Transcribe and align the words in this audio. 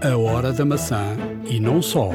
A 0.00 0.16
hora 0.16 0.52
da 0.52 0.64
maçã 0.64 1.16
e 1.44 1.58
não 1.58 1.82
só. 1.82 2.10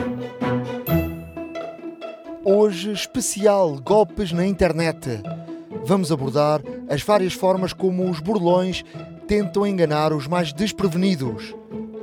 Hoje, 2.45 2.93
especial 2.93 3.77
Golpes 3.77 4.31
na 4.31 4.45
Internet. 4.45 5.21
Vamos 5.83 6.09
abordar 6.09 6.61
as 6.87 7.01
várias 7.01 7.33
formas 7.33 7.73
como 7.73 8.09
os 8.09 8.21
burlões 8.21 8.85
tentam 9.27 9.67
enganar 9.67 10.13
os 10.13 10.27
mais 10.27 10.53
desprevenidos. 10.53 11.53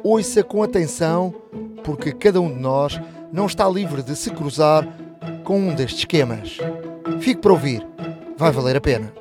Ouça 0.02 0.44
com 0.44 0.62
atenção, 0.62 1.34
porque 1.82 2.12
cada 2.12 2.42
um 2.42 2.52
de 2.52 2.60
nós 2.60 3.00
não 3.32 3.46
está 3.46 3.66
livre 3.66 4.02
de 4.02 4.14
se 4.14 4.30
cruzar 4.30 4.86
com 5.44 5.58
um 5.58 5.74
destes 5.74 6.00
esquemas. 6.00 6.58
Fique 7.20 7.40
para 7.40 7.52
ouvir, 7.52 7.86
vai 8.36 8.52
valer 8.52 8.76
a 8.76 8.80
pena. 8.82 9.12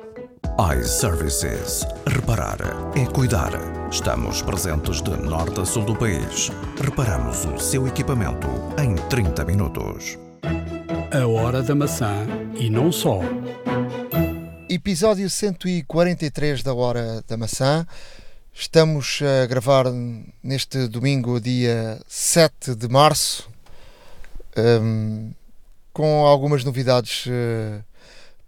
iServices. 0.78 1.86
Reparar 2.06 2.58
é 2.94 3.06
cuidar. 3.06 3.79
Estamos 3.90 4.40
presentes 4.40 5.02
de 5.02 5.10
norte 5.10 5.60
a 5.60 5.64
sul 5.64 5.84
do 5.84 5.96
país. 5.96 6.48
Reparamos 6.80 7.44
o 7.44 7.58
seu 7.58 7.88
equipamento 7.88 8.46
em 8.80 8.94
30 9.08 9.44
minutos. 9.44 10.16
A 11.12 11.26
hora 11.26 11.60
da 11.60 11.74
maçã 11.74 12.24
e 12.54 12.70
não 12.70 12.92
só. 12.92 13.18
Episódio 14.68 15.28
143 15.28 16.62
da 16.62 16.72
Hora 16.72 17.24
da 17.26 17.36
Maçã. 17.36 17.84
Estamos 18.54 19.18
a 19.22 19.46
gravar 19.46 19.86
neste 20.40 20.86
domingo, 20.86 21.40
dia 21.40 22.00
7 22.06 22.76
de 22.76 22.88
março, 22.88 23.50
hum, 24.56 25.32
com 25.92 26.24
algumas 26.26 26.62
novidades 26.62 27.24
eh, 27.28 27.80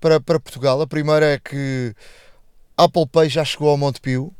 para, 0.01 0.21
para 0.21 0.39
Portugal. 0.39 0.81
A 0.81 0.87
primeira 0.87 1.33
é 1.33 1.39
que 1.41 1.93
Apple 2.77 3.09
Pay 3.09 3.29
já 3.29 3.45
chegou 3.45 3.71
ao 3.71 3.77
Montepio. 3.77 4.33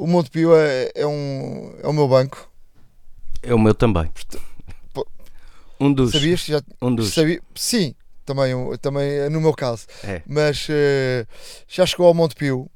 O 0.00 0.06
Montepio 0.06 0.56
é, 0.56 0.90
é, 0.94 1.06
um, 1.06 1.74
é 1.82 1.86
o 1.86 1.92
meu 1.92 2.08
banco. 2.08 2.50
É 3.42 3.54
o 3.54 3.58
meu 3.58 3.74
também. 3.74 4.10
Um 5.78 5.92
dos. 5.92 6.12
Sabias? 6.12 6.40
Já, 6.40 6.62
Um 6.80 6.94
dos. 6.94 7.12
sabia? 7.12 7.42
Sim, 7.54 7.94
também, 8.24 8.54
também 8.80 9.06
é 9.06 9.28
no 9.28 9.42
meu 9.42 9.52
caso. 9.52 9.86
É. 10.02 10.22
mas 10.26 10.66
eh, 10.70 11.26
já 11.68 11.84
chegou 11.84 12.06
ao 12.06 12.14
Montepio 12.14 12.70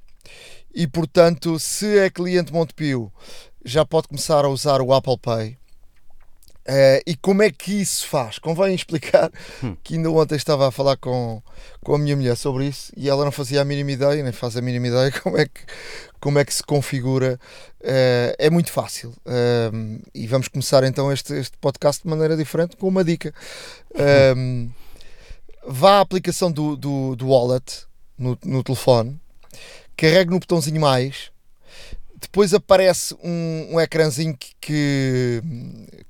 e 0.74 0.86
portanto 0.86 1.58
se 1.58 1.96
é 1.96 2.10
cliente 2.10 2.52
Montepio 2.52 3.10
já 3.64 3.86
pode 3.86 4.06
começar 4.08 4.44
a 4.44 4.48
usar 4.50 4.82
o 4.82 4.92
Apple 4.92 5.16
Pay 5.16 5.56
Eh, 6.66 7.02
e 7.06 7.14
como 7.16 7.42
é 7.42 7.50
que 7.50 7.72
isso 7.82 8.00
se 8.02 8.06
faz? 8.06 8.38
Convém 8.38 8.74
explicar 8.74 9.30
Hum. 9.62 9.76
que 9.82 9.94
ainda 9.96 10.10
ontem 10.10 10.36
estava 10.36 10.66
a 10.68 10.70
falar 10.70 10.96
com, 10.96 11.42
com 11.82 11.94
a 11.94 11.98
minha 11.98 12.16
mulher 12.16 12.36
sobre 12.36 12.66
isso 12.66 12.90
e 12.96 13.08
ela 13.08 13.24
não 13.24 13.32
fazia 13.32 13.60
a 13.60 13.64
mínima 13.64 13.92
ideia, 13.92 14.22
nem 14.22 14.32
faz 14.32 14.56
a 14.56 14.62
mínima 14.62 14.86
ideia 14.88 15.12
como 15.20 15.36
é 15.38 15.44
que, 15.46 15.60
como 16.20 16.38
é 16.38 16.44
que 16.44 16.54
se 16.54 16.62
configura. 16.62 17.38
Eh, 17.82 18.34
é 18.38 18.50
muito 18.50 18.72
fácil. 18.72 19.14
Ehm, 19.26 19.98
e 20.14 20.26
vamos 20.26 20.48
começar 20.48 20.84
então 20.84 21.12
este, 21.12 21.34
este 21.34 21.56
podcast 21.58 22.02
de 22.02 22.08
maneira 22.08 22.36
diferente 22.36 22.76
com 22.76 22.88
uma 22.88 23.04
dica. 23.04 23.32
Ehm, 23.94 24.70
vá 25.66 25.98
à 25.98 26.00
aplicação 26.00 26.50
do, 26.50 26.76
do, 26.76 27.14
do 27.16 27.28
wallet 27.28 27.86
no, 28.18 28.38
no 28.44 28.62
telefone, 28.62 29.20
carregue 29.96 30.30
no 30.30 30.38
botãozinho 30.38 30.80
mais, 30.80 31.30
depois 32.24 32.52
aparece 32.54 33.14
um, 33.22 33.74
um 33.74 33.80
ecrãzinho 33.80 34.36
que, 34.36 34.52
que, 34.60 35.42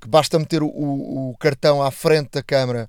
que 0.00 0.08
basta 0.08 0.38
meter 0.38 0.62
o, 0.62 0.66
o- 0.68 1.36
cartão 1.38 1.82
à 1.82 1.90
frente 1.90 2.30
da 2.32 2.42
câmera 2.42 2.88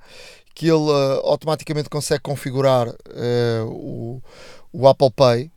que 0.53 0.67
ele 0.67 0.89
eh, 0.89 1.21
automaticamente 1.23 1.89
consegue 1.89 2.21
configurar 2.21 2.87
eh, 2.87 3.61
o, 3.67 4.21
o 4.71 4.87
Apple 4.87 5.11
Pay. 5.11 5.51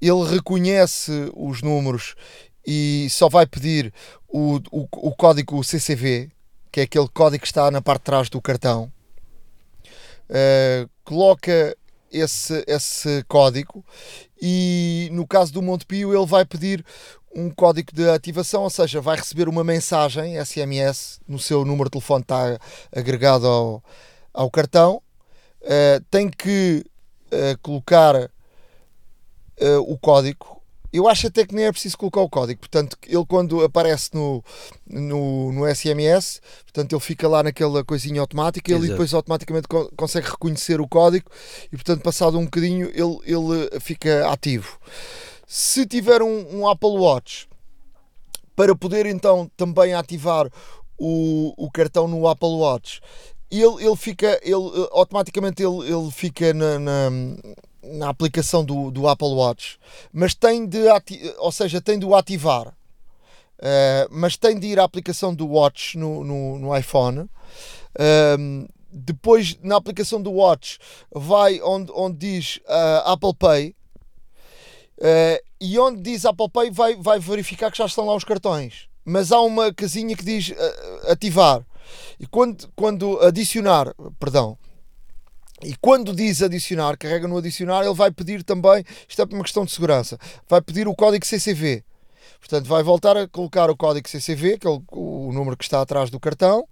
Ele 0.00 0.24
reconhece 0.28 1.30
os 1.34 1.62
números 1.62 2.14
e 2.66 3.06
só 3.10 3.28
vai 3.28 3.46
pedir 3.46 3.92
o, 4.28 4.56
o, 4.72 4.88
o 4.92 5.14
código 5.14 5.62
CCV, 5.62 6.30
que 6.72 6.80
é 6.80 6.82
aquele 6.82 7.08
código 7.08 7.42
que 7.42 7.46
está 7.46 7.70
na 7.70 7.80
parte 7.80 8.00
de 8.00 8.04
trás 8.06 8.28
do 8.28 8.42
cartão. 8.42 8.90
Uh, 10.28 10.90
coloca 11.04 11.76
esse, 12.12 12.64
esse 12.66 13.24
código 13.28 13.84
e 14.40 15.08
no 15.12 15.26
caso 15.26 15.52
do 15.52 15.62
Montepio 15.62 16.14
ele 16.14 16.26
vai 16.26 16.44
pedir 16.44 16.84
um 17.34 17.50
código 17.50 17.92
de 17.92 18.08
ativação, 18.08 18.62
ou 18.62 18.70
seja, 18.70 19.00
vai 19.00 19.16
receber 19.16 19.46
uma 19.46 19.62
mensagem 19.62 20.42
SMS 20.42 21.20
no 21.28 21.38
seu 21.38 21.64
número 21.66 21.84
de 21.84 21.92
telefone 21.92 22.22
está 22.22 22.58
agregado 22.90 23.46
ao, 23.46 23.84
ao 24.32 24.50
cartão. 24.50 25.02
Uh, 25.60 26.02
tem 26.10 26.30
que 26.30 26.82
uh, 27.26 27.58
colocar 27.60 28.14
uh, 28.16 28.30
o 29.86 29.98
código. 29.98 30.55
Eu 30.96 31.08
acho 31.08 31.26
até 31.26 31.46
que 31.46 31.54
nem 31.54 31.66
é 31.66 31.72
preciso 31.72 31.98
colocar 31.98 32.20
o 32.20 32.28
código, 32.28 32.60
portanto, 32.60 32.96
ele 33.06 33.24
quando 33.26 33.62
aparece 33.62 34.10
no, 34.14 34.42
no, 34.86 35.52
no 35.52 35.74
SMS, 35.74 36.40
portanto, 36.64 36.92
ele 36.94 37.00
fica 37.00 37.28
lá 37.28 37.42
naquela 37.42 37.84
coisinha 37.84 38.20
automática, 38.20 38.70
ele 38.70 38.80
Exato. 38.80 38.92
depois 38.92 39.14
automaticamente 39.14 39.68
co- 39.68 39.90
consegue 39.96 40.28
reconhecer 40.28 40.80
o 40.80 40.88
código 40.88 41.30
e, 41.66 41.76
portanto, 41.76 42.02
passado 42.02 42.38
um 42.38 42.44
bocadinho, 42.44 42.88
ele, 42.88 43.18
ele 43.24 43.80
fica 43.80 44.28
ativo. 44.30 44.78
Se 45.46 45.86
tiver 45.86 46.22
um, 46.22 46.60
um 46.60 46.68
Apple 46.68 46.98
Watch, 46.98 47.48
para 48.56 48.74
poder 48.74 49.04
então 49.06 49.50
também 49.56 49.92
ativar 49.92 50.50
o, 50.98 51.52
o 51.58 51.70
cartão 51.70 52.08
no 52.08 52.26
Apple 52.26 52.48
Watch, 52.48 53.00
ele, 53.50 53.84
ele 53.84 53.96
fica, 53.96 54.40
ele, 54.42 54.54
eh, 54.54 54.88
automaticamente 54.92 55.62
ele, 55.62 55.86
ele 55.86 56.10
fica 56.10 56.52
na, 56.52 56.78
na, 56.78 57.10
na 57.92 58.08
aplicação 58.08 58.64
do, 58.64 58.90
do 58.90 59.08
Apple 59.08 59.34
Watch, 59.34 59.78
mas 60.12 60.34
tem 60.34 60.66
de, 60.66 60.78
ou 61.38 61.52
seja, 61.52 61.80
tem 61.80 61.98
de 61.98 62.04
o 62.04 62.14
ativar. 62.14 62.68
Uh, 63.58 64.06
mas 64.10 64.36
tem 64.36 64.58
de 64.58 64.66
ir 64.66 64.78
à 64.78 64.84
aplicação 64.84 65.34
do 65.34 65.46
Watch 65.46 65.96
no, 65.96 66.22
no, 66.22 66.58
no 66.58 66.76
iPhone. 66.76 67.28
Um, 68.38 68.66
depois, 68.92 69.58
na 69.62 69.76
aplicação 69.76 70.20
do 70.20 70.32
Watch, 70.32 70.78
vai 71.10 71.60
onde, 71.62 71.90
onde 71.94 72.16
diz 72.18 72.56
uh, 72.66 73.10
Apple 73.10 73.34
Pay. 73.34 73.74
Uh, 74.98 75.44
e 75.60 75.78
onde 75.78 76.02
diz 76.02 76.24
Apple 76.24 76.48
Pay, 76.50 76.70
vai, 76.70 76.96
vai 76.96 77.18
verificar 77.18 77.70
que 77.70 77.78
já 77.78 77.86
estão 77.86 78.06
lá 78.06 78.14
os 78.14 78.24
cartões. 78.24 78.88
Mas 79.04 79.32
há 79.32 79.40
uma 79.40 79.72
casinha 79.72 80.16
que 80.16 80.24
diz 80.24 80.50
uh, 80.50 81.10
ativar. 81.10 81.64
E 82.18 82.26
quando, 82.26 82.68
quando 82.74 83.20
adicionar, 83.20 83.94
perdão, 84.18 84.58
e 85.62 85.74
quando 85.80 86.14
diz 86.14 86.42
adicionar, 86.42 86.96
carrega 86.98 87.26
no 87.26 87.38
adicionar, 87.38 87.84
ele 87.84 87.94
vai 87.94 88.10
pedir 88.10 88.42
também, 88.42 88.84
isto 89.08 89.22
é 89.22 89.24
uma 89.24 89.42
questão 89.42 89.64
de 89.64 89.72
segurança, 89.72 90.18
vai 90.48 90.60
pedir 90.60 90.86
o 90.86 90.94
código 90.94 91.24
CCV. 91.24 91.82
Portanto, 92.38 92.66
vai 92.66 92.82
voltar 92.82 93.16
a 93.16 93.26
colocar 93.26 93.70
o 93.70 93.76
código 93.76 94.08
CCV, 94.08 94.58
que 94.58 94.66
é 94.66 94.70
o, 94.70 94.82
o 94.92 95.32
número 95.32 95.56
que 95.56 95.64
está 95.64 95.80
atrás 95.80 96.10
do 96.10 96.20
cartão, 96.20 96.68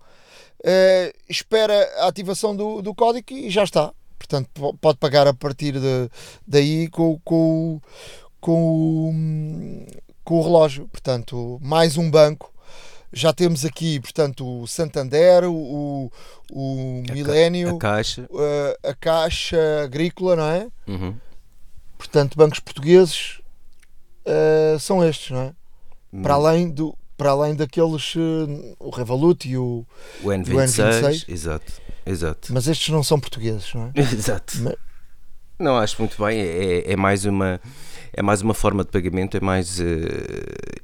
eh, 0.62 1.12
espera 1.28 1.74
a 1.98 2.06
ativação 2.08 2.54
do, 2.54 2.80
do 2.82 2.94
código 2.94 3.26
e 3.32 3.50
já 3.50 3.64
está. 3.64 3.92
Portanto, 4.18 4.48
po- 4.54 4.74
pode 4.74 4.98
pagar 4.98 5.26
a 5.26 5.34
partir 5.34 5.72
de, 5.72 6.08
daí 6.46 6.88
com, 6.88 7.18
com, 7.24 7.80
com, 8.40 9.86
com 10.22 10.38
o 10.38 10.42
relógio. 10.42 10.88
Portanto, 10.88 11.58
mais 11.62 11.96
um 11.96 12.10
banco. 12.10 12.53
Já 13.14 13.32
temos 13.32 13.64
aqui, 13.64 14.00
portanto, 14.00 14.62
o 14.62 14.66
Santander, 14.66 15.44
o, 15.44 16.10
o 16.52 17.02
A 17.04 17.06
ca- 17.08 17.14
Milênio, 17.14 17.76
A 17.76 17.78
caixa. 17.78 18.28
eh, 18.32 18.78
a 18.90 18.94
Caixa 18.94 19.56
Agrícola, 19.84 20.36
não 20.36 20.44
é? 20.50 20.66
Uhum. 20.88 21.14
Portanto, 21.96 22.36
bancos 22.36 22.58
portugueses 22.60 23.40
eh, 24.26 24.76
são 24.80 25.04
estes, 25.04 25.30
não 25.30 25.40
é? 25.42 25.52
Para 26.22 26.34
além, 26.34 26.70
do, 26.70 26.96
para 27.16 27.30
além 27.30 27.54
daqueles, 27.54 28.14
eh, 28.16 28.74
o 28.78 28.90
Revolut 28.90 29.48
e 29.48 29.56
o. 29.56 29.86
O 30.22 30.26
N26. 30.28 30.44
N26. 31.02 31.24
Exato. 31.28 31.72
Exato. 32.06 32.52
Mas 32.52 32.66
estes 32.68 32.88
não 32.90 33.02
são 33.02 33.18
portugueses, 33.18 33.72
não 33.74 33.92
é? 33.94 34.00
Exato. 34.00 34.54
Mas- 34.60 34.74
Não, 35.58 35.76
acho 35.78 36.00
muito 36.02 36.22
bem. 36.22 36.38
É, 36.38 36.64
é- 36.88 36.92
é 36.92 36.96
mais 36.96 37.24
uma. 37.24 37.60
É 38.16 38.22
mais 38.22 38.42
uma 38.42 38.54
forma 38.54 38.84
de 38.84 38.90
pagamento, 38.90 39.36
é 39.36 39.40
mais. 39.40 39.80
eh, 39.80 39.84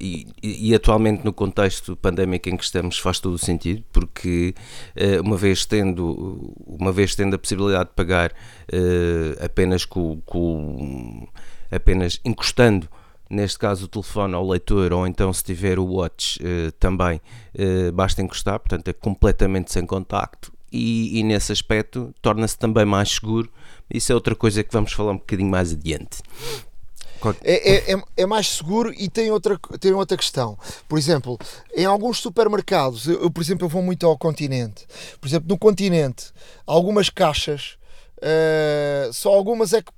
e, 0.00 0.26
e- 0.42 0.74
atualmente, 0.74 1.24
no 1.24 1.32
contexto 1.32 1.94
pandémico 1.94 2.48
em 2.48 2.56
que 2.56 2.65
estamos, 2.65 2.98
faz 2.98 3.21
todo 3.21 3.34
o 3.34 3.38
sentido, 3.38 3.84
porque 3.92 4.53
eh, 4.97 5.21
uma, 5.21 5.36
vez 5.36 5.65
tendo, 5.65 6.53
uma 6.66 6.91
vez 6.91 7.15
tendo 7.15 7.34
a 7.36 7.38
possibilidade 7.38 7.91
de 7.91 7.94
pagar 7.94 8.32
eh, 8.72 9.36
apenas 9.44 9.84
com, 9.84 10.21
com- 10.27 11.28
apenas 11.71 12.18
encostando 12.24 12.88
neste 13.28 13.60
caso 13.60 13.84
o 13.84 13.88
telefone 13.88 14.34
ao 14.34 14.44
leitor 14.48 14.92
ou 14.92 15.06
então 15.06 15.33
se 15.33 15.44
tiver 15.44 15.78
o 15.78 15.84
watch 15.84 16.41
também 16.80 17.21
basta 17.94 18.21
encostar, 18.21 18.59
portanto 18.59 18.88
é 18.88 18.92
completamente 18.92 19.71
sem 19.72 19.86
contacto 19.86 20.53
e, 20.72 21.16
e 21.16 21.22
nesse 21.22 21.53
aspecto 21.53 22.12
torna-se 22.21 22.59
também 22.59 22.84
mais 22.84 23.09
seguro 23.09 23.48
isso 23.88 24.10
é 24.10 24.16
outra 24.16 24.34
coisa 24.34 24.65
que 24.65 24.72
vamos 24.72 24.92
falar 24.92 25.12
um 25.12 25.16
bocadinho 25.18 25.48
mais 25.48 25.72
adiante 25.72 26.18
É, 27.43 27.93
é, 27.93 27.95
é, 27.95 28.03
é 28.17 28.27
mais 28.27 28.49
seguro 28.49 28.93
e 28.97 29.09
tem 29.09 29.31
outra, 29.31 29.59
tem 29.78 29.93
outra 29.93 30.17
questão. 30.17 30.59
Por 30.89 30.99
exemplo, 30.99 31.39
em 31.75 31.84
alguns 31.84 32.19
supermercados, 32.19 33.07
eu, 33.07 33.22
eu, 33.22 33.31
por 33.31 33.43
exemplo, 33.43 33.67
eu 33.67 33.69
vou 33.69 33.83
muito 33.83 34.07
ao 34.07 34.17
continente. 34.17 34.87
Por 35.21 35.28
exemplo, 35.28 35.49
no 35.49 35.59
continente, 35.59 36.33
algumas 36.67 37.11
caixas, 37.11 37.77
eh, 38.22 39.11
só 39.13 39.31
algumas 39.31 39.72
é 39.72 39.83
que 39.83 39.93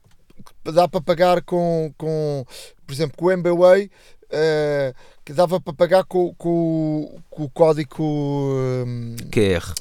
dá 0.73 0.89
para 0.89 1.01
pagar 1.01 1.43
com, 1.43 1.93
com 1.97 2.45
por 2.87 2.93
exemplo, 2.93 3.17
com 3.17 3.27
o 3.27 3.31
MBWay, 3.31 3.91
eh, 4.31 4.95
que 5.25 5.33
dava 5.33 5.61
para 5.61 5.73
pagar 5.73 6.05
com, 6.05 6.35
com, 6.35 7.21
com 7.31 7.45
o 7.45 7.51
código 7.51 8.03
hum, 8.03 9.17
QR. 9.31 9.75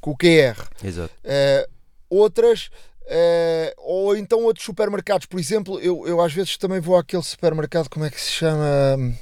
com 0.00 0.10
o 0.10 0.16
QR. 0.16 0.56
Exato. 0.84 1.12
Eh, 1.24 1.68
outras, 2.10 2.70
eh, 3.08 3.74
ou 3.78 4.16
então 4.16 4.42
outros 4.44 4.64
supermercados, 4.64 5.26
por 5.26 5.38
exemplo, 5.40 5.78
eu, 5.80 6.06
eu 6.06 6.20
às 6.20 6.32
vezes 6.32 6.56
também 6.56 6.80
vou 6.80 6.96
àquele 6.96 7.22
supermercado, 7.22 7.88
como 7.88 8.04
é 8.04 8.10
que 8.10 8.20
se 8.20 8.30
chama? 8.32 9.14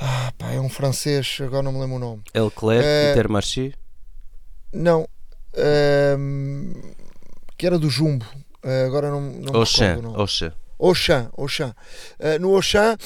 Ah, 0.00 0.32
pá, 0.36 0.50
é 0.52 0.60
um 0.60 0.68
francês, 0.68 1.38
agora 1.40 1.62
não 1.62 1.72
me 1.72 1.80
lembro 1.80 1.96
o 1.96 1.98
nome. 1.98 2.22
Leclerc, 2.34 2.84
Eh, 2.84 3.10
Intermarché. 3.12 3.72
Não, 4.72 5.08
ehm, 5.54 6.72
que 7.56 7.66
era 7.66 7.78
do 7.78 7.88
Jumbo. 7.88 8.26
Eh, 8.62 8.84
agora 8.86 9.10
não, 9.10 9.20
não 9.20 9.30
me 9.30 9.64
recordo 9.64 9.98
o 9.98 10.02
nome. 10.02 10.16
Auchan. 10.16 10.52
Auchan, 10.78 11.30
Auchan. 11.38 11.74
No 12.40 12.54
Auchan, 12.54 12.98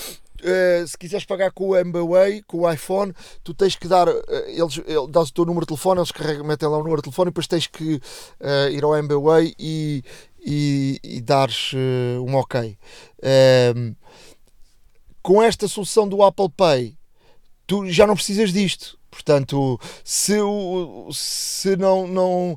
eh, 0.43 0.85
se 0.87 0.97
quiseres 0.97 1.25
pagar 1.25 1.51
com 1.53 1.69
o 1.69 1.77
MBWay, 1.77 2.43
com 2.43 2.61
o 2.61 2.71
iPhone, 2.71 3.13
tu 3.43 3.55
tens 3.55 3.77
que 3.77 3.89
dar, 3.89 4.09
eh, 4.09 4.23
eles, 4.49 4.81
ele, 4.87 5.07
dás 5.09 5.29
o 5.29 5.33
teu 5.33 5.45
número 5.45 5.65
de 5.65 5.69
telefone, 5.69 6.01
eles 6.01 6.13
carregam, 6.13 6.45
metem 6.45 6.69
lá 6.69 6.77
o 6.77 6.83
número 6.83 7.03
de 7.03 7.05
telefone 7.05 7.29
e 7.29 7.31
depois 7.31 7.47
tens 7.47 7.67
que 7.67 8.01
eh, 8.41 8.71
ir 8.73 8.85
ao 8.85 8.97
MBWay 8.97 9.55
e, 9.59 10.03
e, 10.45 11.01
e 11.03 11.21
dares 11.21 11.73
eh, 11.75 12.19
um 12.21 12.35
ok. 12.37 12.77
Ehm, 13.23 13.95
com 15.23 15.43
esta 15.43 15.69
solução 15.69 16.09
do 16.09 16.23
Apple 16.23 16.49
Pay, 16.57 16.97
tu 17.67 17.87
já 17.91 18.07
não 18.07 18.15
precisas 18.15 18.53
disto. 18.53 18.99
Portanto, 19.11 19.79
se, 20.05 20.37
se 21.13 21.77
não, 21.77 22.07
não. 22.07 22.57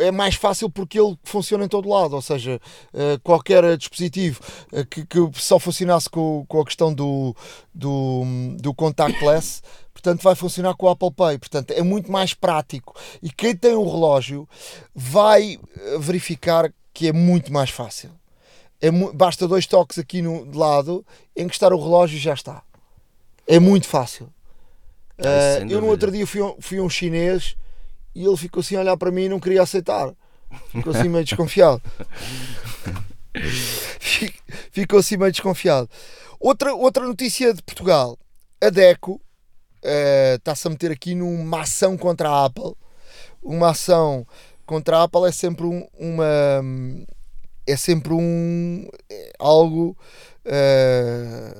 É 0.00 0.10
mais 0.10 0.34
fácil 0.34 0.68
porque 0.70 0.98
ele 1.00 1.16
funciona 1.24 1.64
em 1.64 1.68
todo 1.68 1.88
lado. 1.88 2.14
Ou 2.14 2.22
seja, 2.22 2.60
eh, 2.92 3.18
qualquer 3.22 3.76
dispositivo 3.76 4.40
eh, 4.72 4.84
que, 4.84 5.04
que 5.06 5.18
só 5.34 5.58
funcionasse 5.58 6.08
com, 6.10 6.44
com 6.46 6.60
a 6.60 6.64
questão 6.64 6.92
do, 6.92 7.34
do, 7.74 8.22
do 8.58 8.74
contactless, 8.74 9.60
portanto, 9.92 10.22
vai 10.22 10.34
funcionar 10.34 10.74
com 10.74 10.86
o 10.86 10.88
Apple 10.90 11.12
Pay. 11.12 11.38
Portanto, 11.38 11.70
é 11.72 11.82
muito 11.82 12.10
mais 12.10 12.34
prático. 12.34 12.94
E 13.22 13.30
quem 13.30 13.54
tem 13.56 13.74
um 13.74 13.90
relógio 13.90 14.48
vai 14.94 15.58
eh, 15.76 15.98
verificar 15.98 16.72
que 16.92 17.08
é 17.08 17.12
muito 17.12 17.52
mais 17.52 17.70
fácil. 17.70 18.10
É 18.80 18.90
mu- 18.90 19.12
basta 19.12 19.46
dois 19.46 19.66
toques 19.66 19.98
aqui 19.98 20.20
no 20.20 20.44
de 20.46 20.58
lado, 20.58 21.06
encostar 21.36 21.72
o 21.72 21.80
relógio 21.82 22.16
e 22.16 22.20
já 22.20 22.34
está. 22.34 22.62
É 23.46 23.58
muito 23.58 23.86
fácil. 23.88 24.28
Sem 25.58 25.70
eu 25.70 25.80
no 25.80 25.86
outro 25.86 26.10
dia 26.10 26.26
fui, 26.26 26.40
fui 26.58 26.80
um 26.80 26.88
chinês 26.88 27.56
e 28.14 28.24
ele 28.24 28.36
ficou 28.36 28.60
assim 28.60 28.76
a 28.76 28.80
olhar 28.80 28.96
para 28.96 29.10
mim 29.10 29.22
e 29.24 29.28
não 29.28 29.40
queria 29.40 29.62
aceitar. 29.62 30.12
Ficou 30.70 30.94
assim 30.94 31.08
meio 31.08 31.24
desconfiado. 31.24 31.80
Fi- 34.00 34.34
ficou 34.70 34.98
assim 34.98 35.16
meio 35.16 35.32
desconfiado. 35.32 35.88
Outra, 36.38 36.74
outra 36.74 37.04
notícia 37.06 37.52
de 37.54 37.62
Portugal. 37.62 38.18
A 38.62 38.68
DECO 38.70 39.20
eh, 39.82 40.34
está-se 40.38 40.66
a 40.66 40.70
meter 40.70 40.90
aqui 40.92 41.14
numa 41.14 41.62
ação 41.62 41.96
contra 41.96 42.28
a 42.28 42.44
Apple. 42.44 42.74
Uma 43.42 43.70
ação 43.70 44.26
contra 44.66 44.98
a 44.98 45.02
Apple 45.04 45.26
é 45.26 45.32
sempre 45.32 45.64
um- 45.66 45.86
uma 45.98 46.24
é 47.66 47.76
sempre 47.76 48.12
um 48.12 48.88
é 49.10 49.32
algo 49.38 49.96
eh, 50.44 51.54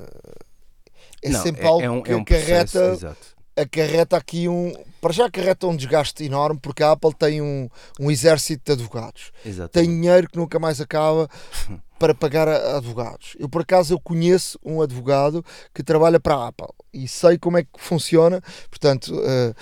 é 1.23 1.29
Não, 1.31 1.43
sempre 1.43 1.65
algo 1.67 1.83
é 1.85 1.91
um, 1.91 2.03
que 2.03 2.13
é 2.13 2.17
um 2.17 2.25
processo, 2.25 2.79
acarreta, 2.79 2.95
exato. 2.97 3.32
Acarreta 3.57 4.17
aqui 4.17 4.49
um 4.49 4.73
para 5.01 5.13
já 5.13 5.27
acarreta 5.27 5.67
um 5.67 5.77
desgaste 5.77 6.25
enorme 6.25 6.59
porque 6.61 6.83
a 6.83 6.93
Apple 6.93 7.15
tem 7.15 7.43
um, 7.43 7.69
um 8.01 8.11
exército 8.11 8.63
de 8.65 8.73
advogados 8.73 9.33
exato. 9.45 9.71
tem 9.71 9.87
dinheiro 9.87 10.29
que 10.29 10.39
nunca 10.39 10.59
mais 10.59 10.81
acaba 10.81 11.29
para 11.99 12.15
pagar 12.15 12.49
a 12.49 12.79
advogados. 12.79 13.37
Eu 13.39 13.49
por 13.49 13.63
acaso 13.63 13.95
eu 13.95 14.01
conheço 14.01 14.59
um 14.65 14.83
advogado 14.83 15.45
que 15.73 15.85
trabalha 15.85 16.19
para 16.19 16.35
a 16.35 16.49
Apple 16.49 16.67
e 16.93 17.07
sei 17.07 17.39
como 17.39 17.59
é 17.59 17.63
que 17.63 17.71
funciona, 17.77 18.43
portanto, 18.69 19.15
eh, 19.25 19.55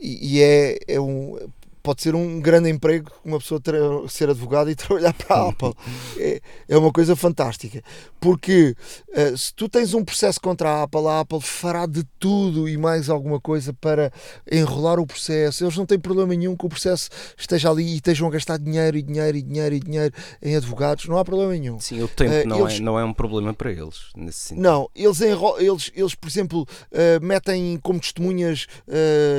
e, 0.00 0.38
e 0.38 0.42
é, 0.42 0.78
é 0.88 1.00
um 1.00 1.38
pode 1.84 2.00
ser 2.02 2.14
um 2.14 2.40
grande 2.40 2.70
emprego 2.70 3.12
uma 3.22 3.38
pessoa 3.38 3.60
ter, 3.60 3.74
ser 4.08 4.30
advogado 4.30 4.70
e 4.70 4.74
trabalhar 4.74 5.12
para 5.12 5.36
a 5.36 5.48
Apple. 5.50 5.74
É, 6.18 6.40
é 6.66 6.78
uma 6.78 6.90
coisa 6.90 7.14
fantástica. 7.14 7.82
Porque 8.18 8.74
eh, 9.12 9.34
se 9.36 9.52
tu 9.54 9.68
tens 9.68 9.92
um 9.92 10.02
processo 10.02 10.40
contra 10.40 10.70
a 10.70 10.82
Apple, 10.84 11.06
a 11.06 11.20
Apple 11.20 11.42
fará 11.42 11.84
de 11.84 12.02
tudo 12.18 12.66
e 12.66 12.76
mais 12.78 13.10
alguma 13.10 13.38
coisa 13.38 13.74
para 13.74 14.10
enrolar 14.50 14.98
o 14.98 15.06
processo. 15.06 15.62
Eles 15.62 15.76
não 15.76 15.84
têm 15.84 15.98
problema 15.98 16.34
nenhum 16.34 16.56
que 16.56 16.64
o 16.64 16.70
processo 16.70 17.10
esteja 17.36 17.70
ali 17.70 17.84
e 17.84 17.96
estejam 17.96 18.26
a 18.26 18.30
gastar 18.30 18.58
dinheiro 18.58 18.96
e 18.96 19.02
dinheiro 19.02 19.36
e 19.36 19.42
dinheiro 19.42 19.74
e 19.74 19.80
dinheiro 19.80 20.14
em 20.42 20.56
advogados. 20.56 21.04
Não 21.06 21.18
há 21.18 21.24
problema 21.24 21.52
nenhum. 21.52 21.78
Sim, 21.78 22.02
o 22.02 22.08
tempo 22.08 22.32
Eh, 22.32 22.44
não, 22.46 22.60
eles- 22.60 22.78
é, 22.78 22.80
não 22.80 22.98
é 22.98 23.04
um 23.04 23.12
problema 23.12 23.52
para 23.52 23.70
eles, 23.70 24.06
nesse 24.16 24.38
sentido. 24.38 24.62
Não, 24.62 24.88
eles, 24.96 25.20
enro- 25.20 25.60
eles, 25.60 25.92
eles 25.94 26.14
por 26.14 26.28
exemplo, 26.28 26.66
eh, 26.90 27.20
metem 27.20 27.78
como 27.82 28.00
testemunhas 28.00 28.66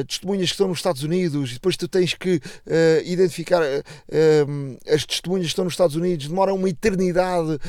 testemunhas 0.08 0.50
que 0.50 0.54
estão 0.54 0.68
nos 0.68 0.78
Estados 0.78 1.02
Unidos 1.02 1.52
e 1.52 1.54
depois 1.56 1.76
tu 1.76 1.88
tens 1.88 2.14
que 2.14 2.35
eh, 2.66 3.04
identificar 3.06 3.62
eh, 3.64 3.84
as 4.88 5.06
testemunhas 5.06 5.46
que 5.46 5.52
estão 5.52 5.66
nos 5.66 5.74
Estados 5.74 5.96
Unidos, 5.96 6.28
demora 6.28 6.54
uma 6.54 6.70
eternidade, 6.70 7.60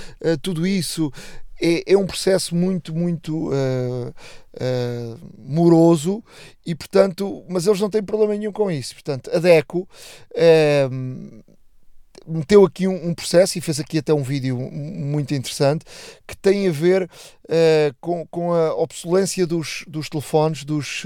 tudo 0.42 0.66
isso. 0.66 1.12
É, 1.60 1.92
é 1.92 1.96
um 1.96 2.06
processo 2.06 2.54
muito, 2.54 2.94
muito 2.94 3.50
eh, 3.52 4.12
eh, 4.60 5.14
moroso 5.38 6.22
e, 6.64 6.74
portanto, 6.74 7.44
mas 7.48 7.66
eles 7.66 7.80
não 7.80 7.88
têm 7.88 8.02
problema 8.02 8.34
nenhum 8.36 8.52
com 8.52 8.70
isso. 8.70 8.94
Portanto, 8.94 9.30
a 9.32 9.38
DECO 9.38 9.88
eh, 10.34 10.86
meteu 12.26 12.62
aqui 12.62 12.86
um, 12.86 13.08
um 13.08 13.14
processo 13.14 13.56
e 13.56 13.62
fez 13.62 13.80
aqui 13.80 13.98
até 13.98 14.12
um 14.12 14.22
vídeo 14.22 14.58
muito 14.58 15.32
interessante 15.32 15.86
que 16.26 16.36
tem 16.36 16.68
a 16.68 16.72
ver 16.72 17.08
com, 18.00 18.26
com 18.26 18.52
a 18.52 18.74
obsolência 18.74 19.46
dos, 19.46 19.84
dos 19.86 20.08
telefones 20.08 20.64
dos, 20.64 21.04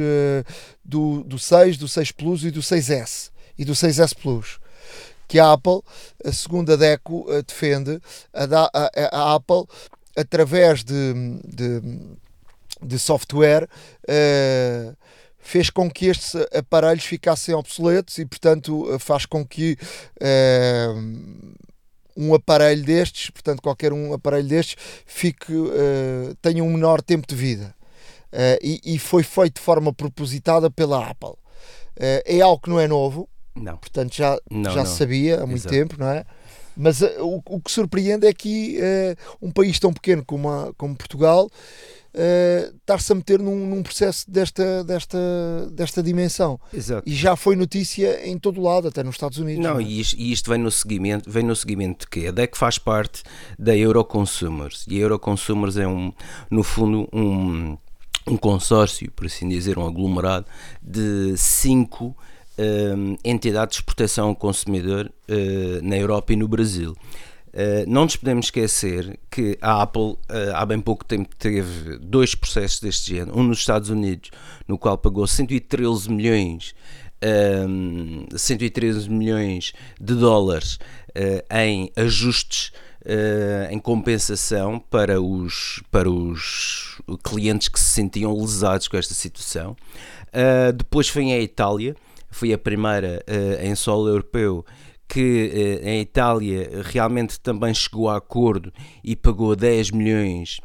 do, 0.82 1.22
do 1.22 1.38
6, 1.38 1.76
do 1.76 1.86
6 1.86 2.12
Plus 2.12 2.44
e 2.44 2.50
do 2.50 2.60
6S 2.60 3.29
e 3.60 3.64
do 3.64 3.72
6S 3.74 4.14
Plus 4.20 4.58
que 5.28 5.38
a 5.38 5.52
Apple, 5.52 5.80
a 6.24 6.32
segunda 6.32 6.76
DECO, 6.76 7.24
eh, 7.28 7.42
defende 7.42 8.00
a, 8.34 8.46
da- 8.46 8.70
a- 8.74 8.90
a- 9.12 9.34
Apple 9.36 9.64
através 10.16 10.82
de, 10.82 11.12
de, 11.44 11.80
de 12.82 12.98
software 12.98 13.68
eh, 14.08 14.92
fez 15.38 15.70
com 15.70 15.88
que 15.88 16.06
estes 16.06 16.34
aparelhos 16.52 17.04
ficassem 17.04 17.54
obsoletos 17.54 18.18
e 18.18 18.26
portanto 18.26 18.92
eh, 18.92 18.98
faz 18.98 19.24
com 19.24 19.46
que 19.46 19.76
eh, 20.20 20.88
um 22.16 22.34
aparelho 22.34 22.84
destes, 22.84 23.30
portanto 23.30 23.62
qualquer 23.62 23.92
um 23.92 24.12
aparelho 24.12 24.48
destes 24.48 24.76
fique, 25.06 25.52
eh, 25.52 26.34
tenha 26.42 26.64
um 26.64 26.72
menor 26.72 27.00
tempo 27.02 27.26
de 27.28 27.36
vida. 27.36 27.72
E, 28.62 28.80
e 28.84 28.96
foi 28.98 29.24
feito 29.24 29.56
de 29.56 29.60
forma 29.60 29.92
propositada 29.92 30.70
pela 30.70 31.04
Apple. 31.08 31.34
É 31.96 32.40
algo 32.40 32.62
que 32.62 32.70
não 32.70 32.78
é 32.78 32.86
novo 32.86 33.28
Não. 33.60 33.76
portanto 33.76 34.14
já, 34.16 34.38
Não, 34.50 34.70
já 34.70 34.80
não. 34.80 34.86
se 34.86 34.96
sabia 34.96 35.36
há 35.42 35.46
muito 35.46 35.58
Exato. 35.60 35.74
tempo, 35.74 35.96
não 35.98 36.08
é? 36.08 36.24
Mas 36.76 37.02
eh, 37.02 37.16
o, 37.20 37.42
o 37.46 37.60
que 37.60 37.70
surpreende 37.70 38.26
é 38.26 38.32
que 38.32 38.78
eh, 38.80 39.16
um 39.42 39.50
país 39.50 39.78
tão 39.78 39.92
pequeno 39.92 40.24
como, 40.24 40.48
a- 40.48 40.72
como 40.78 40.94
Portugal 40.96 41.50
eh, 42.14 42.72
estar-se 42.80 43.12
a 43.12 43.14
meter 43.14 43.38
num, 43.40 43.66
num 43.66 43.82
processo 43.82 44.30
desta, 44.30 44.82
desta, 44.84 45.18
desta 45.72 46.02
dimensão. 46.02 46.58
Exato. 46.72 47.02
E 47.08 47.14
já 47.14 47.36
foi 47.36 47.54
notícia 47.56 48.26
em 48.26 48.38
todo 48.38 48.60
lado, 48.62 48.88
até 48.88 49.02
nos 49.02 49.14
Estados 49.16 49.38
Unidos. 49.38 49.62
Não, 49.62 49.78
é? 49.78 49.82
e 49.82 50.00
isto, 50.00 50.16
e 50.18 50.32
isto 50.32 50.48
vem 50.50 50.58
no 50.60 50.70
seguimento, 50.70 51.28
vem 51.30 51.42
no 51.44 51.54
seguimento 51.54 52.00
de 52.06 52.10
quê? 52.10 52.28
A 52.28 52.30
DEC 52.30 52.56
faz 52.56 52.78
parte 52.78 53.22
da 53.58 53.76
Euroconsumers 53.76 54.86
e 54.88 54.96
a 54.96 55.00
Euroconsumers 55.00 55.76
é 55.76 55.86
um, 55.86 56.12
no 56.50 56.62
fundo, 56.62 57.08
um, 57.12 57.76
um 58.26 58.36
consórcio, 58.36 59.10
por 59.12 59.26
assim 59.26 59.48
dizer, 59.48 59.78
um 59.78 59.86
aglomerado 59.86 60.46
de 60.82 61.34
cinco 61.36 62.16
hum, 62.58 63.16
entidades 63.24 63.78
de 63.78 63.84
proteção 63.84 64.28
ao 64.28 64.36
consumidor 64.36 65.10
eh, 65.28 65.80
na 65.82 65.96
Europa 65.96 66.32
e 66.32 66.36
no 66.36 66.48
Brasil. 66.48 66.96
Uh, 67.52 67.82
não 67.88 68.04
nos 68.04 68.14
podemos 68.14 68.46
esquecer 68.46 69.18
que 69.28 69.58
a 69.60 69.82
Apple 69.82 70.12
uh, 70.12 70.18
há 70.54 70.64
bem 70.64 70.80
pouco 70.80 71.04
tempo 71.04 71.34
teve 71.34 71.98
dois 71.98 72.32
processos 72.32 72.78
deste 72.78 73.16
género, 73.16 73.36
um 73.36 73.42
nos 73.42 73.58
Estados 73.58 73.90
Unidos, 73.90 74.30
no 74.68 74.78
qual 74.78 74.96
pagou 74.96 75.26
113 75.26 76.08
milhões 76.12 76.76
um, 77.22 78.26
113 78.34 79.08
milhões 79.10 79.72
de 80.00 80.14
dólares 80.14 80.78
uh, 81.10 81.54
em 81.54 81.92
ajustes 81.96 82.72
uh, 83.04 83.70
em 83.70 83.78
compensação 83.78 84.78
para 84.78 85.20
os, 85.20 85.82
para 85.90 86.08
os 86.10 87.00
clientes 87.22 87.68
que 87.68 87.78
se 87.78 87.90
sentiam 87.90 88.38
lesados 88.38 88.88
com 88.88 88.96
esta 88.96 89.14
situação. 89.14 89.76
Uh, 90.28 90.72
depois 90.72 91.08
foi 91.08 91.32
a 91.32 91.40
Itália, 91.40 91.94
foi 92.30 92.52
a 92.52 92.58
primeira 92.58 93.22
uh, 93.28 93.64
em 93.64 93.74
solo 93.74 94.08
europeu 94.08 94.64
que 95.08 95.80
uh, 95.82 95.86
em 95.86 96.00
Itália 96.00 96.82
realmente 96.84 97.38
também 97.40 97.74
chegou 97.74 98.08
a 98.08 98.16
acordo 98.16 98.72
e 99.02 99.16
pagou 99.16 99.54
10 99.56 99.90
milhões 99.90 100.60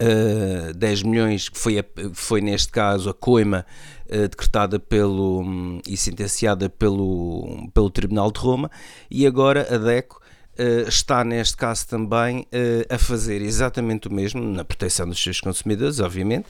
Uh, 0.00 0.74
10 0.74 1.02
milhões, 1.04 1.48
que 1.48 1.56
foi, 1.56 1.74
foi 2.12 2.40
neste 2.40 2.72
caso 2.72 3.10
a 3.10 3.14
coima 3.14 3.64
uh, 4.06 4.28
decretada 4.28 4.78
pelo, 4.80 5.42
um, 5.42 5.80
e 5.86 5.96
sentenciada 5.96 6.68
pelo, 6.68 7.68
pelo 7.72 7.88
Tribunal 7.88 8.32
de 8.32 8.40
Roma, 8.40 8.70
e 9.08 9.24
agora 9.26 9.66
a 9.72 9.78
DECO 9.78 10.20
Uh, 10.58 10.86
está 10.86 11.24
neste 11.24 11.56
caso 11.56 11.88
também 11.88 12.40
uh, 12.40 12.94
a 12.94 12.98
fazer 12.98 13.40
exatamente 13.40 14.08
o 14.08 14.12
mesmo 14.12 14.42
na 14.42 14.62
proteção 14.62 15.08
dos 15.08 15.22
seus 15.22 15.40
consumidores, 15.40 15.98
obviamente, 15.98 16.46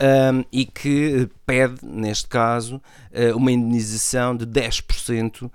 um, 0.00 0.42
e 0.50 0.64
que 0.64 1.28
pede, 1.44 1.84
neste 1.84 2.28
caso, 2.28 2.76
uh, 2.76 3.36
uma 3.36 3.52
indenização 3.52 4.34
de 4.34 4.46
10% 4.46 5.50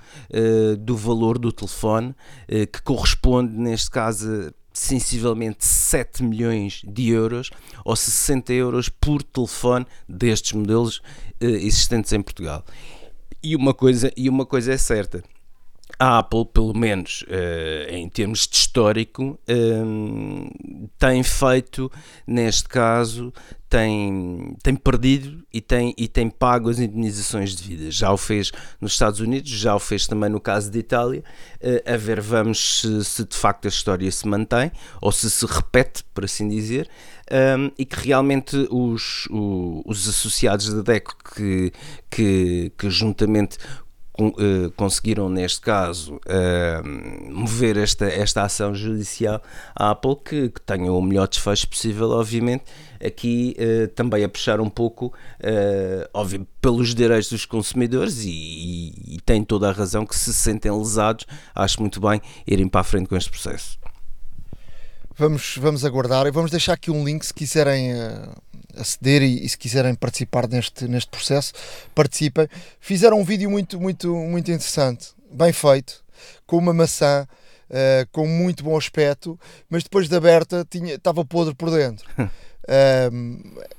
do 0.79 0.95
valor 0.95 1.39
do 1.39 1.51
telefone, 1.51 2.15
que 2.47 2.81
corresponde, 2.83 3.53
neste 3.57 3.89
caso, 3.89 4.53
sensivelmente 4.71 5.65
7 5.65 6.23
milhões 6.23 6.81
de 6.85 7.09
euros 7.09 7.49
ou 7.83 7.95
60 7.95 8.53
euros 8.53 8.89
por 8.89 9.23
telefone 9.23 9.85
destes 10.07 10.53
modelos 10.53 11.01
existentes 11.39 12.13
em 12.13 12.21
Portugal. 12.21 12.63
E 13.41 13.55
uma 13.55 13.73
coisa, 13.73 14.11
e 14.15 14.29
uma 14.29 14.45
coisa 14.45 14.73
é 14.73 14.77
certa 14.77 15.23
a 15.99 16.19
Apple, 16.19 16.45
pelo 16.45 16.77
menos 16.77 17.23
uh, 17.23 17.91
em 17.93 18.07
termos 18.07 18.47
de 18.47 18.55
histórico, 18.55 19.39
uh, 19.49 20.89
tem 20.99 21.23
feito, 21.23 21.91
neste 22.25 22.69
caso, 22.69 23.33
tem, 23.69 24.55
tem 24.63 24.75
perdido 24.75 25.43
e 25.51 25.59
tem, 25.59 25.93
e 25.97 26.07
tem 26.07 26.29
pago 26.29 26.69
as 26.69 26.79
indenizações 26.79 27.55
devidas. 27.55 27.95
Já 27.95 28.11
o 28.11 28.17
fez 28.17 28.51
nos 28.79 28.93
Estados 28.93 29.19
Unidos, 29.19 29.49
já 29.49 29.75
o 29.75 29.79
fez 29.79 30.05
também 30.05 30.29
no 30.29 30.39
caso 30.39 30.69
de 30.69 30.79
Itália. 30.79 31.23
Uh, 31.55 31.93
a 31.93 31.97
ver, 31.97 32.21
vamos 32.21 32.81
se, 32.81 33.03
se, 33.03 33.25
de 33.25 33.35
facto 33.35 33.65
a 33.65 33.69
história 33.69 34.09
se 34.11 34.27
mantém 34.27 34.71
ou 35.01 35.11
se 35.11 35.29
se 35.31 35.45
repete, 35.45 36.03
por 36.13 36.25
assim 36.25 36.47
dizer. 36.47 36.87
Um, 37.29 37.71
e 37.77 37.85
que 37.85 38.07
realmente 38.07 38.55
os, 38.71 39.27
os, 39.29 39.81
os 39.85 40.07
associados 40.07 40.73
da 40.73 40.81
DECO 40.81 41.13
que, 41.35 41.73
que, 42.09 42.71
que 42.77 42.89
juntamente 42.89 43.57
conseguiram, 44.75 45.29
neste 45.29 45.61
caso, 45.61 46.15
uh, 46.15 47.31
mover 47.31 47.77
esta, 47.77 48.05
esta 48.05 48.43
ação 48.43 48.73
judicial 48.73 49.41
à 49.75 49.91
Apple, 49.91 50.15
que, 50.23 50.49
que 50.49 50.61
tenha 50.61 50.91
o 50.91 51.01
melhor 51.01 51.27
desfecho 51.27 51.67
possível, 51.67 52.09
obviamente, 52.11 52.63
aqui 53.03 53.55
uh, 53.59 53.87
também 53.89 54.23
a 54.23 54.29
puxar 54.29 54.59
um 54.59 54.69
pouco 54.69 55.13
óbvio, 56.13 56.47
pelos 56.61 56.93
direitos 56.93 57.29
dos 57.29 57.45
consumidores 57.45 58.23
e, 58.23 58.29
e, 58.29 59.15
e 59.15 59.21
tem 59.21 59.43
toda 59.43 59.69
a 59.69 59.71
razão 59.71 60.05
que 60.05 60.15
se 60.15 60.33
sentem 60.33 60.71
lesados, 60.71 61.25
acho 61.53 61.79
muito 61.79 62.01
bem 62.01 62.21
irem 62.45 62.67
para 62.67 62.81
a 62.81 62.83
frente 62.83 63.07
com 63.07 63.15
este 63.15 63.29
processo. 63.29 63.77
Vamos, 65.17 65.57
vamos 65.57 65.83
aguardar 65.83 66.27
e 66.27 66.31
vamos 66.31 66.51
deixar 66.51 66.73
aqui 66.73 66.91
um 66.91 67.03
link 67.03 67.25
se 67.25 67.33
quiserem 67.33 67.91
aceder 68.75 69.23
e, 69.23 69.43
e, 69.43 69.49
se 69.49 69.57
quiserem 69.57 69.95
participar 69.95 70.47
neste, 70.47 70.87
neste 70.87 71.09
processo, 71.09 71.53
participem. 71.95 72.47
Fizeram 72.79 73.19
um 73.19 73.23
vídeo 73.23 73.49
muito, 73.49 73.79
muito, 73.79 74.13
muito 74.13 74.51
interessante, 74.51 75.07
bem 75.31 75.51
feito, 75.51 76.03
com 76.45 76.57
uma 76.57 76.73
maçã. 76.73 77.27
Uh, 77.69 78.07
com 78.13 78.25
muito 78.25 78.63
bom 78.63 78.77
aspecto, 78.77 79.37
mas 79.69 79.83
depois 79.83 80.07
de 80.07 80.15
aberta 80.15 80.65
tinha, 80.69 80.93
estava 80.93 81.25
podre 81.25 81.53
por 81.53 81.69
dentro. 81.69 82.07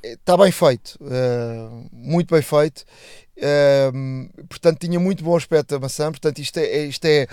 Está 0.05 0.35
uh, 0.35 0.39
bem 0.39 0.53
feito, 0.53 0.99
uh, 1.01 1.89
muito 1.91 2.35
bem 2.35 2.43
feito 2.43 2.85
um, 3.95 4.29
portanto, 4.49 4.79
tinha 4.81 4.99
muito 4.99 5.23
bom 5.23 5.37
aspecto 5.37 5.75
a 5.75 5.79
maçã. 5.79 6.11
Portanto, 6.11 6.39
isto 6.39 6.59
é, 6.59 6.65
é 6.65 6.85
isto 6.87 7.05
é, 7.05 7.27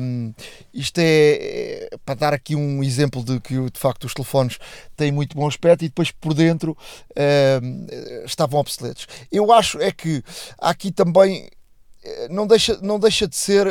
um, 0.00 0.32
isto 0.72 0.98
é, 0.98 1.04
é, 1.04 1.88
para 2.04 2.14
dar 2.14 2.34
aqui 2.34 2.54
um 2.54 2.82
exemplo 2.82 3.22
de 3.22 3.40
que 3.40 3.54
de 3.70 3.78
facto 3.78 4.04
os 4.04 4.14
telefones 4.14 4.58
têm 4.96 5.12
muito 5.12 5.36
bom 5.36 5.46
aspecto 5.46 5.84
e 5.84 5.88
depois 5.88 6.10
por 6.10 6.34
dentro 6.34 6.76
um, 7.62 7.86
estavam 8.24 8.60
obsoletos. 8.60 9.06
Eu 9.30 9.52
acho 9.52 9.80
é 9.80 9.92
que 9.92 10.22
aqui 10.58 10.90
também 10.90 11.48
eh, 12.06 12.28
não 12.30 12.46
deixa, 12.46 12.78
não 12.80 12.98
deixa 12.98 13.26
de 13.26 13.36
ser. 13.36 13.66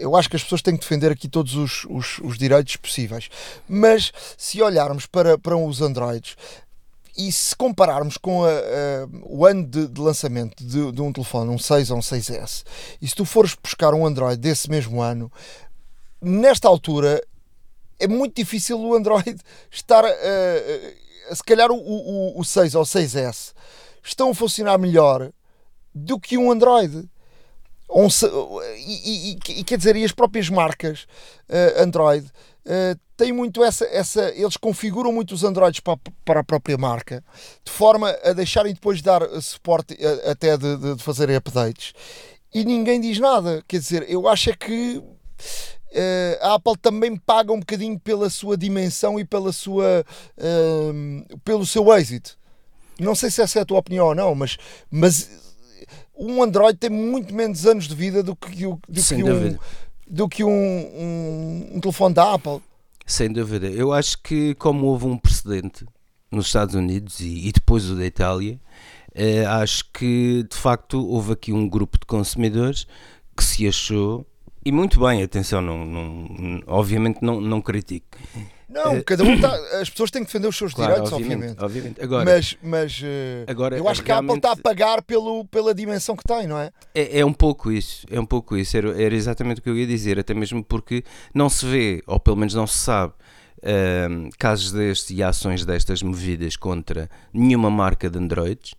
Eu 0.00 0.16
acho 0.16 0.28
que 0.28 0.36
as 0.36 0.42
pessoas 0.42 0.62
têm 0.62 0.74
que 0.76 0.80
defender 0.80 1.12
aqui 1.12 1.28
todos 1.28 1.54
os, 1.54 1.84
os, 1.88 2.18
os 2.18 2.36
direitos 2.36 2.76
possíveis, 2.76 3.28
mas 3.68 4.12
se 4.36 4.60
olharmos 4.60 5.06
para, 5.06 5.38
para 5.38 5.56
os 5.56 5.80
Androids, 5.80 6.36
e 7.18 7.32
se 7.32 7.56
compararmos 7.56 8.16
com 8.16 8.44
a, 8.44 8.48
a, 8.48 9.08
o 9.24 9.44
ano 9.44 9.66
de, 9.66 9.88
de 9.88 10.00
lançamento 10.00 10.64
de, 10.64 10.92
de, 10.92 11.02
um 11.02 11.12
telefone, 11.12 11.50
um 11.50 11.58
6 11.58 11.90
ou 11.90 11.98
um 11.98 12.00
6S, 12.00 12.64
e 13.02 13.08
se 13.08 13.14
tu 13.14 13.24
fores 13.24 13.56
buscar 13.60 13.92
um 13.92 14.06
Android 14.06 14.40
desse 14.40 14.70
mesmo 14.70 15.02
ano, 15.02 15.30
nesta 16.22 16.68
altura 16.68 17.20
é 17.98 18.06
muito 18.06 18.36
difícil 18.36 18.78
o 18.78 18.94
Android 18.94 19.36
estar 19.68 20.04
a, 20.04 21.34
se 21.34 21.42
calhar 21.42 21.70
o, 21.72 21.76
o, 21.76 22.40
o 22.40 22.44
6 22.44 22.76
ou 22.76 22.82
o 22.82 22.86
6S 22.86 23.52
estão 24.02 24.30
a 24.30 24.34
funcionar 24.34 24.78
melhor 24.78 25.32
do 25.94 26.18
que 26.20 26.38
um 26.38 26.50
Android. 26.50 27.08
Um, 27.90 28.06
e, 28.76 29.32
e, 29.32 29.38
e, 29.60 29.64
quer 29.64 29.78
dizer, 29.78 29.96
e 29.96 30.04
as 30.04 30.12
próprias 30.12 30.50
marcas 30.50 31.06
uh, 31.48 31.82
Android 31.82 32.30
uh, 32.68 32.98
têm 33.16 33.32
muito 33.32 33.64
essa, 33.64 33.84
essa. 33.86 34.30
Eles 34.34 34.56
configuram 34.56 35.10
muito 35.12 35.34
os 35.34 35.42
Androids 35.42 35.80
para, 35.80 35.98
para 36.24 36.40
a 36.40 36.44
própria 36.44 36.76
marca, 36.76 37.24
de 37.64 37.72
forma 37.72 38.10
a 38.22 38.32
deixarem 38.32 38.74
depois 38.74 38.98
de 38.98 39.04
dar 39.04 39.22
suporte 39.40 39.94
uh, 39.94 40.30
até 40.30 40.56
de, 40.56 40.76
de, 40.76 40.94
de 40.96 41.02
fazer 41.02 41.34
updates. 41.34 41.92
E 42.54 42.64
ninguém 42.64 43.00
diz 43.00 43.18
nada. 43.18 43.64
Quer 43.66 43.80
dizer, 43.80 44.06
eu 44.08 44.28
acho 44.28 44.50
é 44.50 44.54
que 44.54 45.02
a 46.42 46.54
Apple 46.54 46.76
também 46.76 47.16
paga 47.16 47.52
um 47.52 47.60
bocadinho 47.60 47.98
pela 47.98 48.28
sua 48.28 48.56
dimensão 48.56 49.18
e 49.18 49.24
pela 49.24 49.52
sua, 49.52 50.04
pelo 51.44 51.66
seu 51.66 51.92
êxito. 51.94 52.38
Não 52.98 53.14
sei 53.14 53.30
se 53.30 53.40
essa 53.40 53.58
é 53.58 53.62
a 53.62 53.64
tua 53.64 53.78
opinião 53.78 54.06
ou 54.06 54.14
não, 54.14 54.34
mas, 54.34 54.58
mas 54.90 55.30
um 56.18 56.42
Android 56.42 56.76
tem 56.76 56.90
muito 56.90 57.32
menos 57.32 57.64
anos 57.64 57.86
de 57.86 57.94
vida 57.94 58.22
do 58.22 58.34
que, 58.34 58.64
do 58.66 58.80
que, 58.88 59.14
um, 59.22 59.58
do 60.08 60.28
que 60.28 60.44
um, 60.44 60.50
um, 60.50 61.70
um, 61.74 61.80
telefone 61.80 62.14
da 62.14 62.34
Apple. 62.34 62.60
Sem 63.06 63.32
dúvida. 63.32 63.68
Eu 63.68 63.92
acho 63.92 64.18
que, 64.22 64.54
como 64.54 64.86
houve 64.86 65.06
um 65.06 65.16
precedente 65.16 65.86
nos 66.30 66.46
Estados 66.46 66.74
Unidos 66.74 67.20
e, 67.20 67.48
e 67.48 67.52
depois 67.52 67.88
o 67.90 67.96
da 67.96 68.04
Itália, 68.04 68.60
eh, 69.14 69.44
acho 69.46 69.84
que 69.92 70.46
de 70.48 70.56
facto 70.56 71.06
houve 71.06 71.32
aqui 71.32 71.52
um 71.52 71.68
grupo 71.68 71.98
de 71.98 72.06
consumidores 72.06 72.86
que 73.36 73.42
se 73.42 73.66
achou, 73.66 74.26
e 74.68 74.72
muito 74.72 75.00
bem, 75.00 75.22
atenção, 75.22 75.60
não, 75.60 75.84
não, 75.84 76.62
obviamente 76.66 77.20
não, 77.22 77.40
não 77.40 77.60
critico 77.60 78.18
não, 78.68 78.98
uh, 78.98 79.04
cada 79.04 79.24
um 79.24 79.34
está. 79.34 79.54
As 79.80 79.88
pessoas 79.88 80.10
têm 80.10 80.22
que 80.22 80.26
defender 80.26 80.46
os 80.46 80.56
seus 80.56 80.74
claro, 80.74 80.92
direitos, 80.92 81.12
obviamente. 81.12 81.56
obviamente. 81.58 82.02
Agora, 82.02 82.24
mas 82.24 82.56
mas 82.62 83.00
uh, 83.00 83.50
agora, 83.50 83.78
eu 83.78 83.88
acho 83.88 84.02
que 84.02 84.12
a 84.12 84.18
Apple 84.18 84.36
está 84.36 84.52
a 84.52 84.56
pagar 84.56 85.02
pelo, 85.02 85.46
pela 85.46 85.74
dimensão 85.74 86.14
que 86.14 86.22
tem, 86.22 86.46
não 86.46 86.58
é? 86.58 86.70
é? 86.94 87.20
É 87.20 87.24
um 87.24 87.32
pouco 87.32 87.72
isso. 87.72 88.06
É 88.10 88.20
um 88.20 88.26
pouco 88.26 88.56
isso. 88.56 88.76
Era, 88.76 89.02
era 89.02 89.14
exatamente 89.14 89.60
o 89.60 89.62
que 89.62 89.70
eu 89.70 89.76
ia 89.76 89.86
dizer. 89.86 90.18
Até 90.18 90.34
mesmo 90.34 90.62
porque 90.62 91.02
não 91.34 91.48
se 91.48 91.64
vê, 91.64 92.02
ou 92.06 92.20
pelo 92.20 92.36
menos 92.36 92.54
não 92.54 92.66
se 92.66 92.76
sabe. 92.76 93.14
Uh, 93.58 94.28
casos 94.38 94.70
destes 94.70 95.10
e 95.10 95.22
ações 95.22 95.64
destas 95.64 96.00
movidas 96.02 96.54
contra 96.54 97.10
nenhuma 97.32 97.70
marca 97.70 98.10
de 98.10 98.18
Androids. 98.18 98.72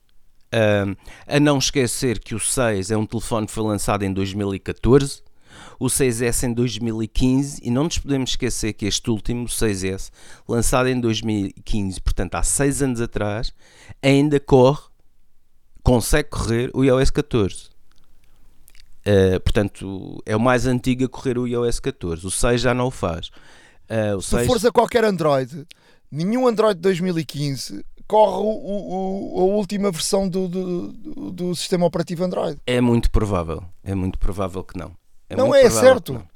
Uh, 0.53 0.95
a 1.27 1.39
não 1.39 1.57
esquecer 1.57 2.19
que 2.19 2.33
o 2.33 2.39
6 2.39 2.91
é 2.91 2.97
um 2.97 3.05
telefone 3.05 3.47
que 3.47 3.51
foi 3.51 3.63
lançado 3.63 4.03
em 4.03 4.13
2014 4.13 5.28
o 5.79 5.85
6S 5.85 6.43
em 6.43 6.53
2015 6.53 7.61
e 7.63 7.71
não 7.71 7.85
nos 7.85 7.97
podemos 7.97 8.31
esquecer 8.31 8.73
que 8.73 8.85
este 8.85 9.09
último, 9.09 9.45
o 9.45 9.47
6S, 9.47 10.11
lançado 10.47 10.89
em 10.89 10.99
2015, 10.99 12.01
portanto 12.01 12.35
há 12.35 12.43
6 12.43 12.81
anos 12.83 13.01
atrás, 13.01 13.53
ainda 14.01 14.39
corre, 14.39 14.83
consegue 15.81 16.29
correr 16.29 16.69
o 16.73 16.83
iOS 16.83 17.09
14. 17.09 17.69
Uh, 18.99 19.39
portanto, 19.39 20.21
é 20.25 20.35
o 20.35 20.39
mais 20.39 20.67
antigo 20.67 21.05
a 21.05 21.09
correr 21.09 21.37
o 21.37 21.47
iOS 21.47 21.79
14. 21.79 22.27
O 22.27 22.29
6 22.29 22.61
já 22.61 22.73
não 22.73 22.87
o 22.87 22.91
faz. 22.91 23.29
Uh, 23.89 24.17
o 24.17 24.21
Se 24.21 24.31
6... 24.31 24.47
fores 24.47 24.65
a 24.65 24.71
qualquer 24.71 25.05
Android, 25.05 25.65
nenhum 26.11 26.47
Android 26.47 26.75
de 26.75 26.81
2015 26.81 27.83
corre 28.09 28.41
o, 28.41 29.37
o, 29.37 29.39
a 29.39 29.43
última 29.43 29.91
versão 29.91 30.27
do, 30.27 30.47
do, 30.47 31.31
do, 31.31 31.55
sistema 31.55 31.85
operativo 31.85 32.23
Android. 32.23 32.59
É 32.65 32.81
muito 32.81 33.11
provável. 33.11 33.63
É 33.83 33.93
muito 33.93 34.17
provável 34.17 34.63
que 34.63 34.77
não. 34.77 34.98
É 35.29 35.35
não 35.35 35.53
é 35.53 35.69
certo. 35.69 36.13
Não. 36.13 36.27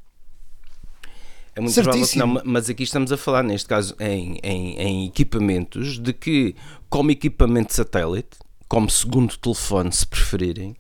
É 1.56 1.60
muito 1.62 1.74
Certíssimo. 1.74 2.24
provável 2.24 2.42
que 2.42 2.46
não, 2.46 2.52
mas 2.54 2.70
aqui 2.70 2.84
estamos 2.84 3.12
a 3.12 3.18
falar, 3.18 3.44
neste 3.44 3.68
caso, 3.68 3.96
em, 4.00 4.40
em, 4.42 4.76
em 4.80 5.06
equipamentos 5.06 6.00
de 6.00 6.12
que, 6.12 6.56
como 6.90 7.12
equipamento 7.12 7.74
satélite, 7.74 8.38
como 8.68 8.90
segundo 8.90 9.38
telefone, 9.38 9.92
se 9.92 10.06
preferirem, 10.06 10.76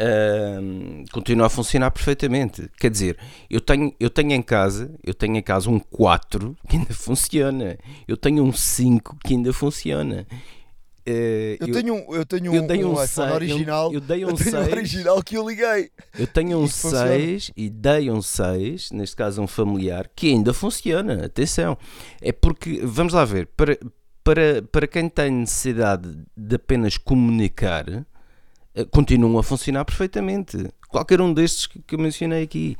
uh, 0.00 1.04
continua 1.12 1.46
a 1.46 1.50
funcionar 1.50 1.90
perfeitamente. 1.90 2.70
Quer 2.78 2.90
dizer, 2.90 3.18
eu 3.50 3.60
tenho, 3.60 3.94
eu 4.00 4.08
tenho 4.08 4.32
em 4.32 4.40
casa, 4.40 4.90
eu 5.04 5.12
tenho 5.12 5.36
em 5.36 5.42
casa 5.42 5.68
um 5.68 5.78
4 5.78 6.56
que 6.66 6.76
ainda 6.76 6.92
funciona, 6.94 7.78
eu 8.08 8.16
tenho 8.16 8.42
um 8.42 8.52
5 8.52 9.18
que 9.22 9.34
ainda 9.34 9.52
funciona, 9.52 10.26
eu, 11.06 11.68
eu, 11.68 11.72
tenho, 11.72 12.14
eu 12.14 12.26
tenho 12.26 12.54
eu 12.54 12.62
um, 12.62 12.66
dei 12.66 12.84
um, 12.84 12.94
um 12.94 13.32
original. 13.32 13.88
Eu, 13.88 13.94
eu 13.94 14.00
dei 14.00 14.24
um 14.24 14.30
eu 14.30 14.36
6, 14.36 14.54
original 14.54 15.22
que 15.22 15.36
eu 15.36 15.48
liguei. 15.48 15.90
Eu 16.18 16.26
tenho 16.26 16.58
um 16.58 16.66
6 16.66 17.52
e 17.56 17.70
dei 17.70 18.10
um 18.10 18.20
6, 18.20 18.90
neste 18.90 19.14
caso 19.14 19.40
um 19.40 19.46
familiar, 19.46 20.10
que 20.14 20.28
ainda 20.30 20.52
funciona. 20.52 21.26
Atenção. 21.26 21.78
É 22.20 22.32
porque, 22.32 22.80
vamos 22.82 23.12
lá 23.12 23.24
ver, 23.24 23.46
para, 23.56 23.78
para, 24.24 24.62
para 24.62 24.86
quem 24.88 25.08
tem 25.08 25.30
necessidade 25.30 26.18
de 26.36 26.56
apenas 26.56 26.96
comunicar, 26.98 27.88
eh, 28.74 28.84
continuam 28.90 29.38
a 29.38 29.42
funcionar 29.44 29.84
perfeitamente. 29.84 30.56
Qualquer 30.88 31.20
um 31.20 31.32
destes 31.32 31.66
que, 31.66 31.82
eu 31.94 31.98
mencionei 31.98 32.42
aqui. 32.42 32.76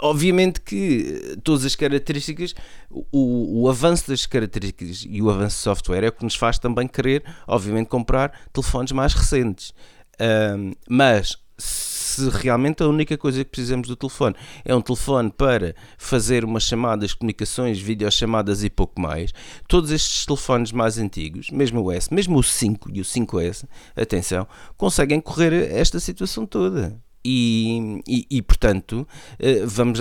Obviamente 0.00 0.60
que 0.60 1.36
todas 1.42 1.64
as 1.64 1.74
características, 1.74 2.54
o, 2.90 3.62
o 3.62 3.68
avanço 3.68 4.08
das 4.08 4.26
características 4.26 5.04
e 5.08 5.20
o 5.22 5.30
avanço 5.30 5.56
de 5.56 5.62
software 5.62 6.04
é 6.04 6.08
o 6.08 6.12
que 6.12 6.24
nos 6.24 6.34
faz 6.34 6.58
também 6.58 6.86
querer, 6.86 7.24
obviamente, 7.46 7.88
comprar 7.88 8.32
telefones 8.52 8.92
mais 8.92 9.14
recentes. 9.14 9.72
Um, 10.20 10.72
mas 10.88 11.36
se 11.58 12.28
realmente 12.30 12.82
a 12.82 12.88
única 12.88 13.16
coisa 13.16 13.44
que 13.44 13.50
precisamos 13.50 13.88
do 13.88 13.96
telefone 13.96 14.34
é 14.64 14.74
um 14.74 14.80
telefone 14.80 15.30
para 15.30 15.74
fazer 15.98 16.44
umas 16.44 16.62
chamadas, 16.62 17.14
comunicações, 17.14 17.78
videochamadas 17.78 18.62
e 18.64 18.70
pouco 18.70 19.00
mais, 19.00 19.32
todos 19.68 19.90
estes 19.90 20.24
telefones 20.26 20.72
mais 20.72 20.98
antigos, 20.98 21.50
mesmo 21.50 21.82
o 21.82 21.92
S, 21.92 22.12
mesmo 22.12 22.38
o 22.38 22.42
5 22.42 22.90
e 22.92 23.00
o 23.00 23.04
5S, 23.04 23.64
atenção, 23.94 24.46
conseguem 24.76 25.20
correr 25.20 25.52
esta 25.72 26.00
situação 26.00 26.46
toda. 26.46 26.98
E, 27.28 28.26
e, 28.30 28.42
portanto, 28.42 29.06
eh, 29.38 29.64
vamos 29.66 30.00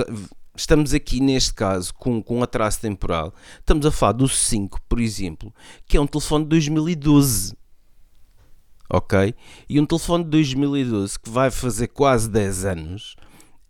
estamos 0.55 0.94
aqui 0.94 1.20
neste 1.20 1.53
caso 1.53 1.94
com, 1.94 2.22
com 2.22 2.38
um 2.38 2.44
atraso 2.44 2.79
temporal. 2.79 3.34
Estamos 3.60 3.86
a 3.86 3.91
falar 3.91 4.13
do 4.13 4.27
5, 4.27 4.79
por 4.88 5.00
exemplo, 5.01 5.53
que 5.88 5.98
é 5.98 6.01
um 6.01 6.08
telefone 6.08 6.46
de 6.46 6.50
2012 6.50 7.55
ok? 8.89 9.34
E 9.67 9.79
um 9.79 9.86
telefone 9.86 10.24
de 10.24 10.29
2012 10.29 11.20
que 11.20 11.29
vai 11.29 11.50
fazer 11.51 11.88
quase 11.88 12.29
10 12.29 12.65
anos. 12.65 13.15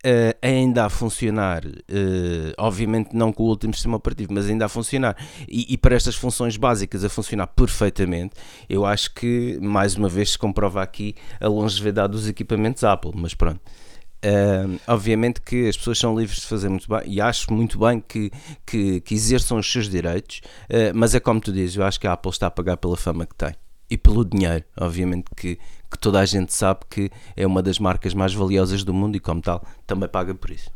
Uh, 0.06 0.38
ainda 0.40 0.84
a 0.84 0.88
funcionar, 0.88 1.66
uh, 1.66 2.54
obviamente 2.58 3.12
não 3.12 3.32
com 3.32 3.42
o 3.42 3.46
último 3.48 3.74
sistema 3.74 3.96
operativo, 3.96 4.32
mas 4.32 4.48
ainda 4.48 4.66
a 4.66 4.68
funcionar 4.68 5.16
e, 5.48 5.74
e, 5.74 5.76
para 5.76 5.96
estas 5.96 6.14
funções 6.14 6.56
básicas 6.56 7.02
a 7.02 7.08
funcionar 7.08 7.48
perfeitamente, 7.48 8.36
eu 8.68 8.86
acho 8.86 9.12
que 9.12 9.58
mais 9.60 9.96
uma 9.96 10.08
vez 10.08 10.30
se 10.30 10.38
comprova 10.38 10.80
aqui 10.80 11.16
a 11.40 11.48
longevidade 11.48 12.12
dos 12.12 12.28
equipamentos 12.28 12.84
Apple, 12.84 13.10
mas 13.16 13.34
pronto. 13.34 13.60
Uh, 14.24 14.78
obviamente 14.86 15.40
que 15.40 15.68
as 15.68 15.76
pessoas 15.76 15.98
são 15.98 16.16
livres 16.16 16.38
de 16.38 16.46
fazer 16.46 16.68
muito 16.68 16.88
bem 16.88 17.02
e 17.06 17.20
acho 17.20 17.52
muito 17.52 17.76
bem 17.76 17.98
que, 17.98 18.30
que, 18.64 19.00
que 19.00 19.12
exerçam 19.12 19.58
os 19.58 19.70
seus 19.70 19.88
direitos, 19.88 20.40
mas 20.94 21.16
é 21.16 21.20
como 21.20 21.40
tu 21.40 21.52
dizes, 21.52 21.74
eu 21.74 21.82
acho 21.82 21.98
que 21.98 22.06
a 22.06 22.12
Apple 22.12 22.30
está 22.30 22.46
a 22.46 22.50
pagar 22.50 22.76
pela 22.76 22.96
fama 22.96 23.26
que 23.26 23.34
tem 23.34 23.52
e 23.90 23.96
pelo 23.96 24.24
dinheiro, 24.24 24.64
obviamente 24.78 25.24
que, 25.36 25.58
que 25.90 25.98
toda 25.98 26.20
a 26.20 26.26
gente 26.26 26.52
sabe 26.52 26.80
que 26.88 27.10
é 27.36 27.46
uma 27.46 27.62
das 27.62 27.78
marcas 27.78 28.14
mais 28.14 28.34
valiosas 28.34 28.84
do 28.84 28.92
mundo 28.92 29.16
e 29.16 29.20
como 29.20 29.40
tal 29.40 29.64
também 29.86 30.08
paga 30.08 30.34
por 30.34 30.50
isso. 30.50 30.70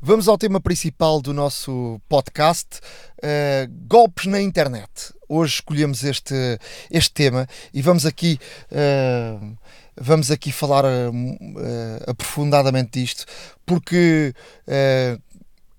Vamos 0.00 0.28
ao 0.28 0.36
tema 0.36 0.60
principal 0.60 1.22
do 1.22 1.32
nosso 1.32 2.00
podcast: 2.08 2.80
uh, 3.18 3.86
golpes 3.88 4.26
na 4.26 4.40
internet. 4.40 5.14
Hoje 5.28 5.54
escolhemos 5.54 6.04
este, 6.04 6.58
este 6.90 7.12
tema 7.12 7.48
e 7.72 7.82
vamos 7.82 8.04
aqui, 8.04 8.38
uh, 8.70 9.56
vamos 9.98 10.30
aqui 10.30 10.52
falar 10.52 10.84
uh, 10.84 12.10
aprofundadamente 12.10 13.00
disto, 13.00 13.24
porque 13.64 14.34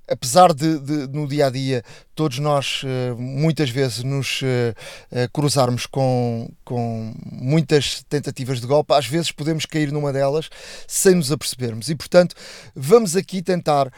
apesar 0.08 0.54
de, 0.54 0.80
de, 0.80 1.08
no 1.08 1.28
dia 1.28 1.48
a 1.48 1.50
dia 1.50 1.84
todos 2.16 2.40
nós 2.40 2.82
eh, 2.84 3.14
muitas 3.16 3.70
vezes 3.70 4.04
nos 4.04 4.42
eh, 4.44 4.74
eh, 5.12 5.28
cruzarmos 5.32 5.86
com, 5.86 6.50
com 6.66 7.14
muitas 7.32 8.04
tentativas 8.10 8.60
de 8.60 8.66
golpe, 8.66 8.94
às 8.94 9.06
vezes 9.06 9.32
podemos 9.32 9.66
cair 9.66 9.92
numa 9.92 10.12
delas 10.12 10.50
sem 10.88 11.14
nos 11.14 11.32
apercebermos. 11.32 11.90
E 11.90 11.96
portanto, 11.96 12.36
vamos 12.76 13.16
aqui 13.16 13.42
tentar 13.42 13.92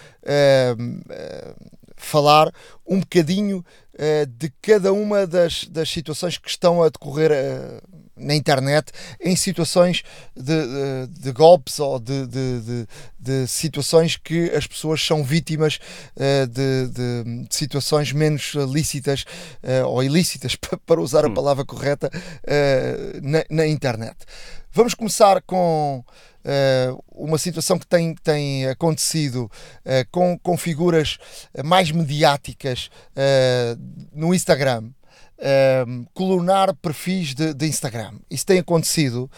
falar 1.95 2.53
um 2.85 2.99
bocadinho 2.99 3.63
de 4.37 4.51
cada 4.61 4.91
uma 4.93 5.25
das, 5.25 5.65
das 5.65 5.89
situações 5.89 6.37
que 6.37 6.49
estão 6.49 6.83
a 6.83 6.89
decorrer 6.89 7.31
na 8.19 8.35
internet 8.35 8.91
em 9.19 9.35
situações 9.35 10.03
de, 10.35 10.43
de, 10.43 11.21
de 11.21 11.31
golpes 11.31 11.79
ou 11.79 11.99
de, 11.99 12.27
de, 12.27 13.47
situações 13.47 14.17
que 14.17 14.49
as 14.51 14.65
pessoas 14.65 15.05
são 15.05 15.23
vítimas 15.23 15.79
uh, 16.15 16.47
de, 16.47 17.47
situações 17.49 18.11
menos 18.11 18.53
lícitas 18.71 19.25
uh, 19.63 19.85
ou 19.87 20.03
ilícitas, 20.03 20.55
para 20.85 21.01
usar 21.01 21.25
a 21.25 21.27
hum. 21.27 21.33
palavra 21.33 21.65
correta, 21.65 22.09
uh, 22.13 23.21
na, 23.21 23.43
na, 23.49 23.67
internet. 23.67 24.17
Vamos 24.71 24.93
começar 24.93 25.41
com 25.41 26.03
uma 27.11 27.37
situação 27.37 27.77
que 27.77 27.85
tem, 27.85 28.15
tem 28.15 28.65
acontecido 28.67 29.51
com, 30.09 30.37
com 30.39 30.57
figuras 30.57 31.17
mais 31.63 31.91
mediáticas 31.91 32.89
no 34.13 34.33
Instagram 34.33 34.89
um, 35.87 36.05
ehm, 36.19 36.75
perfis 36.81 37.33
de, 37.33 37.53
de, 37.53 37.67
Instagram. 37.67 38.13
Isso 38.29 38.45
tem 38.45 38.59
acontecido 38.59 39.29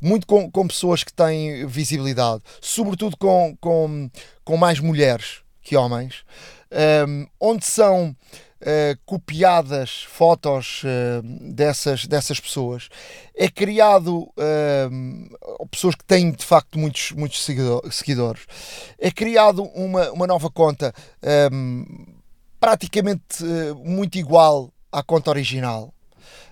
muito 0.00 0.26
com, 0.26 0.50
com 0.50 0.66
pessoas 0.66 1.04
que 1.04 1.12
têm 1.12 1.66
visibilidade, 1.66 2.42
sobretudo 2.60 3.16
com, 3.16 3.56
com, 3.60 4.10
com 4.44 4.56
mais 4.56 4.80
mulheres 4.80 5.42
que 5.62 5.76
homens, 5.76 6.24
um, 6.72 6.76
ehm, 6.76 7.26
onde 7.40 7.66
são 7.66 8.16
uh, 8.60 8.98
copiadas 9.04 10.02
fotos 10.04 10.82
uh, 10.84 11.22
dessas, 11.52 12.06
dessas 12.06 12.38
pessoas. 12.40 12.88
É 13.34 13.48
criado 13.48 14.22
uh, 14.22 15.68
pessoas 15.70 15.94
que 15.94 16.04
têm 16.04 16.32
de 16.32 16.44
facto 16.44 16.78
muitos, 16.78 17.12
muitos 17.12 17.44
seguidores. 17.90 18.46
É 18.98 19.10
criado 19.10 19.62
uma, 19.74 20.10
uma 20.10 20.26
nova 20.26 20.50
conta 20.50 20.92
praticamente 22.58 23.42
muito 23.82 24.18
igual 24.18 24.70
à 24.92 25.02
conta 25.02 25.30
original, 25.30 25.92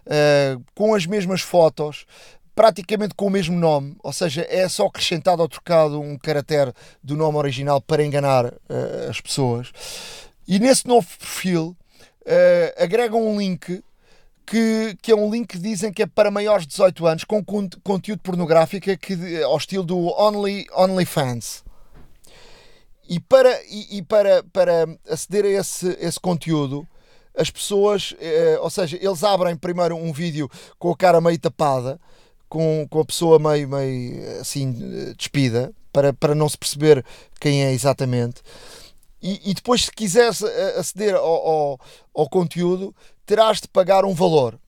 uh, 0.07 0.65
com 0.75 0.95
as 0.95 1.07
mesmas 1.07 1.41
fotos, 1.41 2.07
praticamente 2.55 3.15
com 3.15 3.27
o 3.27 3.31
mesmo 3.31 3.57
nome, 3.57 3.97
ou 4.03 4.13
seja, 4.13 4.45
é 4.49 4.69
só 4.69 4.87
acrescentado 4.87 5.41
ou 5.41 5.49
trocado 5.49 6.01
um 6.01 6.19
caractere 6.19 6.73
do 7.03 7.17
nome 7.17 7.39
original 7.39 7.81
para 7.81 8.05
enganar 8.05 8.47
uh, 8.47 9.09
as 9.09 9.21
pessoas. 9.21 9.71
E 10.47 10.59
nesse 10.59 10.87
novo 10.87 11.07
perfil 11.19 11.77
uh, 12.23 12.83
agregam 12.83 13.25
um 13.27 13.39
link 13.39 13.83
que, 14.45 14.97
que, 15.03 15.13
é 15.13 15.15
um 15.15 15.31
link 15.31 15.47
que 15.49 15.59
dizem 15.59 15.93
que 15.93 16.03
é 16.03 16.07
para 16.07 16.31
maiores 16.31 16.65
de 16.65 16.71
18 16.71 17.07
anos, 17.07 17.25
com 17.25 17.45
conteúdo 17.45 18.21
pornográfico 18.23 18.97
que, 18.97 19.43
ao 19.43 19.57
estilo 19.57 19.85
do 19.85 19.99
Only, 20.21 20.67
OnlyFans. 20.75 21.63
E 23.09 23.21
para, 23.21 23.63
e, 23.67 23.99
e, 23.99 24.03
para, 24.03 24.43
para 24.53 24.87
aceder 25.09 25.45
a 25.45 25.61
esse, 25.61 25.97
esse 26.01 26.19
conteúdo, 26.19 26.87
as 27.39 27.51
pessoas, 27.51 28.15
eh, 28.19 28.59
ou 28.61 28.69
seja, 28.69 28.99
eles 29.01 29.23
abrem 29.23 29.57
primeiro 29.57 29.97
um 29.97 30.13
vídeo 30.13 30.51
com 30.79 30.91
a 30.91 30.97
cara 30.97 31.21
meio 31.21 31.39
tapada, 31.39 32.01
com, 32.49 32.87
com 32.91 33.01
a 33.01 33.05
pessoa 33.05 33.39
meio, 33.39 33.69
meio 33.69 34.41
assim 34.41 34.73
despida, 35.17 35.73
para, 35.93 36.13
para 36.13 36.35
não 36.35 36.49
se 36.49 36.59
perceber 36.59 37.05
quem 37.41 37.65
é 37.65 37.73
exatamente. 37.73 38.43
E, 39.23 39.51
e 39.51 39.55
depois, 39.55 39.85
se 39.85 39.93
quiseres 39.93 40.43
eh, 40.43 40.75
aceder 40.77 41.15
ao, 41.15 41.25
ao, 41.25 41.81
ao 42.15 42.29
conteúdo, 42.29 42.95
terás 43.25 43.61
de 43.61 43.69
pagar 43.69 44.05
um 44.05 44.15
valor. 44.15 44.59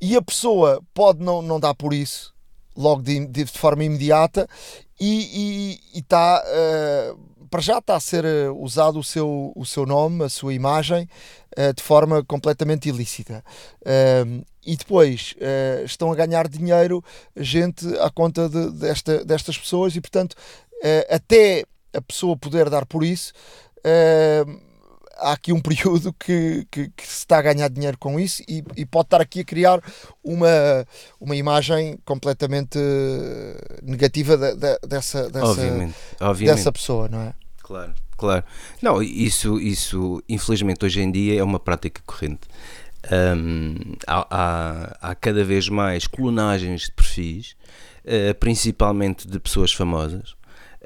E 0.00 0.16
a 0.16 0.22
pessoa 0.22 0.82
pode 0.94 1.22
não, 1.22 1.42
não 1.42 1.60
dar 1.60 1.74
por 1.74 1.92
isso, 1.92 2.34
logo 2.76 3.02
de, 3.02 3.26
de 3.26 3.44
forma 3.46 3.84
imediata, 3.84 4.48
e 5.00 5.80
está. 5.94 6.42
Uh, 6.46 7.27
para 7.48 7.60
já 7.60 7.78
está 7.78 7.96
a 7.96 8.00
ser 8.00 8.24
eh, 8.24 8.48
usado 8.50 8.98
o 8.98 9.04
seu, 9.04 9.52
o 9.54 9.64
seu 9.64 9.84
nome, 9.86 10.24
a 10.24 10.28
sua 10.28 10.54
imagem, 10.54 11.08
uh, 11.58 11.72
de 11.74 11.82
forma 11.82 12.22
completamente 12.24 12.88
ilícita. 12.88 13.44
Uh, 13.82 14.44
e 14.64 14.76
depois 14.76 15.34
uh, 15.36 15.84
estão 15.84 16.12
a 16.12 16.14
ganhar 16.14 16.48
dinheiro 16.48 17.02
gente 17.36 17.86
à 17.98 18.10
conta 18.10 18.48
de, 18.48 18.70
desta, 18.72 19.24
destas 19.24 19.56
pessoas 19.56 19.96
e, 19.96 20.00
portanto, 20.00 20.36
até 21.10 21.64
a 21.92 22.00
pessoa 22.00 22.36
poder 22.36 22.70
dar 22.70 22.86
por 22.86 23.02
isso, 23.02 23.32
há 25.18 25.32
aqui 25.32 25.52
um 25.52 25.60
período 25.60 26.12
que, 26.12 26.66
que, 26.70 26.88
que, 26.90 27.06
se 27.06 27.18
está 27.18 27.38
a 27.38 27.42
ganhar 27.42 27.68
dinheiro 27.68 27.98
com 27.98 28.18
isso 28.18 28.42
e, 28.48 28.62
e, 28.76 28.86
pode 28.86 29.06
estar 29.06 29.20
aqui 29.20 29.40
a 29.40 29.44
criar 29.44 29.80
uma, 30.22 30.48
uma 31.20 31.36
imagem 31.36 31.98
completamente 32.04 32.78
negativa 33.82 34.36
de, 34.36 34.54
de, 34.54 34.78
dessa, 34.86 35.28
dessa, 35.30 35.46
obviamente, 35.46 35.94
obviamente. 36.20 36.56
dessa 36.56 36.72
pessoa, 36.72 37.08
não 37.08 37.20
é? 37.20 37.34
Claro, 37.62 37.94
claro. 38.16 38.44
Não, 38.80 39.02
isso, 39.02 39.58
isso 39.60 40.22
infelizmente 40.28 40.84
hoje 40.84 41.00
em 41.00 41.10
dia 41.10 41.40
é 41.40 41.42
uma 41.42 41.60
prática 41.60 42.00
corrente. 42.06 42.48
Um, 43.10 43.76
há, 44.06 44.26
há, 44.30 45.10
há, 45.10 45.14
cada 45.14 45.44
vez 45.44 45.68
mais 45.68 46.06
clonagens 46.06 46.82
de 46.82 46.92
perfis, 46.92 47.56
uh, 48.04 48.34
principalmente 48.38 49.28
de 49.28 49.38
pessoas 49.38 49.72
famosas. 49.72 50.37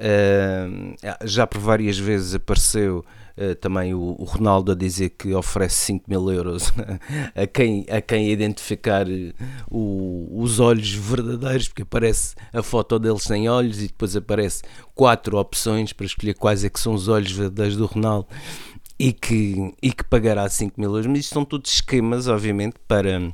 Uh, 0.03 0.95
já 1.23 1.47
por 1.47 1.61
várias 1.61 1.97
vezes 1.97 2.35
apareceu 2.35 3.05
Uh, 3.35 3.55
também 3.55 3.95
o, 3.95 4.15
o, 4.19 4.25
Ronaldo 4.25 4.73
a 4.73 4.75
dizer 4.75 5.09
que 5.09 5.33
oferece 5.33 5.85
5 5.85 6.07
mil 6.07 6.31
euros 6.31 6.71
a 7.33 7.47
quem, 7.47 7.83
a 7.89 7.99
quem 7.99 8.29
identificar 8.29 9.09
eh, 9.09 9.33
o, 9.71 10.29
os 10.39 10.59
olhos 10.59 10.93
verdadeiros, 10.93 11.67
porque 11.67 11.81
aparece 11.81 12.35
a 12.53 12.61
foto 12.61 12.99
deles 12.99 13.23
sem 13.23 13.49
olhos 13.49 13.81
e 13.81 13.87
depois 13.87 14.15
aparece 14.15 14.61
quatro 14.93 15.35
opções 15.39 15.91
para 15.91 16.05
escolher 16.05 16.35
quais 16.35 16.63
é 16.63 16.69
que 16.69 16.79
são 16.79 16.93
os 16.93 17.07
olhos 17.07 17.31
verdadeiros 17.31 17.75
do 17.75 17.87
Ronaldo 17.87 18.27
e 18.99 19.11
que, 19.11 19.73
e 19.81 19.91
que 19.91 20.03
pagará 20.03 20.47
5 20.47 20.79
mil 20.79 20.91
euros. 20.91 21.07
Mas 21.07 21.21
isto 21.21 21.33
são 21.33 21.43
todos 21.43 21.73
esquemas, 21.73 22.27
obviamente, 22.27 22.75
para, 22.87 23.33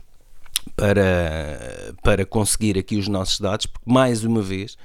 para, 0.78 1.94
para 2.02 2.26
conseguir 2.26 2.78
aqui 2.78 2.96
os 2.96 3.10
nossos 3.10 3.38
dados, 3.38 3.66
porque 3.66 3.92
mais 3.92 4.24
uma 4.24 4.42
vez 4.42 4.78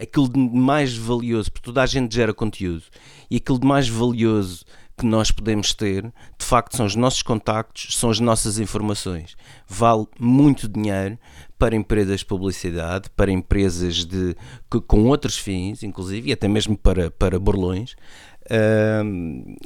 aquilo 0.00 0.28
de 0.28 0.38
mais 0.38 0.96
valioso, 0.96 1.50
porque 1.52 1.66
toda 1.66 1.82
a 1.82 1.86
gente 1.86 2.14
gera 2.14 2.32
conteúdo, 2.32 2.84
e 3.30 3.36
aquilo 3.36 3.58
de 3.58 3.66
mais 3.66 3.88
valioso 3.88 4.64
que 5.00 5.06
nós 5.06 5.30
podemos 5.30 5.72
ter, 5.72 6.02
de 6.38 6.44
facto, 6.44 6.76
são 6.76 6.84
os 6.84 6.94
nossos 6.94 7.22
contactos, 7.22 7.96
são 7.96 8.10
as 8.10 8.20
nossas 8.20 8.58
informações. 8.58 9.34
Vale 9.66 10.06
muito 10.18 10.68
dinheiro 10.68 11.18
para 11.58 11.74
empresas 11.74 12.20
de 12.20 12.26
publicidade, 12.26 13.08
para 13.16 13.30
empresas 13.30 14.04
de, 14.04 14.36
que, 14.70 14.78
com 14.80 15.04
outros 15.04 15.38
fins, 15.38 15.82
inclusive, 15.82 16.28
e 16.28 16.32
até 16.32 16.46
mesmo 16.46 16.76
para, 16.76 17.10
para 17.10 17.38
burlões, 17.38 17.96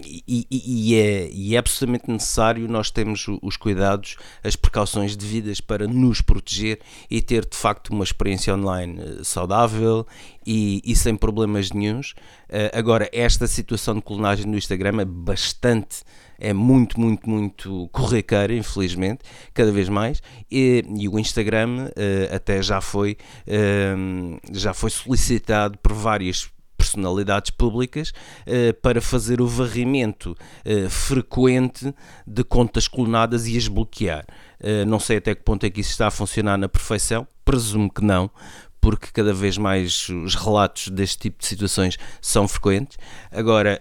e, 0.05 0.47
e, 0.51 0.95
é, 0.95 1.29
e, 1.33 1.55
é, 1.55 1.59
absolutamente 1.59 2.11
necessário 2.11 2.69
nós 2.69 2.91
termos 2.91 3.27
os 3.43 3.57
cuidados, 3.57 4.17
as 4.43 4.57
precauções 4.57 5.17
devidas 5.17 5.61
para 5.61 5.87
nos 5.87 6.21
proteger 6.21 6.81
e 7.11 7.23
ter 7.23 7.47
de 7.47 7.57
facto 7.57 7.91
uma 7.91 8.05
experiência 8.05 8.55
online 8.55 9.01
eh, 9.01 9.25
saudável 9.25 10.07
e, 10.47 10.83
e 10.85 10.95
sem 10.95 11.17
problemas 11.17 11.71
nenhums. 11.71 12.13
Uh, 12.49 12.71
agora, 12.77 13.09
esta 13.13 13.47
situação 13.47 13.95
de 13.95 14.03
clonagem 14.03 14.47
no 14.47 14.57
Instagram 14.57 15.01
é 15.01 15.05
bastante 15.05 16.05
é 16.39 16.53
muito, 16.53 17.01
muito, 17.01 17.29
muito 17.29 17.89
corriqueira, 17.93 18.55
infelizmente, 18.55 19.21
cada 19.53 19.73
vez 19.73 19.89
mais. 19.89 20.23
E, 20.51 20.85
e 20.99 21.09
o 21.09 21.19
Instagram 21.19 21.89
uh, 21.89 22.35
até 22.35 22.63
já 22.63 22.81
foi, 22.81 23.17
uh, 23.47 24.41
já 24.53 24.75
foi 24.75 24.91
solicitado 24.91 25.79
por 25.79 25.93
várias 25.93 26.51
personalidades 26.95 27.51
públicas 27.51 28.13
uh, 28.47 28.73
para 28.81 29.01
fazer 29.01 29.41
o 29.41 29.47
varrimento 29.47 30.37
uh, 30.65 30.89
frequente 30.89 31.93
de 32.27 32.45
contas 32.45 32.87
clonadas 32.87 33.47
e 33.47 33.57
as 33.57 33.69
bloquear. 33.69 34.25
Uh, 34.61 34.87
não 34.87 35.01
sei 35.01 35.19
até 35.19 35.35
que 35.35 35.43
ponto 35.43 35.65
é 35.65 35.71
que 35.71 35.81
isso 35.81 35.91
está 35.91 36.07
a 36.07 36.11
funcionar 36.11 36.57
na 36.57 36.69
perfeição, 36.69 37.27
presumo 37.45 37.91
que 37.93 38.03
não, 38.03 38.31
porque 38.81 39.09
cada 39.13 39.33
vez 39.33 39.59
mais 39.59 40.09
os 40.09 40.35
relatos 40.35 40.89
deste 40.89 41.19
tipo 41.19 41.39
de 41.41 41.47
situações 41.47 41.99
são 42.21 42.47
frequentes. 42.47 42.99
Agora, 43.33 43.81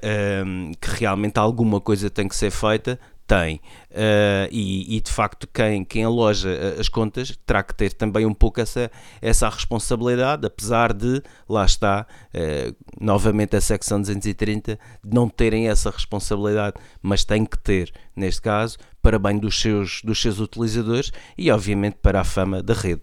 que 0.80 0.90
realmente 0.92 1.38
alguma 1.38 1.82
coisa 1.82 2.10
tem 2.10 2.26
que 2.26 2.34
ser 2.34 2.52
feita, 2.52 2.98
tem. 3.26 3.58
Uh, 3.90 4.48
e, 4.52 4.98
e, 4.98 5.02
de 5.02 5.12
facto, 5.12 5.48
quem, 5.48 5.84
quem 5.84 6.04
aloja 6.04 6.50
eh, 6.50 6.80
as 6.80 6.90
contas 6.90 7.38
terá 7.46 7.64
que 7.64 7.74
ter 7.74 7.94
também 7.94 8.26
um 8.26 8.34
pouco 8.34 8.60
essa, 8.60 8.92
essa 9.22 9.48
responsabilidade, 9.50 10.46
apesar 10.46 10.94
de, 10.94 11.22
lá 11.48 11.66
está, 11.66 12.06
uh, 12.34 12.76
novamente 13.00 13.56
a 13.56 13.62
secção 13.62 14.00
230, 14.00 14.80
de 15.04 15.16
não 15.16 15.30
terem 15.30 15.68
essa 15.68 15.90
responsabilidade, 15.90 16.76
mas 17.02 17.24
tem 17.24 17.46
que 17.46 17.58
ter, 17.58 17.92
neste 18.16 18.42
caso, 18.42 18.78
para 19.02 19.20
bem 19.20 19.38
dos 19.38 19.60
seus, 19.60 20.02
dos 20.04 20.22
seus 20.22 20.40
utilizadores 20.40 21.12
e, 21.38 21.52
obviamente, 21.52 21.98
para 22.02 22.22
a 22.22 22.24
fama 22.24 22.62
da 22.62 22.74
rede. 22.74 23.02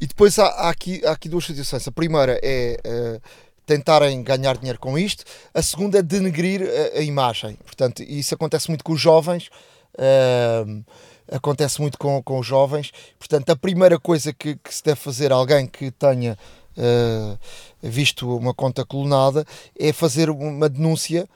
E 0.00 0.06
depois 0.06 0.38
há, 0.38 0.46
há 0.46 0.70
aqui, 0.70 1.04
há 1.04 1.12
aqui 1.12 1.28
duas 1.28 1.44
situações. 1.44 1.86
A 1.88 1.92
primeira 1.92 2.38
é. 2.42 2.76
Uh 2.84 3.51
tentarem 3.72 4.22
ganhar 4.22 4.56
dinheiro 4.56 4.78
com 4.78 4.98
isto. 4.98 5.24
A 5.54 5.62
segunda 5.62 5.98
é 5.98 6.02
denegrir 6.02 6.62
a, 6.62 6.98
a 6.98 7.02
imagem. 7.02 7.56
Portanto, 7.64 8.02
isso 8.02 8.34
acontece 8.34 8.68
muito 8.68 8.84
com 8.84 8.92
os 8.92 9.00
jovens. 9.00 9.48
Uh, 9.94 10.84
acontece 11.30 11.80
muito 11.80 11.96
com, 11.98 12.22
com 12.22 12.38
os 12.38 12.46
jovens. 12.46 12.92
Portanto, 13.18 13.48
a 13.50 13.56
primeira 13.56 13.98
coisa 13.98 14.32
que, 14.32 14.56
que 14.56 14.74
se 14.74 14.84
deve 14.84 15.00
fazer 15.00 15.32
alguém 15.32 15.66
que 15.66 15.90
tenha 15.90 16.36
uh, 16.76 17.38
visto 17.82 18.36
uma 18.36 18.52
conta 18.52 18.84
clonada 18.84 19.46
é 19.78 19.92
fazer 19.92 20.28
uma 20.28 20.68
denúncia 20.68 21.26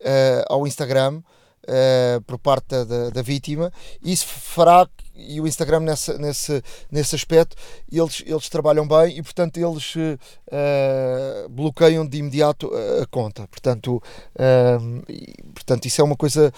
uh, 0.00 0.44
ao 0.48 0.66
Instagram 0.66 1.20
uh, 1.64 2.20
por 2.22 2.38
parte 2.38 2.84
da, 2.84 3.10
da, 3.10 3.22
vítima. 3.22 3.72
Isso 4.02 4.26
fará, 4.26 4.88
e 5.14 5.40
o 5.40 5.46
Instagram 5.46 5.80
nesse, 5.80 6.16
nesse, 6.18 6.62
nesse 6.90 7.14
aspecto, 7.14 7.56
eles, 7.90 8.22
eles 8.26 8.48
trabalham 8.48 8.86
bem 8.86 9.18
e, 9.18 9.22
portanto, 9.22 9.58
eles 9.58 9.94
uh, 9.96 11.48
bloqueiam 11.48 12.06
de 12.06 12.18
imediato 12.18 12.70
a, 13.02 13.06
conta. 13.06 13.46
Portanto, 13.48 13.96
uh, 13.96 15.02
e, 15.08 15.34
portanto, 15.54 15.86
isso 15.86 16.00
é 16.00 16.04
uma 16.04 16.16
coisa 16.16 16.52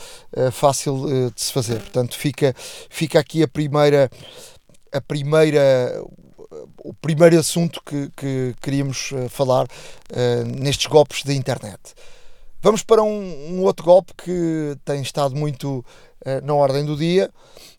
fácil 0.53 1.31
de 1.35 1.41
se 1.41 1.53
fazer. 1.53 1.81
Portanto, 1.81 2.17
fica, 2.17 2.55
fica 2.89 3.19
aqui 3.19 3.43
a 3.43 3.49
primeira. 3.49 4.11
A 4.93 5.01
primeira 5.01 6.01
o 6.79 6.95
primeiro 6.95 7.37
assunto 7.39 7.83
que, 7.85 8.11
que 8.17 8.55
queríamos 8.61 9.11
falar 9.29 9.65
uh, 9.65 10.45
nestes 10.47 10.87
golpes 10.87 11.25
da 11.25 11.35
internet. 11.35 11.81
Vamos 12.65 12.83
para 12.83 13.03
um, 13.03 13.59
um 13.59 13.61
outro 13.61 13.85
golpe 13.85 14.15
que 14.17 14.75
tem 14.87 15.03
estado 15.03 15.37
muito 15.37 15.85
uh, 16.25 16.47
na 16.47 16.55
ordem 16.55 16.83
do 16.83 16.97
dia. 16.97 17.31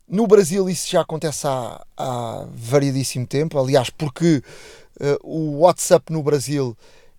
No 0.08 0.28
Brasil 0.28 0.70
isso 0.70 0.88
já 0.88 1.02
acontece 1.02 1.48
há, 1.48 1.84
há 1.98 2.46
variadíssimo 2.54 3.26
tempo, 3.26 3.58
aliás, 3.58 3.90
porque 3.90 4.44
uh, 5.02 5.18
o 5.24 5.62
WhatsApp 5.62 6.14
no 6.14 6.22
Brasil 6.22 6.78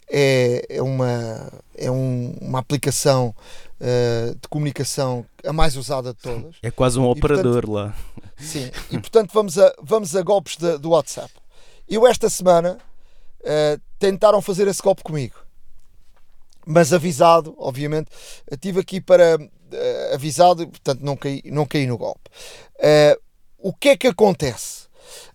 é, 0.08 0.64
é 0.68 0.80
uma, 0.80 1.52
é 1.76 1.90
um, 1.90 2.36
uma 2.40 2.60
aplicação 2.60 3.34
uh, 3.80 4.34
de 4.40 4.46
comunicação 4.48 5.26
a 5.44 5.52
mais 5.52 5.76
usada 5.76 6.14
de 6.14 6.20
todas. 6.20 6.54
É 6.62 6.70
quase 6.70 7.00
um 7.00 7.08
operador 7.08 7.66
portanto, 7.66 7.72
lá. 7.72 7.96
Sim, 8.38 8.70
e 8.92 8.98
portanto 9.00 9.32
vamos 9.34 9.58
a, 9.58 9.74
vamos 9.82 10.14
a 10.14 10.22
golpes 10.22 10.56
de, 10.56 10.78
do 10.78 10.90
WhatsApp. 10.90 11.32
Eu 11.88 12.06
esta 12.06 12.30
semana 12.30 12.78
uh, 13.40 13.80
tentaram 13.98 14.40
fazer 14.40 14.68
esse 14.68 14.80
golpe 14.80 15.02
comigo 15.02 15.45
mas 16.66 16.92
avisado, 16.92 17.54
obviamente. 17.56 18.10
Estive 18.50 18.80
aqui 18.80 19.00
para 19.00 19.36
uh, 19.36 20.14
avisado, 20.14 20.66
portanto 20.66 21.00
não 21.00 21.16
caí, 21.16 21.40
não 21.46 21.64
caí 21.64 21.86
no 21.86 21.96
golpe. 21.96 22.28
Uh, 22.78 23.22
o 23.58 23.72
que 23.72 23.90
é 23.90 23.96
que 23.96 24.08
acontece? 24.08 24.88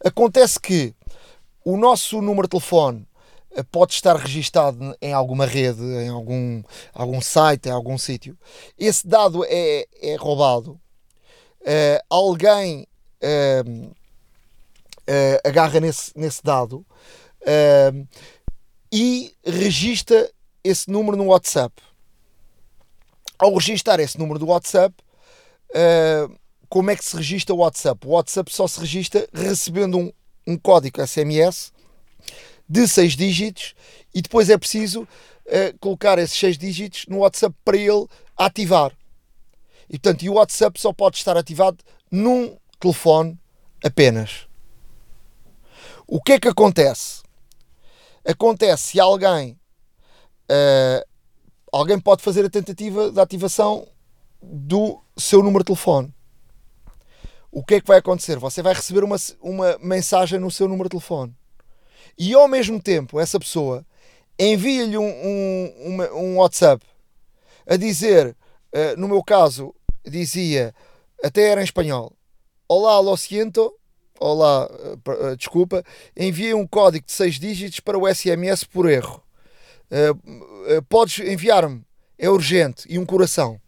Acontece 0.03 0.59
que 0.59 0.93
o 1.63 1.77
nosso 1.77 2.21
número 2.21 2.47
de 2.47 2.49
telefone 2.49 3.07
uh, 3.57 3.63
pode 3.71 3.93
estar 3.93 4.17
registado 4.17 4.93
em 5.01 5.13
alguma 5.13 5.45
rede, 5.45 5.81
em 5.81 6.09
algum, 6.09 6.61
algum 6.93 7.21
site, 7.21 7.69
em 7.69 7.71
algum 7.71 7.97
sítio. 7.97 8.37
Esse 8.77 9.07
dado 9.07 9.45
é, 9.47 9.87
é 10.01 10.15
roubado. 10.17 10.77
alguém 12.09 12.85
agarra 15.43 15.79
nesse, 15.79 16.11
nesse 16.15 16.43
dado 16.43 16.85
e 18.91 19.33
registra 19.45 20.29
esse 20.63 20.89
número 20.89 21.17
no 21.17 21.25
WhatsApp. 21.25 21.81
Ao 23.37 23.53
registrar 23.53 23.99
esse 23.99 24.17
número 24.19 24.39
do 24.39 24.47
WhatsApp, 24.47 24.95
uh, 25.71 26.35
como 26.69 26.91
é 26.91 26.95
que 26.95 27.03
se 27.03 27.15
registra 27.15 27.55
o 27.55 27.59
WhatsApp? 27.59 28.05
O 28.05 28.11
WhatsApp 28.11 28.53
só 28.53 28.67
se 28.67 28.79
registra 28.79 29.27
recebendo 29.33 29.97
um, 29.97 30.11
um 30.47 30.57
código 30.57 31.05
SMS 31.05 31.73
de 32.69 32.87
6 32.87 33.15
dígitos 33.15 33.75
e 34.13 34.21
depois 34.21 34.49
é 34.49 34.57
preciso 34.57 35.01
uh, 35.01 35.77
colocar 35.79 36.17
esses 36.19 36.37
6 36.37 36.57
dígitos 36.57 37.05
no 37.07 37.19
WhatsApp 37.19 37.55
para 37.65 37.77
ele 37.77 38.07
ativar. 38.37 38.91
E 39.89 39.99
portanto, 39.99 40.23
e 40.23 40.29
o 40.29 40.33
WhatsApp 40.35 40.79
só 40.79 40.93
pode 40.93 41.17
estar 41.17 41.35
ativado 41.35 41.83
num 42.09 42.57
telefone 42.79 43.37
apenas. 43.83 44.47
O 46.07 46.21
que 46.21 46.33
é 46.33 46.39
que 46.39 46.47
acontece? 46.47 47.21
Acontece 48.25 48.83
se 48.83 48.99
alguém 48.99 49.59
uh, 50.51 51.07
alguém 51.71 51.99
pode 51.99 52.21
fazer 52.21 52.45
a 52.45 52.49
tentativa 52.49 53.11
de 53.11 53.19
ativação 53.19 53.87
do 54.41 55.01
seu 55.17 55.41
número 55.41 55.63
de 55.63 55.67
telefone. 55.67 56.13
O 57.51 57.63
que 57.63 57.75
é 57.75 57.81
que 57.81 57.87
vai 57.87 57.99
acontecer? 57.99 58.37
Você 58.37 58.61
vai 58.61 58.73
receber 58.73 59.03
uma, 59.03 59.17
uma 59.41 59.77
mensagem 59.79 60.39
no 60.39 60.51
seu 60.51 60.67
número 60.67 60.89
de 60.89 60.91
telefone 60.91 61.35
e 62.17 62.33
ao 62.33 62.47
mesmo 62.47 62.81
tempo 62.81 63.19
essa 63.19 63.39
pessoa 63.39 63.85
envia-lhe 64.39 64.97
um, 64.97 65.03
um, 65.03 66.01
um, 66.15 66.37
WhatsApp 66.37 66.85
a 67.67 67.75
dizer, 67.77 68.35
uh, 68.73 68.99
no 68.99 69.07
meu 69.07 69.23
caso, 69.23 69.73
dizia, 70.05 70.73
até 71.23 71.49
era 71.49 71.61
em 71.61 71.63
espanhol: 71.63 72.13
Olá, 72.67 72.99
lo 72.99 73.15
siento, 73.17 73.73
olá, 74.19 74.65
uh, 74.65 75.35
desculpa, 75.35 75.83
enviei 76.17 76.53
um 76.53 76.67
código 76.67 77.05
de 77.05 77.11
6 77.11 77.39
dígitos 77.39 77.79
para 77.79 77.97
o 77.97 78.07
SMS 78.07 78.63
por 78.63 78.89
erro. 78.89 79.21
Uh, 79.91 80.81
podes 80.83 81.19
enviar-me, 81.19 81.83
é 82.17 82.29
urgente, 82.29 82.85
e 82.89 82.97
um 82.97 83.05
coração. 83.05 83.59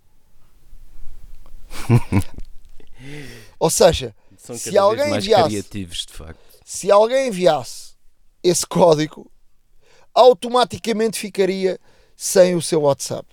Ou 3.59 3.69
seja, 3.69 4.15
São 4.37 4.57
se 4.57 4.77
alguém 4.77 5.15
enviasse, 5.15 5.65
se 6.63 6.91
alguém 6.91 7.27
enviasse 7.27 7.93
esse 8.41 8.65
código, 8.65 9.29
automaticamente 10.13 11.19
ficaria 11.19 11.79
sem 12.15 12.55
o 12.55 12.61
seu 12.61 12.81
WhatsApp. 12.81 13.27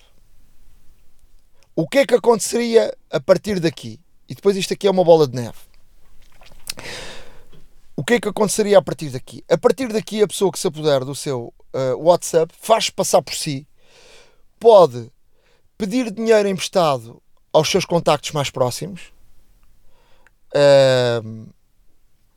O 1.76 1.88
que 1.88 1.98
é 1.98 2.06
que 2.06 2.14
aconteceria 2.14 2.96
a 3.10 3.20
partir 3.20 3.60
daqui? 3.60 4.00
E 4.28 4.34
depois 4.34 4.56
isto 4.56 4.72
aqui 4.74 4.86
é 4.86 4.90
uma 4.90 5.04
bola 5.04 5.26
de 5.26 5.34
neve. 5.34 5.58
O 8.00 8.02
que 8.02 8.14
é 8.14 8.20
que 8.20 8.28
aconteceria 8.28 8.78
a 8.78 8.82
partir 8.82 9.10
daqui? 9.10 9.44
A 9.46 9.58
partir 9.58 9.92
daqui, 9.92 10.22
a 10.22 10.26
pessoa 10.26 10.50
que 10.50 10.58
se 10.58 10.66
apoder 10.66 11.04
do 11.04 11.14
seu 11.14 11.52
uh, 11.74 11.96
WhatsApp 11.98 12.50
faz 12.58 12.88
passar 12.88 13.20
por 13.20 13.34
si, 13.34 13.68
pode 14.58 15.12
pedir 15.76 16.10
dinheiro 16.10 16.48
emprestado 16.48 17.20
aos 17.52 17.68
seus 17.68 17.84
contactos 17.84 18.32
mais 18.32 18.48
próximos, 18.48 19.12
uh, 20.54 21.46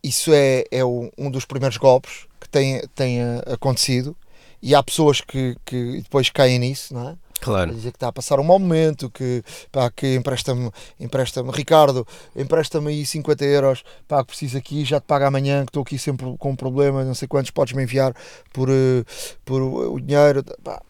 isso 0.03 0.33
é, 0.33 0.65
é 0.69 0.83
um 0.83 1.31
dos 1.31 1.45
primeiros 1.45 1.77
golpes 1.77 2.27
que 2.41 2.49
tem, 2.49 2.85
tem 2.93 3.21
eh, 3.21 3.53
acontecido 3.53 4.17
e 4.61 4.75
há 4.75 4.83
pessoas 4.83 5.21
que, 5.21 5.55
que 5.65 6.01
depois 6.01 6.29
caem 6.29 6.59
nisso, 6.59 6.93
não 6.93 7.11
é? 7.11 7.17
A 7.43 7.53
Claro. 7.53 7.73
dizer 7.73 7.91
que 7.91 7.97
está 7.97 8.07
a 8.07 8.11
passar 8.11 8.39
um 8.39 8.43
mau 8.43 8.57
momento, 8.59 9.09
que, 9.09 9.43
pá, 9.71 9.89
que 9.91 10.15
empresta-me, 10.15 10.71
empresta-me, 10.99 11.51
Ricardo, 11.51 12.05
empresta-me 12.35 12.89
aí 12.89 13.05
50 13.05 13.43
euros, 13.45 13.83
pá, 14.07 14.21
que 14.21 14.27
preciso 14.27 14.57
aqui, 14.57 14.83
já 14.85 14.99
te 14.99 15.05
pago 15.05 15.25
amanhã, 15.25 15.63
que 15.65 15.69
estou 15.69 15.83
aqui 15.83 15.97
sempre 15.97 16.35
com 16.37 16.51
um 16.51 16.55
problema, 16.55 17.03
não 17.03 17.13
sei 17.15 17.27
quantos, 17.27 17.51
podes-me 17.51 17.83
enviar 17.83 18.13
por, 18.51 18.69
eh, 18.69 19.03
por 19.45 19.61
o 19.61 19.99
dinheiro, 19.99 20.43
pá. 20.63 20.81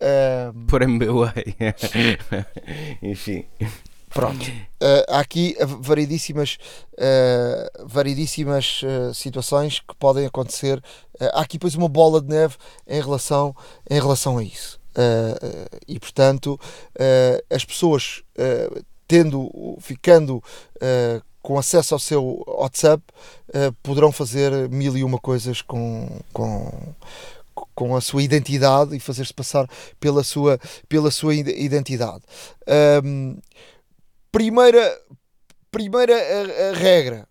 Eh, 0.00 0.50
Por 0.68 0.82
MBWay. 0.82 1.56
Enfim. 3.02 3.44
pronto. 4.10 4.44
Eh, 4.80 5.06
há 5.08 5.20
aqui 5.20 5.56
variedíssimas, 5.80 6.58
eh, 6.98 7.70
variedíssimas 7.84 8.82
eh, 8.84 9.12
situações 9.14 9.80
que 9.80 9.94
podem 9.98 10.26
acontecer. 10.26 10.82
Há 11.32 11.40
aqui 11.42 11.56
depois 11.58 11.74
uma 11.74 11.88
bola 11.88 12.20
de 12.20 12.28
neve 12.28 12.56
em 12.86 13.00
relação, 13.00 13.54
em 13.88 13.98
relação 14.00 14.38
a 14.38 14.42
isso. 14.44 14.78
Eh, 14.96 15.68
e 15.88 15.98
portanto, 15.98 16.58
eh, 16.98 17.44
as 17.50 17.64
pessoas 17.64 18.22
tendo, 19.06 19.76
ficando 19.80 20.42
com 21.42 21.58
acesso 21.58 21.94
ao 21.94 21.98
seu 22.00 22.42
WhatsApp, 22.46 23.02
poderão 23.82 24.10
fazer 24.10 24.68
mil 24.70 24.96
e 24.96 25.04
uma 25.04 25.18
coisas 25.18 25.60
com, 25.60 26.08
com, 26.32 26.94
com 27.74 27.94
a 27.94 28.00
sua 28.00 28.22
identidade 28.22 28.96
e 28.96 29.00
fazer-se 29.00 29.34
passar 29.34 29.68
pela 30.00 30.24
sua, 30.24 30.58
pela 30.88 31.10
sua 31.10 31.34
ide- 31.34 31.54
identidade. 31.54 32.22
Ahm, 32.66 33.36
primeira 34.32 34.98
primeira 35.70 36.14
a- 36.14 36.70
a 36.70 36.74
regra: 36.74 37.28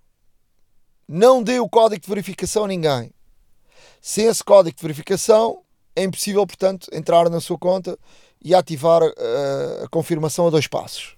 não 1.08 1.42
dê 1.42 1.60
o 1.60 1.68
código 1.70 2.02
de 2.02 2.08
verificação 2.10 2.66
a 2.66 2.68
ninguém. 2.68 3.12
Sem 4.02 4.26
esse 4.26 4.44
código 4.44 4.76
de 4.76 4.82
verificação, 4.82 5.63
é 5.96 6.04
impossível, 6.04 6.46
portanto, 6.46 6.88
entrar 6.92 7.30
na 7.30 7.40
sua 7.40 7.58
conta 7.58 7.98
e 8.42 8.54
ativar 8.54 9.02
eh, 9.04 9.84
a 9.84 9.88
confirmação 9.88 10.48
a 10.48 10.50
dois 10.50 10.68
passos. 10.68 11.16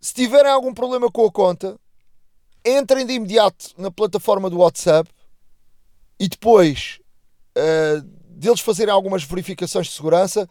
Se 0.00 0.14
tiverem 0.14 0.50
algum 0.50 0.72
problema 0.72 1.10
com 1.10 1.26
a 1.26 1.32
conta, 1.32 1.78
entrem 2.64 3.04
de 3.04 3.14
imediato 3.14 3.70
na 3.76 3.90
plataforma 3.90 4.48
do 4.48 4.58
WhatsApp 4.58 5.10
e 6.18 6.28
depois 6.28 7.00
eh, 7.54 8.00
deles 8.28 8.60
fazerem 8.60 8.92
algumas 8.92 9.24
verificações 9.24 9.88
de 9.88 9.92
segurança, 9.92 10.48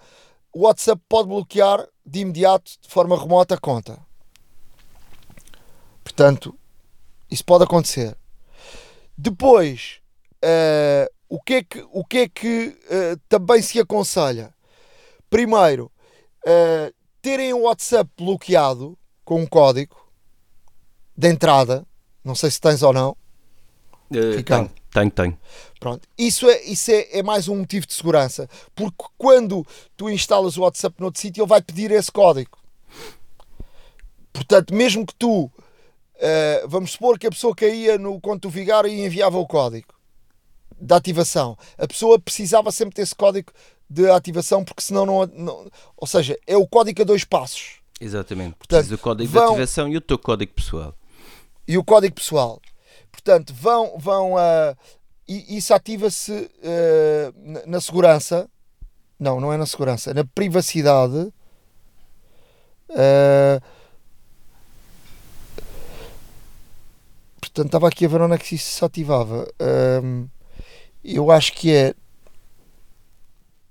o 0.53 0.61
WhatsApp 0.61 1.01
pode 1.07 1.27
bloquear 1.27 1.87
de 2.05 2.19
imediato, 2.19 2.71
de 2.81 2.87
forma 2.87 3.19
remota, 3.19 3.55
a 3.55 3.59
conta. 3.59 3.99
Portanto, 6.03 6.57
isso 7.29 7.43
pode 7.43 7.63
acontecer. 7.63 8.15
Depois, 9.17 9.99
eh, 10.41 11.09
o 11.27 11.39
que 11.41 11.55
é 11.55 11.63
que, 11.63 11.85
o 11.91 12.03
que, 12.03 12.17
é 12.19 12.29
que 12.29 12.77
eh, 12.89 13.15
também 13.27 13.61
se 13.61 13.79
aconselha? 13.79 14.53
Primeiro, 15.29 15.91
eh, 16.45 16.93
terem 17.21 17.53
o 17.53 17.61
WhatsApp 17.61 18.09
bloqueado 18.17 18.97
com 19.23 19.41
um 19.41 19.47
código 19.47 19.95
de 21.17 21.27
entrada. 21.29 21.85
Não 22.23 22.35
sei 22.35 22.51
se 22.51 22.61
tens 22.61 22.83
ou 22.83 22.93
não. 22.93 23.17
Ricardo. 24.11 24.69
tenho, 24.69 25.09
tenho, 25.09 25.11
tenho. 25.11 25.37
Pronto. 25.79 26.07
Isso, 26.17 26.47
é, 26.47 26.61
isso 26.63 26.91
é, 26.91 27.19
é 27.19 27.23
mais 27.23 27.47
um 27.47 27.57
motivo 27.57 27.87
de 27.87 27.93
segurança. 27.93 28.47
Porque 28.75 29.05
quando 29.17 29.65
tu 29.97 30.09
instalas 30.09 30.57
o 30.57 30.61
WhatsApp 30.61 30.95
noutro 30.99 31.19
sítio, 31.19 31.41
ele 31.41 31.49
vai 31.49 31.61
pedir 31.61 31.91
esse 31.91 32.11
código. 32.11 32.57
Portanto, 34.31 34.73
mesmo 34.73 35.05
que 35.05 35.15
tu, 35.15 35.51
eh, 36.17 36.63
vamos 36.67 36.91
supor 36.91 37.17
que 37.17 37.25
a 37.25 37.31
pessoa 37.31 37.55
caía 37.55 37.97
no 37.97 38.19
conto 38.21 38.43
do 38.43 38.49
Vigário 38.49 38.89
e 38.89 39.05
enviava 39.05 39.37
o 39.37 39.47
código 39.47 39.94
da 40.79 40.97
ativação. 40.97 41.57
A 41.77 41.87
pessoa 41.87 42.19
precisava 42.19 42.71
sempre 42.71 42.95
desse 42.95 43.15
código 43.15 43.51
de 43.89 44.09
ativação, 44.09 44.63
porque 44.63 44.81
senão 44.81 45.05
não, 45.05 45.25
não- 45.27 45.71
Ou 45.95 46.07
seja, 46.07 46.37
é 46.47 46.57
o 46.57 46.67
código 46.67 47.01
a 47.01 47.05
dois 47.05 47.23
passos. 47.23 47.79
Exatamente. 48.01 48.55
Portanto, 48.55 48.79
Preciso 48.79 48.97
do 48.97 49.01
código 49.01 49.31
vão- 49.31 49.45
de 49.47 49.51
ativação 49.53 49.87
e 49.87 49.95
o 49.97 50.01
teu 50.01 50.17
código 50.17 50.53
pessoal. 50.53 50.93
e 51.67 51.77
o 51.77 51.83
código 51.83 52.15
pessoal. 52.15 52.61
Portanto, 53.11 53.53
vão, 53.53 53.97
vão 53.97 54.37
a. 54.37 54.75
e 55.27 55.57
isso 55.57 55.73
ativa-se 55.73 56.51
eh, 56.61 57.31
na- 57.37 57.65
na 57.65 57.81
segurança. 57.81 58.49
Não, 59.19 59.39
não 59.39 59.53
é 59.53 59.57
na 59.57 59.65
segurança, 59.65 60.11
é 60.11 60.13
na 60.13 60.25
privacidade. 60.25 61.31
Eh, 62.89 63.61
portanto, 67.39 67.65
estava 67.67 67.87
aqui 67.87 68.05
a 68.05 68.09
ver 68.09 68.21
onde 68.21 68.35
é 68.35 68.37
que 68.37 68.55
isso 68.55 68.69
se 68.71 68.83
ativava. 68.85 69.47
Ahm, 69.59 70.27
eu 71.05 71.29
acho 71.31 71.53
que 71.53 71.73
é. 71.73 71.93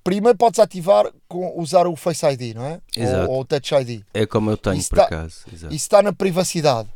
Primeiro 0.03 0.37
podes 0.37 0.61
ativar 0.61 1.11
com 1.27 1.59
usar 1.59 1.87
o 1.87 1.97
Face 1.97 2.27
ID, 2.27 2.55
não 2.55 2.64
é? 2.66 2.81
Exato. 2.94 3.31
Ou, 3.31 3.37
ou 3.37 3.40
o 3.40 3.44
Touch 3.44 3.75
ID. 3.75 4.03
É 4.12 4.27
como 4.27 4.51
eu 4.51 4.57
tenho, 4.59 4.77
Isso 4.77 4.90
por 4.90 4.97
tá- 4.97 5.05
acaso. 5.05 5.44
Exato. 5.51 5.75
Isso 5.75 5.85
está 5.87 6.03
na 6.03 6.12
privacidade. 6.12 6.90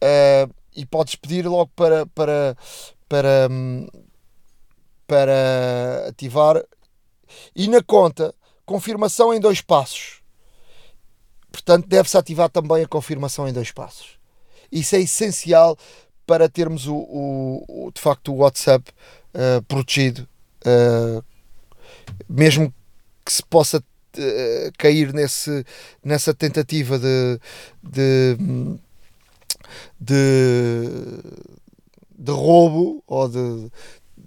Eh, 0.00 0.48
e 0.74 0.84
podes 0.84 1.14
pedir 1.14 1.46
logo 1.46 1.70
para, 1.76 2.06
para, 2.06 2.56
para, 3.08 3.48
para 5.06 6.06
ativar. 6.08 6.64
E 7.54 7.68
na 7.68 7.82
conta, 7.82 8.34
confirmação 8.66 9.32
em 9.32 9.38
dois 9.38 9.60
passos. 9.60 10.20
Portanto, 11.52 11.86
deve-se 11.86 12.16
ativar 12.16 12.48
também 12.48 12.82
a 12.82 12.88
confirmação 12.88 13.46
em 13.48 13.52
dois 13.52 13.70
passos. 13.70 14.18
Isso 14.72 14.96
é 14.96 15.00
essencial 15.00 15.76
para 16.30 16.48
termos 16.48 16.86
o, 16.86 16.94
o- 16.94 17.64
o- 17.86 17.90
de 17.92 18.00
facto 18.00 18.32
o 18.32 18.36
WhatsApp 18.36 18.84
eh, 19.34 19.60
protegido, 19.66 20.28
eh, 20.64 21.20
mesmo 22.28 22.72
que 23.24 23.32
se 23.32 23.42
possa 23.42 23.82
eh, 24.16 24.70
cair 24.78 25.12
nesse, 25.12 25.64
nessa 26.04 26.32
tentativa 26.32 27.00
de, 27.00 27.40
de, 27.82 28.36
de, 29.98 30.84
de 32.16 32.30
roubo 32.32 33.02
ou 33.08 33.28
de, 33.28 33.70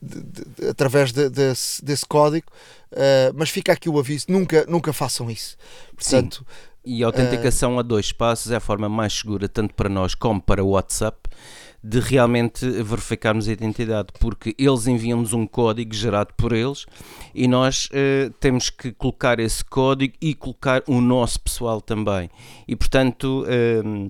de- 0.01 0.21
de- 0.21 0.67
através 0.67 1.11
de- 1.13 1.29
desse, 1.29 1.83
desse 1.83 2.05
código, 2.05 2.47
eh, 2.91 3.31
mas 3.33 3.49
fica 3.49 3.71
aqui 3.71 3.89
o 3.89 3.97
aviso: 3.97 4.25
nunca, 4.27 4.65
nunca 4.67 4.91
façam 4.91 5.31
isso. 5.31 5.55
Portanto, 5.95 6.45
E 6.85 7.01
a 7.01 7.07
autenticação 7.07 7.79
a 7.79 7.81
dois 7.81 8.11
passos 8.11 8.51
é 8.51 8.57
a 8.57 8.59
forma 8.59 8.89
mais 8.89 9.13
segura, 9.13 9.47
tanto 9.47 9.73
para 9.73 9.87
nós 9.87 10.13
como 10.13 10.41
para 10.41 10.61
o 10.61 10.71
WhatsApp, 10.71 11.17
de 11.83 11.99
realmente 11.99 12.65
verificarmos 12.81 13.49
a 13.49 13.51
identidade, 13.51 14.07
porque 14.17 14.55
eles 14.57 14.87
enviam-nos 14.87 15.33
um 15.33 15.45
código 15.45 15.93
gerado 15.93 16.33
por 16.37 16.53
eles 16.53 16.85
e 17.35 17.45
nós 17.45 17.89
eh, 17.91 18.31
temos 18.39 18.69
que 18.69 18.93
colocar 18.93 19.37
esse 19.37 19.65
código 19.65 20.13
e 20.21 20.33
colocar 20.33 20.81
o 20.87 21.01
nosso 21.01 21.41
pessoal 21.41 21.81
também. 21.81 22.29
E 22.67 22.75
portanto. 22.75 23.45
eh, 23.47 24.09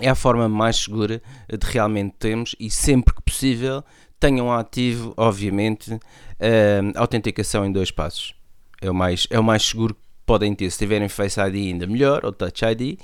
é 0.00 0.08
a 0.08 0.14
forma 0.14 0.48
mais 0.48 0.76
segura 0.76 1.20
de 1.48 1.66
realmente 1.66 2.14
termos 2.20 2.54
e 2.60 2.70
sempre 2.70 3.12
que 3.12 3.20
possível 3.20 3.82
tenham 4.20 4.52
ativo, 4.52 5.12
obviamente, 5.16 5.98
eh, 6.38 6.80
a 6.94 7.00
autenticação 7.00 7.66
em 7.66 7.72
dois 7.72 7.90
passos. 7.90 8.32
É 8.80 8.88
o 8.88 8.94
mais, 8.94 9.26
é 9.28 9.40
o 9.40 9.42
mais 9.42 9.64
seguro 9.64 9.94
que 9.94 10.00
podem 10.24 10.54
ter. 10.54 10.70
Se 10.70 10.78
tiverem 10.78 11.08
Face 11.08 11.40
ID 11.40 11.54
ainda 11.56 11.84
melhor, 11.84 12.24
ou 12.24 12.30
Touch 12.30 12.64
ID, 12.64 13.00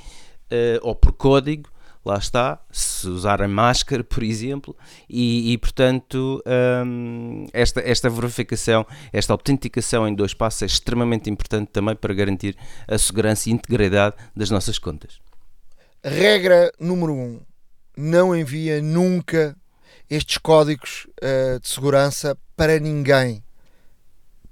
ou 0.83 0.95
por 0.95 1.13
código, 1.15 1.69
lá 2.05 2.19
está. 2.19 2.61
Se 2.71 3.09
usarem 3.09 3.49
máscara, 3.49 4.05
por 4.05 4.23
exemplo, 4.23 4.77
e, 5.09 5.53
e, 5.53 5.59
portanto, 5.59 6.43
hum, 6.87 7.47
esta, 7.53 7.81
esta 7.81 8.11
verificação, 8.11 8.87
esta 9.13 9.33
autenticação 9.33 10.07
em 10.07 10.15
dois 10.15 10.35
passos 10.35 10.63
é 10.63 10.67
extremamente 10.67 11.31
importante 11.31 11.69
também 11.69 11.97
para 11.97 12.13
garantir 12.13 12.57
a 12.87 12.99
segurança 12.99 13.49
e 13.49 13.53
integridade 13.53 14.17
das 14.37 14.51
nossas 14.51 14.79
contas. 14.79 15.21
regra 16.03 16.73
número 16.79 17.13
um: 17.13 17.41
não 17.97 18.37
envia 18.37 18.83
nunca 18.83 19.57
estes 20.11 20.39
códigos 20.39 21.07
eh, 21.21 21.59
de 21.59 21.69
segurança 21.69 22.37
para 22.57 22.79
ninguém. 22.79 23.43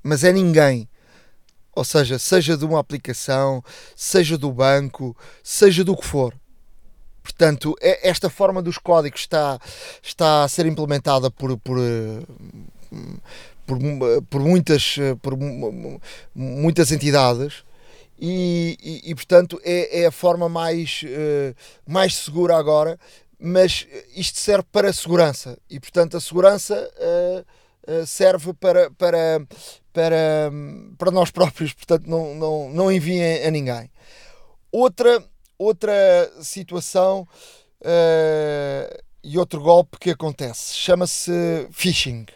Mas 0.03 0.25
é 0.25 0.33
ninguém. 0.33 0.89
Ou 1.75 1.85
seja, 1.85 2.19
seja 2.19 2.57
de 2.57 2.65
uma 2.65 2.81
aplicação, 2.81 3.63
seja 3.97 4.37
do 4.37 4.53
banco, 4.53 5.17
seja 5.43 5.85
do 5.85 5.97
que 5.97 6.05
for. 6.05 6.35
Portanto, 7.23 7.75
é- 7.81 8.09
esta 8.09 8.29
forma 8.29 8.61
dos 8.61 8.79
códigos 8.79 9.21
está, 9.21 9.59
está 10.03 10.43
a 10.45 10.49
ser 10.49 10.67
implementada 10.67 11.31
por, 11.31 11.57
por, 11.59 11.79
eh, 11.79 12.23
por, 13.67 13.79
por 14.29 14.41
muitas, 14.41 14.97
eh, 14.99 15.15
por 15.23 15.37
mu- 15.37 15.73
mu- 15.73 16.01
muitas 16.35 16.91
entidades 16.91 17.65
e, 18.19 18.77
e- 18.83 19.11
e, 19.11 19.15
portanto 19.15 19.61
é, 19.65 20.03
é 20.03 20.07
a 20.07 20.11
forma 20.13 20.49
mais, 20.49 21.03
eh, 21.05 21.55
mais 21.87 22.15
segura 22.17 22.57
agora, 22.57 22.99
mas 23.39 23.87
isto 24.15 24.39
serve 24.39 24.65
para 24.71 24.91
a 24.91 24.93
segurança 24.93 25.59
e 25.71 25.81
portanto 25.81 26.17
a 26.17 26.21
segurança 26.21 26.91
serve 28.07 28.53
para, 28.55 28.93
para, 28.93 29.45
para, 29.93 30.53
para 30.97 31.11
nós 31.11 31.33
próprios, 31.33 31.73
portanto 31.73 32.07
não, 32.07 32.33
não, 32.37 32.71
não 32.71 32.93
enviem 32.93 33.45
a 33.45 33.51
ninguém. 33.51 33.91
Outra, 34.71 35.23
outra 35.63 35.93
situação 36.41 37.27
uh, 37.81 39.03
e 39.23 39.39
outro 39.39 39.61
golpe 39.61 39.99
que 39.99 40.11
acontece. 40.11 40.75
Chama-se 40.75 41.69
phishing, 41.71 42.27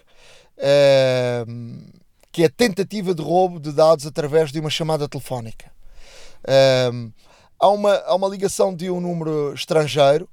uh, 0.59 1.93
que 2.31 2.43
é 2.43 2.47
a 2.47 2.51
tentativa 2.51 3.15
de 3.15 3.23
roubo 3.23 3.59
de 3.59 3.73
dados 3.73 4.07
através 4.07 4.53
de 4.53 4.61
uma 4.61 4.71
chamada 4.71 5.09
telefónica. 5.09 5.71
Uh, 6.43 7.13
há, 7.59 7.69
uma, 7.69 7.95
há 7.95 8.15
uma 8.15 8.29
ligação 8.29 8.75
de 8.75 8.91
um 8.91 9.01
número 9.01 9.53
estrangeiro 9.55 10.29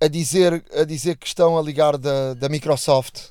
a, 0.00 0.08
dizer, 0.08 0.64
a 0.74 0.84
dizer 0.84 1.16
que 1.16 1.26
estão 1.26 1.58
a 1.58 1.62
ligar 1.62 1.98
da, 1.98 2.32
da 2.32 2.48
Microsoft. 2.48 3.26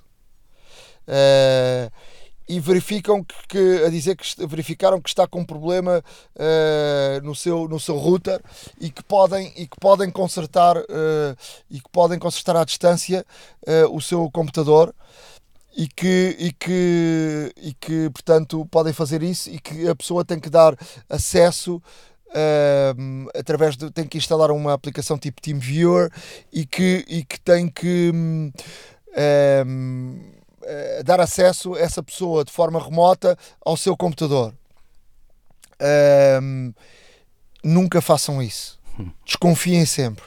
Uh, 2.48 2.58
e 2.58 2.60
verificam 2.60 3.24
que, 3.24 3.36
que, 3.48 3.84
a 3.86 3.90
dizer 3.90 4.16
que 4.16 4.46
verificaram 4.48 5.02
que 5.02 5.10
está 5.10 5.28
com 5.28 5.42
um 5.42 5.46
problema 5.46 6.04
uh, 6.36 7.26
no, 7.26 7.36
seu, 7.36 7.68
no 7.68 7.80
seu 7.80 7.98
router 7.98 8.42
e 8.80 8.90
que 8.90 9.04
podem, 9.04 9.52
e 9.56 9.68
que 9.68 9.78
podem 9.80 10.10
consertar 10.10 10.78
uh, 10.78 11.38
e 11.70 11.80
que 11.80 11.90
podem 11.92 12.18
consertar 12.18 12.56
à 12.56 12.64
distância 12.64 13.26
uh, 13.64 13.96
o 13.96 14.02
seu 14.02 14.30
computador 14.32 14.96
e 15.76 15.88
que, 15.88 16.36
e, 16.40 16.52
que, 16.54 17.54
e 17.58 17.74
que 17.74 18.10
portanto 18.12 18.66
podem 18.72 18.94
fazer 18.94 19.22
isso 19.22 19.50
e 19.50 19.60
que 19.60 19.88
a 19.88 19.96
pessoa 19.96 20.26
tem 20.26 20.40
que 20.40 20.50
dar 20.50 20.76
acesso 21.10 21.82
através 23.34 23.78
de 23.78 23.90
tem 23.90 24.06
que 24.06 24.18
instalar 24.18 24.52
uma 24.52 24.74
aplicação 24.74 25.18
tipo 25.18 25.42
TeamViewer 25.42 26.12
e 26.52 26.66
que, 26.66 27.06
e 27.08 27.24
que 27.24 27.40
tem 27.40 27.70
que 27.70 28.12
um, 28.14 28.52
uh, 30.68 31.04
dar 31.04 31.20
acesso 31.20 31.74
a 31.76 31.80
essa 31.80 32.04
pessoa 32.04 32.44
de 32.44 32.52
forma 32.52 32.84
remota 32.84 33.38
ao 33.66 33.78
seu 33.78 33.96
computador. 33.96 34.54
Uh, 35.82 36.74
nunca 37.64 38.02
façam 38.02 38.42
isso. 38.42 38.80
Desconfiem 39.26 39.86
sempre. 39.86 40.26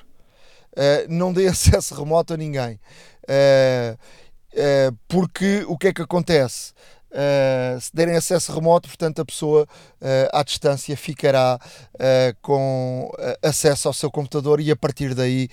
Uh, 0.73 1.07
não 1.09 1.33
dê 1.33 1.47
acesso 1.49 1.95
remoto 1.95 2.35
a 2.35 2.37
ninguém. 2.37 2.81
porque 5.09 5.65
o 5.69 5.77
que 5.77 5.89
é 5.89 5.93
que 5.93 6.03
acontece? 6.03 6.73
Uh, 7.11 7.81
se 7.81 7.91
derem 7.93 8.15
acesso 8.15 8.53
remoto, 8.53 8.89
portanto, 8.89 9.21
a 9.21 9.25
pessoa 9.25 9.65
uh, 9.65 10.29
à 10.33 10.45
distância 10.45 10.97
ficará 10.97 11.59
uh, 11.95 12.37
com 12.41 13.11
acesso 13.43 13.89
ao 13.89 13.95
seu 13.95 14.11
computador 14.11 14.61
e 14.61 14.71
a 14.71 14.77
partir 14.77 15.13
daí 15.13 15.49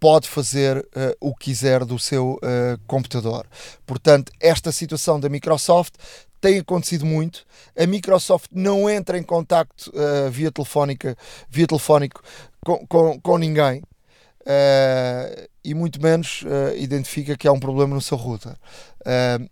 pode 0.00 0.26
fazer 0.26 0.78
uh, 0.78 1.14
o 1.20 1.34
que 1.34 1.50
quiser 1.50 1.84
do 1.84 1.98
seu 1.98 2.32
uh, 2.32 2.80
computador. 2.86 3.46
Portanto, 3.86 4.32
esta 4.40 4.72
situação 4.72 5.20
da 5.20 5.28
Microsoft 5.28 5.94
tem 6.40 6.58
acontecido 6.58 7.04
muito. 7.04 7.44
A 7.78 7.86
Microsoft 7.86 8.50
não 8.50 8.88
entra 8.88 9.18
em 9.18 9.22
contacto 9.22 9.90
uh, 9.90 10.30
via 10.30 10.50
telefónica, 10.50 11.14
via 11.50 11.66
telefónico 11.66 12.22
com, 12.64 12.86
com, 12.86 13.20
com 13.20 13.38
ninguém. 13.38 13.82
e 15.62 15.74
muito 15.74 16.00
menos 16.00 16.42
identifica 16.76 17.36
que 17.36 17.46
há 17.46 17.52
um 17.52 17.60
problema 17.60 17.94
no 17.94 18.00
seu 18.00 18.16
router. 18.16 18.56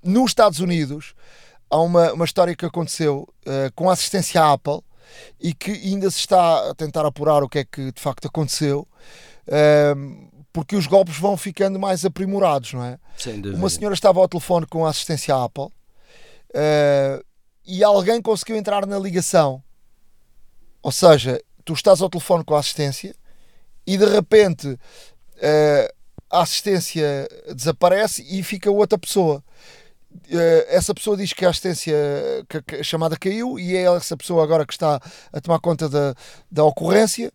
nos 0.03 0.31
Estados 0.31 0.61
Unidos 0.61 1.15
há 1.71 1.79
uma, 1.79 2.13
uma 2.15 2.25
história 2.25 2.57
que 2.57 2.65
aconteceu 2.65 3.29
com 3.75 3.91
a 3.91 3.93
assistência 3.93 4.41
à 4.43 4.53
Apple 4.53 4.81
e 5.39 5.53
que 5.53 5.73
ainda 5.73 6.11
se 6.11 6.19
está 6.19 6.71
a 6.71 6.75
tentar 6.75 7.05
apurar 7.05 7.43
o 7.43 7.49
que 7.49 7.59
é 7.59 7.65
que 7.65 7.93
de 7.93 8.01
facto 8.01 8.27
aconteceu 8.27 8.89
porque 10.59 10.75
os 10.75 10.89
golpes 10.89 11.17
vão 11.17 11.37
ficando 11.37 11.79
mais 11.79 12.05
aprimorados, 12.05 12.73
não 12.73 12.85
é? 12.85 12.99
Uma 13.55 13.71
senhora 13.71 13.95
estava 13.95 14.19
ao 14.19 14.29
telefone 14.29 14.67
com 14.67 14.85
a 14.85 14.91
assistência 14.91 15.33
Apple 15.37 15.67
uh, 15.67 17.25
e 17.65 17.85
alguém 17.85 18.21
conseguiu 18.21 18.57
entrar 18.57 18.85
na 18.85 18.99
ligação. 18.99 19.63
Ou 20.83 20.91
seja, 20.91 21.41
tu 21.65 21.75
estás 21.75 22.03
ao 22.03 22.11
telefone 22.11 22.43
com 22.43 22.57
a 22.57 22.59
assistência 22.59 23.15
e 23.87 23.97
de 23.97 24.05
repente 24.05 24.67
uh, 24.67 25.95
a 26.29 26.43
assistência 26.43 27.29
desaparece 27.55 28.27
e 28.29 28.43
fica 28.43 28.69
outra 28.69 28.99
pessoa. 28.99 29.45
Uh, 30.13 30.67
essa 30.67 30.93
pessoa 30.93 31.17
diz 31.17 31.33
que 31.33 31.45
a 31.45 31.51
assistência 31.51 31.95
que, 32.49 32.63
que 32.63 32.75
a 32.77 32.83
chamada 32.83 33.17
caiu 33.17 33.61
e 33.61 33.77
é 33.77 33.85
essa 33.95 34.17
pessoa 34.17 34.43
agora 34.43 34.67
que 34.67 34.73
está 34.73 35.01
a 35.33 35.41
tomar 35.41 35.61
conta 35.61 35.89
da, 35.89 36.17
da 36.51 36.65
ocorrência 36.65 37.33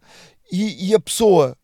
e, 0.52 0.90
e 0.90 0.94
a 0.94 1.00
pessoa 1.00 1.58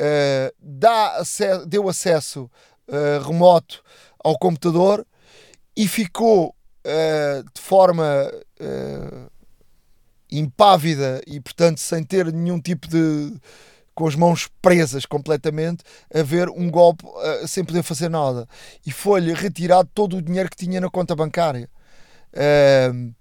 uh, 0.00 0.54
dá 0.60 1.22
deu 1.66 1.88
acesso 1.88 2.50
uh, 2.88 3.26
remoto 3.26 3.82
ao 4.22 4.38
computador 4.38 5.06
e 5.76 5.86
ficou 5.86 6.48
uh, 6.48 7.44
de 7.54 7.60
forma 7.60 8.04
impávida 10.30 11.20
e, 11.26 11.38
portanto, 11.40 11.78
sem 11.78 12.02
ter 12.02 12.32
nenhum 12.32 12.60
tipo 12.60 12.88
de. 12.88 13.34
com 13.94 14.06
as 14.06 14.14
mãos 14.14 14.48
presas 14.60 15.06
completamente, 15.06 15.84
a 16.12 16.22
ver 16.22 16.48
um 16.48 16.70
golpe 16.70 17.04
sem 17.46 17.64
poder 17.64 17.82
fazer 17.82 18.08
nada. 18.08 18.48
E 18.84 18.90
foi-lhe 18.90 19.32
retirado 19.32 19.88
todo 19.94 20.16
o 20.16 20.22
dinheiro 20.22 20.50
que 20.50 20.56
tinha 20.56 20.80
na 20.80 20.90
conta 20.90 21.14
bancária. 21.14 21.68
Uh, 22.32 23.14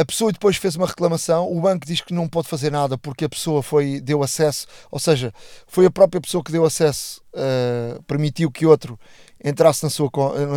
a 0.00 0.04
pessoa 0.04 0.32
depois 0.32 0.56
fez 0.56 0.76
uma 0.76 0.86
reclamação, 0.86 1.52
o 1.52 1.60
banco 1.60 1.86
diz 1.86 2.00
que 2.00 2.14
não 2.14 2.26
pode 2.26 2.48
fazer 2.48 2.72
nada 2.72 2.96
porque 2.96 3.26
a 3.26 3.28
pessoa 3.28 3.62
foi, 3.62 4.00
deu 4.00 4.22
acesso, 4.22 4.66
ou 4.90 4.98
seja, 4.98 5.30
foi 5.66 5.84
a 5.84 5.90
própria 5.90 6.18
pessoa 6.18 6.42
que 6.42 6.50
deu 6.50 6.64
acesso, 6.64 7.22
uh, 7.34 8.02
permitiu 8.04 8.50
que 8.50 8.64
outro 8.64 8.98
entrasse, 9.44 9.82
na 9.82 9.90
sua, 9.90 10.10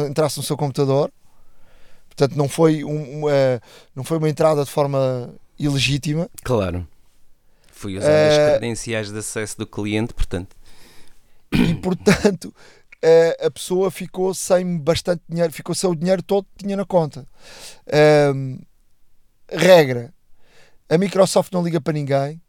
entrasse 0.10 0.38
no 0.38 0.44
seu 0.44 0.56
computador. 0.56 1.12
Portanto, 2.08 2.38
não 2.38 2.48
foi, 2.48 2.86
um, 2.86 3.20
uma, 3.20 3.62
não 3.94 4.06
foi 4.06 4.18
uma 4.18 4.30
entrada 4.30 4.64
de 4.64 4.72
forma 4.72 5.34
ilegítima. 5.60 6.30
Claro. 6.42 6.88
Fui 7.70 7.98
usar 7.98 8.08
uh, 8.08 8.30
as 8.30 8.38
eh, 8.38 8.52
credenciais 8.52 9.12
de 9.12 9.18
acesso 9.18 9.58
do 9.58 9.68
cliente, 9.68 10.14
portanto. 10.14 10.56
E, 11.52 11.76
portanto, 11.76 12.54
a 13.46 13.52
pessoa 13.52 13.92
ficou 13.92 14.34
sem 14.34 14.78
bastante 14.78 15.22
dinheiro, 15.28 15.52
ficou 15.52 15.76
sem 15.76 15.90
o 15.90 15.96
dinheiro 15.96 16.24
todo 16.24 16.48
que 16.56 16.64
tinha 16.64 16.78
na 16.78 16.86
conta. 16.86 17.28
Uh, 17.88 18.64
regra: 19.54 20.14
a 20.90 20.98
Microsoft 20.98 21.52
não 21.52 21.64
liga 21.64 21.80
para 21.80 21.94
ninguém, 21.94 22.42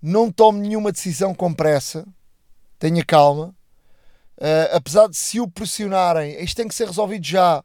não 0.00 0.30
tome 0.30 0.60
nenhuma 0.60 0.92
decisão 0.92 1.34
com 1.34 1.52
pressa, 1.52 2.06
tenha 2.78 3.04
calma. 3.04 3.54
Uh, 4.38 4.72
apesar 4.72 5.06
de 5.06 5.16
se 5.16 5.38
o 5.38 5.46
pressionarem, 5.46 6.42
isto 6.42 6.56
tem 6.56 6.66
que 6.66 6.74
ser 6.74 6.86
resolvido 6.86 7.26
já. 7.26 7.62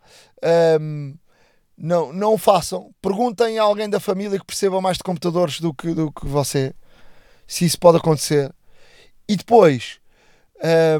Um, 0.80 1.16
não, 1.78 2.12
não 2.12 2.34
o 2.34 2.38
façam. 2.38 2.94
Perguntem 3.02 3.58
a 3.58 3.64
alguém 3.64 3.90
da 3.90 4.00
família 4.00 4.38
que 4.38 4.46
perceba 4.46 4.82
mais 4.82 4.98
de 4.98 5.04
computadores 5.04 5.60
do 5.60 5.74
que, 5.74 5.94
do 5.94 6.12
que 6.12 6.26
você, 6.26 6.74
se 7.48 7.66
isso 7.66 7.80
pode 7.80 7.98
acontecer. 7.98 8.54
E 9.28 9.36
depois 9.36 10.00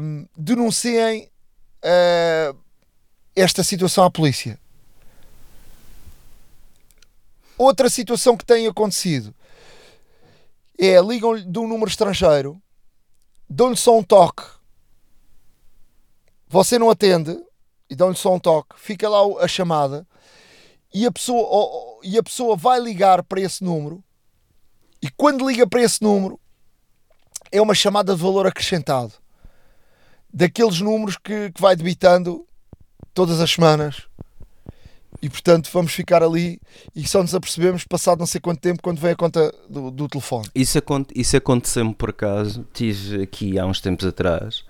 um, 0.02 0.26
denunciem 0.36 1.30
uh, 1.84 2.56
esta 3.34 3.62
situação 3.62 4.04
à 4.04 4.10
polícia. 4.10 4.58
Outra 7.58 7.88
situação 7.88 8.36
que 8.36 8.44
tem 8.44 8.66
acontecido 8.66 9.34
é 10.78 11.00
ligam-lhe 11.00 11.42
de 11.42 11.58
um 11.58 11.66
número 11.66 11.88
estrangeiro, 11.88 12.60
dão-lhe 13.48 13.76
só 13.76 13.96
um 13.96 14.02
toque, 14.02 14.42
você 16.48 16.78
não 16.78 16.90
atende 16.90 17.38
e 17.88 17.94
dão-lhe 17.94 18.16
só 18.16 18.34
um 18.34 18.38
toque, 18.38 18.78
fica 18.78 19.08
lá 19.08 19.20
a 19.42 19.48
chamada 19.48 20.06
e 20.92 21.06
a 21.06 21.12
pessoa, 21.12 22.00
e 22.02 22.18
a 22.18 22.22
pessoa 22.22 22.56
vai 22.56 22.78
ligar 22.78 23.22
para 23.22 23.40
esse 23.40 23.64
número 23.64 24.04
e 25.00 25.10
quando 25.10 25.48
liga 25.48 25.66
para 25.66 25.82
esse 25.82 26.02
número 26.02 26.38
é 27.50 27.60
uma 27.60 27.74
chamada 27.74 28.14
de 28.14 28.20
valor 28.20 28.46
acrescentado. 28.46 29.12
Daqueles 30.32 30.80
números 30.80 31.16
que, 31.16 31.50
que 31.52 31.60
vai 31.60 31.76
debitando 31.76 32.46
todas 33.14 33.40
as 33.40 33.50
semanas 33.50 34.06
e 35.20 35.28
portanto 35.28 35.70
vamos 35.72 35.92
ficar 35.92 36.22
ali 36.22 36.60
e 36.94 37.06
só 37.06 37.22
nos 37.22 37.34
apercebemos 37.34 37.84
passado 37.84 38.18
não 38.18 38.26
sei 38.26 38.40
quanto 38.40 38.60
tempo 38.60 38.82
quando 38.82 38.98
vem 38.98 39.12
a 39.12 39.16
conta 39.16 39.52
do, 39.68 39.90
do 39.90 40.08
telefone. 40.08 40.48
Isso, 40.54 40.78
isso 41.14 41.36
aconteceu-me 41.36 41.94
por 41.94 42.10
acaso, 42.10 42.66
tive 42.72 43.22
aqui 43.22 43.58
há 43.58 43.66
uns 43.66 43.80
tempos 43.80 44.06
atrás, 44.06 44.64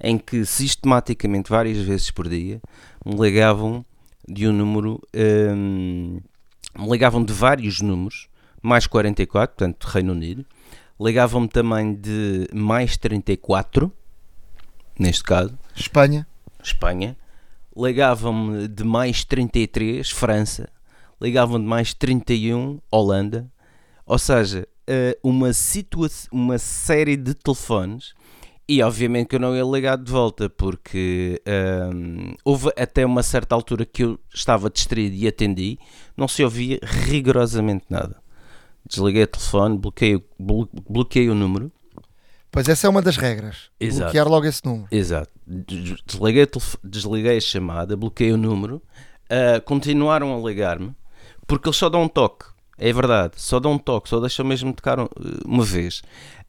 em 0.00 0.18
que 0.18 0.44
sistematicamente, 0.44 1.50
várias 1.50 1.78
vezes 1.78 2.10
por 2.10 2.28
dia, 2.28 2.60
me 3.04 3.14
ligavam 3.14 3.84
de 4.26 4.48
um 4.48 4.52
número, 4.52 5.00
hum, 5.14 6.20
me 6.78 6.90
ligavam 6.90 7.22
de 7.24 7.32
vários 7.32 7.80
números, 7.80 8.28
mais 8.62 8.86
44, 8.86 9.56
portanto 9.56 9.84
Reino 9.84 10.12
Unido, 10.12 10.44
ligavam-me 11.00 11.48
também 11.48 11.94
de 11.94 12.48
mais 12.52 12.96
34, 12.96 13.92
neste 14.98 15.22
caso. 15.22 15.58
Espanha. 15.74 16.26
Espanha 16.62 17.16
ligavam-me 17.80 18.68
de 18.68 18.84
mais 18.84 19.24
33, 19.24 20.10
França, 20.10 20.68
ligavam 21.20 21.58
de 21.58 21.66
mais 21.66 21.94
31, 21.94 22.80
Holanda, 22.90 23.50
ou 24.04 24.18
seja, 24.18 24.66
eh, 24.86 25.16
uma, 25.22 25.50
uma 26.32 26.58
série 26.58 27.16
de 27.16 27.34
telefones. 27.34 28.14
E 28.68 28.82
obviamente 28.82 29.28
que 29.28 29.34
eu 29.34 29.40
não 29.40 29.56
ia 29.56 29.64
ligar 29.64 29.98
de 29.98 30.10
volta 30.12 30.48
porque 30.48 31.42
ehm, 31.44 32.34
houve 32.44 32.70
até 32.76 33.04
uma 33.04 33.20
certa 33.20 33.52
altura 33.56 33.84
que 33.84 34.04
eu 34.04 34.20
estava 34.32 34.70
distraído 34.70 35.16
e 35.16 35.26
atendi, 35.26 35.76
não 36.16 36.28
se 36.28 36.44
ouvia 36.44 36.78
rigorosamente 36.82 37.86
nada. 37.90 38.22
Desliguei 38.86 39.24
o 39.24 39.26
telefone, 39.26 39.76
bloqueei, 39.76 40.24
bloqueei 40.88 41.28
o 41.28 41.34
número 41.34 41.72
Pois 42.52 42.68
essa 42.68 42.86
é 42.86 42.90
uma 42.90 43.00
das 43.02 43.16
regras. 43.16 43.70
Exato. 43.78 44.04
Bloquear 44.04 44.28
logo 44.28 44.46
esse 44.46 44.64
número. 44.64 44.88
Exato. 44.90 45.30
Des- 45.46 45.96
Desliguei, 46.04 46.46
desliguei 46.82 47.36
a 47.36 47.40
chamada, 47.40 47.96
bloqueei 47.96 48.32
o 48.32 48.36
número, 48.36 48.82
ah, 49.28 49.60
continuaram 49.60 50.34
a 50.36 50.48
ligar-me, 50.48 50.92
porque 51.46 51.68
eles 51.68 51.76
só 51.76 51.88
dão 51.88 52.02
um 52.02 52.08
toque. 52.08 52.46
É 52.76 52.92
verdade, 52.92 53.34
só 53.36 53.60
dão 53.60 53.72
um 53.72 53.78
toque, 53.78 54.08
só 54.08 54.18
deixam 54.20 54.44
mesmo 54.44 54.72
tocar 54.72 54.98
um- 54.98 55.08
uma 55.44 55.64
vez. 55.64 56.02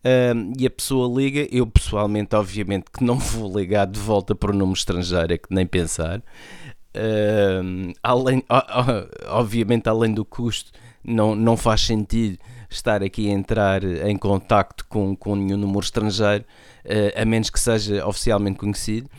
Ah, 0.03 0.33
e 0.57 0.65
a 0.65 0.69
pessoa 0.71 1.07
liga, 1.21 1.47
eu 1.51 1.67
pessoalmente, 1.67 2.35
obviamente, 2.35 2.85
que 2.91 3.03
não 3.03 3.17
vou 3.19 3.55
ligar 3.59 3.85
de 3.85 3.99
volta 3.99 4.33
para 4.33 4.49
o 4.51 4.55
número 4.55 4.77
estrangeiro, 4.77 5.33
é 5.33 5.37
que 5.37 5.53
nem 5.53 5.65
pensar. 5.67 6.21
Ah, 6.95 7.61
além, 8.01 8.43
obviamente, 9.27 9.87
além 9.87 10.13
do 10.13 10.25
custo, 10.25 10.71
não, 11.03 11.35
não 11.35 11.55
faz 11.57 11.81
sentido 11.81 12.37
estar 12.73 13.03
aqui 13.03 13.29
a 13.29 13.33
entrar 13.33 13.83
em 13.83 14.17
contacto 14.17 14.85
com, 14.87 15.15
com 15.15 15.35
nenhum 15.35 15.57
número 15.57 15.79
estrangeiro, 15.81 16.45
eh, 16.85 17.13
a 17.21 17.25
menos 17.25 17.49
que 17.49 17.59
seja 17.59 18.05
oficialmente 18.07 18.57
conhecido. 18.57 19.09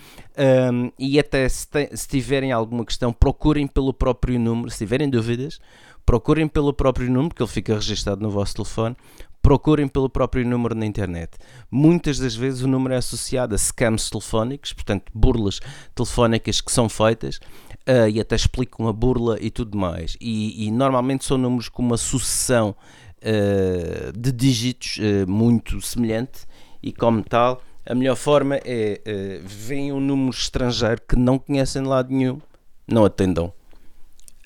Um, 0.72 0.90
e 0.98 1.18
até 1.18 1.46
se, 1.48 1.68
te- 1.68 1.94
se 1.94 2.08
tiverem 2.08 2.52
alguma 2.52 2.84
questão, 2.84 3.12
procurem 3.12 3.66
pelo 3.66 3.92
próprio 3.92 4.40
número, 4.40 4.70
se 4.70 4.78
tiverem 4.78 5.10
dúvidas, 5.10 5.60
procurem 6.06 6.48
pelo 6.48 6.72
próprio 6.72 7.10
número, 7.10 7.34
que 7.34 7.42
ele 7.42 7.50
fica 7.50 7.74
registado 7.74 8.22
no 8.22 8.30
vosso 8.30 8.54
telefone, 8.54 8.96
procurem 9.42 9.88
pelo 9.88 10.08
próprio 10.08 10.46
número 10.46 10.74
na 10.74 10.86
internet. 10.86 11.32
Muitas 11.70 12.18
das 12.18 12.34
vezes 12.34 12.62
o 12.62 12.68
número 12.68 12.94
é 12.94 12.96
associado 12.96 13.54
a 13.54 13.58
scams 13.58 14.08
telefónicos, 14.08 14.72
portanto, 14.72 15.10
burlas 15.12 15.60
telefónicas 15.94 16.60
que 16.60 16.72
são 16.72 16.88
feitas 16.88 17.40
ah, 17.86 18.08
e 18.08 18.20
até 18.20 18.36
explicam 18.36 18.86
a 18.88 18.92
burla 18.92 19.36
e 19.40 19.50
tudo 19.50 19.76
mais. 19.76 20.16
E, 20.20 20.66
e 20.66 20.70
normalmente 20.70 21.24
são 21.24 21.36
números 21.36 21.68
com 21.68 21.82
uma 21.82 21.96
sucessão 21.96 22.74
de 24.16 24.32
dígitos 24.32 24.98
ah, 25.00 25.30
muito 25.30 25.80
semelhante 25.80 26.40
e, 26.82 26.92
como 26.92 27.22
tal, 27.22 27.62
a 27.84 27.94
melhor 27.94 28.16
forma 28.16 28.56
é 28.64 29.00
uh, 29.06 29.46
veem 29.46 29.92
um 29.92 30.00
número 30.00 30.30
estrangeiro 30.30 31.00
que 31.08 31.16
não 31.16 31.38
conhecem 31.38 31.82
de 31.82 31.88
lado 31.88 32.12
nenhum, 32.12 32.40
não 32.86 33.04
atendam. 33.04 33.52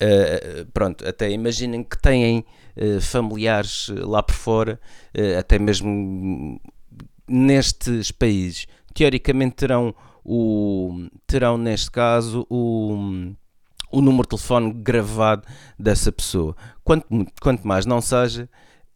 Uh, 0.01 0.65
pronto, 0.73 1.07
até 1.07 1.29
imaginem 1.31 1.83
que 1.83 1.99
têm 1.99 2.45
uh, 2.75 3.01
familiares 3.01 3.89
lá 3.89 4.21
por 4.21 4.35
fora, 4.35 4.79
uh, 5.17 5.39
até 5.39 5.57
mesmo 5.57 6.59
nestes 7.27 8.11
países, 8.11 8.67
teoricamente 8.93 9.55
terão 9.55 9.93
o 10.23 11.07
terão 11.25 11.57
neste 11.57 11.89
caso 11.89 12.45
o, 12.49 13.33
o 13.91 14.01
número 14.01 14.23
de 14.23 14.29
telefone 14.29 14.73
gravado 14.73 15.43
dessa 15.77 16.11
pessoa. 16.11 16.55
Quanto, 16.83 17.05
quanto 17.41 17.67
mais 17.67 17.85
não 17.85 18.01
seja, 18.01 18.49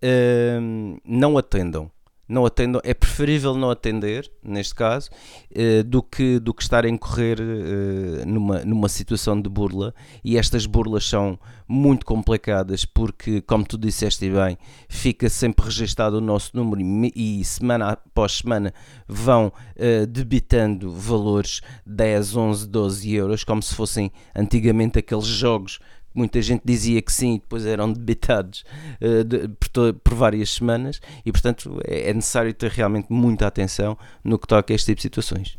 uh, 0.04 1.00
não 1.06 1.38
atendam 1.38 1.92
não 2.32 2.46
atendam, 2.46 2.82
é 2.84 2.94
preferível 2.94 3.56
não 3.56 3.70
atender, 3.70 4.32
neste 4.42 4.74
caso, 4.74 5.10
uh, 5.52 5.84
do, 5.84 6.02
que, 6.02 6.40
do 6.40 6.54
que 6.54 6.64
estar 6.64 6.86
a 6.86 6.90
incorrer 6.90 7.40
uh, 7.40 8.26
numa, 8.26 8.60
numa 8.60 8.90
situação 8.90 9.40
de 9.40 9.50
burla. 9.50 9.94
E 10.24 10.38
estas 10.38 10.66
burlas 10.66 11.06
são 11.06 11.38
muito 11.68 12.06
complicadas 12.06 12.86
porque, 12.86 13.42
como 13.42 13.66
tu 13.66 13.78
disseste 13.78 14.30
bem, 14.30 14.58
fica 14.88 15.30
sempre 15.30 15.66
registado 15.66 16.18
o 16.18 16.22
nosso 16.22 16.52
número 16.54 16.82
e, 16.82 17.40
e 17.40 17.44
semana 17.44 17.90
após 17.90 18.38
semana 18.38 18.74
vão 19.08 19.48
uh, 19.48 20.08
debitando 20.08 20.92
valores 20.92 21.62
10, 21.86 22.36
11, 22.36 22.68
12 22.68 23.14
euros, 23.14 23.44
como 23.44 23.62
se 23.62 23.76
fossem 23.76 24.12
antigamente 24.36 25.00
aqueles 25.00 25.26
jogos 25.26 25.80
muita 26.14 26.41
gente 26.41 26.62
dizia 26.64 27.01
que 27.01 27.12
sim 27.12 27.36
e 27.36 27.39
depois 27.39 27.66
eram 27.66 27.91
debitados 27.91 28.64
uh, 29.01 29.24
de, 29.24 29.47
por, 29.47 29.93
por, 29.93 30.14
várias 30.14 30.51
semanas 30.51 30.99
e 31.26 31.32
portanto 31.32 31.82
é, 31.86 32.09
é, 32.09 32.14
necessário 32.14 32.53
ter 32.53 32.72
realmente 32.72 33.07
muita 33.09 33.47
atenção 33.47 33.97
no 34.24 34.38
que 34.38 34.47
toca 34.47 34.74
a 34.74 34.76
este 34.76 34.88
tipo 34.88 34.97
de 34.97 35.01
situações. 35.03 35.57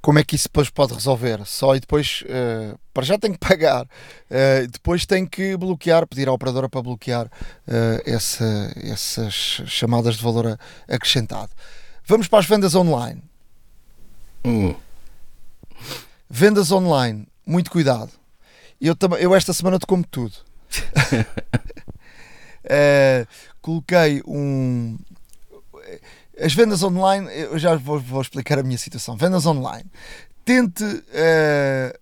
Como 0.00 0.18
é 0.18 0.24
que 0.24 0.34
isso 0.34 0.48
depois 0.48 0.70
pode 0.70 0.94
resolver? 0.94 1.44
Só 1.44 1.76
e 1.76 1.80
depois, 1.80 2.22
uh, 2.22 2.78
para 2.94 3.04
já 3.04 3.18
tem 3.18 3.32
que 3.32 3.38
pagar, 3.38 3.84
uh, 3.84 4.68
depois 4.70 5.04
tem 5.04 5.26
que 5.26 5.54
bloquear, 5.58 6.06
pedir 6.06 6.26
à 6.26 6.32
operadora 6.32 6.70
para 6.70 6.80
bloquear 6.80 7.30
essa, 8.06 8.72
essas 8.76 9.34
chamadas 9.66 10.16
de 10.16 10.22
valor 10.22 10.58
acrescentado. 10.88 11.50
Vamos 12.06 12.28
para 12.28 12.38
as 12.38 12.46
vendas 12.46 12.74
online. 12.74 13.22
Hum. 14.42 14.74
Vendas 16.30 16.72
online, 16.72 17.28
muito 17.44 17.70
cuidado 17.70 18.19
eu, 18.88 18.96
eu 19.18 19.34
esta 19.34 19.52
semana 19.52 19.78
te 19.78 19.86
como 19.86 20.04
tudo. 20.04 20.34
uh, 22.64 23.26
coloquei 23.60 24.22
um. 24.26 24.96
As 26.40 26.54
vendas 26.54 26.82
online, 26.82 27.28
eu 27.30 27.58
já 27.58 27.76
vou, 27.76 28.00
vou, 28.00 28.22
explicar 28.22 28.58
a 28.58 28.62
minha 28.62 28.78
situação. 28.78 29.16
Vendas 29.16 29.44
online. 29.44 29.84
Tente 30.44 30.84
uh, 30.84 31.98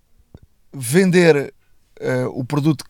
vender 0.72 1.52
uh, 2.00 2.28
o 2.28 2.44
produto. 2.44 2.84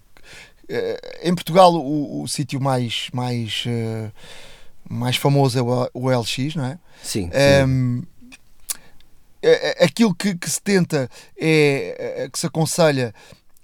em 1.23 1.35
Portugal, 1.35 1.75
o, 1.75 2.23
o 2.23 2.29
sítio 2.29 2.61
mais, 2.61 3.09
mais, 3.15 3.65
mais 4.87 5.17
famoso 5.17 5.59
é 5.59 5.63
o, 5.63 5.91
o 5.95 6.11
LX, 6.11 6.55
não 6.55 6.67
é? 6.67 6.79
Sim. 7.03 7.31
Um, 7.67 8.03
aquilo 9.81 10.15
que, 10.15 10.35
que 10.37 10.51
se 10.51 10.61
tenta 10.61 11.09
é 11.39 12.29
que 12.31 12.39
se 12.39 12.47
aconselha 12.47 13.15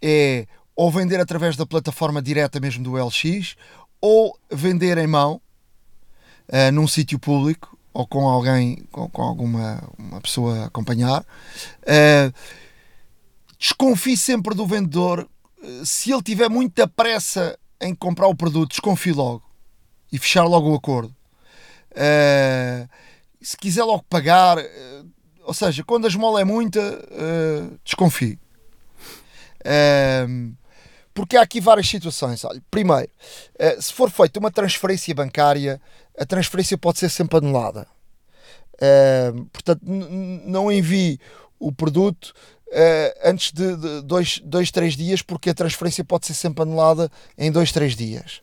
é 0.04 0.46
ou 0.76 0.90
vender 0.90 1.18
através 1.18 1.56
da 1.56 1.64
plataforma 1.64 2.20
direta 2.20 2.60
mesmo 2.60 2.84
do 2.84 2.92
LX 2.92 3.56
ou 4.00 4.38
vender 4.50 4.98
em 4.98 5.06
mão 5.06 5.40
uh, 6.48 6.70
num 6.72 6.86
sítio 6.86 7.18
público 7.18 7.78
ou 7.92 8.06
com 8.06 8.28
alguém, 8.28 8.84
com, 8.90 9.08
com 9.08 9.22
alguma 9.22 9.82
uma 9.96 10.20
pessoa 10.20 10.64
a 10.64 10.66
acompanhar. 10.66 11.22
Uh, 11.82 12.34
desconfie 13.58 14.16
sempre 14.16 14.54
do 14.54 14.66
vendedor. 14.66 15.26
Se 15.84 16.12
ele 16.12 16.22
tiver 16.22 16.50
muita 16.50 16.86
pressa 16.86 17.58
em 17.80 17.94
comprar 17.94 18.26
o 18.26 18.34
produto, 18.34 18.70
desconfie 18.70 19.12
logo 19.12 19.42
e 20.12 20.18
fechar 20.18 20.44
logo 20.44 20.70
o 20.70 20.74
acordo. 20.74 21.14
Uh, 21.92 22.86
se 23.40 23.56
quiser 23.56 23.84
logo 23.84 24.04
pagar, 24.10 24.58
ou 25.44 25.54
seja, 25.54 25.84
quando 25.84 26.06
a 26.06 26.08
esmola 26.08 26.40
é 26.40 26.44
muita, 26.44 26.80
desconfie. 27.84 28.38
Um, 29.64 30.54
porque 31.14 31.36
há 31.36 31.42
aqui 31.42 31.60
várias 31.60 31.88
situações. 31.88 32.44
Olha, 32.44 32.60
primeiro, 32.70 33.08
uh, 33.60 33.80
se 33.80 33.92
for 33.92 34.10
feita 34.10 34.40
uma 34.40 34.50
transferência 34.50 35.14
bancária, 35.14 35.80
a 36.18 36.26
transferência 36.26 36.76
pode 36.76 36.98
ser 36.98 37.08
sempre 37.08 37.38
anulada. 37.38 37.86
Uh, 38.74 39.44
portanto, 39.46 39.80
não 39.84 40.70
envie 40.70 41.20
o 41.58 41.70
produto 41.70 42.34
uh, 42.66 43.20
antes 43.24 43.52
de, 43.52 43.76
de 43.76 44.02
dois, 44.02 44.40
dois, 44.44 44.72
três 44.72 44.96
dias, 44.96 45.22
porque 45.22 45.50
a 45.50 45.54
transferência 45.54 46.04
pode 46.04 46.26
ser 46.26 46.34
sempre 46.34 46.62
anulada 46.62 47.08
em 47.38 47.52
dois, 47.52 47.70
três 47.70 47.94
dias. 47.94 48.42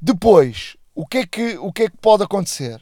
Depois, 0.00 0.76
o 0.94 1.04
que 1.04 1.18
é 1.18 1.26
que, 1.26 1.58
o 1.58 1.72
que, 1.72 1.82
é 1.82 1.90
que 1.90 1.96
pode 1.96 2.22
acontecer? 2.22 2.80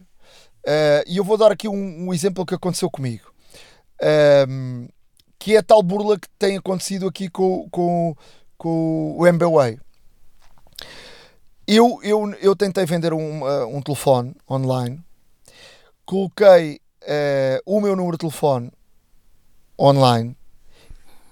E 1.07 1.16
eu 1.16 1.24
vou 1.24 1.39
dar 1.39 1.53
aqui 1.53 1.68
um, 1.68 2.09
um, 2.09 2.12
exemplo 2.12 2.45
que 2.45 2.55
aconteceu 2.55 2.91
comigo 2.91 3.33
que 5.39 5.55
é 5.55 5.59
a 5.59 5.62
tal 5.62 5.82
burla 5.82 6.18
que 6.18 6.28
tem 6.39 6.57
acontecido 6.57 7.07
aqui 7.07 7.28
com, 7.28 7.68
com, 7.70 8.14
com 8.57 9.16
o 9.18 9.26
MBWay. 9.26 9.78
Eu, 11.66 11.99
eu, 12.03 12.30
eu 12.41 12.55
tentei 12.55 12.87
vender 12.87 13.12
um, 13.12 13.76
um 13.76 13.82
telefone 13.82 14.34
online, 14.49 15.01
coloquei 16.05 16.80
uh, 17.03 17.61
o 17.64 17.80
meu 17.80 17.97
número 17.97 18.16
de 18.16 18.20
telefone 18.20 18.70
online 19.78 20.37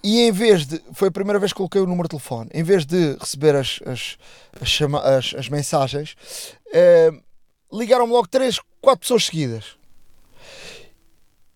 e 0.04 0.20
em 0.20 0.30
vez 0.30 0.66
de. 0.66 0.82
Foi 0.92 1.08
a 1.08 1.10
primeira 1.10 1.38
vez 1.38 1.50
que 1.50 1.56
coloquei 1.56 1.80
o 1.80 1.86
número 1.86 2.02
de 2.02 2.10
telefone. 2.10 2.50
Em 2.52 2.62
vez 2.62 2.84
de 2.84 3.16
receber 3.18 3.56
as, 3.56 3.80
as, 3.86 4.18
as, 4.60 4.68
chama, 4.68 5.00
as, 5.00 5.34
as 5.34 5.48
mensagens, 5.48 6.14
uh, 6.66 7.22
ligaram-me 7.72 8.12
logo 8.12 8.28
3, 8.28 8.60
4 8.82 9.00
pessoas 9.00 9.24
seguidas. 9.24 9.78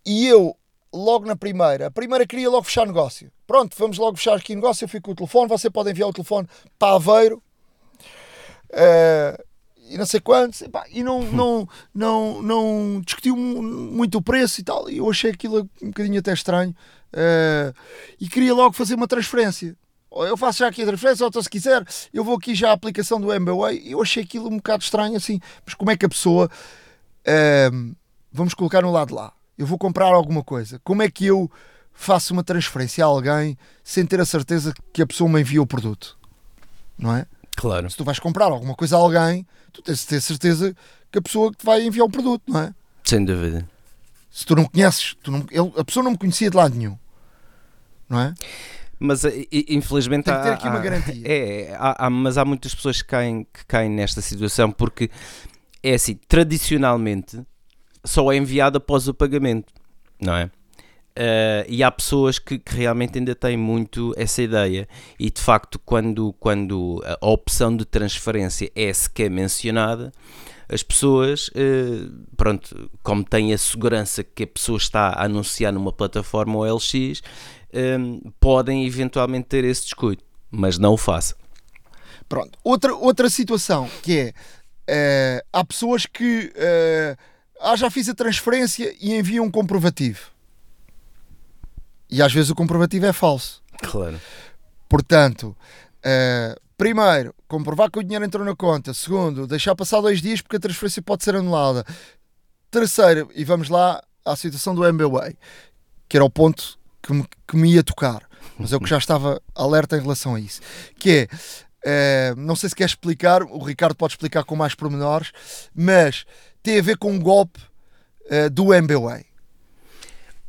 E 0.06 0.26
eu 0.26 0.56
logo 0.92 1.26
na 1.26 1.36
primeira. 1.36 1.86
A 1.86 1.90
primeira 1.90 2.26
queria 2.26 2.50
logo 2.50 2.64
fechar 2.64 2.86
negócio. 2.86 3.30
Pronto, 3.46 3.74
vamos 3.78 3.98
logo 3.98 4.16
fechar 4.16 4.36
aqui 4.36 4.54
negócio. 4.54 4.84
Eu 4.84 4.88
fico 4.88 5.06
com 5.06 5.12
o 5.12 5.14
telefone. 5.14 5.48
Você 5.48 5.70
pode 5.70 5.90
enviar 5.90 6.08
o 6.08 6.12
telefone 6.12 6.48
para 6.78 6.94
Aveiro. 6.94 7.42
Uh, 8.70 9.42
e 9.88 9.96
não 9.96 10.06
sei 10.06 10.20
quantos. 10.20 10.60
E, 10.60 10.68
pá, 10.68 10.84
e 10.90 11.02
não, 11.02 11.22
não, 11.32 11.68
não, 11.94 12.42
não 12.42 13.02
discutiu 13.04 13.36
muito 13.36 14.18
o 14.18 14.22
preço 14.22 14.60
e 14.60 14.64
tal. 14.64 14.90
E 14.90 14.98
eu 14.98 15.10
achei 15.10 15.30
aquilo 15.30 15.68
um 15.82 15.88
bocadinho 15.88 16.18
até 16.18 16.32
estranho. 16.32 16.74
Uh, 17.12 17.74
e 18.20 18.28
queria 18.28 18.54
logo 18.54 18.74
fazer 18.74 18.94
uma 18.94 19.08
transferência. 19.08 19.76
Eu 20.10 20.36
faço 20.36 20.60
já 20.60 20.68
aqui 20.68 20.82
a 20.82 20.86
transferência, 20.86 21.22
ou 21.22 21.28
então 21.28 21.42
se 21.42 21.50
quiser, 21.50 21.84
eu 22.14 22.24
vou 22.24 22.36
aqui 22.36 22.54
já 22.54 22.70
a 22.70 22.72
aplicação 22.72 23.20
do 23.20 23.32
MBWay. 23.32 23.82
Eu 23.84 24.00
achei 24.00 24.22
aquilo 24.22 24.48
um 24.48 24.56
bocado 24.56 24.82
estranho 24.82 25.16
assim. 25.16 25.38
Mas 25.64 25.74
como 25.74 25.90
é 25.90 25.96
que 25.96 26.06
a 26.06 26.08
pessoa. 26.08 26.50
Uh, 27.26 27.94
vamos 28.32 28.54
colocar 28.54 28.82
no 28.82 28.90
lado 28.90 29.14
lá 29.14 29.32
eu 29.58 29.66
vou 29.66 29.76
comprar 29.76 30.06
alguma 30.06 30.44
coisa. 30.44 30.80
Como 30.84 31.02
é 31.02 31.10
que 31.10 31.26
eu 31.26 31.50
faço 31.92 32.32
uma 32.32 32.44
transferência 32.44 33.04
a 33.04 33.08
alguém 33.08 33.58
sem 33.82 34.06
ter 34.06 34.20
a 34.20 34.24
certeza 34.24 34.72
que 34.92 35.02
a 35.02 35.06
pessoa 35.06 35.28
me 35.28 35.40
envia 35.40 35.60
o 35.60 35.66
produto? 35.66 36.16
Não 36.96 37.14
é? 37.14 37.26
Claro. 37.56 37.90
Se 37.90 37.96
tu 37.96 38.04
vais 38.04 38.20
comprar 38.20 38.46
alguma 38.46 38.74
coisa 38.74 38.96
a 38.96 39.00
alguém, 39.00 39.44
tu 39.72 39.82
tens 39.82 39.98
de 39.98 40.06
ter 40.06 40.20
certeza 40.20 40.74
que 41.10 41.18
a 41.18 41.22
pessoa 41.22 41.50
te 41.50 41.66
vai 41.66 41.84
enviar 41.84 42.06
o 42.06 42.10
produto, 42.10 42.42
não 42.46 42.60
é? 42.60 42.74
Sem 43.04 43.24
dúvida. 43.24 43.68
Se 44.30 44.46
tu 44.46 44.54
não 44.54 44.64
conheces, 44.64 45.16
tu 45.22 45.32
não, 45.32 45.44
ele, 45.50 45.72
a 45.76 45.84
pessoa 45.84 46.04
não 46.04 46.12
me 46.12 46.18
conhecia 46.18 46.50
de 46.50 46.56
lado 46.56 46.76
nenhum. 46.76 46.96
Não 48.08 48.20
é? 48.20 48.34
Mas 49.00 49.22
infelizmente 49.52 50.24
Tem 50.24 50.34
que 50.34 50.42
ter 50.42 50.52
aqui 50.52 50.66
há, 50.66 50.70
uma 50.70 50.80
garantia. 50.80 51.22
É, 51.26 51.74
há, 51.76 52.06
há, 52.06 52.10
mas 52.10 52.38
há 52.38 52.44
muitas 52.44 52.74
pessoas 52.74 53.02
que 53.02 53.08
caem, 53.08 53.46
que 53.52 53.64
caem 53.66 53.90
nesta 53.90 54.20
situação 54.20 54.70
porque 54.70 55.10
é 55.82 55.94
assim, 55.94 56.14
tradicionalmente 56.28 57.44
só 58.04 58.32
é 58.32 58.36
enviado 58.36 58.78
após 58.78 59.08
o 59.08 59.14
pagamento, 59.14 59.72
não 60.20 60.34
é? 60.34 60.50
Uh, 61.18 61.66
e 61.66 61.82
há 61.82 61.90
pessoas 61.90 62.38
que, 62.38 62.60
que, 62.60 62.76
realmente 62.76 63.18
ainda 63.18 63.34
têm 63.34 63.56
muito 63.56 64.14
essa 64.16 64.40
ideia 64.40 64.86
e 65.18 65.28
de 65.28 65.40
facto 65.40 65.76
quando, 65.80 66.32
quando 66.38 67.02
a 67.20 67.26
opção 67.26 67.76
de 67.76 67.84
transferência 67.84 68.70
é 68.72 68.92
sequer 68.92 69.28
mencionada 69.28 70.12
as 70.68 70.82
pessoas, 70.82 71.48
uh, 71.48 72.26
pronto, 72.36 72.90
como 73.02 73.24
têm 73.24 73.52
a 73.52 73.58
segurança 73.58 74.22
que 74.22 74.44
a 74.44 74.46
pessoa 74.46 74.76
está 74.76 75.08
a 75.08 75.24
anunciar 75.24 75.72
numa 75.72 75.92
plataforma 75.92 76.58
OLX, 76.58 77.22
um, 77.72 77.78
ehm, 77.78 78.20
podem 78.38 78.86
eventualmente 78.86 79.46
ter 79.48 79.64
esse 79.64 79.84
descuido, 79.84 80.22
mas 80.50 80.78
não 80.78 80.92
o 80.92 80.96
façam. 80.98 81.38
Pronto, 82.28 82.58
outra, 82.62 82.94
outra 82.94 83.30
situação 83.30 83.88
que 84.02 84.32
é, 84.86 85.40
uh, 85.40 85.46
há 85.52 85.64
pessoas 85.64 86.04
que 86.04 86.52
ah, 87.60 87.76
já 87.76 87.90
fiz 87.90 88.08
a 88.08 88.14
transferência 88.14 88.94
e 89.00 89.14
enviam 89.14 89.44
um 89.44 89.50
comprovativo 89.50 90.38
e 92.10 92.22
às 92.22 92.32
vezes 92.32 92.50
o 92.50 92.54
comprovativo 92.54 93.06
é 93.06 93.12
falso. 93.12 93.62
Claro. 93.82 94.20
Portanto, 94.88 95.56
uh, 95.98 96.60
primeiro, 96.76 97.34
comprovar 97.46 97.90
que 97.90 97.98
o 97.98 98.02
dinheiro 98.02 98.24
entrou 98.24 98.44
na 98.44 98.56
conta. 98.56 98.94
Segundo, 98.94 99.46
deixar 99.46 99.74
passar 99.74 100.00
dois 100.00 100.22
dias 100.22 100.40
porque 100.40 100.56
a 100.56 100.60
transferência 100.60 101.02
pode 101.02 101.22
ser 101.22 101.36
anulada. 101.36 101.84
Terceiro, 102.70 103.30
e 103.34 103.44
vamos 103.44 103.68
lá 103.68 104.02
à 104.24 104.34
situação 104.36 104.74
do 104.74 104.84
MBWay, 104.84 105.36
que 106.08 106.16
era 106.16 106.24
o 106.24 106.30
ponto 106.30 106.78
que 107.02 107.12
me, 107.12 107.24
que 107.46 107.56
me 107.56 107.72
ia 107.72 107.82
tocar, 107.82 108.28
mas 108.58 108.72
eu 108.72 108.80
que 108.80 108.88
já 108.88 108.98
estava 108.98 109.40
alerta 109.54 109.96
em 109.96 110.00
relação 110.00 110.34
a 110.34 110.40
isso. 110.40 110.60
Que 110.98 111.10
é, 111.10 111.28
uh, 111.84 112.36
não 112.36 112.56
sei 112.56 112.68
se 112.68 112.76
quer 112.76 112.86
explicar, 112.86 113.42
o 113.42 113.62
Ricardo 113.62 113.94
pode 113.94 114.14
explicar 114.14 114.44
com 114.44 114.56
mais 114.56 114.74
pormenores, 114.74 115.32
mas 115.74 116.24
tem 116.62 116.78
a 116.78 116.82
ver 116.82 116.96
com 116.96 117.12
um 117.12 117.18
golpe 117.18 117.60
uh, 118.30 118.50
do 118.50 118.72
MBWay. 118.72 119.26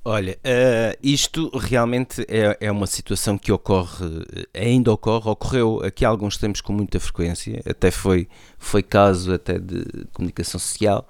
Olha, 0.04 0.34
uh, 0.38 0.98
isto 1.04 1.50
realmente 1.56 2.26
é, 2.28 2.58
é, 2.62 2.72
uma 2.72 2.88
situação 2.88 3.38
que 3.38 3.52
ocorre, 3.52 4.06
ainda 4.54 4.92
ocorre, 4.92 5.30
ocorreu 5.30 5.84
aqui 5.84 6.06
há 6.06 6.10
alguns 6.10 6.38
tempos 6.38 6.62
com 6.62 6.74
muita 6.74 7.00
frequência, 7.00 7.62
até 7.70 7.92
foi, 7.92 8.28
foi 8.58 8.82
caso 8.82 9.34
até 9.34 9.60
de 9.60 9.84
comunicação 10.14 10.60
social, 10.60 11.08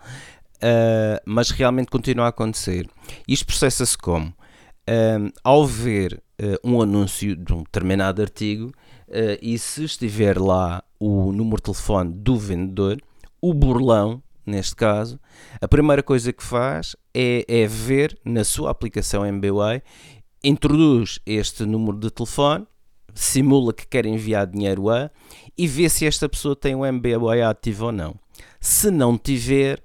mas 1.25 1.51
realmente 1.51 1.89
continua 1.89 2.25
a 2.25 2.29
acontecer. 2.29 2.89
Isto 3.25 3.45
processa-se 3.45 3.97
como? 3.97 4.33
Ao 5.41 5.65
ver 5.65 6.21
um 6.61 6.81
anúncio 6.81 7.33
de 7.37 7.53
um 7.53 7.59
determinado 7.59 8.21
artigo 8.21 8.73
e 9.41 9.57
se 9.57 9.83
estiver 9.83 10.39
lá 10.39 10.83
o 10.99 11.31
número 11.31 11.57
de 11.57 11.63
telefone 11.63 12.13
do 12.13 12.37
vendedor, 12.37 12.97
o 13.41 13.53
burlão 13.53 14.21
neste 14.49 14.75
caso, 14.75 15.19
a 15.61 15.67
primeira 15.67 16.01
coisa 16.01 16.33
que 16.33 16.43
faz 16.43 16.95
é, 17.13 17.45
é 17.47 17.67
ver 17.67 18.17
na 18.25 18.43
sua 18.43 18.71
aplicação 18.71 19.25
MBWay, 19.25 19.81
introduz 20.43 21.19
este 21.25 21.65
número 21.65 21.97
de 21.97 22.09
telefone, 22.09 22.65
simula 23.13 23.73
que 23.73 23.87
quer 23.87 24.05
enviar 24.05 24.47
dinheiro 24.47 24.89
a 24.89 25.09
e 25.57 25.67
vê 25.67 25.87
se 25.87 26.05
esta 26.05 26.27
pessoa 26.27 26.55
tem 26.55 26.75
o 26.75 26.85
MBWay 26.85 27.41
ativo 27.41 27.87
ou 27.87 27.91
não. 27.91 28.15
Se 28.59 28.89
não 28.89 29.17
tiver, 29.17 29.81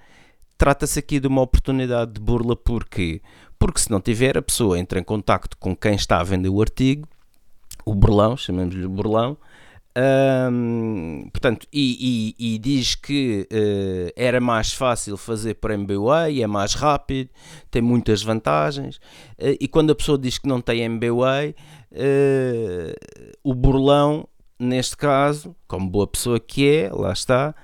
trata-se 0.56 0.98
aqui 0.98 1.20
de 1.20 1.26
uma 1.26 1.42
oportunidade 1.42 2.12
de 2.12 2.20
burla, 2.20 2.56
porquê? 2.56 3.20
Porque 3.58 3.80
se 3.80 3.90
não 3.90 4.00
tiver, 4.00 4.36
a 4.38 4.42
pessoa 4.42 4.78
entra 4.78 4.98
em 4.98 5.04
contacto 5.04 5.56
com 5.58 5.76
quem 5.76 5.94
está 5.94 6.20
a 6.20 6.24
vender 6.24 6.48
o 6.48 6.60
artigo, 6.60 7.08
o 7.84 7.94
burlão, 7.94 8.36
chamamos-lhe 8.36 8.86
burlão, 8.86 9.36
um, 9.96 11.28
portanto, 11.32 11.68
e, 11.72 12.34
e, 12.40 12.54
e, 12.54 12.58
diz 12.58 12.96
que 12.96 13.46
uh, 13.52 14.12
era 14.16 14.40
mais 14.40 14.72
fácil 14.72 15.16
fazer 15.16 15.54
por 15.54 15.70
MBWay, 15.70 16.42
é 16.42 16.46
mais 16.48 16.74
rápido, 16.74 17.30
tem 17.70 17.80
muitas 17.80 18.20
vantagens. 18.20 18.96
Uh, 19.38 19.54
e 19.60 19.68
quando 19.68 19.90
a 19.90 19.94
pessoa 19.94 20.18
diz 20.18 20.36
que 20.36 20.48
não 20.48 20.60
tem 20.60 20.82
MBWay, 20.82 21.50
uh, 21.50 21.54
eh, 21.92 22.96
o 23.44 23.54
burlão, 23.54 24.26
neste 24.58 24.96
caso, 24.96 25.54
como 25.68 25.88
boa 25.88 26.08
pessoa 26.08 26.40
que 26.40 26.68
é, 26.68 26.90
lá 26.92 27.12
está, 27.12 27.54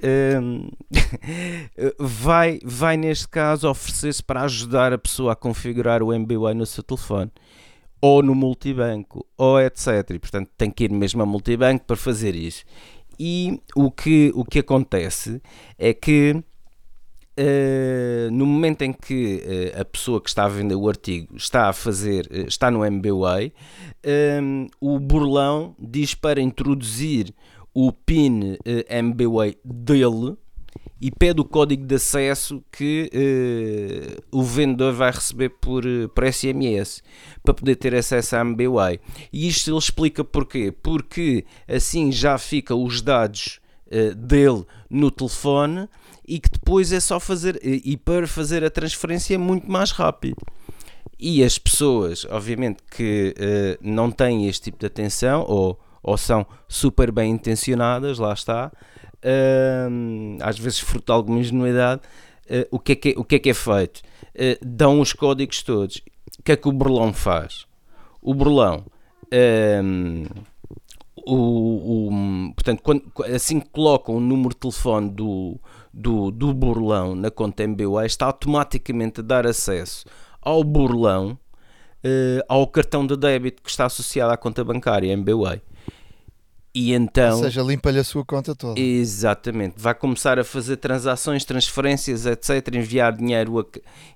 vai, 1.98 2.58
vai 2.64 2.96
neste 2.96 3.28
caso 3.28 3.68
oferecer-se 3.68 4.22
para 4.22 4.42
ajudar 4.42 4.94
a 4.94 4.98
pessoa 4.98 5.32
a 5.32 5.36
configurar 5.36 6.02
o 6.02 6.10
MBWay 6.10 6.54
no 6.54 6.64
seu 6.64 6.82
telefone 6.82 7.30
ou 8.00 8.22
no 8.22 8.34
multibanco, 8.34 9.26
ou 9.36 9.60
etc. 9.60 10.10
E, 10.10 10.18
portanto, 10.18 10.50
tem 10.56 10.70
que 10.70 10.84
ir 10.84 10.92
mesmo 10.92 11.22
a 11.22 11.26
multibanco 11.26 11.84
para 11.84 11.96
fazer 11.96 12.34
isso. 12.34 12.64
E 13.18 13.60
o 13.74 13.90
que, 13.90 14.32
o 14.34 14.44
que 14.44 14.60
acontece 14.60 15.42
é 15.78 15.92
que 15.92 16.42
uh, 17.40 18.30
no 18.30 18.46
momento 18.46 18.82
em 18.82 18.92
que 18.92 19.42
uh, 19.76 19.80
a 19.80 19.84
pessoa 19.84 20.20
que 20.20 20.28
está 20.28 20.44
a 20.44 20.48
vender 20.48 20.74
o 20.74 20.88
artigo 20.88 21.36
está 21.36 21.68
a 21.68 21.72
fazer, 21.72 22.26
uh, 22.30 22.48
está 22.48 22.70
no 22.70 22.84
MBWay, 22.84 23.52
o 24.80 24.98
burlão 24.98 25.74
diz 25.78 26.14
para 26.14 26.40
introduzir 26.40 27.34
o 27.74 27.92
PIN 27.92 28.56
MBWay 28.88 29.56
dele 29.64 30.36
e 31.00 31.10
pede 31.10 31.40
o 31.40 31.44
código 31.44 31.86
de 31.86 31.94
acesso 31.94 32.62
que 32.70 33.10
uh, 33.14 34.22
o 34.30 34.42
vendedor 34.42 34.92
vai 34.92 35.10
receber 35.10 35.48
por, 35.48 35.86
eh, 35.86 36.06
por 36.14 36.30
SMS 36.30 37.02
para 37.42 37.54
poder 37.54 37.76
ter 37.76 37.94
acesso 37.94 38.36
à 38.36 38.40
MBWay. 38.40 39.00
E 39.32 39.48
isto 39.48 39.70
ele 39.70 39.78
explica 39.78 40.22
porquê. 40.22 40.70
Porque 40.70 41.46
assim 41.66 42.12
já 42.12 42.36
fica 42.36 42.74
os 42.74 43.00
dados 43.00 43.60
uh, 43.86 44.14
dele 44.14 44.64
no 44.90 45.10
telefone 45.10 45.88
e 46.28 46.38
que 46.38 46.50
depois 46.50 46.92
é 46.92 47.00
só 47.00 47.18
fazer 47.18 47.58
e 47.64 47.96
para 47.96 48.26
fazer 48.26 48.62
a 48.62 48.70
transferência 48.70 49.34
é 49.34 49.38
muito 49.38 49.70
mais 49.70 49.92
rápido. 49.92 50.36
E 51.18 51.42
as 51.42 51.58
pessoas, 51.58 52.26
obviamente, 52.30 52.82
que 52.90 53.34
não 53.82 54.10
têm 54.10 54.48
este 54.48 54.64
tipo 54.64 54.78
de 54.78 54.86
atenção 54.86 55.44
ou, 55.46 55.78
ou 56.02 56.16
são 56.16 56.46
super 56.66 57.10
bem 57.12 57.32
intencionadas, 57.32 58.18
lá 58.18 58.32
está, 58.32 58.72
uh, 59.24 60.38
às 60.42 60.58
vezes 60.58 60.80
fruto 60.80 61.06
de 61.06 61.12
alguma 61.12 61.38
ingenuidade, 61.38 62.02
uh, 62.46 62.66
o, 62.70 62.78
que 62.78 62.92
é 62.92 62.94
que 62.96 63.08
é, 63.10 63.14
o 63.16 63.24
que 63.24 63.34
é 63.36 63.38
que 63.38 63.50
é 63.50 63.54
feito? 63.54 63.98
Uh, 64.34 64.58
dão 64.64 65.00
os 65.00 65.12
códigos 65.12 65.62
todos. 65.62 66.02
O 66.38 66.42
que 66.42 66.52
é 66.52 66.56
que 66.56 66.68
o 66.68 66.72
burlão 66.72 67.12
faz? 67.12 67.66
O 68.22 68.34
burlão, 68.34 68.84
o, 71.16 71.34
o, 71.34 72.54
portanto, 72.54 72.82
quando, 72.82 73.02
assim 73.34 73.60
que 73.60 73.68
colocam 73.70 74.16
o 74.16 74.20
número 74.20 74.50
de 74.50 74.56
telefone 74.56 75.10
do, 75.10 75.58
do, 75.92 76.30
do 76.30 76.52
burlão 76.54 77.14
na 77.14 77.30
conta 77.30 77.62
MBWay, 77.64 78.06
está 78.06 78.26
automaticamente 78.26 79.20
a 79.20 79.22
dar 79.22 79.46
acesso 79.46 80.04
ao 80.40 80.62
burlão 80.64 81.38
Uh, 82.02 82.40
ao 82.48 82.66
cartão 82.66 83.06
de 83.06 83.14
débito 83.14 83.62
que 83.62 83.68
está 83.68 83.84
associado 83.84 84.32
à 84.32 84.36
conta 84.38 84.64
bancária 84.64 85.12
MBWay. 85.12 85.60
E 86.72 86.92
então, 86.92 87.36
Ou 87.36 87.44
seja, 87.44 87.62
limpa-lhe 87.62 87.98
a 87.98 88.04
sua 88.04 88.24
conta 88.24 88.54
toda. 88.54 88.78
Exatamente. 88.78 89.74
Vai 89.76 89.92
começar 89.92 90.38
a 90.38 90.44
fazer 90.44 90.76
transações, 90.76 91.44
transferências, 91.44 92.26
etc. 92.26 92.74
Enviar 92.74 93.12
dinheiro 93.12 93.58
a, 93.58 93.64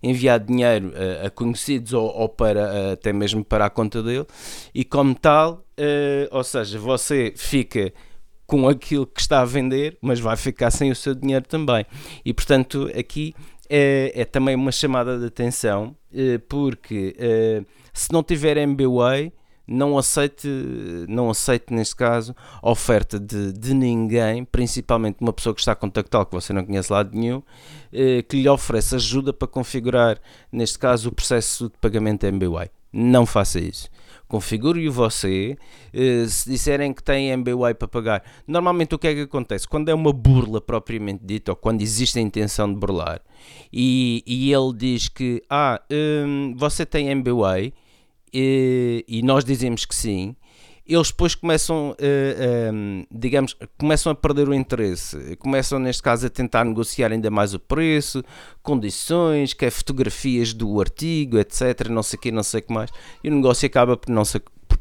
enviar 0.00 0.38
dinheiro 0.38 0.92
a, 0.94 1.26
a 1.26 1.30
conhecidos 1.30 1.92
ou, 1.92 2.06
ou, 2.06 2.28
para, 2.28 2.92
até 2.92 3.12
mesmo 3.12 3.44
para 3.44 3.66
a 3.66 3.70
conta 3.70 4.00
dele. 4.02 4.26
E 4.72 4.84
como 4.84 5.16
tal, 5.16 5.64
uh, 5.78 6.28
ou 6.30 6.44
seja, 6.44 6.78
você 6.78 7.32
fica 7.36 7.92
com 8.46 8.68
aquilo 8.68 9.06
que 9.06 9.20
está 9.20 9.40
a 9.40 9.44
vender, 9.44 9.98
mas 10.00 10.20
vai 10.20 10.36
ficar 10.36 10.70
sem 10.70 10.92
o 10.92 10.96
seu 10.96 11.14
dinheiro 11.14 11.44
também. 11.48 11.84
E 12.24 12.32
portanto, 12.32 12.88
aqui 12.96 13.34
é, 13.68 14.12
é 14.14 14.24
também 14.24 14.54
uma 14.54 14.70
chamada 14.70 15.18
de 15.18 15.26
atenção, 15.26 15.96
uh, 16.12 16.38
porque 16.48 17.16
uh, 17.18 17.66
se 17.92 18.12
não 18.12 18.22
tiver 18.22 18.56
MBWay 18.58 19.32
não 19.66 19.96
aceite, 19.96 20.48
não 21.08 21.30
aceite 21.30 21.72
neste 21.72 21.96
caso, 21.96 22.34
oferta 22.62 23.18
de, 23.18 23.52
de 23.52 23.74
ninguém, 23.74 24.44
principalmente 24.44 25.16
uma 25.20 25.32
pessoa 25.32 25.54
que 25.54 25.60
está 25.60 25.72
a 25.72 25.76
contactá-lo 25.76 26.26
que 26.26 26.32
você 26.32 26.52
não 26.52 26.64
conhece 26.64 26.92
lado 26.92 27.16
nenhum, 27.16 27.42
eh, 27.92 28.22
que 28.22 28.40
lhe 28.40 28.48
oferece 28.48 28.94
ajuda 28.94 29.32
para 29.32 29.48
configurar, 29.48 30.18
neste 30.52 30.78
caso, 30.78 31.08
o 31.08 31.12
processo 31.12 31.70
de 31.70 31.78
pagamento 31.80 32.24
MBWay. 32.24 32.70
Não 32.92 33.26
faça 33.26 33.58
isso. 33.58 33.88
Configure-o 34.28 34.92
você. 34.92 35.56
Eh, 35.92 36.26
se 36.28 36.48
disserem 36.48 36.92
que 36.92 37.02
tem 37.02 37.30
MBWay 37.30 37.74
para 37.74 37.88
pagar, 37.88 38.22
normalmente 38.46 38.94
o 38.94 38.98
que 38.98 39.08
é 39.08 39.14
que 39.14 39.20
acontece? 39.22 39.66
Quando 39.66 39.88
é 39.88 39.94
uma 39.94 40.12
burla 40.12 40.60
propriamente 40.60 41.24
dita, 41.24 41.52
ou 41.52 41.56
quando 41.56 41.82
existe 41.82 42.18
a 42.18 42.22
intenção 42.22 42.72
de 42.72 42.78
burlar, 42.78 43.20
e, 43.72 44.22
e 44.26 44.52
ele 44.52 44.72
diz 44.74 45.08
que 45.08 45.42
ah, 45.48 45.80
hum, 45.90 46.54
você 46.56 46.86
tem 46.86 47.08
MBWay 47.08 47.72
e, 48.34 49.04
e 49.06 49.22
nós 49.22 49.44
dizemos 49.44 49.84
que 49.84 49.94
sim, 49.94 50.34
eles 50.86 51.08
depois 51.08 51.34
começam, 51.34 51.92
uh, 51.92 52.74
um, 52.74 53.06
digamos, 53.10 53.56
começam 53.78 54.10
a 54.12 54.14
perder 54.14 54.48
o 54.48 54.52
interesse, 54.52 55.36
começam 55.36 55.78
neste 55.78 56.02
caso 56.02 56.26
a 56.26 56.30
tentar 56.30 56.64
negociar 56.64 57.12
ainda 57.12 57.30
mais 57.30 57.54
o 57.54 57.60
preço, 57.60 58.22
condições, 58.62 59.54
que 59.54 59.64
é 59.64 59.70
fotografias 59.70 60.52
do 60.52 60.80
artigo, 60.80 61.38
etc, 61.38 61.88
não 61.88 62.02
sei 62.02 62.18
o 62.18 62.20
que, 62.20 62.32
não 62.32 62.42
sei 62.42 62.60
o 62.60 62.62
que 62.64 62.72
mais, 62.72 62.90
e 63.22 63.30
o 63.30 63.34
negócio 63.34 63.66
acaba 63.66 63.96
por 63.96 64.10
não, 64.10 64.24
por, 64.68 64.78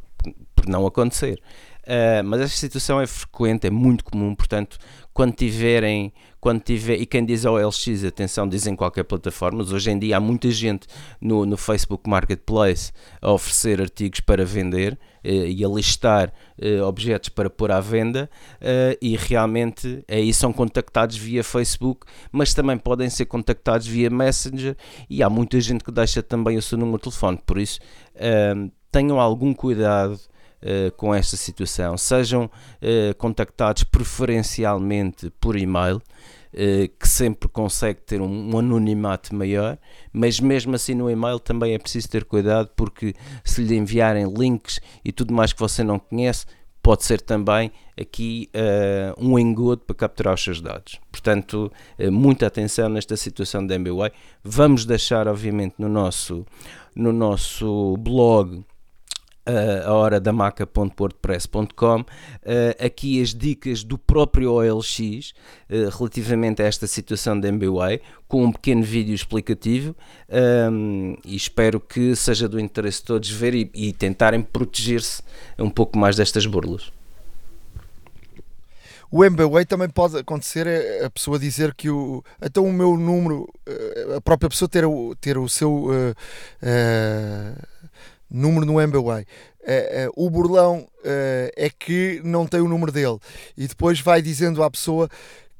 por 0.56 0.68
não 0.68 0.86
acontecer. 0.86 1.39
Uh, 1.84 2.24
mas 2.26 2.41
esta 2.41 2.58
situação 2.58 2.99
é 2.99 3.06
frequente, 3.06 3.68
é 3.68 3.70
muito 3.70 4.04
comum, 4.04 4.34
portanto, 4.36 4.78
quando 5.14 5.34
tiverem, 5.34 6.12
quando 6.44 6.60
tiver, 6.60 7.00
e 7.00 7.06
quem 7.06 7.24
diz 7.24 7.46
OLX, 7.46 8.04
atenção, 8.04 8.46
dizem 8.46 8.76
qualquer 8.76 9.06
plataforma, 9.06 9.60
mas 9.60 9.72
hoje 9.72 9.89
em 9.89 9.98
dia 9.98 10.18
há 10.18 10.20
muita 10.20 10.52
gente 10.52 10.86
no, 11.22 11.46
no 11.46 11.56
Facebook 11.56 12.10
Marketplace 12.10 12.91
a 13.22 13.32
oferecer 13.32 13.80
artigos 13.80 14.20
para 14.20 14.44
vender 14.44 15.00
uh, 15.24 15.30
e 15.30 15.64
a 15.64 15.68
listar 15.70 16.34
uh, 16.62 16.84
objetos 16.84 17.30
para 17.30 17.50
pôr 17.50 17.72
à 17.72 17.80
venda 17.80 18.30
e 19.02 19.16
realmente 19.16 20.04
aí 20.06 20.34
são 20.34 20.52
contactados 20.52 21.16
via 21.16 21.46
Facebook, 21.46 22.06
mas 22.30 22.54
também 22.54 22.78
podem 22.78 23.10
ser 23.10 23.26
contactados 23.26 23.88
via 23.88 24.10
Messenger 24.10 24.76
e 25.10 25.24
há 25.24 25.30
muita 25.30 25.62
gente 25.62 25.82
que 25.82 25.94
deixa 25.94 26.22
também 26.22 26.58
o 26.58 26.62
seu 26.62 26.78
número 26.78 26.98
de 26.98 27.04
telefone, 27.04 27.39
por 27.46 27.58
isso 27.58 27.80
tenham 28.91 29.18
algum 29.18 29.54
cuidado 29.54 30.20
uh, 30.64 30.91
com 30.93 31.14
esta 31.14 31.38
situação. 31.38 31.97
Sejam 31.97 32.45
uh, 32.45 33.16
contactados 33.18 33.84
preferencialmente 33.84 35.30
por 35.39 35.55
e-mail, 35.55 35.97
uh, 35.97 36.89
que 36.99 37.07
sempre 37.07 37.49
consegue 37.49 38.01
ter 38.01 38.22
um, 38.22 38.55
um, 38.55 38.57
anonimato 38.57 39.36
maior, 39.36 39.78
mas 40.11 40.39
mesmo 40.39 40.76
assim 40.76 40.95
no 40.95 41.09
e-mail 41.09 41.39
também 41.39 41.74
é 41.74 41.80
preciso 41.80 42.09
ter 42.09 42.24
cuidado 42.24 42.70
porque 42.76 43.14
se 43.43 43.61
lhe 43.61 43.76
enviarem 43.76 44.32
links 44.34 44.80
e 45.03 45.11
tudo 45.11 45.34
mais 45.34 45.51
que 45.51 45.59
você 45.59 45.84
não 45.84 45.99
conhece, 45.99 46.45
pode 46.82 47.05
ser 47.05 47.22
também 47.22 47.72
aqui 47.99 48.49
uh, 48.53 49.26
um 49.26 49.39
engodo 49.39 49.84
para 49.86 49.95
capturar 49.95 50.34
os 50.34 50.43
seus 50.43 50.59
dados. 50.59 50.99
Portanto, 51.11 51.72
uh, 51.97 52.11
muita 52.11 52.45
atenção 52.47 52.89
nesta 52.89 53.16
situação 53.16 53.66
da 53.66 53.76
MBWay. 53.76 54.11
Vamos 54.43 54.86
deixar, 54.86 55.28
obviamente, 55.28 55.76
no 55.78 55.88
nosso, 55.88 56.45
no 56.93 57.14
nosso 57.14 57.95
blog 57.97 58.66
uh, 59.48 59.88
a 59.88 59.94
hora 59.94 60.20
da 60.20 60.32
maca.wordpress.com 60.32 62.02
uh, 62.02 62.06
aqui 62.84 63.22
as 63.22 63.34
dicas 63.34 63.84
do 63.84 63.98
próprio 63.98 64.52
OLX 64.52 65.34
uh, 65.70 65.89
relativamente 65.98 66.62
a 66.62 66.66
esta 66.66 66.88
situação 66.88 67.39
da 67.39 67.48
MBWay 67.48 68.02
com 68.28 68.46
um 68.46 68.52
pequeno 68.52 68.84
vídeo 68.84 69.14
explicativo 69.14 69.96
um, 70.72 71.16
e 71.24 71.36
espero 71.36 71.80
que 71.80 72.16
seja 72.16 72.48
do 72.48 72.60
interesse 72.60 73.00
de 73.00 73.06
todos 73.06 73.30
ver 73.30 73.54
e, 73.54 73.70
e 73.74 73.94
tentarem 73.94 74.41
proteger-se 74.41 75.22
um 75.60 75.70
pouco 75.70 75.98
mais 75.98 76.16
destas 76.16 76.46
burlas. 76.46 76.91
O 79.12 79.24
MBWay 79.24 79.64
também 79.64 79.88
pode 79.88 80.18
acontecer 80.18 80.68
a 81.06 81.08
pessoa 81.08 81.38
dizer 81.38 81.76
que 81.76 81.88
o, 81.88 82.24
então 82.41 82.66
o 82.66 82.74
meu 82.74 82.98
número, 82.98 83.48
a 84.18 84.20
própria 84.20 84.50
pessoa 84.50 84.68
ter 84.68 84.84
o, 84.86 85.14
ter 85.22 85.38
o 85.38 85.48
seu 85.48 85.86
uh, 85.86 86.16
número 88.34 88.66
no 88.66 88.82
MBWay. 88.82 89.22
Uh, 89.22 90.10
uh, 90.10 90.26
o 90.26 90.30
burlão 90.30 90.80
uh, 90.80 91.52
é 91.56 91.70
que 91.70 92.20
não 92.26 92.46
tem 92.48 92.60
o 92.60 92.68
número 92.68 92.92
dele 92.92 93.18
e 93.56 93.68
depois 93.68 94.02
vai 94.02 94.22
dizendo 94.22 94.64
à 94.64 94.70
pessoa 94.70 95.08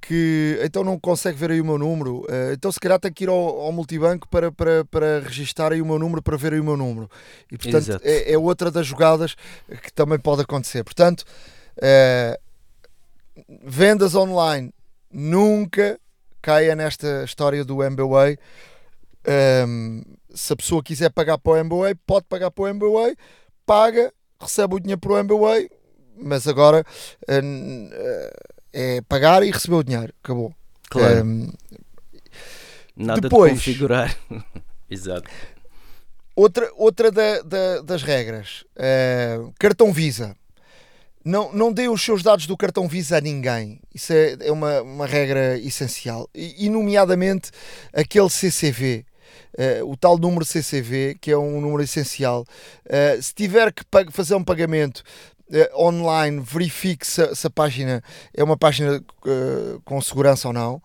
que 0.02 0.60
então 0.62 0.84
não 0.84 1.00
consegue 1.00 1.38
ver 1.38 1.52
aí 1.52 1.62
o 1.62 1.66
meu 1.66 1.78
número, 1.78 2.26
então 2.52 2.70
se 2.70 2.78
calhar 2.78 3.00
tem 3.00 3.10
que 3.10 3.24
ir 3.24 3.30
ao, 3.30 3.62
ao, 3.62 3.72
multibanco 3.72 4.28
para, 4.28 4.52
para, 4.52 4.84
para 4.84 5.22
registar 5.22 5.72
aí 5.72 5.82
o 5.82 5.86
meu 5.86 5.98
número 5.98 6.22
para 6.22 6.36
ver 6.36 6.52
aí 6.52 6.60
o 6.60 6.64
meu 6.64 6.76
número. 6.76 7.10
E 7.50 7.58
portanto 7.58 8.02
é, 8.04 8.34
é, 8.34 8.38
outra 8.38 8.70
das 8.70 8.86
jogadas 8.86 9.34
que 9.82 9.94
também 9.94 10.20
pode 10.20 10.42
acontecer. 10.42 10.84
Portanto, 10.84 11.24
vendas 13.64 14.14
online 14.14 14.74
nunca 15.10 15.98
caia 16.42 16.76
nesta 16.76 17.24
história 17.24 17.64
do 17.64 17.82
MBWay. 17.82 18.38
Um, 19.66 20.02
se 20.34 20.54
a 20.54 20.56
pessoa 20.56 20.84
quiser 20.84 21.10
pagar 21.10 21.38
para 21.38 21.54
o 21.54 21.58
MBWay, 21.58 21.96
pode 22.06 22.26
pagar 22.28 22.50
para 22.52 22.64
o 22.64 22.68
MBWay, 22.68 23.16
paga, 23.66 24.12
recebe 24.40 24.76
o 24.76 24.80
dinheiro 24.80 25.00
para 25.00 25.14
o 25.14 25.18
MBWay, 25.18 25.70
mas 26.18 26.48
agora 26.48 26.86
uh, 27.30 28.44
é 28.72 29.02
pagar 29.02 29.44
e 29.44 29.52
receber 29.52 29.76
o 29.76 29.84
dinheiro, 29.84 30.14
acabou. 30.24 30.54
Claro. 30.90 31.24
Um, 31.24 31.52
Nada 32.96 33.22
depois, 33.22 33.54
de 33.54 33.60
configurar. 33.60 34.16
Exato. 34.90 35.30
Outra, 36.36 36.72
outra 36.76 37.12
da, 37.12 37.42
da, 37.42 37.82
das 37.82 38.04
regras, 38.04 38.64
uh, 38.76 39.54
cartão 39.60 39.94
Visa. 39.94 40.36
Não, 41.26 41.54
não 41.54 41.72
dê 41.72 41.88
os 41.88 42.02
seus 42.02 42.22
dados 42.22 42.46
do 42.46 42.58
cartão 42.58 42.88
Visa 42.88 43.18
a 43.18 43.22
ninguém. 43.22 43.80
Isso 43.94 44.12
é, 44.12 44.36
é 44.42 44.52
uma, 44.52 44.82
uma 44.82 45.06
regra 45.06 45.58
essencial. 45.58 46.30
E, 46.36 46.66
e 46.66 46.70
nomeadamente 46.70 47.50
aquele 47.94 48.30
CCV 48.30 49.06
uh, 49.54 49.90
o 49.90 49.96
tal 49.96 50.18
número 50.18 50.46
CCV, 50.46 51.18
que 51.20 51.32
é 51.32 51.38
um 51.38 51.62
número 51.62 51.84
essencial. 51.84 52.46
Uh, 52.86 53.22
se 53.22 53.34
tiver 53.34 53.72
que 53.72 53.84
fazer 54.12 54.36
um 54.36 54.44
pagamento 54.44 55.04
uh, 55.50 55.82
online, 55.82 56.40
verifique 56.40 57.06
se, 57.06 57.36
se, 57.36 57.48
a 57.48 57.50
página 57.50 58.04
é 58.34 58.44
uma 58.44 58.58
página 58.58 59.04
com 59.86 60.02
segurança 60.02 60.48
ou 60.48 60.54
não. 60.54 60.82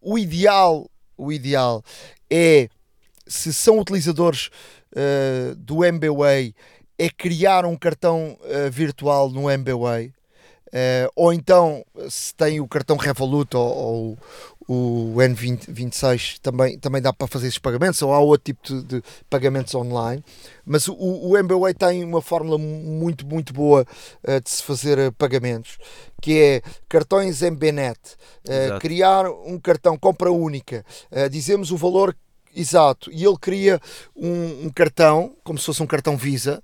o 0.00 0.18
ideal, 0.18 0.90
o 1.16 1.32
ideal 1.32 1.82
é 2.30 2.68
se 3.26 3.52
são 3.52 3.78
utilizadores 3.78 4.50
do 5.56 5.84
MBWay, 5.84 6.54
é 6.98 7.08
criar 7.08 7.64
um 7.64 7.76
cartão 7.76 8.36
virtual 8.70 9.30
no 9.30 9.50
MBWay. 9.50 10.12
Uh, 10.72 11.04
ou 11.14 11.34
então, 11.34 11.84
se 12.08 12.34
tem 12.34 12.58
o 12.58 12.66
cartão 12.66 12.96
Revolut 12.96 13.54
ou, 13.54 13.76
ou, 13.76 14.18
o 14.68 15.14
N26 15.16 16.38
também, 16.40 16.78
também 16.78 17.02
dá 17.02 17.12
para 17.12 17.26
fazer 17.26 17.48
esses 17.48 17.58
pagamentos, 17.58 18.00
ou 18.02 18.12
há 18.12 18.18
outro 18.18 18.44
tipo 18.44 18.62
de, 18.62 18.82
de 18.82 19.02
pagamentos 19.28 19.74
online, 19.74 20.22
mas 20.64 20.88
o, 20.88 20.94
o 20.94 21.36
MBWay 21.36 21.74
tem 21.74 22.04
uma 22.04 22.22
fórmula 22.22 22.58
muito, 22.58 23.26
muito 23.26 23.52
boa 23.52 23.86
uh, 24.26 24.40
de 24.40 24.50
se 24.50 24.62
fazer 24.62 24.98
uh, 24.98 25.12
pagamentos, 25.12 25.78
que 26.20 26.40
é 26.40 26.62
cartões 26.88 27.42
MBNet, 27.42 27.98
uh, 28.46 28.78
criar 28.78 29.28
um 29.28 29.58
cartão 29.58 29.96
compra 29.96 30.30
única, 30.30 30.84
dizemos 31.30 31.70
o 31.70 31.76
valor 31.76 32.16
exato, 32.54 33.10
e 33.10 33.24
ele 33.24 33.36
cria 33.40 33.80
um, 34.14 34.66
um, 34.66 34.70
cartão, 34.70 35.34
como 35.42 35.58
se 35.58 35.66
fosse 35.66 35.82
um 35.82 35.86
cartão 35.86 36.16
Visa, 36.16 36.62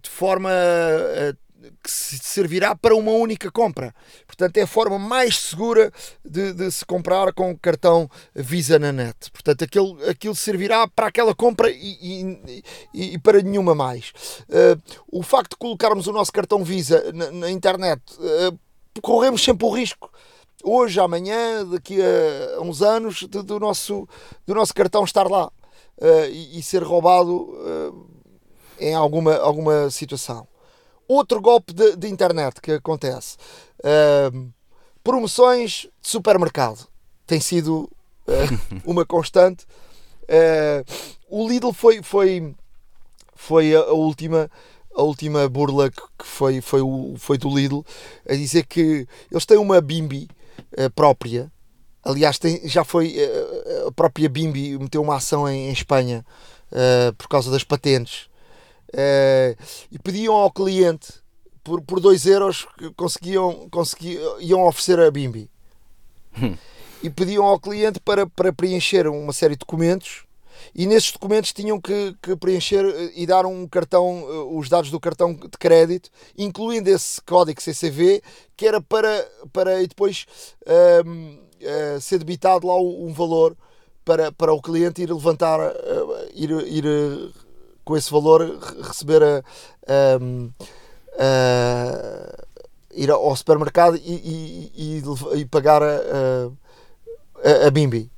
de 0.00 0.08
forma 0.10 0.50
que 1.88 1.92
servirá 2.22 2.76
para 2.76 2.94
uma 2.94 3.12
única 3.12 3.50
compra. 3.50 3.94
Portanto, 4.26 4.58
é 4.58 4.62
a 4.62 4.66
forma 4.66 4.98
mais 4.98 5.38
segura 5.38 5.90
de, 6.22 6.52
de, 6.52 6.70
se 6.70 6.84
comprar 6.84 7.32
com 7.32 7.56
cartão 7.56 8.10
Visa 8.34 8.78
na 8.78 8.92
net. 8.92 9.30
Portanto, 9.32 9.64
aquilo, 9.64 9.98
aquilo 10.06 10.34
servirá 10.34 10.86
para 10.86 11.06
aquela 11.06 11.34
compra 11.34 11.70
e, 11.70 12.38
e, 12.92 13.14
e 13.14 13.18
para 13.18 13.40
nenhuma 13.40 13.74
mais. 13.74 14.12
Uh, 14.48 14.80
o 15.10 15.22
facto 15.22 15.52
de 15.52 15.56
colocarmos 15.56 16.06
o 16.06 16.12
nosso 16.12 16.30
cartão 16.30 16.62
Visa 16.62 17.10
na, 17.14 17.30
na 17.30 17.50
internet, 17.50 18.02
uh, 18.18 18.58
corremos 19.00 19.42
sempre 19.42 19.66
o 19.66 19.70
risco 19.70 20.10
hoje, 20.62 21.00
amanhã, 21.00 21.64
daqui 21.64 21.98
a 22.02 22.60
uns 22.60 22.82
anos, 22.82 23.20
de, 23.20 23.42
do, 23.42 23.58
nosso, 23.58 24.06
do 24.46 24.54
nosso 24.54 24.74
cartão 24.74 25.04
estar 25.04 25.26
lá 25.26 25.46
uh, 25.46 26.28
e, 26.30 26.58
e, 26.58 26.62
ser 26.62 26.82
roubado 26.82 27.34
uh, 27.34 28.06
em 28.78 28.94
alguma, 28.94 29.36
alguma 29.36 29.88
situação 29.88 30.46
outro 31.08 31.40
golpe 31.40 31.72
de, 31.72 31.96
de 31.96 32.06
internet 32.08 32.60
que 32.60 32.72
acontece. 32.72 33.36
Uh, 33.80 34.52
promoções 35.02 35.88
de 36.02 36.08
supermercado. 36.08 36.86
Tem 37.26 37.40
sido 37.40 37.90
uh, 38.26 38.80
uma 38.84 39.06
constante. 39.06 39.64
Uh, 40.24 40.84
o 41.30 41.48
Lidl 41.48 41.72
foi, 41.72 42.02
foi, 42.02 42.54
foi 43.34 43.74
a, 43.74 43.80
a, 43.80 43.92
última 43.92 44.50
a 44.94 45.02
última 45.02 45.48
burla 45.48 45.90
que 45.90 46.26
foi, 46.26 46.60
foi, 46.60 46.80
foi 47.16 47.38
do 47.38 47.54
Lidl 47.54 47.80
a 48.28 48.34
dizer 48.34 48.66
que 48.66 49.06
eles 49.30 49.46
têm 49.46 49.56
uma 49.56 49.80
Bimbi 49.80 50.28
uh, 50.78 50.90
própria. 50.90 51.50
Aliás, 52.04 52.38
tem, 52.38 52.66
já 52.66 52.84
foi 52.84 53.16
a 53.86 53.92
própria 53.92 54.28
Bimbi 54.28 54.78
meteu 54.78 55.02
uma 55.02 55.16
ação 55.16 55.48
em, 55.48 55.68
em 55.68 55.72
Espanha 55.72 56.24
por 57.18 57.28
causa 57.28 57.50
das 57.50 57.64
patentes 57.64 58.28
Uh, 58.28 58.37
e 58.94 59.98
pediam 59.98 60.34
ao 60.34 60.50
cliente 60.50 61.12
por, 61.62 61.82
por 61.82 62.00
2 62.00 62.26
euros 62.26 62.66
que 62.78 62.90
conseguiam, 62.94 63.68
conseguiam 63.70 64.40
iam 64.40 64.66
oferecer 64.66 64.98
a 65.00 65.10
Bimbi 65.10 65.50
hum. 66.40 66.56
e 67.02 67.10
pediam 67.10 67.44
ao 67.44 67.60
cliente 67.60 68.00
para, 68.00 68.26
para 68.26 68.52
preencher 68.52 69.06
uma 69.06 69.32
série 69.32 69.54
de 69.54 69.60
documentos 69.60 70.26
e 70.74 70.86
nesses 70.86 71.12
documentos 71.12 71.52
tinham 71.52 71.80
que, 71.80 72.16
que 72.22 72.36
preencher 72.36 72.84
eh, 72.84 73.12
e 73.14 73.26
dar 73.26 73.46
um 73.46 73.66
cartão, 73.66 74.26
eh, 74.28 74.56
os 74.56 74.68
dados 74.68 74.90
do 74.90 75.00
cartão 75.00 75.34
de 75.34 75.58
crédito, 75.58 76.10
incluindo 76.36 76.90
esse 76.90 77.20
código 77.22 77.60
CCV, 77.60 78.22
que 78.56 78.66
era 78.66 78.80
para, 78.80 79.28
para 79.52 79.78
depois 79.86 80.26
um, 81.06 81.38
ehm, 81.62 81.96
uh, 81.96 82.00
ser 82.00 82.18
debitado 82.18 82.66
lá 82.66 82.76
um 82.76 83.12
valor 83.12 83.56
para, 84.04 84.32
para 84.32 84.52
o 84.52 84.60
cliente 84.62 85.02
ir 85.02 85.12
levantar, 85.12 85.60
uh, 85.60 86.28
ir, 86.34 86.50
ir 86.66 86.84
com 87.88 87.96
esse 87.96 88.10
valor 88.10 88.58
receber 88.82 89.22
a, 89.22 89.42
uh, 90.20 90.52
ir 92.92 93.10
ao 93.10 93.34
supermercado 93.34 93.96
e, 93.96 94.12
e, 94.12 94.72
e, 94.76 95.40
e 95.40 95.46
pagar 95.46 95.82
a, 95.82 95.86
a, 97.42 97.66
a, 97.66 97.70
Bimbi. 97.70 98.10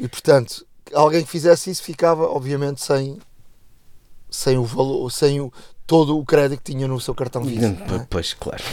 E 0.00 0.08
portanto, 0.08 0.66
alguém 0.94 1.22
que 1.22 1.28
fizesse 1.28 1.70
isso 1.70 1.82
ficava, 1.82 2.24
obviamente, 2.24 2.82
sem, 2.82 3.18
sem 4.30 4.56
o 4.56 4.64
valor, 4.64 5.10
sem 5.12 5.38
o, 5.38 5.52
todo 5.86 6.18
o 6.18 6.24
crédito 6.24 6.62
que 6.62 6.72
tinha 6.72 6.88
no 6.88 6.98
seu 6.98 7.14
cartão 7.14 7.44
Visa. 7.44 7.66
É? 7.66 8.06
Pois, 8.08 8.32
claro. 8.32 8.64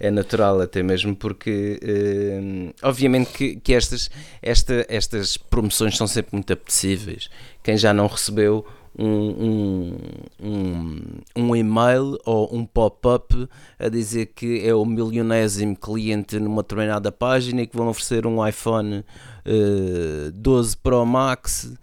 É 0.00 0.10
natural, 0.10 0.60
até 0.60 0.82
mesmo 0.82 1.14
porque, 1.14 1.80
uh, 1.80 2.74
obviamente, 2.82 3.30
que, 3.30 3.56
que 3.56 3.72
estas, 3.72 4.10
esta, 4.42 4.84
estas 4.88 5.36
promoções 5.36 5.96
são 5.96 6.08
sempre 6.08 6.34
muito 6.34 6.52
apetecíveis. 6.52 7.30
Quem 7.62 7.76
já 7.76 7.94
não 7.94 8.08
recebeu 8.08 8.66
um, 8.98 9.98
um, 10.40 11.20
um, 11.36 11.56
e-mail 11.56 12.18
ou 12.24 12.54
um 12.54 12.64
pop-up 12.64 13.48
a 13.78 13.88
dizer 13.88 14.26
que 14.26 14.66
é 14.66 14.74
o 14.74 14.84
milionésimo 14.84 15.76
cliente 15.76 16.38
numa 16.38 16.62
determinada 16.62 17.12
página 17.12 17.62
e 17.62 17.66
que 17.66 17.76
vão 17.76 17.88
oferecer 17.88 18.26
um 18.26 18.46
iPhone 18.46 18.98
uh, 18.98 20.32
12 20.32 20.76
Pro 20.78 21.04
Max 21.04 21.64
uh, 21.64 21.76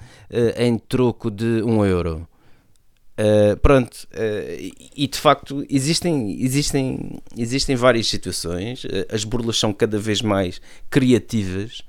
em 0.57 0.77
troco 0.77 1.29
de 1.29 1.61
1 1.63 1.85
euro. 1.85 2.27
Uh, 3.13 3.55
pronto, 3.57 4.07
uh, 4.13 4.73
e 4.95 5.07
de 5.07 5.19
facto 5.19 5.63
existem, 5.69 6.41
existem, 6.43 7.21
existem 7.37 7.75
várias 7.75 8.07
situações, 8.07 8.87
as 9.07 9.23
burlas 9.23 9.57
são 9.59 9.71
cada 9.71 9.99
vez 9.99 10.19
mais 10.19 10.59
criativas 10.89 11.83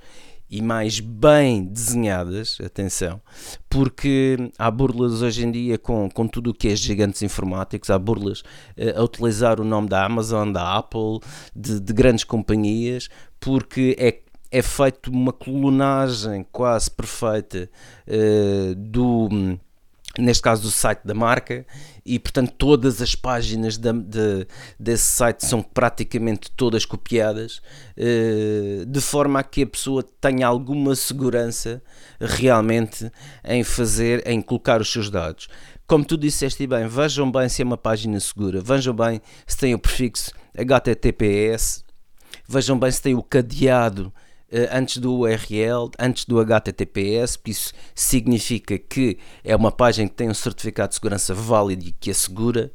e 0.54 0.62
mais 0.62 1.00
bem 1.00 1.64
desenhadas, 1.64 2.58
atenção, 2.64 3.20
porque 3.68 4.36
há 4.56 4.70
burlas 4.70 5.20
hoje 5.20 5.44
em 5.44 5.50
dia 5.50 5.76
com, 5.76 6.08
com 6.08 6.28
tudo 6.28 6.50
o 6.50 6.54
que 6.54 6.68
é 6.68 6.76
gigantes 6.76 7.22
informáticos, 7.22 7.90
há 7.90 7.98
burlas 7.98 8.40
uh, 8.78 8.96
a 8.96 9.02
utilizar 9.02 9.60
o 9.60 9.64
nome 9.64 9.88
da 9.88 10.04
Amazon, 10.04 10.52
da 10.52 10.76
Apple, 10.76 11.18
de, 11.56 11.80
de 11.80 11.92
grandes 11.92 12.22
companhias, 12.22 13.08
porque 13.40 13.96
é 13.98 14.20
é 14.52 14.62
feito 14.62 15.10
uma 15.10 15.32
clonagem 15.32 16.46
quase 16.52 16.88
perfeita 16.88 17.68
uh, 18.06 18.74
do 18.76 19.58
neste 20.18 20.42
caso 20.42 20.62
do 20.62 20.70
site 20.70 21.00
da 21.04 21.14
marca, 21.14 21.66
e 22.04 22.18
portanto 22.18 22.52
todas 22.56 23.00
as 23.00 23.14
páginas 23.14 23.76
de, 23.76 23.92
de, 23.92 24.46
desse 24.78 25.04
site 25.04 25.44
são 25.44 25.62
praticamente 25.62 26.50
todas 26.50 26.84
copiadas, 26.84 27.60
eh, 27.96 28.84
de 28.86 29.00
forma 29.00 29.40
a 29.40 29.42
que 29.42 29.62
a 29.62 29.66
pessoa 29.66 30.02
tenha 30.20 30.46
alguma 30.46 30.94
segurança 30.94 31.82
realmente 32.20 33.10
em 33.44 33.64
fazer, 33.64 34.22
em 34.26 34.40
colocar 34.40 34.80
os 34.80 34.92
seus 34.92 35.10
dados. 35.10 35.48
Como 35.86 36.04
tu 36.04 36.16
disseste 36.16 36.66
bem, 36.66 36.86
vejam 36.86 37.30
bem 37.30 37.48
se 37.48 37.62
é 37.62 37.64
uma 37.64 37.76
página 37.76 38.18
segura, 38.18 38.60
vejam 38.60 38.94
bem 38.94 39.20
se 39.46 39.56
tem 39.56 39.74
o 39.74 39.78
prefixo 39.78 40.32
HTTPS, 40.56 41.84
vejam 42.48 42.78
bem 42.78 42.90
se 42.90 43.02
tem 43.02 43.14
o 43.14 43.22
cadeado 43.22 44.12
antes 44.70 44.98
do 44.98 45.12
URL, 45.14 45.90
antes 45.98 46.24
do 46.24 46.38
HTTPS, 46.38 47.38
isso 47.46 47.72
significa 47.94 48.78
que 48.78 49.18
é 49.42 49.54
uma 49.56 49.72
página 49.72 50.08
que 50.08 50.14
tem 50.14 50.30
um 50.30 50.34
certificado 50.34 50.90
de 50.90 50.94
segurança 50.94 51.34
válido 51.34 51.86
e 51.86 51.92
que 51.92 52.10
assegura. 52.10 52.70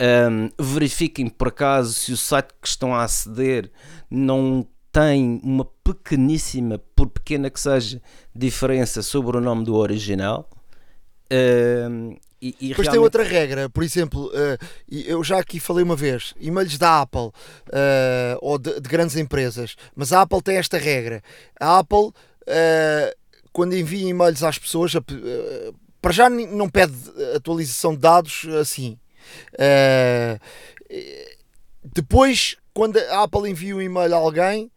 Um, 0.00 0.48
verifiquem 0.58 1.28
por 1.28 1.48
acaso 1.48 1.92
se 1.92 2.12
o 2.12 2.16
site 2.16 2.50
que 2.62 2.68
estão 2.68 2.94
a 2.94 3.02
aceder 3.02 3.70
não 4.08 4.64
tem 4.92 5.40
uma 5.42 5.64
pequeníssima, 5.64 6.78
por 6.94 7.08
pequena 7.08 7.50
que 7.50 7.60
seja, 7.60 8.00
diferença 8.34 9.02
sobre 9.02 9.36
o 9.36 9.40
nome 9.40 9.64
do 9.64 9.74
original. 9.74 10.48
Um, 11.32 12.16
e, 12.40 12.54
e 12.60 12.68
Depois 12.68 12.86
realmente... 12.86 12.90
tem 12.90 12.98
outra 12.98 13.22
regra, 13.24 13.68
por 13.68 13.82
exemplo, 13.82 14.26
uh, 14.28 14.58
eu 14.88 15.22
já 15.24 15.38
aqui 15.38 15.58
falei 15.58 15.82
uma 15.82 15.96
vez, 15.96 16.34
e-mails 16.38 16.78
da 16.78 17.02
Apple 17.02 17.20
uh, 17.28 17.32
ou 18.40 18.58
de, 18.58 18.80
de, 18.80 18.88
grandes 18.88 19.16
empresas, 19.16 19.76
mas 19.94 20.12
a 20.12 20.22
Apple 20.22 20.40
tem 20.42 20.56
esta 20.56 20.78
regra. 20.78 21.22
A 21.58 21.78
Apple, 21.78 22.08
uh, 22.08 23.16
quando 23.52 23.76
envia 23.76 24.08
e-mails 24.08 24.42
às 24.44 24.56
pessoas, 24.58 24.92
para 26.00 26.12
já 26.12 26.30
não 26.30 26.68
pede 26.68 26.94
atualização 27.34 27.92
de 27.92 28.00
dados 28.00 28.46
assim. 28.60 28.96
depois, 31.92 32.56
quando 32.72 32.98
a 32.98 33.24
Apple 33.24 33.50
envia 33.50 33.74
um 33.74 33.82
e-mail 33.82 34.14
a 34.14 34.18
alguém, 34.18 34.70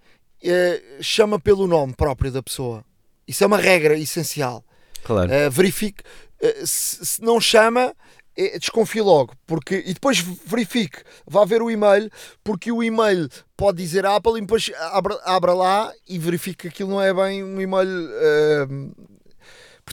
chama 0.99 1.39
pelo 1.39 1.67
nome 1.67 1.93
próprio 1.93 2.31
da 2.31 2.41
pessoa. 2.41 2.83
Isso 3.27 3.43
é 3.43 3.47
uma 3.47 3.57
regra 3.57 3.95
essencial. 3.97 4.63
Claro. 5.03 5.29
verifique 5.51 6.03
eh, 6.03 6.30
se, 6.65 7.05
se 7.05 7.21
não 7.21 7.39
chama, 7.39 7.93
é, 8.35 8.57
desconfie 8.57 9.01
logo, 9.01 9.33
porque 9.45 9.83
e 9.85 9.93
depois 9.93 10.19
verifique, 10.19 11.03
vá 11.27 11.43
ver 11.45 11.61
o 11.61 11.69
e-mail, 11.69 12.09
porque 12.43 12.71
o 12.71 12.81
e-mail 12.81 13.29
pode 13.57 13.77
dizer 13.77 14.05
Apple 14.05 14.37
e 14.37 14.41
depois 14.41 14.71
abra, 14.91 15.19
abra 15.23 15.53
lá 15.53 15.91
e 16.07 16.17
verifique 16.17 16.63
que 16.63 16.67
aquilo 16.69 16.91
não 16.91 17.01
é 17.01 17.13
bem 17.13 17.43
um 17.43 17.59
e-mail 17.59 17.87
uh, 17.87 19.10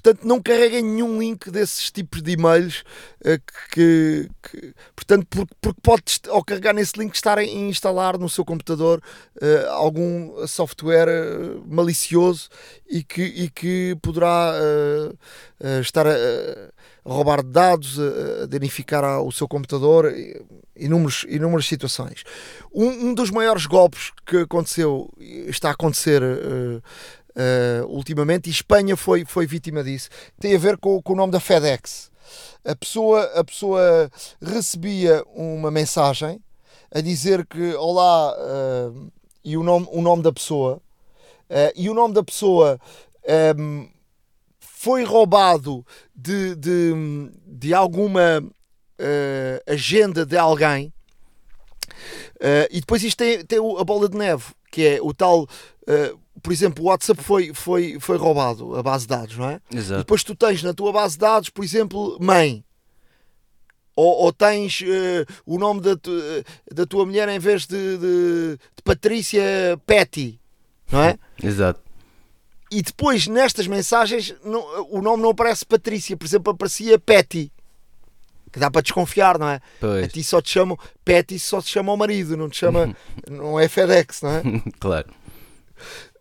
Portanto, 0.00 0.24
não 0.24 0.40
carreguem 0.40 0.82
nenhum 0.84 1.18
link 1.18 1.50
desses 1.50 1.90
tipos 1.90 2.22
de 2.22 2.30
e-mails 2.30 2.84
uh, 3.20 3.40
que, 3.72 4.30
que, 4.40 4.72
portanto, 4.94 5.26
porque, 5.28 5.54
porque 5.60 5.80
pode 5.82 6.20
ao 6.28 6.44
carregar 6.44 6.72
nesse 6.72 6.96
link 6.96 7.12
estar 7.16 7.36
a 7.36 7.44
instalar 7.44 8.16
no 8.16 8.28
seu 8.28 8.44
computador 8.44 9.02
uh, 9.42 9.70
algum 9.70 10.46
software 10.46 11.08
uh, 11.08 11.64
malicioso 11.66 12.48
e 12.88 13.02
que, 13.02 13.22
e 13.22 13.50
que 13.50 13.96
poderá 14.00 14.54
estar 15.80 16.06
a, 16.06 16.10
roubar 17.04 17.42
dados, 17.42 17.98
a 17.98 18.46
danificar 18.46 19.20
o 19.22 19.32
seu 19.32 19.48
computador, 19.48 20.12
inúmeros, 20.76 21.26
inúmeras 21.28 21.66
situações. 21.66 22.22
Um, 22.72 23.08
um, 23.08 23.14
dos 23.14 23.30
maiores 23.30 23.66
golpes 23.66 24.12
que 24.24 24.38
aconteceu, 24.38 25.10
está 25.18 25.68
a 25.68 25.72
acontecer 25.72 26.22
uh, 27.38 27.86
ultimamente 27.86 28.48
e 28.48 28.50
Espanha 28.50 28.96
foi, 28.96 29.24
foi 29.24 29.46
vítima 29.46 29.84
disso. 29.84 30.08
Tem 30.40 30.54
a 30.54 30.58
ver 30.58 30.76
com, 30.76 31.00
com 31.00 31.12
o 31.12 31.16
nome 31.16 31.32
da 31.32 31.40
FedEx. 31.40 32.10
A 32.64 32.74
pessoa, 32.74 33.22
a 33.34 33.44
pessoa 33.44 34.10
recebia 34.42 35.24
uma 35.34 35.70
mensagem 35.70 36.40
a 36.90 37.00
dizer 37.00 37.46
que 37.46 37.74
olá 37.74 38.34
uh, 38.34 39.12
e 39.44 39.56
o 39.56 39.62
nome, 39.62 39.86
o 39.90 40.02
nome 40.02 40.22
da 40.22 40.32
pessoa 40.32 40.76
uh, 41.48 41.72
e 41.74 41.88
o 41.88 41.94
nome 41.94 42.14
da 42.14 42.22
pessoa 42.22 42.78
um, 43.56 43.88
foi 44.60 45.04
roubado 45.04 45.84
de, 46.14 46.54
de, 46.56 46.92
de 47.46 47.74
alguma 47.74 48.40
uh, 48.40 49.72
agenda 49.72 50.24
de 50.24 50.36
alguém 50.36 50.92
e 52.70 52.78
depois 52.78 53.02
isto 53.02 53.18
tem, 53.18 53.44
tem 53.44 53.58
a 53.58 53.84
bola 53.84 54.08
de 54.08 54.16
neve 54.16 54.44
que 54.70 54.86
é 54.86 55.02
o 55.02 55.12
tal 55.12 55.48
por 56.42 56.52
exemplo, 56.52 56.84
o 56.84 56.88
WhatsApp 56.88 57.22
foi, 57.22 57.52
foi, 57.54 57.98
foi 58.00 58.16
roubado, 58.16 58.76
a 58.76 58.82
base 58.82 59.04
de 59.04 59.08
dados, 59.08 59.36
não 59.36 59.48
é? 59.48 59.60
Exato. 59.72 59.94
E 59.94 59.98
depois 59.98 60.22
tu 60.22 60.34
tens 60.34 60.62
na 60.62 60.72
tua 60.72 60.92
base 60.92 61.14
de 61.14 61.20
dados, 61.20 61.50
por 61.50 61.64
exemplo, 61.64 62.16
mãe. 62.20 62.64
Ou, 63.94 64.24
ou 64.24 64.32
tens 64.32 64.80
uh, 64.82 65.26
o 65.44 65.58
nome 65.58 65.80
da, 65.80 65.96
tu, 65.96 66.12
da 66.72 66.86
tua 66.86 67.04
mulher 67.04 67.28
em 67.28 67.38
vez 67.38 67.66
de, 67.66 67.96
de, 67.98 68.58
de 68.76 68.82
Patrícia 68.84 69.42
Petty, 69.84 70.40
não 70.90 71.02
é? 71.02 71.18
Exato. 71.42 71.80
E 72.70 72.80
depois 72.82 73.26
nestas 73.26 73.66
mensagens 73.66 74.34
não, 74.44 74.86
o 74.90 75.02
nome 75.02 75.22
não 75.22 75.30
aparece 75.30 75.66
Patrícia, 75.66 76.16
por 76.16 76.26
exemplo, 76.26 76.52
aparecia 76.52 76.98
Petty. 76.98 77.52
Que 78.52 78.58
dá 78.58 78.70
para 78.70 78.82
desconfiar, 78.82 79.38
não 79.38 79.48
é? 79.48 79.60
Pois. 79.80 80.04
A 80.04 80.08
ti 80.08 80.22
só 80.22 80.40
te 80.40 80.50
chamam 80.50 80.78
Petty, 81.04 81.38
só 81.38 81.60
te 81.60 81.68
chama 81.68 81.92
o 81.92 81.96
marido, 81.96 82.36
não 82.36 82.48
te 82.48 82.56
chama, 82.56 82.96
não 83.28 83.58
é 83.58 83.68
FedEx, 83.68 84.22
não 84.22 84.30
é? 84.30 84.42
claro 84.78 85.12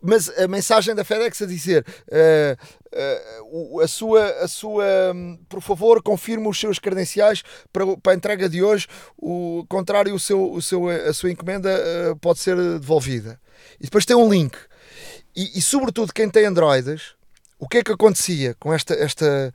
mas 0.08 0.30
a 0.38 0.48
mensagem 0.48 0.94
da 0.94 1.04
FedEx 1.04 1.42
a 1.42 1.46
dizer 1.46 1.84
uh, 2.08 3.46
uh, 3.52 3.80
a 3.80 3.86
sua, 3.86 4.24
a 4.42 4.48
sua 4.48 4.84
um, 5.14 5.38
por 5.48 5.60
favor, 5.60 6.02
confirme 6.02 6.48
os 6.48 6.58
seus 6.58 6.78
credenciais 6.78 7.42
para, 7.70 7.84
para 7.98 8.12
a 8.12 8.14
entrega 8.16 8.48
de 8.48 8.62
hoje, 8.62 8.86
o 9.18 9.66
contrário, 9.68 10.14
o 10.14 10.18
seu, 10.18 10.50
o 10.50 10.62
seu, 10.62 10.88
a 10.88 11.12
sua 11.12 11.30
encomenda 11.30 11.68
uh, 11.70 12.16
pode 12.16 12.38
ser 12.38 12.56
devolvida. 12.56 13.38
E 13.78 13.84
depois 13.84 14.06
tem 14.06 14.16
um 14.16 14.30
link. 14.30 14.56
E, 15.36 15.58
e, 15.58 15.60
sobretudo 15.60 16.12
quem 16.12 16.30
tem 16.30 16.46
Androids, 16.46 17.14
o 17.58 17.68
que 17.68 17.78
é 17.78 17.84
que 17.84 17.92
acontecia 17.92 18.54
com 18.58 18.72
esta, 18.72 18.94
esta 18.94 19.54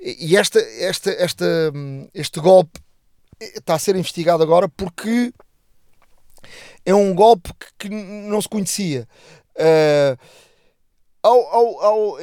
e 0.00 0.34
esta, 0.34 0.58
esta, 0.60 1.10
esta, 1.10 1.44
hum, 1.74 2.08
este 2.14 2.40
golpe 2.40 2.80
está 3.38 3.74
a 3.74 3.78
ser 3.78 3.96
investigado 3.96 4.42
agora 4.42 4.66
porque 4.66 5.32
é 6.84 6.94
um 6.94 7.14
golpe 7.14 7.50
que, 7.52 7.88
que 7.88 7.88
não 7.90 8.40
se 8.40 8.48
conhecia. 8.48 9.06
Uh, 9.56 10.18
ao, 11.22 11.38
ao, 11.46 11.80
ao 11.80 12.18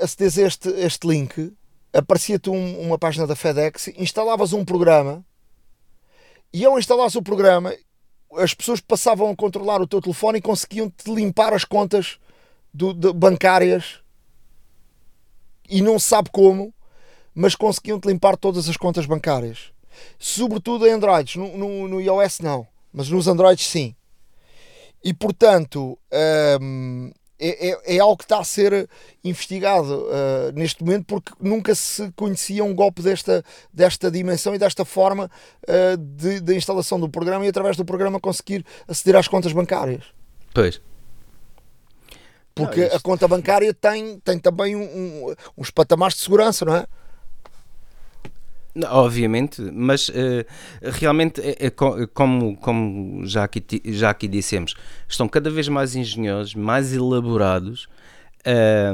acederes 0.00 0.38
este, 0.38 0.68
este 0.70 1.06
link, 1.06 1.52
aparecia-te 1.92 2.50
um, 2.50 2.80
uma 2.80 2.98
página 2.98 3.26
da 3.26 3.36
FedEx, 3.36 3.88
instalavas 3.96 4.52
um 4.52 4.64
programa 4.64 5.24
e 6.52 6.64
ao 6.64 6.78
instalar 6.78 7.08
o 7.14 7.22
programa, 7.22 7.74
as 8.32 8.54
pessoas 8.54 8.80
passavam 8.80 9.30
a 9.30 9.36
controlar 9.36 9.80
o 9.80 9.86
teu 9.86 10.00
telefone 10.00 10.38
e 10.38 10.42
conseguiam-te 10.42 11.12
limpar 11.12 11.52
as 11.52 11.64
contas 11.64 12.18
do, 12.72 12.92
de, 12.92 13.12
bancárias 13.12 14.00
e 15.68 15.82
não 15.82 15.98
sabe 15.98 16.30
como, 16.30 16.72
mas 17.34 17.54
conseguiam-te 17.54 18.08
limpar 18.08 18.36
todas 18.36 18.68
as 18.68 18.76
contas 18.76 19.06
bancárias. 19.06 19.70
Sobretudo 20.18 20.86
em 20.86 20.92
Androids, 20.92 21.36
no, 21.36 21.56
no, 21.56 21.88
no 21.88 22.00
iOS 22.00 22.40
não, 22.40 22.66
mas 22.92 23.08
nos 23.08 23.28
Androids 23.28 23.66
sim. 23.66 23.94
E 25.06 25.14
portanto, 25.14 25.96
um, 26.60 27.12
é, 27.38 27.68
é, 27.68 27.96
é, 27.96 27.98
algo 28.00 28.16
que 28.16 28.24
está 28.24 28.40
a 28.40 28.44
ser 28.44 28.90
investigado 29.22 30.04
uh, 30.08 30.52
neste 30.52 30.82
momento 30.82 31.04
porque 31.04 31.30
nunca 31.40 31.76
se 31.76 32.10
conhecia 32.16 32.64
um 32.64 32.74
golpe 32.74 33.02
desta, 33.02 33.44
desta 33.72 34.10
dimensão 34.10 34.52
e 34.52 34.58
desta 34.58 34.84
forma 34.84 35.30
uh, 35.62 35.96
de, 35.96 36.40
de 36.40 36.56
instalação 36.56 36.98
do 36.98 37.08
programa 37.08 37.46
e 37.46 37.48
através 37.48 37.76
do 37.76 37.84
programa 37.84 38.18
conseguir 38.18 38.66
aceder 38.88 39.14
às 39.14 39.28
contas 39.28 39.52
bancárias. 39.52 40.02
Pois. 40.52 40.80
Porque 42.52 42.80
não, 42.80 42.86
isto... 42.86 42.96
a 42.96 43.00
conta 43.00 43.28
bancária 43.28 43.72
tem, 43.72 44.18
tem 44.18 44.40
também 44.40 44.74
um, 44.74 44.82
um, 44.82 45.34
uns 45.56 45.70
patamares 45.70 46.16
de 46.16 46.22
segurança, 46.22 46.64
não 46.64 46.74
é? 46.74 46.84
Obviamente, 48.88 49.62
mas 49.72 50.08
uh, 50.08 50.12
realmente, 50.82 51.40
é, 51.40 51.66
é, 51.66 51.70
como, 51.70 52.56
como 52.56 53.26
já, 53.26 53.44
aqui, 53.44 53.62
já 53.86 54.10
aqui 54.10 54.28
dissemos, 54.28 54.74
estão 55.08 55.28
cada 55.28 55.50
vez 55.50 55.68
mais 55.68 55.96
engenhosos, 55.96 56.54
mais 56.54 56.92
elaborados 56.92 57.88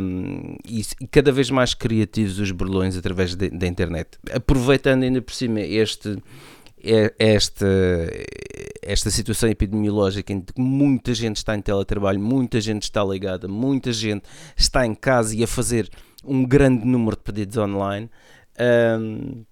um, 0.01 0.57
e, 0.67 0.83
e, 1.01 1.07
cada 1.09 1.31
vez 1.33 1.51
mais 1.51 1.75
criativos 1.75 2.39
os 2.39 2.51
burlões 2.51 2.97
através 2.97 3.35
da 3.35 3.67
internet. 3.67 4.19
Aproveitando 4.33 5.03
ainda 5.03 5.21
por 5.21 5.35
cima 5.35 5.61
este, 5.61 6.17
esta, 7.19 7.67
esta 8.81 9.11
situação 9.11 9.49
epidemiológica 9.49 10.33
em 10.33 10.41
que 10.41 10.53
muita 10.59 11.15
gente 11.15 11.37
está 11.37 11.55
em 11.55 11.61
teletrabalho, 11.61 12.19
muita 12.19 12.61
gente 12.61 12.85
está 12.85 13.05
ligada, 13.05 13.47
muita 13.47 13.93
gente 13.93 14.25
está 14.57 14.87
em 14.87 14.95
casa 14.95 15.37
e 15.37 15.45
a 15.45 15.47
fazer 15.47 15.91
um 16.25 16.45
grande 16.45 16.87
número 16.87 17.17
de 17.17 17.23
pedidos 17.23 17.57
online. 17.57 18.11
Um, 18.59 19.45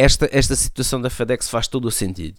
esta, 0.00 0.26
esta 0.32 0.56
situação 0.56 0.98
da 0.98 1.10
FedEx 1.10 1.48
faz 1.48 1.68
todo 1.68 1.84
o 1.84 1.90
sentido. 1.90 2.38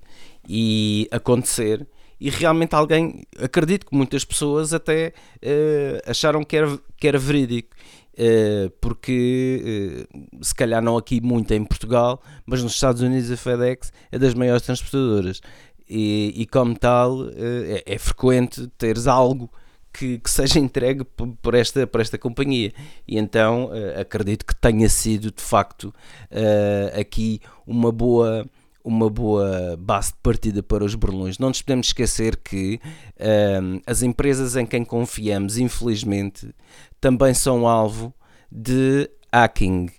E 0.49 1.07
acontecer 1.11 1.87
e 2.19 2.29
realmente 2.29 2.75
alguém, 2.75 3.23
acredito 3.39 3.85
que 3.85 3.95
muitas 3.95 4.25
pessoas 4.25 4.73
até 4.73 5.13
uh, 5.37 6.09
acharam 6.09 6.43
que 6.43 6.55
era, 6.55 6.79
que 6.97 7.07
era 7.07 7.17
verídico 7.17 7.69
uh, 8.13 8.69
porque 8.79 10.07
uh, 10.11 10.43
se 10.43 10.53
calhar 10.53 10.83
não 10.83 10.97
aqui 10.97 11.19
muito 11.19 11.51
em 11.51 11.63
Portugal 11.63 12.21
mas 12.45 12.61
nos 12.61 12.73
Estados 12.73 13.01
Unidos 13.01 13.31
a 13.31 13.37
FedEx 13.37 13.91
é 14.11 14.17
das 14.17 14.33
maiores 14.33 14.63
transportadoras. 14.63 15.41
E, 15.87 16.33
e 16.35 16.45
como 16.47 16.77
tal 16.77 17.27
é, 17.29 17.83
é 17.85 17.97
frequente 17.99 18.65
teres 18.77 19.07
algo 19.07 19.51
que, 19.93 20.19
que, 20.19 20.29
seja 20.29 20.59
entregue 20.59 21.03
por 21.41 21.53
esta, 21.53 21.85
por 21.85 22.01
esta 22.01 22.17
companhia. 22.17 22.73
E 23.07 23.17
então 23.17 23.65
uh, 23.65 23.99
acredito 24.01 24.45
que 24.45 24.55
tenha 24.55 24.89
sido 24.89 25.31
de 25.31 25.41
facto 25.41 25.93
uh, 26.31 26.99
aqui 26.99 27.41
uma 27.65 27.91
boa 27.91 28.45
uma 28.83 29.11
boa 29.11 29.77
base 29.77 30.11
de 30.11 30.17
partida 30.23 30.63
para 30.63 30.83
os 30.83 30.95
burlões. 30.95 31.37
Não 31.37 31.49
nos 31.49 31.61
podemos 31.61 31.87
esquecer 31.87 32.35
que 32.37 32.79
uh, 33.17 33.81
as 33.85 34.01
empresas 34.01 34.55
em 34.55 34.65
quem 34.65 34.83
confiamos, 34.83 35.57
infelizmente, 35.57 36.53
também 36.99 37.33
são 37.33 37.67
alvo 37.67 38.11
de 38.51 39.07
hacking 39.31 39.89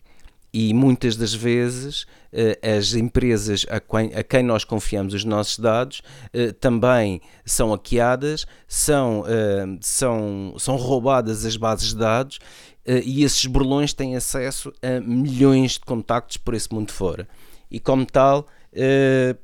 e 0.53 0.74
muitas 0.74 1.16
das 1.16 1.32
vezes 1.32 2.07
eh, 2.30 2.59
as 2.76 2.92
empresas 2.92 3.64
a 3.70 3.80
quem, 3.80 4.14
a 4.14 4.22
quem 4.22 4.42
nós 4.42 4.64
confiamos 4.64 5.14
os 5.14 5.24
nossos 5.24 5.59
dados 5.59 6.03
eh, 6.32 6.53
também 6.53 7.22
são 7.44 7.70
hackeadas, 7.70 8.44
são, 8.68 9.24
eh, 9.26 9.78
são, 9.80 10.55
são 10.59 10.76
roubadas 10.76 11.46
as 11.46 11.57
bases 11.57 11.88
de 11.88 11.96
dados 11.96 12.38
e 12.84 13.22
esses 13.22 13.46
burlões 13.46 13.94
têm 13.94 14.16
acesso 14.16 14.72
a 14.82 15.00
milhões 15.00 15.74
de 15.74 15.80
contactos 15.80 16.36
por 16.36 16.53
esse 16.53 16.74
mundo 16.74 16.90
fora. 16.90 17.28
E 17.70 17.78
como 17.78 18.05
tal, 18.05 18.48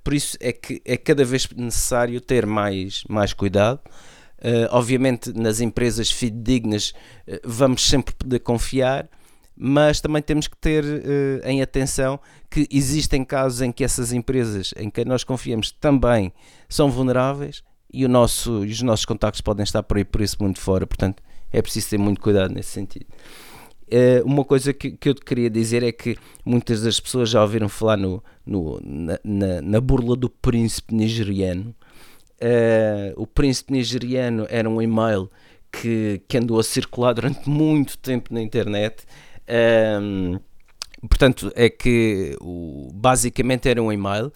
por 0.02 0.12
isso 0.12 0.36
é 0.40 0.50
que 0.50 0.82
é 0.84 0.96
cada 0.96 1.24
vez 1.24 1.48
necessário 1.56 2.20
ter 2.20 2.44
mais, 2.44 3.04
mais 3.09 3.32
cuidado. 3.32 3.78
Obviamente, 4.70 5.32
nas 5.32 5.61
empresas 5.61 6.11
fidedignas, 6.11 6.92
vamos 7.44 7.88
sempre 7.88 8.12
poder 8.12 8.40
confiar, 8.40 9.09
mas 9.61 10.00
também 10.00 10.22
temos 10.22 10.46
que 10.46 10.56
ter 10.56 10.84
uh, 10.84 11.40
em 11.44 11.61
atenção 11.61 12.20
que 12.48 12.68
existem 12.70 13.24
casos 13.24 13.61
em 13.61 13.72
que 13.72 13.82
essas 13.82 14.12
empresas 14.12 14.72
em 14.76 14.88
que 14.88 15.04
nós 15.04 15.24
confiamos 15.24 15.72
também 15.72 16.32
são 16.68 16.88
vulneráveis 16.88 17.64
e, 17.92 18.04
o 18.04 18.09
nosso, 18.09 18.61
os 18.61 18.82
nossos 18.82 19.04
contactos 19.04 19.40
podem 19.40 19.64
estar 19.64 19.82
por 19.82 19.96
aí 19.96 20.04
por 20.04 20.20
esse 20.20 20.40
mundo 20.40 20.59
fora, 20.59 20.86
portanto 20.86 21.22
é 21.50 21.61
preciso 21.61 21.90
ter 21.90 21.98
muito 21.98 22.20
cuidado 22.20 22.54
nesse 22.54 22.70
sentido. 22.70 23.06
Uh, 23.88 24.24
uma 24.24 24.44
coisa 24.44 24.72
que, 24.72 24.92
que 24.92 25.09
eu 25.09 25.14
te 25.14 25.22
queria 25.22 25.50
dizer 25.50 25.82
é 25.82 25.90
que 25.90 26.16
muitas 26.44 26.82
das 26.82 27.00
pessoas 27.00 27.30
já 27.30 27.42
ouviram 27.42 27.68
falar 27.68 27.96
no, 27.96 28.22
no 28.46 28.78
na, 28.84 29.18
na, 29.24 29.62
na, 29.62 29.80
burla 29.80 30.14
do 30.14 30.28
príncipe 30.28 30.94
nigeriano. 30.94 31.74
Uh, 32.34 33.14
o 33.16 33.26
príncipe 33.26 33.72
nigeriano 33.72 34.46
era 34.50 34.68
um 34.68 34.80
e-mail 34.80 35.30
que, 35.72 36.20
que 36.28 36.36
andou 36.36 36.61
a 36.61 36.62
circular 36.62 37.14
durante 37.14 37.48
muito 37.48 37.96
tempo 37.96 38.32
na 38.32 38.42
internet 38.42 39.04
um, 39.49 40.38
portanto, 41.09 41.51
é 41.55 41.70
que 41.70 42.36
o, 42.40 42.90
basicamente 42.92 43.68
era 43.68 43.82
um 43.82 43.92
e-mail 43.92 44.32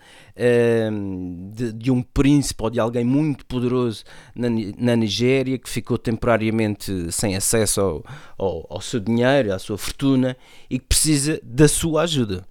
um, 0.91 1.51
de, 1.53 1.73
de, 1.73 1.91
um 1.91 2.03
príncipe 2.03 2.63
ou 2.63 2.71
de 2.71 2.81
alguém 2.81 3.05
muito 3.05 3.45
poderoso 3.47 4.05
na, 4.35 4.49
na 4.79 4.97
Nigéria 4.97 5.59
que 5.59 5.69
ficou 5.69 5.99
temporariamente 5.99 7.13
sem 7.13 7.37
acesso 7.37 7.81
ao, 7.81 8.05
ao, 8.39 8.67
ao, 8.71 8.81
seu 8.81 9.01
dinheiro, 9.01 9.53
à 9.53 9.59
sua 9.59 9.77
fortuna 9.77 10.37
e 10.71 10.79
que 10.79 10.87
precisa 10.87 11.41
da 11.43 11.69
sua 11.69 12.03
ajuda. 12.03 12.45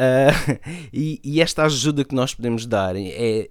Uh, 0.00 0.58
e, 0.92 1.20
e, 1.22 1.42
esta 1.42 1.64
ajuda 1.64 2.04
que 2.04 2.14
nós 2.14 2.34
podemos 2.34 2.64
dar 2.64 2.96
é, 2.96 3.46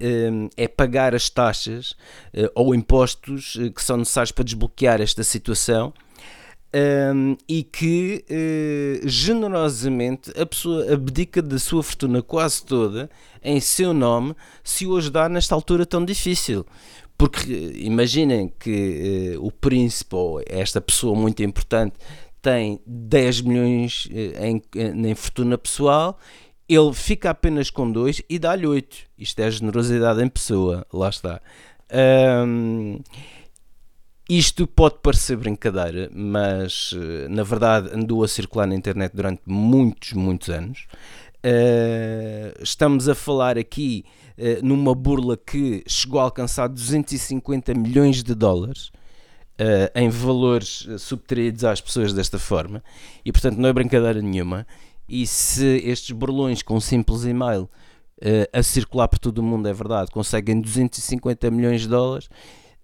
é 0.57 0.67
pagar 0.67 1.13
as 1.13 1.29
taxas 1.29 1.91
uh, 2.33 2.49
ou 2.55 2.73
impostos 2.73 3.55
uh, 3.55 3.71
que 3.71 3.83
são 3.83 3.97
necessários 3.97 4.31
para 4.31 4.43
desbloquear 4.43 4.99
esta 4.99 5.23
situação 5.23 5.93
um, 6.73 7.35
e 7.47 7.63
que 7.63 8.23
uh, 8.29 9.07
generosamente 9.07 10.31
a 10.39 10.45
pessoa 10.45 10.93
abdica 10.93 11.41
da 11.41 11.57
sua 11.57 11.81
fortuna 11.81 12.21
quase 12.21 12.63
toda 12.63 13.09
em 13.43 13.59
seu 13.59 13.93
nome 13.93 14.35
se 14.63 14.85
o 14.85 14.95
ajudar 14.97 15.29
nesta 15.29 15.55
altura 15.55 15.85
tão 15.85 16.05
difícil. 16.05 16.65
Porque 17.17 17.73
imaginem 17.75 18.51
que 18.59 19.35
uh, 19.35 19.45
o 19.45 19.51
príncipe 19.51 20.15
ou 20.15 20.41
esta 20.45 20.79
pessoa 20.79 21.15
muito 21.17 21.43
importante 21.43 21.95
tem 22.41 22.79
10 22.85 23.41
milhões 23.41 24.07
em, 24.39 24.61
em 24.73 25.15
fortuna 25.15 25.57
pessoal, 25.57 26.17
ele 26.69 26.93
fica 26.93 27.31
apenas 27.31 27.69
com 27.69 27.91
2 27.91 28.21
e 28.29 28.39
dá-lhe 28.39 28.65
8. 28.65 28.97
Isto 29.17 29.39
é 29.41 29.51
generosidade 29.51 30.23
em 30.23 30.29
pessoa, 30.29 30.85
lá 30.93 31.09
está. 31.09 31.41
Um, 31.91 32.99
isto 34.29 34.67
pode 34.67 34.99
parecer 35.01 35.35
brincadeira, 35.37 36.07
mas 36.13 36.93
eh, 36.95 37.27
na 37.27 37.41
verdade 37.41 37.89
andou 37.91 38.23
a 38.23 38.27
circular 38.27 38.67
na 38.67 38.75
internet 38.75 39.11
durante 39.15 39.41
muitos, 39.47 40.13
muitos 40.13 40.49
anos. 40.49 40.85
Uh, 41.43 42.61
estamos 42.61 43.07
a 43.09 43.15
falar 43.15 43.57
aqui 43.57 44.05
uh, 44.37 44.63
numa 44.63 44.93
burla 44.93 45.35
que 45.35 45.83
chegou 45.87 46.19
a 46.19 46.23
alcançar 46.25 46.67
250 46.67 47.73
milhões 47.73 48.21
de 48.21 48.35
dólares 48.35 48.91
uh, 49.57 49.89
em 49.95 50.09
valores 50.09 50.85
subtraídos 50.99 51.63
às 51.63 51.81
pessoas 51.81 52.13
desta 52.13 52.37
forma, 52.37 52.83
e 53.25 53.31
portanto 53.31 53.57
não 53.57 53.67
é 53.67 53.73
brincadeira 53.73 54.21
nenhuma. 54.21 54.67
E 55.07 55.25
se 55.25 55.65
estes 55.85 56.11
burlões 56.11 56.61
com 56.61 56.75
um 56.75 56.79
simples 56.79 57.23
e-mail 57.23 57.67
a 58.53 58.61
circular 58.61 59.07
por 59.07 59.17
todo 59.17 59.39
o 59.39 59.43
mundo, 59.43 59.67
é 59.67 59.73
verdade, 59.73 60.11
conseguem 60.11 60.61
250 60.61 61.49
milhões 61.49 61.81
de 61.81 61.87
dólares 61.87 62.29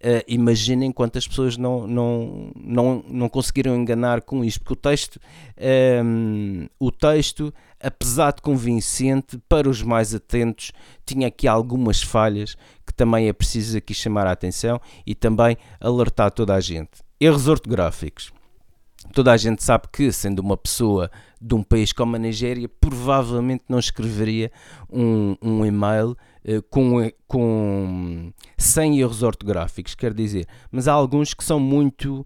Uh, 0.03 0.21
imaginem 0.27 0.91
quantas 0.91 1.27
pessoas 1.27 1.57
não, 1.57 1.87
não, 1.87 2.51
não, 2.55 3.03
não 3.07 3.29
conseguiram 3.29 3.75
enganar 3.75 4.21
com 4.21 4.43
isto, 4.43 4.59
porque 4.59 4.73
o 4.73 4.75
texto, 4.75 5.19
um, 5.57 6.61
ehm, 6.61 6.67
o 6.79 6.91
texto, 6.91 7.51
apesar 7.81 8.33
de 8.33 8.41
convincente, 8.41 9.39
para 9.49 9.69
os 9.69 9.81
mais 9.81 10.13
atentos, 10.13 10.71
tinha 11.05 11.27
aqui 11.27 11.47
algumas 11.47 12.03
falhas 12.03 12.55
que 12.85 12.93
também 12.93 13.27
é 13.27 13.33
preciso 13.33 13.77
aqui 13.77 13.93
chamar 13.93 14.27
a 14.27 14.31
atenção 14.31 14.79
e 15.07 15.15
também 15.15 15.57
alertar 15.79 16.29
toda 16.29 16.53
a 16.53 16.59
gente. 16.59 17.01
Erros 17.19 17.47
ortográficos. 17.47 18.31
Toda 19.13 19.31
a 19.31 19.37
gente 19.37 19.63
sabe 19.63 19.87
que, 19.91 20.11
sendo 20.11 20.39
uma 20.39 20.57
pessoa 20.57 21.09
de 21.41 21.53
um 21.55 21.63
país 21.63 21.91
como 21.91 22.15
a 22.15 22.19
Nigéria, 22.19 22.67
provavelmente 22.67 23.63
não 23.69 23.79
escreveria 23.79 24.51
um, 24.91 25.35
um 25.41 25.65
e-mail 25.65 26.11
uh, 26.11 26.61
com, 26.69 27.11
com, 27.27 28.33
sem 28.57 28.99
erros 28.99 29.23
ortográficos, 29.23 29.95
quer 29.95 30.13
dizer, 30.13 30.47
mas 30.71 30.87
há 30.87 30.93
alguns 30.93 31.33
que 31.33 31.43
são 31.43 31.59
muito 31.59 32.25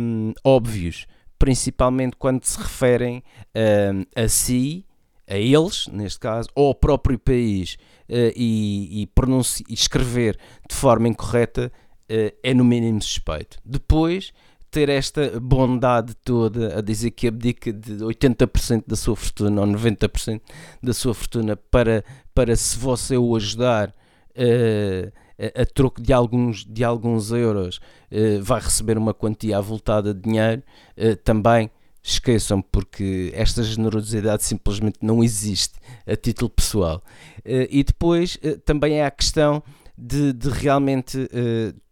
um, 0.00 0.32
óbvios, 0.44 1.06
principalmente 1.38 2.16
quando 2.16 2.44
se 2.44 2.58
referem 2.58 3.22
um, 3.54 4.04
a 4.22 4.28
si, 4.28 4.84
a 5.26 5.36
eles, 5.36 5.86
neste 5.88 6.18
caso, 6.20 6.48
ou 6.54 6.68
ao 6.68 6.74
próprio 6.74 7.18
país, 7.18 7.76
uh, 8.08 8.32
e, 8.34 9.02
e 9.02 9.74
escrever 9.74 10.38
de 10.68 10.74
forma 10.74 11.08
incorreta 11.08 11.72
uh, 12.10 12.36
é 12.42 12.54
no 12.54 12.64
mínimo 12.64 13.02
suspeito. 13.02 13.58
Depois 13.64 14.32
ter 14.70 14.88
esta 14.88 15.40
bondade 15.40 16.14
toda 16.24 16.78
a 16.78 16.82
dizer 16.82 17.10
que 17.12 17.26
abdica 17.26 17.72
de 17.72 17.96
80% 18.04 18.84
da 18.86 18.96
sua 18.96 19.16
fortuna 19.16 19.60
ou 19.62 19.66
90% 19.66 20.40
da 20.82 20.92
sua 20.92 21.14
fortuna 21.14 21.56
para, 21.56 22.04
para 22.34 22.54
se 22.54 22.78
você 22.78 23.16
o 23.16 23.34
ajudar 23.34 23.88
uh, 23.88 25.12
a, 25.38 25.62
a, 25.62 25.66
troco 25.66 26.02
de 26.02 26.12
alguns, 26.12 26.64
de 26.64 26.84
alguns 26.84 27.30
euros, 27.32 27.80
uh, 28.12 28.42
vai 28.42 28.60
receber 28.60 28.98
uma 28.98 29.14
quantia 29.14 29.56
avultada 29.58 30.12
de 30.12 30.20
dinheiro, 30.20 30.62
uh, 30.96 31.16
também 31.16 31.70
esqueçam 32.02 32.62
porque 32.62 33.32
esta 33.34 33.62
generosidade 33.62 34.44
simplesmente 34.44 34.98
não 35.02 35.22
existe 35.22 35.74
a 36.06 36.16
título 36.16 36.48
pessoal. 36.48 37.02
e 37.44 37.82
depois 37.82 38.38
também 38.64 39.00
é 39.00 39.04
a 39.04 39.10
questão 39.10 39.62
de, 39.96 40.32
de 40.32 40.48
realmente 40.48 41.28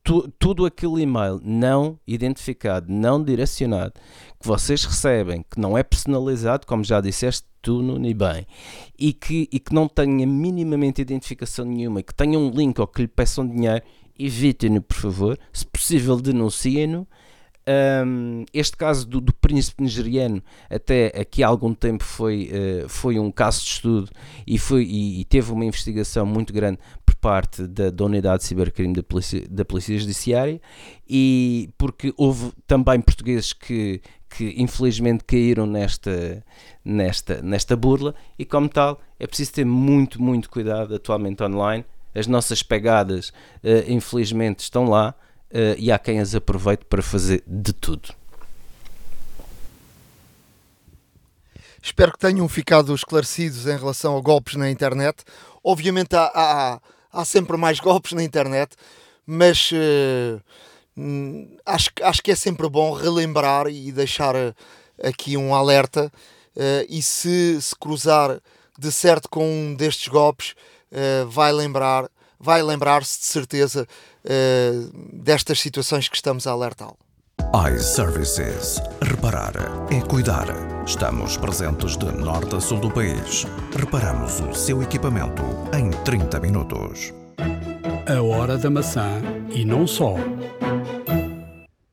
tu, 0.07 0.33
tudo 0.39 0.65
aquele 0.65 1.03
e-mail 1.03 1.41
não 1.43 1.99
identificado, 2.07 2.87
não 2.89 3.23
direcionado, 3.23 3.95
que 4.41 4.47
vocês 4.47 4.85
recebem, 4.85 5.45
que 5.51 5.61
não 5.61 5.77
é 5.77 5.83
personalizado, 5.83 6.65
como 6.65 6.85
já 6.85 7.01
disseste 7.01 7.45
tu, 7.61 7.83
Nuno, 7.83 8.07
e 8.07 8.15
bem, 8.15 8.47
e 8.97 9.13
que, 9.13 9.49
e 9.51 9.59
que 9.59 9.75
não 9.75 9.89
tenha 9.89 10.25
minimamente 10.25 11.03
identificação 11.03 11.65
nenhuma, 11.65 12.05
que 12.05 12.15
tenha 12.15 12.39
um 12.39 12.51
link 12.51 12.81
ou 12.81 12.87
que 12.87 13.03
lhe 13.03 13.09
peçam 13.09 13.45
dinheiro, 13.45 13.85
evitem-no, 14.17 14.81
por 14.81 14.97
favor. 14.97 15.39
Se 15.53 15.67
possível, 15.67 16.17
denunciem-no. 16.21 17.07
Um, 18.07 18.45
este 18.55 18.77
caso 18.77 19.05
do, 19.05 19.21
do, 19.21 19.33
príncipe 19.33 19.83
nigeriano 19.83 20.41
até 20.71 21.07
aqui 21.21 21.43
há 21.43 21.49
algum 21.49 21.75
tempo 21.75 22.05
foi, 22.05 22.49
uh, 22.85 22.89
foi 22.89 23.19
um 23.19 23.29
caso 23.29 23.59
de 23.59 23.67
estudo 23.67 24.11
e, 24.47 24.57
foi, 24.57 24.85
e, 24.85 25.21
e, 25.21 25.25
teve 25.25 25.51
uma 25.51 25.65
investigação 25.65 26.25
muito 26.25 26.53
grande 26.53 26.79
parte 27.27 27.67
da, 27.67 27.91
da 27.91 28.05
unidade 28.05 28.43
de 28.43 28.45
cibercrime 28.45 28.95
da 28.95 29.03
Polícia, 29.03 29.43
da 29.51 29.65
Polícia 29.65 29.99
Judiciária 29.99 30.61
e 31.09 31.69
porque 31.77 32.15
houve 32.17 32.53
também 32.69 33.01
portugueses 33.01 33.53
que, 33.53 34.01
que 34.31 34.55
infelizmente 34.57 35.25
caíram 35.25 35.67
nesta, 35.67 36.45
nesta, 36.85 37.43
nesta 37.43 37.75
burla 37.75 38.15
e 38.39 38.45
como 38.45 38.69
tal 38.69 39.01
é 39.19 39.27
preciso 39.27 39.55
ter 39.55 39.65
muito, 39.65 40.23
muito 40.23 40.49
cuidado 40.49 40.95
atualmente 40.95 41.43
online. 41.43 41.85
As 42.15 42.29
nossas 42.29 42.63
pegadas 42.63 43.31
uh, 43.31 43.91
infelizmente 43.91 44.61
estão 44.61 44.85
lá 44.85 45.13
uh, 45.51 45.75
e 45.77 45.91
há 45.91 45.99
quem 45.99 46.21
as 46.21 46.33
aproveite 46.33 46.85
para 46.85 47.03
fazer 47.03 47.43
de 47.45 47.73
tudo. 47.73 48.11
Espero 51.83 52.13
que 52.13 52.19
tenham 52.21 52.49
ficado 52.49 52.95
esclarecidos 52.95 53.67
em 53.67 53.77
relação 53.77 54.17
a 54.17 54.21
golpes 54.21 54.55
na 54.55 54.71
internet. 54.71 55.25
Obviamente 55.65 56.15
há, 56.15 56.31
há 56.33 56.81
há 57.17 57.25
sempre 57.25 57.57
mais 57.57 57.81
golpes 57.81 58.13
na 58.13 58.23
internet, 58.23 58.77
mas 59.27 59.71
uh, 59.73 60.43
acho, 61.65 61.91
acho 62.03 62.23
que 62.23 62.31
é 62.31 62.37
sempre 62.37 62.69
bom 62.69 62.93
relembrar 62.93 63.67
e 63.69 63.91
deixar 63.91 64.37
uh, 64.37 64.55
aqui 65.03 65.37
um 65.37 65.55
alerta. 65.55 66.13
Uh, 66.55 66.87
e 66.89 67.03
se 67.03 67.61
se 67.61 67.75
cruzar 67.75 68.41
de 68.79 68.93
certo 68.93 69.29
com 69.29 69.49
um 69.49 69.75
destes 69.75 70.09
golpes, 70.09 70.55
vai 71.29 71.51
lembrar, 71.51 72.11
vai 72.39 72.63
lembrar-se 72.63 73.19
de 73.19 73.25
certeza 73.25 73.89
destas 75.13 75.59
situações 75.59 76.09
que 76.09 76.17
estamos 76.17 76.47
a 76.47 76.53
alertá-lo 76.53 77.06
iServices. 77.57 78.83
Reparar 79.01 79.55
é 79.91 79.99
cuidar. 80.03 80.45
Estamos 80.85 81.39
presentes 81.39 81.97
de 81.97 82.05
norte 82.13 82.55
a 82.55 82.61
sul 82.61 82.79
do 82.79 82.91
país. 82.91 83.47
Reparamos 83.75 84.41
o 84.41 84.53
seu 84.53 84.83
equipamento 84.83 85.43
em 85.73 85.91
30 86.05 86.39
minutos. 86.39 87.15
A 88.07 88.21
hora 88.21 88.59
da 88.59 88.69
maçã 88.69 89.23
e 89.49 89.65
não 89.65 89.87
só. 89.87 90.17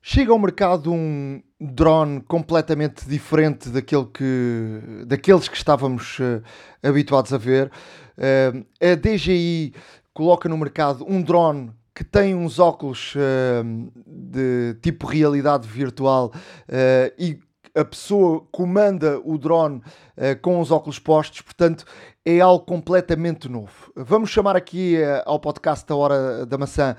Chega 0.01 0.33
ao 0.33 0.39
mercado 0.39 0.91
um 0.91 1.41
drone 1.61 2.19
completamente 2.27 3.07
diferente 3.07 3.69
daquele 3.69 4.07
que, 4.07 5.05
daqueles 5.07 5.47
que 5.47 5.55
estávamos 5.55 6.19
uh, 6.19 6.43
habituados 6.83 7.31
a 7.31 7.37
ver. 7.37 7.71
Uh, 8.17 8.65
a 8.81 8.95
DJI 8.95 9.73
coloca 10.13 10.49
no 10.49 10.57
mercado 10.57 11.05
um 11.07 11.21
drone 11.21 11.71
que 11.93 12.03
tem 12.03 12.33
uns 12.33 12.59
óculos 12.59 13.13
uh, 13.15 13.91
de 14.05 14.75
tipo 14.81 15.05
realidade 15.05 15.67
virtual 15.67 16.31
uh, 16.33 17.13
e 17.17 17.39
a 17.75 17.85
pessoa 17.85 18.45
comanda 18.51 19.19
o 19.23 19.37
drone 19.37 19.77
uh, 19.77 20.39
com 20.41 20.59
os 20.59 20.71
óculos 20.71 20.99
postos, 20.99 21.41
portanto 21.41 21.85
é 22.25 22.39
algo 22.39 22.65
completamente 22.65 23.47
novo. 23.47 23.91
Vamos 23.95 24.29
chamar 24.29 24.55
aqui 24.55 24.97
ao 25.25 25.39
podcast 25.39 25.85
da 25.85 25.95
Hora 25.95 26.45
da 26.45 26.57
Maçã 26.57 26.95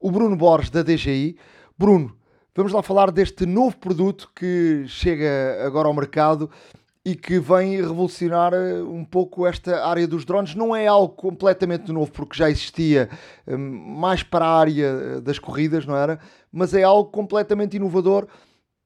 o 0.00 0.10
Bruno 0.10 0.34
Borges 0.34 0.70
da 0.70 0.82
DGI. 0.82 1.36
Bruno, 1.78 2.16
vamos 2.56 2.72
lá 2.72 2.82
falar 2.82 3.10
deste 3.10 3.44
novo 3.44 3.76
produto 3.76 4.30
que 4.34 4.84
chega 4.88 5.62
agora 5.64 5.88
ao 5.88 5.94
mercado 5.94 6.50
e 7.04 7.16
que 7.16 7.40
vem 7.40 7.76
revolucionar 7.76 8.54
eh, 8.54 8.80
um 8.82 9.04
pouco 9.04 9.46
esta 9.46 9.84
área 9.86 10.06
dos 10.06 10.24
drones. 10.24 10.54
Não 10.54 10.74
é 10.74 10.86
algo 10.86 11.14
completamente 11.14 11.90
novo, 11.90 12.12
porque 12.12 12.38
já 12.38 12.48
existia 12.48 13.10
eh, 13.46 13.56
mais 13.56 14.22
para 14.22 14.44
a 14.44 14.58
área 14.58 14.86
eh, 14.86 15.20
das 15.20 15.38
corridas, 15.38 15.84
não 15.84 15.96
era? 15.96 16.20
Mas 16.52 16.74
é 16.74 16.82
algo 16.84 17.10
completamente 17.10 17.76
inovador 17.76 18.28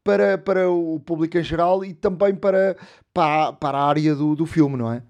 para, 0.03 0.39
para 0.39 0.71
o 0.71 0.99
público 1.01 1.37
em 1.37 1.43
geral 1.43 1.85
e 1.85 1.93
também 1.93 2.35
para, 2.35 2.77
para, 3.13 3.53
para 3.53 3.79
a 3.79 3.87
área 3.87 4.15
do, 4.15 4.35
do 4.35 4.47
filme, 4.47 4.77
não 4.77 4.93
é? 4.93 5.03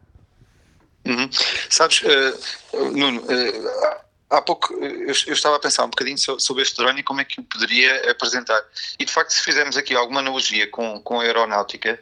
Uhum. 1.07 1.31
Sabes, 1.71 2.03
uh, 2.03 2.91
Nuno, 2.91 3.21
uh, 3.21 4.07
há 4.29 4.43
pouco 4.43 4.75
eu, 4.75 5.07
eu, 5.07 5.33
estava 5.35 5.55
a 5.55 5.61
pensar 5.61 5.85
um 5.85 5.91
bocadinho 5.91 6.19
sobre 6.19 6.63
este 6.63 6.77
drone 6.77 6.99
e 6.99 7.03
como 7.05 7.21
é 7.21 7.25
que 7.25 7.41
o 7.41 7.45
poderia 7.45 8.11
apresentar. 8.11 8.61
E 8.99 9.05
de 9.05 9.13
facto, 9.13 9.31
se 9.31 9.43
fizermos 9.43 9.77
aqui 9.77 9.95
alguma 9.95 10.19
analogia 10.19 10.69
com, 10.69 11.01
com 11.01 11.21
a 11.21 11.23
aeronáutica, 11.23 12.01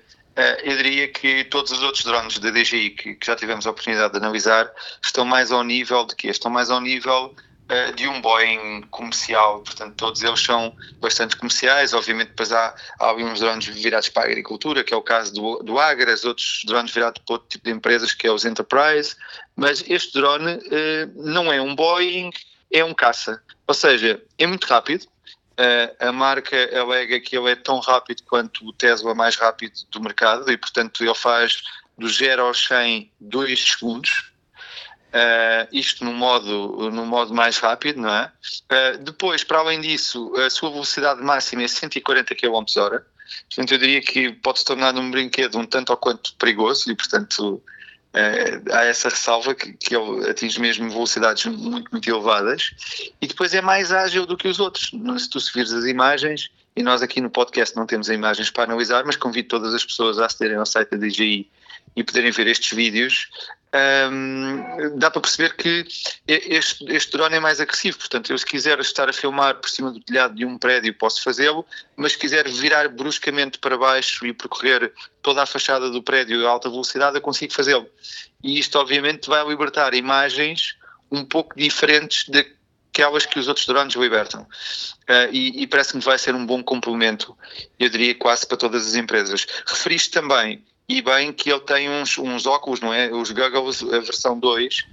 eu 0.65 0.77
diria 0.77 1.09
que 1.09 1.45
todos 1.45 1.71
os 1.71 1.83
outros 1.83 2.05
drones 2.05 2.39
da 2.39 2.51
DJI 2.51 2.91
que, 2.91 3.15
que, 3.15 3.27
já 3.27 3.37
tivemos 3.37 3.67
a 3.67 3.71
oportunidade 3.71 4.13
de 4.13 4.19
analisar 4.19 4.71
estão 5.03 5.25
mais 5.25 5.53
ao 5.53 5.63
nível 5.63 6.05
de 6.05 6.17
que 6.17 6.29
Estão 6.29 6.51
mais 6.51 6.71
ao 6.71 6.81
nível 6.81 7.35
uh, 7.71 7.93
de 7.95 8.09
um 8.09 8.21
Boeing 8.21 8.83
comercial, 8.91 9.61
portanto 9.61 9.95
todos 9.95 10.23
eles 10.23 10.41
são 10.41 10.75
bastante 11.01 11.37
comerciais, 11.37 11.93
obviamente 11.93 12.29
depois 12.29 12.53
há, 12.53 12.75
há 12.99 13.07
alguns 13.07 13.41
drones 13.41 13.67
virados 13.67 14.09
para 14.09 14.25
a 14.25 14.27
agricultura, 14.27 14.83
que 14.83 14.93
é 14.93 14.97
o 14.97 15.03
caso 15.03 15.33
do, 15.33 15.63
do 15.63 15.79
Agras, 15.79 16.25
outros 16.25 16.63
drones 16.67 16.93
virados 16.93 17.23
para 17.25 17.35
outro 17.35 17.49
tipo 17.49 17.65
de 17.65 17.71
empresas, 17.71 18.13
que 18.13 18.27
é 18.27 18.33
os 18.33 18.45
Enterprise, 18.45 19.17
mas 19.57 19.85
este 19.89 20.15
drone 20.15 20.55
uh, 20.55 21.13
não 21.15 21.53
é 21.53 21.61
um 21.61 21.75
Boeing, 21.75 22.31
é 22.73 22.85
um 22.85 22.95
caça, 22.95 23.41
ou 23.67 23.75
seja, 23.75 24.21
é 24.39 24.47
muito 24.47 24.67
rápido, 24.67 25.07
a 26.01 26.13
marca 26.13 26.57
alega 26.79 27.21
que 27.21 27.37
ele 27.37 27.51
é 27.51 27.57
tão 27.57 27.79
rápido 27.79 28.23
quanto 28.25 28.67
o 28.67 28.73
Tesla 28.73 29.15
mais 29.15 29.37
rápido 29.37 29.75
do 29.91 30.01
mercado 30.01 30.51
e, 30.51 30.57
portanto, 30.57 31.05
ele 31.05 31.15
faz 31.15 31.63
do 31.97 32.09
0 32.09 32.43
ao 32.43 32.55
100 32.55 33.11
2 33.21 33.65
segundos. 33.73 34.33
Uh, 35.15 35.71
isto 35.71 36.05
no 36.05 36.13
modo, 36.13 36.91
no 36.91 37.07
modo 37.07 37.33
mais 37.33 37.59
rápido, 37.59 38.01
não 38.01 38.13
é? 38.13 38.33
Uh, 38.65 38.99
depois, 38.99 39.45
para 39.45 39.61
além 39.61 39.81
disso, 39.81 40.33
a 40.37 40.51
sua 40.51 40.71
velocidade 40.71 41.23
máxima 41.23 41.63
é 41.63 41.69
140 41.69 42.35
km 42.35 42.65
hora. 42.79 43.07
Portanto, 43.49 43.73
eu 43.73 43.79
diria 43.79 44.03
que 44.03 44.33
pode 44.33 44.59
se 44.59 44.65
tornar 44.65 44.93
um 44.97 45.11
brinquedo 45.13 45.57
um 45.57 45.65
tanto 45.65 45.91
ou 45.91 45.97
quanto 45.97 46.35
perigoso 46.35 46.91
e, 46.91 46.97
portanto, 46.97 47.63
Uh, 48.15 48.73
há 48.73 48.85
essa 48.85 49.09
ressalva 49.09 49.57
que, 49.57 49.73
que 49.73 49.97
ele 49.97 50.31
atinge 50.31 50.61
mesmo 50.61 50.89
velocidades 50.89 51.47
muito, 51.47 51.91
muito 51.91 52.09
elevadas 52.09 52.71
e 53.21 53.27
depois 53.27 53.53
é 53.53 53.61
mais 53.61 53.91
ágil 53.91 54.25
do 54.25 54.37
que 54.37 54.47
os 54.47 54.61
outros. 54.61 54.93
Se 55.19 55.29
tu 55.29 55.41
se 55.41 55.53
vires 55.53 55.73
as 55.73 55.85
imagens, 55.85 56.49
e 56.77 56.83
nós 56.83 57.03
aqui 57.03 57.21
no 57.21 57.29
podcast 57.29 57.75
não 57.77 57.87
temos 57.87 58.09
imagens 58.09 58.51
para 58.51 58.65
analisar, 58.65 59.05
mas 59.05 59.17
convido 59.17 59.49
todas 59.49 59.75
as 59.75 59.85
pessoas 59.85 60.19
a 60.21 60.27
acederem 60.27 60.57
ao 60.57 60.67
site 60.67 60.91
da 60.91 60.97
DJI 60.97 61.51
e 61.97 62.03
poderem 62.03 62.31
ver 62.31 62.47
estes 62.47 62.77
vídeos 62.77 63.29
um, 63.75 64.97
dá 64.97 65.11
para 65.11 65.21
perceber 65.21 65.57
que 65.57 65.85
este, 66.29 66.85
este 66.89 67.11
drone 67.11 67.35
é 67.35 67.41
mais 67.41 67.61
agressivo. 67.61 67.99
Portanto, 67.99 68.31
eu 68.31 68.39
se 68.39 68.47
quiser 68.47 68.79
estar 68.79 69.09
a 69.09 69.13
filmar 69.13 69.57
por 69.57 69.69
cima 69.69 69.91
do 69.91 70.01
telhado 70.01 70.35
de 70.35 70.45
um 70.45 70.57
prédio, 70.57 70.95
posso 70.95 71.21
fazê-lo, 71.23 71.67
mas 71.97 72.13
se 72.13 72.19
quiser 72.19 72.49
virar 72.49 72.89
bruscamente 72.89 73.59
para 73.59 73.77
baixo 73.77 74.25
e 74.27 74.33
percorrer 74.33 74.93
toda 75.21 75.43
a 75.43 75.47
fachada 75.47 75.91
do 75.91 76.03
prédio 76.03 76.47
a 76.47 76.51
alta 76.51 76.71
velocidade, 76.71 77.17
eu 77.17 77.23
consigo 77.23 77.53
fazê-lo. 77.53 77.89
E 78.43 78.59
isto, 78.59 78.79
obviamente, 78.79 79.29
vai 79.29 79.45
libertar 79.45 79.93
imagens 79.95 80.77
um 81.11 81.25
pouco 81.25 81.57
diferentes 81.57 82.29
daquelas 82.29 83.27
que 83.27 83.41
os 83.41 83.49
outros 83.49 83.67
drones 83.67 83.95
libertam. 83.95 84.43
Uh, 84.43 85.33
e, 85.33 85.63
e 85.63 85.67
parece-me 85.67 86.01
que 86.01 86.07
vai 86.07 86.19
ser 86.19 86.35
um 86.35 86.47
bom 86.47 86.63
complemento, 86.63 87.37
eu 87.79 87.89
diria 87.89 88.15
quase 88.15 88.47
para 88.47 88.57
todas 88.57 88.87
as 88.87 88.95
empresas. 88.95 89.47
Referiste 89.67 90.13
também 90.13 90.65
e 90.89 91.01
bem 91.01 91.33
que 91.33 91.51
ele 91.51 91.61
tem 91.61 91.89
uns, 91.89 92.19
uns 92.19 92.47
óculos, 92.47 92.81
não 92.81 92.93
é? 92.93 93.11
Os 93.11 93.31
goggles, 93.31 93.83
a 93.83 94.01
versão 94.01 94.39
2, 94.39 94.85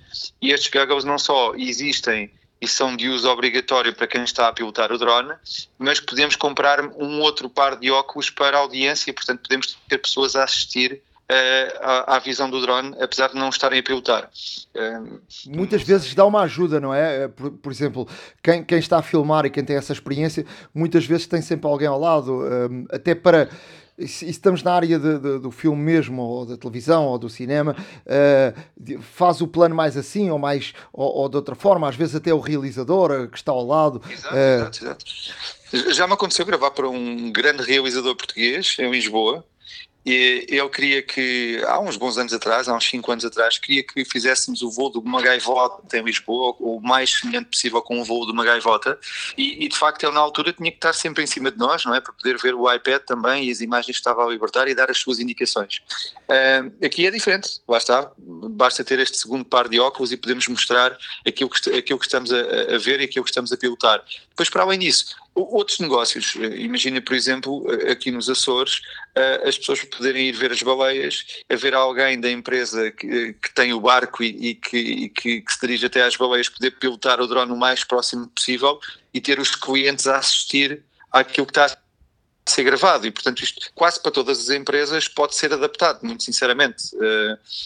e 0.41 0.51
estes 0.51 0.71
goggles 0.71 1.03
não 1.03 1.19
só 1.19 1.53
existem 1.55 2.31
e 2.61 2.67
são 2.67 2.95
de 2.95 3.09
uso 3.09 3.27
obrigatório 3.27 3.93
para 3.93 4.05
quem 4.05 4.23
está 4.23 4.47
a 4.47 4.53
pilotar 4.53 4.91
o 4.91 4.97
drone, 4.97 5.33
mas 5.79 5.99
podemos 5.99 6.35
comprar 6.35 6.85
um 6.85 7.19
outro 7.19 7.49
par 7.49 7.75
de 7.75 7.89
óculos 7.89 8.29
para 8.29 8.55
a 8.55 8.59
audiência, 8.59 9.11
portanto 9.11 9.41
podemos 9.41 9.75
ter 9.89 9.97
pessoas 9.97 10.35
a 10.35 10.43
assistir 10.43 11.01
à, 11.81 12.15
à, 12.17 12.19
visão 12.19 12.49
do 12.49 12.61
drone, 12.61 12.95
apesar 12.99 13.29
de 13.29 13.35
não 13.35 13.49
estarem 13.49 13.79
a 13.79 13.83
pilotar. 13.83 14.29
Muitas 15.47 15.81
vezes 15.81 16.13
dá 16.13 16.25
uma 16.25 16.41
ajuda, 16.41 16.79
não 16.79 16.93
é? 16.93 17.27
Por, 17.29 17.51
por 17.51 17.71
exemplo, 17.71 18.07
quem, 18.43 18.63
quem, 18.63 18.79
está 18.79 18.99
a 18.99 19.01
filmar 19.01 19.45
e 19.45 19.49
quem 19.49 19.63
tem 19.63 19.77
essa 19.77 19.93
experiência, 19.93 20.45
muitas 20.73 21.05
vezes 21.05 21.27
tem 21.27 21.41
sempre 21.41 21.67
alguém 21.67 21.87
ao 21.87 21.99
lado, 21.99 22.41
até 22.91 23.15
para 23.15 23.49
estamos 24.03 24.63
na 24.63 24.73
área 24.73 24.99
de, 24.99 25.19
de, 25.19 25.39
do 25.39 25.51
filme 25.51 25.81
mesmo, 25.81 26.21
ou 26.21 26.45
da 26.45 26.57
televisão, 26.57 27.05
ou 27.05 27.17
do 27.17 27.29
cinema, 27.29 27.75
uh, 28.05 29.01
faz 29.01 29.41
o 29.41 29.47
plano 29.47 29.75
mais 29.75 29.97
assim, 29.97 30.29
ou 30.29 30.39
mais 30.39 30.73
ou, 30.91 31.09
ou, 31.17 31.29
de 31.29 31.35
outra 31.37 31.55
forma, 31.55 31.87
às 31.87 31.95
vezes 31.95 32.15
até 32.15 32.33
o 32.33 32.39
realizador 32.39 33.27
que 33.29 33.37
está 33.37 33.51
ao 33.51 33.65
lado. 33.65 34.01
Exato, 34.09 34.35
uh, 34.35 34.37
exato, 34.37 34.83
exato. 34.83 35.93
Já 35.93 36.05
me 36.05 36.13
aconteceu 36.13 36.45
gravar 36.45 36.71
para 36.71 36.89
um 36.89 37.31
grande 37.31 37.63
realizador 37.63 38.15
português 38.15 38.75
em 38.77 38.91
Lisboa, 38.91 39.45
e 40.05 40.47
ele 40.49 40.69
queria 40.69 41.01
que, 41.03 41.61
há 41.67 41.79
uns 41.79 41.95
bons 41.95 42.17
anos 42.17 42.33
atrás, 42.33 42.67
há 42.67 42.75
uns 42.75 42.89
5 42.89 43.11
anos 43.11 43.25
atrás, 43.25 43.57
queria 43.57 43.83
que 43.83 44.03
fizéssemos 44.03 44.61
o 44.61 44.71
voo 44.71 44.91
de 44.91 44.97
uma 44.97 45.21
gaivota 45.21 45.97
em 45.97 46.03
Lisboa, 46.03 46.55
o 46.59 46.79
mais 46.81 47.19
semelhante 47.19 47.49
possível 47.49 47.81
com 47.81 48.01
o 48.01 48.03
voo 48.03 48.25
de 48.25 48.31
uma 48.31 48.43
gaivota, 48.43 48.97
e, 49.37 49.63
e, 49.65 49.67
de 49.67 49.77
facto 49.77 50.03
ele 50.03 50.13
na 50.13 50.19
altura 50.19 50.53
tinha 50.53 50.71
que 50.71 50.77
estar 50.77 50.93
sempre 50.93 51.23
em 51.23 51.27
cima 51.27 51.51
de 51.51 51.57
nós, 51.57 51.85
não 51.85 51.93
é? 51.93 52.01
Para 52.01 52.13
poder 52.13 52.37
ver 52.37 52.55
o 52.55 52.71
iPad 52.71 53.01
também 53.03 53.47
e 53.47 53.51
as 53.51 53.61
imagens 53.61 53.95
que 53.95 53.99
estava 53.99 54.25
a 54.25 54.29
libertar 54.29 54.67
e 54.67 54.73
dar 54.73 54.89
as 54.89 54.97
suas 54.97 55.19
indicações. 55.19 55.81
Uh, 56.27 56.85
aqui 56.85 57.05
é 57.05 57.11
diferente, 57.11 57.61
lá 57.67 57.77
está, 57.77 58.11
basta 58.17 58.83
ter 58.83 58.99
este 58.99 59.17
segundo 59.17 59.45
par 59.45 59.69
de 59.69 59.79
óculos 59.79 60.11
e 60.11 60.17
podemos 60.17 60.47
mostrar 60.47 60.97
aquilo 61.27 61.49
que, 61.49 61.69
aquilo 61.77 61.99
que 61.99 62.05
estamos 62.05 62.31
a, 62.31 62.39
a 62.75 62.77
ver 62.79 63.01
e 63.01 63.03
aquilo 63.03 63.23
que 63.23 63.31
estamos 63.31 63.51
a 63.51 63.57
pilotar. 63.57 64.03
Depois, 64.29 64.49
para 64.49 64.63
além 64.63 64.79
disso, 64.79 65.15
Outros 65.33 65.79
negócios, 65.79 66.35
eh, 66.35 66.57
imagina 66.57 67.01
por 67.01 67.15
exemplo 67.15 67.65
eh, 67.71 67.91
aqui 67.93 68.11
nos 68.11 68.29
Açores, 68.29 68.81
eh, 69.15 69.43
as 69.47 69.57
pessoas 69.57 69.81
poderem 69.85 70.27
ir 70.27 70.33
ver 70.33 70.51
as 70.51 70.61
baleias, 70.61 71.25
haver 71.49 71.73
alguém 71.73 72.19
da 72.19 72.29
empresa 72.29 72.91
que, 72.91 73.33
que 73.33 73.53
tem 73.53 73.71
o 73.71 73.79
barco 73.79 74.23
e, 74.23 74.49
e, 74.49 74.55
que, 74.55 74.77
e 74.77 75.09
que, 75.09 75.41
que, 75.41 75.53
se 75.53 75.61
dirige 75.61 75.85
até 75.85 76.03
às 76.03 76.17
baleias 76.17 76.49
poder 76.49 76.71
pilotar 76.71 77.21
o 77.21 77.27
drone 77.27 77.51
o 77.53 77.55
mais 77.55 77.85
próximo 77.85 78.27
possível 78.27 78.77
e 79.13 79.21
ter 79.21 79.39
os 79.39 79.55
clientes 79.55 80.05
a 80.05 80.17
assistir 80.17 80.83
àquilo 81.09 81.47
que 81.47 81.51
está 81.51 81.77
ser 82.45 82.63
gravado 82.63 83.07
e, 83.07 83.11
portanto, 83.11 83.41
isto 83.41 83.71
quase 83.73 84.01
para 84.01 84.11
todas 84.11 84.39
as 84.39 84.49
empresas 84.49 85.07
pode 85.07 85.35
ser 85.35 85.53
adaptado, 85.53 86.03
muito 86.03 86.23
sinceramente. 86.23 86.89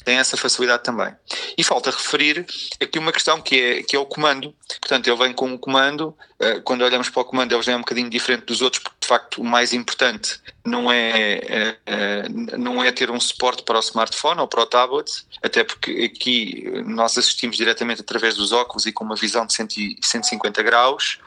Tem 0.03 0.17
essa 0.17 0.35
facilidade 0.35 0.83
também. 0.83 1.15
E 1.57 1.63
falta 1.63 1.89
referir 1.89 2.45
aqui 2.81 2.99
uma 2.99 3.11
questão 3.11 3.41
que 3.41 3.59
é, 3.59 3.83
que 3.83 3.95
é 3.95 3.99
o 3.99 4.05
comando. 4.05 4.53
Portanto, 4.81 5.07
ele 5.07 5.17
vem 5.17 5.33
com 5.33 5.47
um 5.47 5.57
comando, 5.57 6.15
uh, 6.39 6.61
quando 6.63 6.81
olhamos 6.83 7.09
para 7.09 7.21
o 7.21 7.25
comando, 7.25 7.53
ele 7.53 7.61
já 7.61 7.71
é 7.71 7.75
um 7.75 7.79
bocadinho 7.79 8.09
diferente 8.09 8.45
dos 8.45 8.61
outros, 8.61 8.83
porque 8.83 8.97
de 9.01 9.07
facto 9.07 9.41
o 9.41 9.43
mais 9.43 9.73
importante 9.73 10.39
não 10.65 10.91
é, 10.91 11.77
é, 11.85 12.29
não 12.57 12.83
é 12.83 12.91
ter 12.91 13.11
um 13.11 13.19
suporte 13.19 13.63
para 13.63 13.77
o 13.77 13.81
smartphone 13.81 14.41
ou 14.41 14.47
para 14.47 14.61
o 14.61 14.65
tablet, 14.65 15.11
até 15.43 15.63
porque 15.63 16.11
aqui 16.11 16.63
nós 16.85 17.17
assistimos 17.17 17.55
diretamente 17.55 18.01
através 18.01 18.35
dos 18.35 18.51
óculos 18.51 18.85
e 18.85 18.91
com 18.91 19.03
uma 19.03 19.15
visão 19.15 19.45
de 19.45 19.53
150 19.53 20.63
graus 20.63 21.19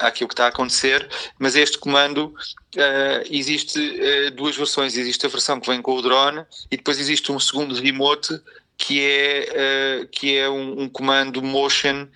àquilo 0.00 0.28
que 0.28 0.34
está 0.34 0.46
a 0.46 0.48
acontecer, 0.48 1.08
mas 1.38 1.54
este 1.54 1.78
comando 1.78 2.26
uh, 2.26 3.24
existe 3.30 3.78
uh, 3.78 4.30
duas 4.32 4.56
versões, 4.56 4.96
existe 4.96 5.24
a 5.24 5.28
versão 5.28 5.60
que 5.60 5.70
vem 5.70 5.80
com 5.80 5.94
o 5.94 6.02
drone 6.02 6.44
e 6.70 6.76
depois 6.76 6.98
existe 6.98 7.30
um 7.30 7.38
segundo 7.38 7.74
remote 7.74 8.40
que 8.78 9.04
é, 9.04 10.02
uh, 10.02 10.08
que 10.08 10.38
é 10.38 10.48
um, 10.48 10.82
um 10.82 10.88
comando 10.88 11.42
motion 11.42 12.06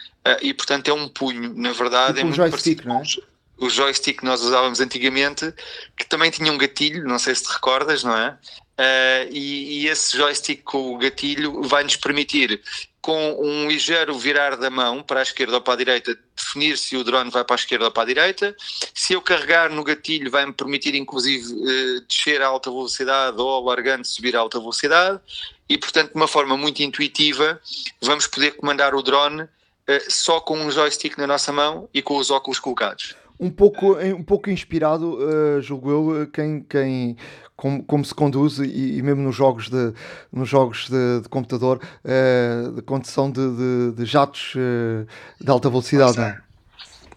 e 0.40 0.54
portanto 0.54 0.88
é 0.88 0.94
um 0.94 1.08
punho, 1.08 1.52
na 1.54 1.72
verdade 1.72 2.14
tipo 2.14 2.20
é 2.20 2.22
um 2.22 2.26
muito 2.28 2.36
joystick, 2.36 2.84
não 2.84 3.00
é? 3.00 3.02
o 3.62 3.70
joystick 3.70 4.18
que 4.18 4.24
nós 4.24 4.42
usávamos 4.42 4.80
antigamente, 4.80 5.52
que 5.96 6.04
também 6.04 6.30
tinha 6.30 6.52
um 6.52 6.58
gatilho, 6.58 7.06
não 7.06 7.18
sei 7.18 7.34
se 7.34 7.44
te 7.44 7.52
recordas, 7.52 8.02
não 8.02 8.16
é? 8.16 8.30
Uh, 8.30 9.30
e, 9.30 9.82
e, 9.82 9.88
esse 9.88 10.16
joystick 10.16 10.62
com 10.64 10.94
o 10.94 10.98
gatilho 10.98 11.62
vai 11.62 11.84
nos 11.84 11.94
permitir, 11.94 12.60
com 13.02 13.36
um 13.40 13.68
ligeiro 13.68 14.16
virar 14.16 14.56
da 14.56 14.70
mão 14.70 15.02
para 15.02 15.18
a 15.18 15.22
esquerda 15.24 15.56
ou 15.56 15.60
para 15.60 15.74
a 15.74 15.76
direita, 15.76 16.16
definir 16.36 16.78
se 16.78 16.96
o 16.96 17.02
drone 17.02 17.32
vai 17.32 17.44
para 17.44 17.56
a 17.56 17.58
esquerda 17.58 17.86
ou 17.86 17.90
para 17.90 18.04
a 18.04 18.06
direita. 18.06 18.56
Se 18.94 19.12
eu 19.12 19.20
carregar 19.20 19.70
no 19.70 19.82
gatilho, 19.82 20.30
vai-me 20.30 20.52
permitir, 20.52 20.94
inclusive, 20.94 21.52
uh, 21.52 22.00
descer 22.06 22.40
a 22.40 22.46
alta 22.46 22.70
velocidade 22.70 23.36
ou, 23.40 23.64
largando, 23.64 24.06
subir 24.06 24.36
a 24.36 24.38
alta 24.38 24.60
velocidade. 24.60 25.20
E, 25.68 25.76
portanto, 25.76 26.12
de 26.12 26.16
uma 26.16 26.28
forma 26.28 26.56
muito 26.56 26.80
intuitiva, 26.80 27.60
vamos 28.00 28.28
poder 28.28 28.52
comandar 28.52 28.94
o 28.94 29.02
drone 29.02 29.42
uh, 29.42 29.48
só 30.08 30.38
com 30.38 30.56
um 30.56 30.70
joystick 30.70 31.18
na 31.18 31.26
nossa 31.26 31.52
mão 31.52 31.88
e 31.92 32.00
com 32.00 32.16
os 32.16 32.30
óculos 32.30 32.60
colocados 32.60 33.16
um 33.42 33.50
pouco, 33.50 33.98
um 33.98 34.22
pouco 34.22 34.48
inspirado, 34.50 35.18
uh, 35.18 35.60
julgo 35.60 35.90
eu, 35.90 36.26
quem, 36.28 36.62
quem, 36.62 37.16
como, 37.62 37.80
como 37.84 38.04
se 38.04 38.12
conduz 38.12 38.58
e, 38.58 38.96
e, 38.98 39.02
mesmo 39.02 39.22
nos 39.22 39.36
jogos 39.36 39.68
de, 39.68 39.94
nos 40.32 40.48
jogos 40.48 40.88
de, 40.88 41.20
de 41.20 41.28
computador, 41.28 41.80
uh, 42.04 42.72
de 42.72 42.82
condução 42.82 43.30
de, 43.30 43.40
de, 43.40 43.92
de 43.92 44.04
jatos 44.04 44.54
uh, 44.56 45.06
de 45.40 45.48
alta 45.48 45.70
velocidade. 45.70 46.18
É? 46.18 46.38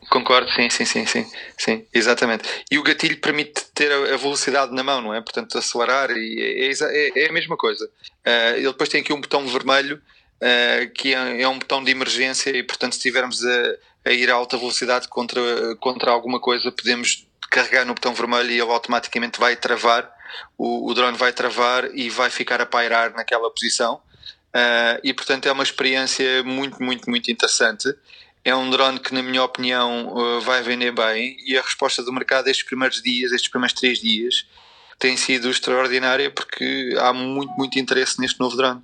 Concordo, 0.07 0.47
sim, 0.51 0.69
sim, 0.69 0.85
sim, 0.85 1.03
sim, 1.07 1.25
sim, 1.57 1.87
exatamente. 1.91 2.47
E 2.69 2.77
o 2.77 2.83
gatilho 2.83 3.19
permite 3.19 3.65
ter 3.73 3.91
a, 3.91 4.15
velocidade 4.17 4.71
na 4.71 4.83
mão, 4.83 5.01
não 5.01 5.15
é? 5.15 5.19
Portanto, 5.19 5.57
acelerar 5.57 6.11
e 6.11 6.39
é, 6.39 6.69
é, 6.69 7.23
é 7.23 7.27
a 7.27 7.33
mesma 7.33 7.57
coisa. 7.57 7.83
Uh, 7.83 8.57
ele 8.57 8.67
depois 8.67 8.87
tem 8.87 9.01
aqui 9.01 9.11
um 9.11 9.21
botão 9.21 9.47
vermelho 9.47 9.95
uh, 9.95 10.93
que 10.93 11.15
é, 11.15 11.41
é, 11.41 11.47
um 11.47 11.57
botão 11.57 11.83
de 11.83 11.89
emergência 11.89 12.51
e, 12.55 12.61
portanto, 12.61 12.93
se 12.93 12.99
estivermos 12.99 13.43
a, 13.43 13.75
a 14.05 14.11
ir 14.11 14.29
a 14.29 14.35
alta 14.35 14.59
velocidade 14.59 15.07
contra, 15.07 15.41
contra 15.77 16.11
alguma 16.11 16.39
coisa, 16.39 16.71
podemos 16.71 17.25
carregar 17.49 17.83
no 17.83 17.95
botão 17.95 18.13
vermelho 18.13 18.51
e 18.51 18.61
ele 18.61 18.71
automaticamente 18.71 19.39
vai 19.39 19.55
travar, 19.55 20.14
o, 20.57 20.89
o 20.89 20.93
drone 20.93 21.17
vai 21.17 21.33
travar 21.33 21.89
e 21.93 22.09
vai 22.09 22.29
ficar 22.29 22.61
a 22.61 22.65
pairar 22.65 23.13
naquela 23.13 23.49
posição. 23.49 24.01
Uh, 24.55 24.99
e 25.03 25.13
portanto 25.13 25.47
é 25.47 25.51
uma 25.51 25.63
experiência 25.63 26.43
muito, 26.43 26.81
muito, 26.81 27.09
muito 27.09 27.29
interessante. 27.29 27.93
É 28.43 28.55
um 28.55 28.69
drone 28.69 28.99
que, 28.99 29.13
na 29.13 29.23
minha 29.23 29.43
opinião, 29.43 30.13
uh, 30.15 30.41
vai 30.41 30.61
vender 30.61 30.91
bem 30.91 31.35
e 31.45 31.57
a 31.57 31.61
resposta 31.61 32.03
do 32.03 32.13
mercado 32.13 32.47
estes 32.47 32.65
primeiros 32.65 33.01
dias, 33.01 33.31
estes 33.31 33.49
primeiros 33.49 33.73
três 33.73 33.99
dias, 33.99 34.45
tem 34.97 35.17
sido 35.17 35.49
extraordinária 35.49 36.31
porque 36.31 36.95
há 36.99 37.11
muito, 37.11 37.51
muito 37.53 37.79
interesse 37.79 38.19
neste 38.19 38.39
novo 38.39 38.55
drone. 38.55 38.81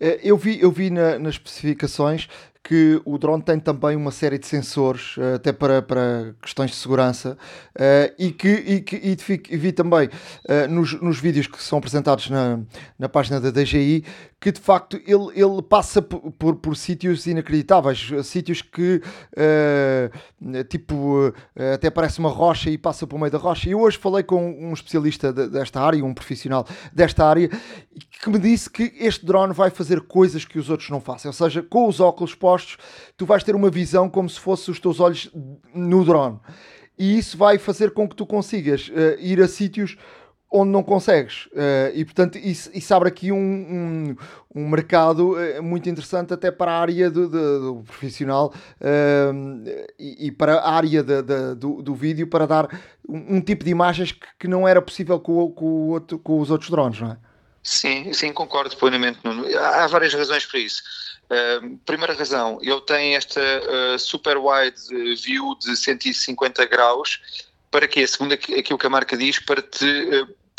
Eh, 0.00 0.20
eu 0.22 0.36
vi, 0.36 0.60
eu 0.60 0.70
vi 0.70 0.90
na, 0.90 1.18
nas 1.18 1.34
especificações 1.34 2.28
que 2.70 3.02
o 3.04 3.18
drone 3.18 3.42
tem 3.42 3.58
também 3.58 3.96
uma 3.96 4.12
série 4.12 4.38
de 4.38 4.46
sensores, 4.46 5.16
eh, 5.18 5.34
até 5.34 5.52
para, 5.52 5.82
para 5.82 6.36
questões 6.40 6.70
de 6.70 6.76
segurança, 6.76 7.36
uh, 7.74 8.14
e 8.16 8.30
que, 8.30 8.48
e, 8.48 8.80
que 8.80 9.42
e 9.50 9.56
vi 9.56 9.72
também 9.72 10.06
uh, 10.06 10.68
nos, 10.70 10.92
nos 11.02 11.18
vídeos 11.18 11.48
que 11.48 11.60
são 11.60 11.78
apresentados 11.78 12.30
na, 12.30 12.60
na 12.96 13.08
página 13.08 13.40
da 13.40 13.50
DGI 13.50 14.04
que 14.40 14.50
de 14.50 14.60
facto 14.60 14.96
ele, 15.06 15.28
ele 15.34 15.62
passa 15.62 16.00
por, 16.00 16.32
por, 16.32 16.56
por 16.56 16.76
sítios 16.76 17.26
inacreditáveis, 17.26 18.10
sítios 18.24 18.62
que 18.62 19.02
uh, 19.36 20.64
tipo 20.64 21.32
até 21.74 21.90
parece 21.90 22.18
uma 22.18 22.30
rocha 22.30 22.70
e 22.70 22.78
passa 22.78 23.06
por 23.06 23.18
meio 23.18 23.30
da 23.30 23.36
rocha. 23.36 23.68
E 23.68 23.74
hoje 23.74 23.98
falei 23.98 24.22
com 24.22 24.50
um 24.50 24.72
especialista 24.72 25.32
de, 25.32 25.48
desta 25.48 25.80
área, 25.80 26.02
um 26.02 26.14
profissional 26.14 26.66
desta 26.92 27.26
área, 27.26 27.50
que 28.22 28.30
me 28.30 28.38
disse 28.38 28.70
que 28.70 28.94
este 28.98 29.26
drone 29.26 29.52
vai 29.52 29.68
fazer 29.68 30.00
coisas 30.02 30.44
que 30.44 30.58
os 30.58 30.70
outros 30.70 30.88
não 30.88 31.00
fazem, 31.00 31.28
ou 31.28 31.32
seja, 31.34 31.62
com 31.62 31.86
os 31.86 32.00
óculos 32.00 32.34
postos, 32.34 32.78
tu 33.16 33.26
vais 33.26 33.44
ter 33.44 33.54
uma 33.54 33.70
visão 33.70 34.08
como 34.08 34.28
se 34.28 34.40
fosse 34.40 34.70
os 34.70 34.80
teus 34.80 35.00
olhos 35.00 35.30
no 35.74 36.04
drone. 36.04 36.38
E 36.98 37.16
isso 37.16 37.38
vai 37.38 37.56
fazer 37.56 37.92
com 37.92 38.06
que 38.06 38.14
tu 38.14 38.26
consigas 38.26 38.88
uh, 38.88 39.18
ir 39.18 39.40
a 39.40 39.48
sítios 39.48 39.96
onde 40.50 40.72
não 40.72 40.82
consegues. 40.82 41.46
Uh, 41.46 41.94
e 41.94 42.04
portanto, 42.04 42.36
isso, 42.36 42.70
isso 42.74 42.92
abre 42.92 43.08
aqui 43.08 43.30
um, 43.30 43.36
um, 43.36 44.16
um 44.54 44.68
mercado 44.68 45.34
uh, 45.34 45.62
muito 45.62 45.88
interessante 45.88 46.34
até 46.34 46.50
para 46.50 46.72
a 46.72 46.80
área 46.80 47.10
do, 47.10 47.28
do, 47.28 47.60
do 47.60 47.82
profissional 47.84 48.52
uh, 48.80 49.86
e, 49.98 50.26
e, 50.26 50.32
para 50.32 50.56
a 50.56 50.72
área 50.72 51.02
de, 51.02 51.22
de, 51.22 51.54
do, 51.54 51.80
do 51.82 51.94
vídeo 51.94 52.26
para 52.26 52.46
dar 52.46 52.80
um, 53.08 53.36
um, 53.36 53.40
tipo 53.40 53.64
de 53.64 53.70
imagens 53.70 54.10
que, 54.10 54.26
que 54.40 54.48
não 54.48 54.66
era 54.66 54.82
possível 54.82 55.20
com, 55.20 55.50
com, 55.52 55.90
outro, 55.90 56.18
com 56.18 56.40
os 56.40 56.50
outros 56.50 56.68
drones, 56.68 57.00
não 57.00 57.12
é? 57.12 57.16
Sim, 57.62 58.12
sim, 58.12 58.32
concordo 58.32 58.74
plenamente, 58.76 59.20
Nuno. 59.22 59.44
Há 59.56 59.86
várias 59.86 60.14
razões 60.14 60.46
para 60.46 60.58
isso. 60.58 60.82
Uh, 61.26 61.76
primeira 61.84 62.14
razão, 62.14 62.58
eu 62.62 62.80
tenho 62.80 63.16
esta 63.16 63.40
uh, 63.40 63.98
super 63.98 64.36
wide 64.36 64.80
view 65.22 65.54
de 65.60 65.76
150 65.76 66.64
graus 66.66 67.20
para 67.70 67.86
quê? 67.86 68.04
Segundo 68.04 68.32
aquilo 68.32 68.78
que 68.78 68.86
a 68.86 68.90
marca 68.90 69.16
diz, 69.16 69.38
para 69.38 69.62
te 69.62 69.86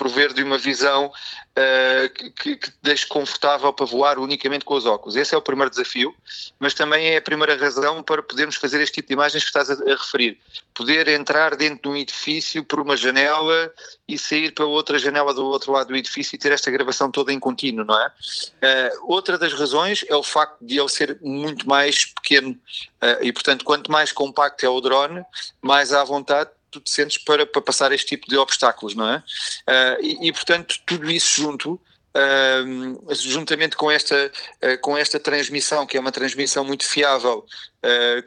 prover 0.02 0.34
de 0.34 0.41
uma 0.41 0.57
visão 0.57 1.06
uh, 1.06 2.10
que, 2.10 2.56
que 2.57 2.72
te 2.72 2.78
deixe 2.82 3.06
confortável 3.06 3.72
para 3.72 3.86
voar 3.86 4.18
unicamente 4.18 4.65
com 4.65 4.73
os 4.73 4.84
óculos. 4.84 5.15
Esse 5.15 5.36
é 5.36 5.38
o 5.38 5.41
primeiro 5.44 5.69
desafio, 5.69 6.11
mas 6.60 6.73
também 6.73 7.10
é 7.10 7.18
a 7.18 7.22
primeira 7.22 7.56
razão 7.56 8.02
para 8.02 8.23
podermos 8.23 8.56
fazer 8.56 8.82
este 8.82 8.95
tipo 8.95 9.10
de 9.10 9.14
imagens 9.14 9.44
que 9.44 9.49
estás 9.49 9.69
a, 9.69 9.76
a 9.76 9.95
referir. 9.95 10.40
Poder 10.73 11.07
entrar 11.07 11.56
dentro 11.56 11.84
de 11.84 11.90
um 11.90 11.95
edifício 11.95 12.64
por 12.64 12.80
uma 12.80 12.98
janela 12.98 13.72
e 14.07 14.18
sair 14.18 14.56
para 14.56 14.65
outra 14.65 14.98
janela 14.98 15.36
do 15.36 15.45
outro 15.45 15.72
lado 15.72 15.90
do 15.90 15.95
edifício 15.95 16.36
e 16.36 16.40
ter 16.40 16.52
esta 16.52 16.72
gravação 16.72 17.11
toda 17.11 17.32
em 17.32 17.40
contínuo, 17.40 17.86
não 17.86 18.02
é? 18.02 18.07
Uh, 18.07 19.14
outra 19.14 19.38
das 19.38 19.53
razões 19.53 20.03
é 20.10 20.15
o 20.15 20.23
facto 20.23 20.57
de 20.60 20.80
ele 20.80 20.90
ser 20.90 21.19
muito 21.22 21.69
mais 21.69 22.06
pequeno 22.06 22.53
uh, 22.53 23.22
e, 23.22 23.32
portanto, 23.32 23.64
quanto 23.64 23.91
mais 23.91 24.11
compacto 24.11 24.65
é 24.65 24.69
o 24.69 24.82
drone, 24.82 25.23
mais 25.61 25.94
à 25.94 26.03
vontade 26.03 26.49
tu 26.72 26.80
te 26.80 26.89
sentes 26.89 27.18
para, 27.18 27.45
para 27.45 27.61
passar 27.61 27.91
este 27.91 28.07
tipo 28.07 28.27
de 28.27 28.38
obstáculos, 28.38 28.95
não 28.95 29.07
é? 29.07 29.18
Uh, 29.18 30.02
e, 30.02 30.27
e, 30.30 30.31
portanto, 30.31 30.76
tudo 30.85 31.11
isso 31.11 31.41
junto 31.41 31.73
uh, 31.73 33.15
juntamente 33.15 33.76
com 33.76 33.91
esta, 33.91 34.31
uh, 34.64 34.81
com 34.81 34.98
esta 34.98 35.19
transmissão, 35.19 35.85
que 35.85 35.98
é 35.98 35.99
uma 35.99 36.11
transmissão 36.11 36.64
muito 36.64 36.85
fiável, 36.85 37.45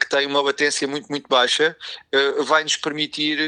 que 0.01 0.09
tem 0.09 0.27
uma 0.27 0.41
latência 0.41 0.85
muito, 0.85 1.07
muito 1.07 1.29
baixa, 1.29 1.77
vai 2.39 2.61
nos 2.61 2.75
permitir 2.75 3.39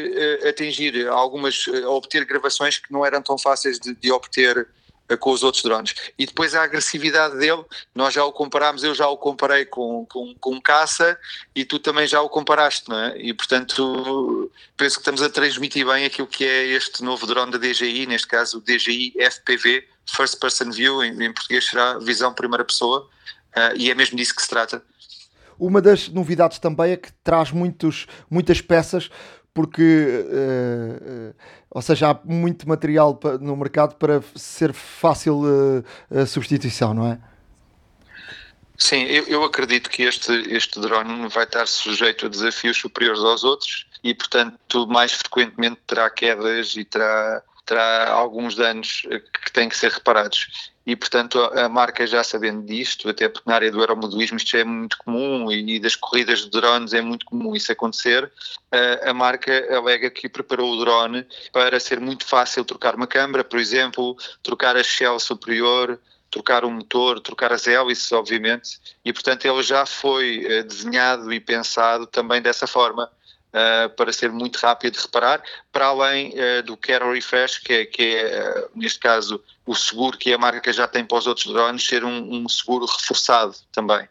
atingir 0.47 1.05
algumas, 1.09 1.67
obter 1.85 2.23
gravações 2.23 2.77
que 2.77 2.93
não 2.93 3.05
eram 3.05 3.21
tão 3.21 3.37
fáceis 3.37 3.77
de, 3.77 3.93
de 3.93 4.09
obter 4.09 4.69
com 5.15 5.31
os 5.31 5.43
outros 5.43 5.63
drones. 5.63 5.95
E 6.17 6.25
depois 6.25 6.53
a 6.53 6.63
agressividade 6.63 7.37
dele, 7.37 7.63
nós 7.95 8.13
já 8.13 8.25
o 8.25 8.31
comparámos, 8.33 8.83
eu 8.83 8.93
já 8.93 9.07
o 9.07 9.17
comparei 9.17 9.65
com, 9.65 10.05
com, 10.07 10.35
com 10.35 10.61
caça 10.61 11.17
e 11.55 11.63
tu 11.63 11.79
também 11.79 12.07
já 12.07 12.21
o 12.21 12.27
comparaste, 12.27 12.89
não 12.89 12.99
é? 12.99 13.17
E 13.17 13.33
portanto 13.33 14.51
penso 14.75 14.95
que 14.95 15.01
estamos 15.01 15.21
a 15.21 15.29
transmitir 15.29 15.85
bem 15.85 16.05
aquilo 16.05 16.27
que 16.27 16.43
é 16.43 16.65
este 16.65 17.03
novo 17.03 17.25
drone 17.25 17.51
da 17.51 17.57
DJI, 17.57 18.05
neste 18.07 18.27
caso 18.27 18.57
o 18.57 18.61
DJI 18.61 19.13
FPV, 19.17 19.87
First 20.15 20.39
Person 20.39 20.71
View, 20.71 21.03
em, 21.03 21.23
em 21.23 21.33
português 21.33 21.65
será 21.65 21.97
visão 21.99 22.33
primeira 22.33 22.65
pessoa, 22.65 23.07
uh, 23.55 23.75
e 23.75 23.89
é 23.89 23.95
mesmo 23.95 24.17
disso 24.17 24.35
que 24.35 24.41
se 24.41 24.49
trata. 24.49 24.83
Uma 25.59 25.81
das 25.81 26.07
novidades 26.07 26.59
também 26.59 26.91
é 26.91 26.97
que 26.97 27.11
traz 27.23 27.51
muitos, 27.51 28.05
muitas 28.29 28.61
peças 28.61 29.09
porque, 29.57 29.81
uh, 29.81 31.31
uh, 31.31 31.35
ou 31.71 31.81
seja, 31.81 32.11
há 32.11 32.19
muito 32.23 32.69
material 32.69 33.19
no 33.41 33.57
mercado 33.57 33.95
para 33.95 34.21
ser 34.35 34.71
fácil 34.71 35.41
uh, 35.41 35.83
a 36.15 36.27
substituição, 36.27 36.93
não 36.93 37.07
é? 37.07 37.17
Sim, 38.77 39.01
eu, 39.05 39.23
eu, 39.23 39.43
acredito 39.43 39.89
que 39.89 40.03
este, 40.03 40.31
este 40.53 40.79
drone 40.79 41.27
vai 41.29 41.45
estar 41.45 41.65
sujeito 41.67 42.27
a 42.27 42.29
desafios 42.29 42.77
superiores 42.77 43.23
aos 43.23 43.43
outros 43.43 43.87
e, 44.03 44.13
portanto, 44.13 44.85
mais 44.85 45.13
frequentemente 45.13 45.79
terá 45.87 46.07
quedas 46.07 46.75
e 46.75 46.85
terá, 46.85 47.41
terá 47.67 48.09
alguns 48.09 48.55
danos 48.55 49.03
que 49.43 49.51
têm 49.51 49.69
que 49.69 49.77
ser 49.77 49.91
reparados 49.91 50.71
e 50.85 50.95
portanto 50.95 51.37
a 51.37 51.67
marca 51.67 52.07
já 52.07 52.23
sabendo 52.23 52.65
disto, 52.65 53.09
até 53.09 53.27
porque 53.27 53.47
na 53.47 53.55
área 53.55 53.69
do 53.69 53.81
aeromodelismo 53.81 54.37
isto 54.37 54.55
é 54.55 54.63
muito 54.63 54.97
comum 54.97 55.51
e 55.51 55.77
das 55.79 55.97
corridas 55.97 56.39
de 56.39 56.49
drones 56.49 56.93
é 56.93 57.01
muito 57.01 57.25
comum 57.25 57.53
isso 57.53 57.69
acontecer, 57.71 58.31
a 59.05 59.13
marca 59.13 59.51
alega 59.75 60.09
que 60.09 60.29
preparou 60.29 60.71
o 60.71 60.79
drone 60.79 61.27
para 61.51 61.77
ser 61.77 61.99
muito 61.99 62.25
fácil 62.25 62.63
trocar 62.63 62.95
uma 62.95 63.05
câmara, 63.05 63.43
por 63.43 63.59
exemplo, 63.59 64.15
trocar 64.41 64.77
a 64.77 64.83
shell 64.83 65.19
superior, 65.19 65.99
trocar 66.31 66.63
o 66.63 66.71
motor, 66.71 67.19
trocar 67.19 67.51
as 67.51 67.67
hélices, 67.67 68.11
obviamente, 68.11 68.79
e 69.03 69.11
portanto 69.11 69.45
ele 69.45 69.63
já 69.63 69.85
foi 69.85 70.45
eh, 70.45 70.63
desenhado 70.63 71.33
e 71.33 71.39
pensado 71.39 72.05
também 72.05 72.41
dessa 72.41 72.67
forma. 72.67 73.09
Uh, 73.57 73.89
para 73.95 74.13
ser 74.13 74.31
muito 74.31 74.57
rápido 74.57 74.93
de 74.93 75.01
reparar, 75.01 75.41
para 75.71 75.87
além 75.87 76.31
uh, 76.33 76.61
do 76.63 76.77
Care 76.77 77.03
Refresh, 77.11 77.57
que 77.57 77.73
é, 77.73 77.85
que 77.85 78.03
é 78.03 78.59
uh, 78.59 78.69
neste 78.75 78.99
caso, 78.99 79.41
o 79.65 79.73
seguro 79.73 80.15
que 80.15 80.31
a 80.31 80.37
marca 80.37 80.71
já 80.71 80.87
tem 80.87 81.03
para 81.03 81.17
os 81.17 81.25
outros 81.25 81.47
drones, 81.47 81.83
ser 81.83 82.03
um, 82.03 82.35
um 82.35 82.47
seguro 82.47 82.85
reforçado 82.85 83.55
também. 83.71 84.07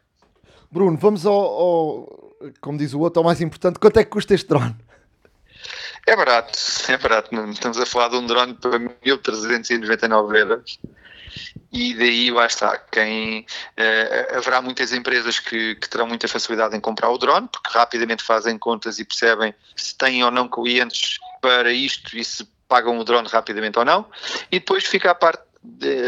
Bruno, 0.68 0.98
vamos 0.98 1.24
ao, 1.24 1.34
ao, 1.34 2.34
como 2.60 2.76
diz 2.76 2.92
o 2.92 2.98
outro, 2.98 3.20
ao 3.20 3.24
mais 3.24 3.40
importante, 3.40 3.78
quanto 3.78 3.98
é 3.98 4.04
que 4.04 4.10
custa 4.10 4.34
este 4.34 4.48
drone? 4.48 4.74
É 6.06 6.16
barato, 6.16 6.58
é 6.88 6.96
barato. 6.96 7.34
Estamos 7.50 7.78
a 7.78 7.86
falar 7.86 8.08
de 8.08 8.16
um 8.16 8.26
drone 8.26 8.54
para 8.54 8.78
1399 8.78 10.40
euros 10.40 10.78
e 11.72 11.94
daí 11.94 12.30
lá 12.30 12.46
está, 12.46 12.78
quem 12.78 13.40
uh, 13.40 14.36
haverá 14.36 14.62
muitas 14.62 14.92
empresas 14.92 15.38
que, 15.38 15.74
que, 15.74 15.88
terão 15.88 16.06
muita 16.06 16.28
facilidade 16.28 16.76
em 16.76 16.80
comprar 16.80 17.10
o 17.10 17.18
drone, 17.18 17.48
porque 17.48 17.76
rapidamente 17.76 18.22
fazem 18.22 18.58
contas 18.58 18.98
e 18.98 19.04
percebem 19.04 19.54
se 19.74 19.96
têm 19.96 20.24
ou 20.24 20.30
não 20.30 20.48
clientes 20.48 21.18
para 21.40 21.70
isto 21.72 22.16
e 22.16 22.24
se 22.24 22.48
pagam 22.68 22.98
o 22.98 23.04
drone 23.04 23.28
rapidamente 23.28 23.78
ou 23.78 23.84
não, 23.84 24.06
e 24.50 24.58
depois 24.58 24.84
fica 24.84 25.10
a 25.10 25.14
parte 25.14 25.44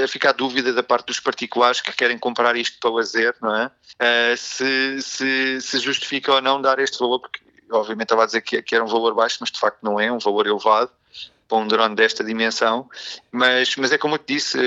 fica 0.07 0.31
a 0.31 0.33
dúvida 0.33 0.73
da 0.73 0.85
parte 0.85 1.07
dos 1.07 1.19
particulares 1.19 1.81
que 1.81 1.93
querem 1.93 2.17
comprar 2.17 2.55
isto 2.55 2.79
para 2.79 2.91
lazer, 2.91 3.35
não 3.43 3.57
é? 3.57 3.67
Uh, 3.67 4.37
se, 4.37 5.03
se, 5.03 5.61
se, 5.61 5.79
justifica 5.81 6.33
ou 6.35 6.41
não 6.41 6.63
dar 6.63 6.79
este 6.79 6.97
valor, 7.01 7.19
porque 7.19 7.41
obviamente 7.69 8.05
estava 8.05 8.23
a 8.23 8.27
dizer 8.27 8.41
que, 8.41 8.63
que 8.63 8.75
era 8.75 8.85
um 8.85 8.87
valor 8.87 9.15
baixo, 9.15 9.39
mas 9.41 9.51
de 9.51 9.59
facto 9.59 9.79
não 9.83 9.99
é, 9.99 10.13
um 10.13 10.19
valor 10.21 10.47
elevado 10.47 10.93
para 11.49 11.59
um 11.59 11.67
drone 11.67 11.95
desta 11.95 12.23
dimensão, 12.23 12.89
mas, 13.33 13.75
mas 13.77 13.91
é 13.91 13.99
como 13.99 14.15
eu 14.15 14.19
te 14.19 14.35
disse, 14.35 14.59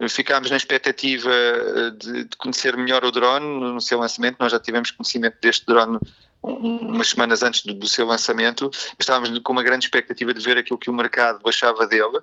eh, 0.00 0.08
ficámos 0.08 0.50
na 0.50 0.56
expectativa 0.56 1.30
eh, 1.30 1.90
de, 1.90 2.24
de, 2.24 2.36
conhecer 2.38 2.76
melhor 2.76 3.04
o 3.04 3.12
drone 3.12 3.46
no 3.46 3.80
seu 3.80 3.98
lançamento, 3.98 4.36
nós 4.40 4.50
já 4.50 4.58
tivemos 4.58 4.90
conhecimento 4.90 5.36
deste 5.40 5.66
drone 5.66 5.98
umas 6.40 7.08
semanas 7.08 7.42
antes 7.42 7.64
do, 7.64 7.74
do, 7.74 7.88
seu 7.88 8.06
lançamento, 8.06 8.70
estávamos 8.98 9.36
com 9.40 9.52
uma 9.52 9.62
grande 9.62 9.84
expectativa 9.84 10.32
de 10.32 10.40
ver 10.40 10.56
aquilo 10.56 10.78
que 10.78 10.88
o 10.88 10.92
mercado 10.92 11.40
achava 11.46 11.86
dele. 11.86 12.20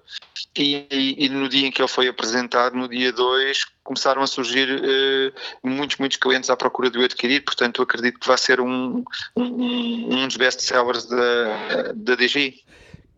E, 0.58 0.88
e, 0.90 1.26
e 1.26 1.30
no 1.30 1.50
dia 1.50 1.68
em 1.68 1.72
que 1.72 1.82
ele 1.82 1.88
foi 1.88 2.08
apresentado, 2.08 2.76
no 2.76 2.88
dia 2.88 3.12
2, 3.12 3.66
começaram 3.84 4.22
a 4.22 4.28
surgir 4.28 4.70
uh, 4.70 5.68
muitos, 5.68 5.98
muitos 5.98 6.18
clientes 6.18 6.50
à 6.50 6.56
procura 6.56 6.90
de 6.90 6.98
o 6.98 7.04
adquirir, 7.04 7.44
portanto 7.44 7.82
acredito 7.82 8.20
que 8.20 8.28
vai 8.28 8.38
ser 8.38 8.62
um, 8.62 9.04
um, 9.36 9.44
um 10.16 10.28
dos 10.28 10.38
best-sellers 10.38 11.06
da, 11.06 11.92
da 11.94 12.16
DJI. 12.16 12.64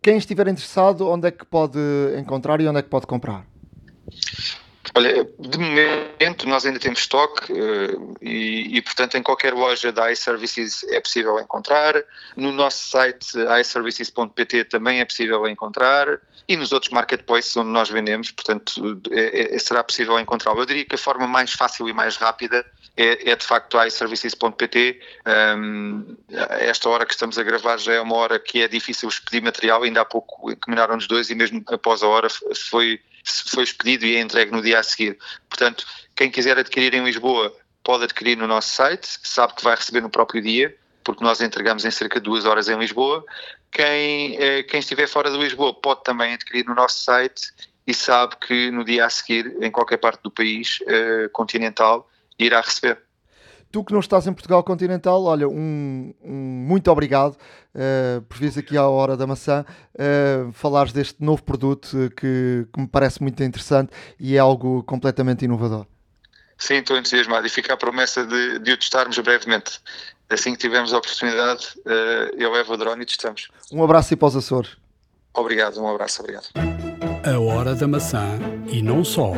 Quem 0.02 0.16
estiver 0.16 0.48
interessado, 0.48 1.08
onde 1.08 1.28
é 1.28 1.30
que 1.30 1.44
pode 1.44 1.78
encontrar 2.16 2.60
e 2.60 2.68
onde 2.68 2.78
é 2.78 2.82
que 2.82 2.88
pode 2.88 3.06
comprar? 3.06 3.44
Olha, 4.94 5.28
de 5.38 5.58
momento 5.58 6.48
nós 6.48 6.64
ainda 6.64 6.78
temos 6.78 7.00
estoque 7.00 7.52
uh, 7.52 8.16
e, 8.22 8.78
e, 8.78 8.82
portanto, 8.82 9.16
em 9.16 9.22
qualquer 9.22 9.52
loja 9.52 9.92
da 9.92 10.10
iServices 10.10 10.82
é 10.88 11.00
possível 11.00 11.38
encontrar. 11.38 11.94
No 12.36 12.52
nosso 12.52 12.88
site 12.88 13.26
iServices.pt 13.60 14.64
também 14.64 15.00
é 15.00 15.04
possível 15.04 15.46
encontrar 15.46 16.20
e 16.48 16.56
nos 16.56 16.72
outros 16.72 16.90
marketplaces 16.90 17.54
onde 17.56 17.70
nós 17.70 17.90
vendemos, 17.90 18.30
portanto, 18.30 19.00
é, 19.10 19.54
é, 19.54 19.58
será 19.58 19.84
possível 19.84 20.18
encontrá-lo. 20.18 20.60
Eu 20.60 20.66
diria 20.66 20.84
que 20.84 20.94
a 20.94 20.98
forma 20.98 21.26
mais 21.26 21.52
fácil 21.52 21.88
e 21.88 21.92
mais 21.92 22.16
rápida 22.16 22.64
é, 22.98 23.30
é 23.30 23.36
de 23.36 23.46
facto 23.46 23.80
iServices.pt. 23.80 25.00
Um, 25.56 26.16
esta 26.60 26.88
hora 26.88 27.06
que 27.06 27.12
estamos 27.12 27.38
a 27.38 27.44
gravar 27.44 27.78
já 27.78 27.94
é 27.94 28.00
uma 28.00 28.16
hora 28.16 28.40
que 28.40 28.60
é 28.60 28.66
difícil 28.66 29.08
expedir 29.08 29.40
material, 29.40 29.84
ainda 29.84 30.00
há 30.00 30.04
pouco 30.04 30.50
encaminharam-nos 30.50 31.06
dois 31.06 31.30
e 31.30 31.34
mesmo 31.36 31.62
após 31.68 32.02
a 32.02 32.08
hora 32.08 32.28
foi, 32.68 33.00
foi 33.46 33.62
expedido 33.62 34.04
e 34.04 34.16
é 34.16 34.20
entregue 34.20 34.50
no 34.50 34.60
dia 34.60 34.80
a 34.80 34.82
seguir. 34.82 35.16
Portanto, 35.48 35.86
quem 36.16 36.28
quiser 36.28 36.58
adquirir 36.58 36.92
em 36.94 37.04
Lisboa 37.04 37.54
pode 37.84 38.02
adquirir 38.02 38.36
no 38.36 38.48
nosso 38.48 38.74
site, 38.74 39.06
sabe 39.22 39.54
que 39.54 39.62
vai 39.62 39.76
receber 39.76 40.00
no 40.00 40.10
próprio 40.10 40.42
dia, 40.42 40.76
porque 41.04 41.22
nós 41.22 41.40
entregamos 41.40 41.84
em 41.84 41.90
cerca 41.92 42.18
de 42.18 42.24
duas 42.24 42.44
horas 42.44 42.68
em 42.68 42.76
Lisboa. 42.76 43.24
Quem, 43.70 44.36
eh, 44.42 44.64
quem 44.64 44.80
estiver 44.80 45.06
fora 45.06 45.30
de 45.30 45.38
Lisboa 45.38 45.72
pode 45.72 46.02
também 46.02 46.34
adquirir 46.34 46.66
no 46.66 46.74
nosso 46.74 47.02
site 47.04 47.52
e 47.86 47.94
sabe 47.94 48.36
que 48.36 48.70
no 48.72 48.84
dia 48.84 49.06
a 49.06 49.10
seguir, 49.10 49.56
em 49.62 49.70
qualquer 49.70 49.96
parte 49.96 50.22
do 50.22 50.30
país 50.30 50.80
uh, 50.82 51.30
continental, 51.32 52.06
irá 52.38 52.60
receber. 52.60 52.98
Tu 53.70 53.84
que 53.84 53.92
não 53.92 54.00
estás 54.00 54.26
em 54.26 54.32
Portugal 54.32 54.62
continental, 54.64 55.22
olha, 55.24 55.46
um, 55.46 56.14
um 56.22 56.32
muito 56.32 56.90
obrigado 56.90 57.36
uh, 57.74 58.22
por 58.22 58.38
vires 58.38 58.56
aqui 58.56 58.78
à 58.78 58.88
Hora 58.88 59.14
da 59.14 59.26
Maçã 59.26 59.62
uh, 59.94 60.50
falares 60.52 60.90
deste 60.90 61.22
novo 61.22 61.42
produto 61.42 62.10
que, 62.16 62.66
que, 62.72 62.80
me 62.80 62.88
parece 62.88 63.20
muito 63.20 63.42
interessante 63.42 63.92
e 64.18 64.36
é 64.36 64.38
algo 64.38 64.82
completamente 64.84 65.44
inovador. 65.44 65.86
Sim, 66.56 66.76
estou 66.76 66.96
entusiasmado 66.96 67.46
e 67.46 67.50
fica 67.50 67.74
a 67.74 67.76
promessa 67.76 68.24
de, 68.24 68.58
de 68.58 68.72
o 68.72 68.76
testarmos 68.76 69.18
brevemente. 69.18 69.80
Assim 70.30 70.52
que 70.52 70.58
tivermos 70.58 70.94
a 70.94 70.98
oportunidade, 70.98 71.66
uh, 71.80 72.36
eu 72.38 72.50
levo 72.50 72.72
o 72.72 72.76
drone 72.76 73.02
e 73.02 73.06
testamos. 73.06 73.48
Um 73.70 73.84
abraço 73.84 74.14
e 74.14 74.16
para 74.16 74.28
os 74.28 74.36
Açores. 74.36 74.78
Obrigado, 75.34 75.78
um 75.78 75.88
abraço, 75.88 76.22
obrigado. 76.22 76.48
A 77.22 77.38
Hora 77.38 77.74
da 77.74 77.86
Maçã 77.86 78.38
e 78.66 78.80
não 78.80 79.04
só 79.04 79.32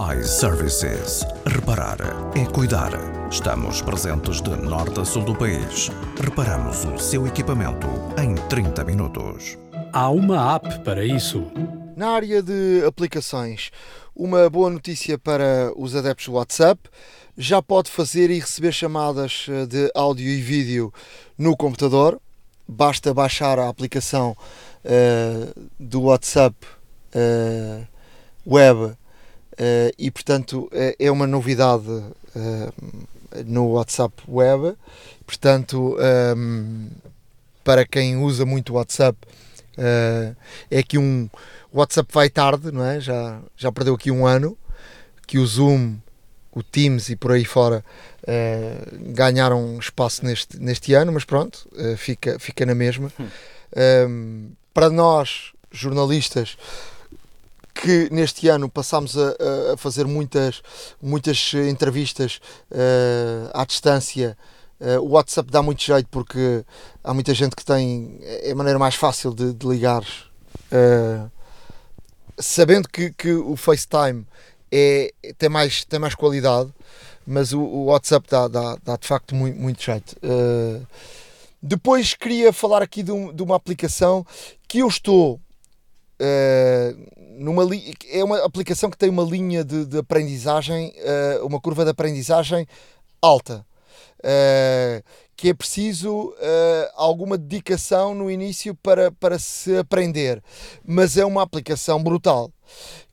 iServices. 0.00 1.26
Reparar 1.44 1.98
é 2.34 2.46
cuidar. 2.46 2.90
Estamos 3.30 3.82
presentes 3.82 4.40
de 4.40 4.56
norte 4.56 4.98
a 4.98 5.04
sul 5.04 5.22
do 5.24 5.36
país. 5.36 5.90
Reparamos 6.18 6.86
o 6.86 6.98
seu 6.98 7.26
equipamento 7.26 7.86
em 8.18 8.34
30 8.48 8.82
minutos. 8.84 9.58
Há 9.92 10.08
uma 10.08 10.54
app 10.54 10.78
para 10.84 11.04
isso. 11.04 11.44
Na 11.94 12.12
área 12.12 12.42
de 12.42 12.82
aplicações, 12.86 13.70
uma 14.16 14.48
boa 14.48 14.70
notícia 14.70 15.18
para 15.18 15.70
os 15.76 15.94
adeptos 15.94 16.26
do 16.26 16.32
WhatsApp. 16.32 16.80
Já 17.36 17.60
pode 17.60 17.90
fazer 17.90 18.30
e 18.30 18.40
receber 18.40 18.72
chamadas 18.72 19.46
eh, 19.50 19.66
de 19.66 19.90
áudio 19.94 20.28
e 20.28 20.40
vídeo 20.40 20.94
no 21.36 21.54
computador. 21.54 22.18
Basta 22.66 23.12
baixar 23.12 23.58
a 23.58 23.68
aplicação 23.68 24.34
uh, 24.84 25.70
do 25.78 26.02
WhatsApp 26.02 26.56
uh, 27.14 27.86
web 28.46 28.96
Uh, 29.60 29.92
e 29.98 30.10
portanto 30.10 30.70
é, 30.72 30.96
é 30.98 31.10
uma 31.10 31.26
novidade 31.26 31.86
uh, 31.86 32.72
no 33.44 33.72
WhatsApp 33.72 34.14
Web. 34.26 34.74
Portanto, 35.26 35.96
um, 35.96 36.00
ehm, 36.00 36.88
para 37.62 37.84
quem 37.84 38.16
usa 38.16 38.46
muito 38.46 38.72
o 38.72 38.76
WhatsApp, 38.76 39.18
uh, 39.76 40.34
é 40.70 40.78
aqui 40.78 40.96
um. 40.96 41.28
O 41.70 41.78
WhatsApp 41.78 42.08
vai 42.12 42.30
tarde, 42.30 42.72
não 42.72 42.82
é? 42.82 43.00
Já, 43.00 43.38
já 43.54 43.70
perdeu 43.70 43.94
aqui 43.94 44.10
um 44.10 44.26
ano. 44.26 44.56
Que 45.26 45.38
o 45.38 45.46
Zoom, 45.46 45.98
o 46.50 46.62
Teams 46.62 47.10
e 47.10 47.14
por 47.14 47.30
aí 47.30 47.44
fora 47.44 47.84
ganharam 49.14 49.78
espaço 49.78 50.24
neste, 50.24 50.58
neste 50.58 50.92
ano, 50.92 51.12
mas 51.12 51.24
pronto, 51.24 51.68
fica, 51.96 52.36
fica 52.40 52.66
na 52.66 52.74
mesma. 52.74 53.12
Um, 53.16 53.28
ehm, 53.76 54.48
para 54.74 54.90
nós, 54.90 55.52
jornalistas, 55.70 56.56
que 57.80 58.08
neste 58.12 58.48
ano 58.48 58.68
passámos 58.68 59.16
a, 59.16 59.34
a 59.72 59.76
fazer 59.76 60.06
muitas, 60.06 60.62
muitas 61.00 61.52
entrevistas 61.54 62.40
uh, 62.70 63.50
à 63.52 63.64
distância. 63.64 64.36
Uh, 64.80 65.00
o 65.00 65.10
WhatsApp 65.10 65.50
dá 65.50 65.62
muito 65.62 65.82
jeito 65.82 66.08
porque 66.10 66.64
há 67.02 67.12
muita 67.12 67.34
gente 67.34 67.54
que 67.54 67.64
tem. 67.64 68.18
É 68.22 68.52
a 68.52 68.54
maneira 68.54 68.78
mais 68.78 68.94
fácil 68.94 69.34
de, 69.34 69.52
de 69.52 69.66
ligar. 69.66 70.02
Uh, 70.72 71.30
sabendo 72.38 72.88
que, 72.88 73.10
que 73.12 73.32
o 73.32 73.56
FaceTime 73.56 74.26
é, 74.70 75.12
tem, 75.36 75.48
mais, 75.48 75.84
tem 75.84 75.98
mais 75.98 76.14
qualidade, 76.14 76.72
mas 77.26 77.52
o, 77.52 77.60
o 77.60 77.84
WhatsApp 77.86 78.26
dá, 78.30 78.48
dá, 78.48 78.76
dá, 78.82 78.96
de 78.96 79.06
facto 79.06 79.34
muito, 79.34 79.58
muito 79.58 79.82
jeito. 79.82 80.16
Uh, 80.22 80.86
depois 81.62 82.14
queria 82.14 82.52
falar 82.52 82.82
aqui 82.82 83.02
de, 83.02 83.12
um, 83.12 83.32
de, 83.32 83.42
uma 83.42 83.56
aplicação 83.56 84.26
que 84.66 84.78
eu 84.78 84.88
estou 84.88 85.38
uh, 86.20 87.42
numa 87.42 87.64
é 88.10 88.22
uma 88.22 88.44
aplicação 88.44 88.90
que 88.90 88.98
tem 88.98 89.08
uma 89.08 89.24
linha 89.24 89.64
de, 89.64 89.86
de 89.86 89.98
aprendizagem, 89.98 90.92
uh, 91.40 91.46
uma 91.46 91.60
curva 91.60 91.84
de 91.84 91.90
aprendizagem 91.90 92.66
alta. 93.20 93.66
Uh, 94.18 95.02
que 95.34 95.48
é 95.48 95.54
preciso 95.54 96.34
alguma 96.96 97.38
dedicação 97.38 98.14
no 98.14 98.30
início 98.30 98.74
para, 98.74 99.10
para 99.10 99.38
se 99.38 99.74
aprender, 99.78 100.42
mas 100.84 101.16
é 101.16 101.24
uma 101.24 101.40
aplicação 101.40 102.02
brutal. 102.02 102.52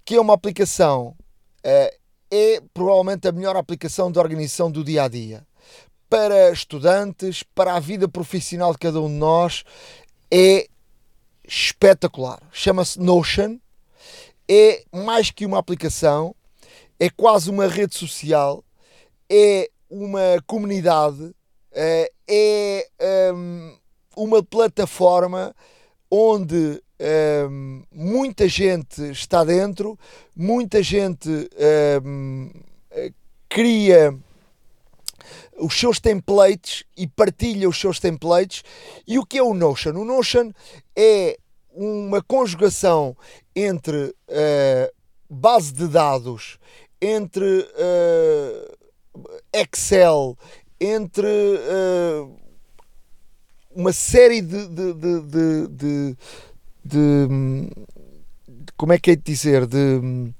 Que 0.04 0.16
é 0.16 0.20
uma 0.20 0.34
aplicação, 0.34 1.16
é 1.64 2.62
provavelmente 2.74 3.30
a 3.30 3.32
melhor 3.32 3.56
aplicação 3.56 4.12
de 4.12 4.20
organização 4.20 4.70
do 4.70 4.84
dia 4.84 5.04
a 5.04 5.08
dia 5.08 5.48
para 6.10 6.52
estudantes, 6.52 7.44
para 7.44 7.76
a 7.76 7.80
vida 7.80 8.08
profissional 8.08 8.72
de 8.72 8.78
cada 8.78 9.00
um 9.00 9.08
de 9.08 9.14
nós, 9.14 9.64
é 10.32 10.68
espetacular. 11.48 12.42
Chama-se 12.52 13.00
Notion 13.00 13.58
é 14.50 14.84
mais 14.94 15.30
que 15.30 15.46
uma 15.46 15.60
aplicação, 15.60 16.34
é 17.00 17.10
quase 17.10 17.50
uma 17.50 17.68
rede 17.68 17.96
social, 17.96 18.64
é 19.30 19.70
uma 19.90 20.42
comunidade, 20.46 21.34
eh, 21.72 22.12
é 22.28 22.88
ehm, 23.00 23.76
uma 24.16 24.42
plataforma 24.42 25.54
onde 26.10 26.82
ehm, 26.98 27.84
muita 27.92 28.48
gente 28.48 29.02
está 29.12 29.44
dentro, 29.44 30.00
muita 30.36 30.82
gente 30.82 31.50
ehm, 31.58 32.50
cria 33.50 34.18
os 35.58 35.78
seus 35.78 36.00
templates 36.00 36.84
e 36.96 37.08
partilha 37.08 37.68
os 37.68 37.80
seus 37.80 38.00
templates. 38.00 38.64
E 39.08 39.18
o 39.18 39.26
que 39.26 39.38
é 39.38 39.44
o 39.44 39.54
Notion? 39.54 39.92
O 39.92 40.06
Notion 40.06 40.52
é 40.96 41.38
uma 41.72 42.22
conjugação 42.24 43.16
entre 43.56 44.06
uh, 44.06 44.94
base 45.30 45.74
de 45.74 45.88
dados, 45.88 46.58
entre 47.02 47.46
uh, 47.46 48.78
Excel, 49.54 50.38
entre 50.80 51.28
uh, 51.28 52.36
uma 53.72 53.94
série 53.94 54.42
de, 54.42 54.68
de, 54.68 54.94
de, 55.70 56.18
de, 56.84 57.28
como 58.76 58.94
é 58.94 58.98
que 58.98 59.12
é 59.12 59.16
de 59.16 59.22
dizer 59.22 59.68
de 59.68 60.34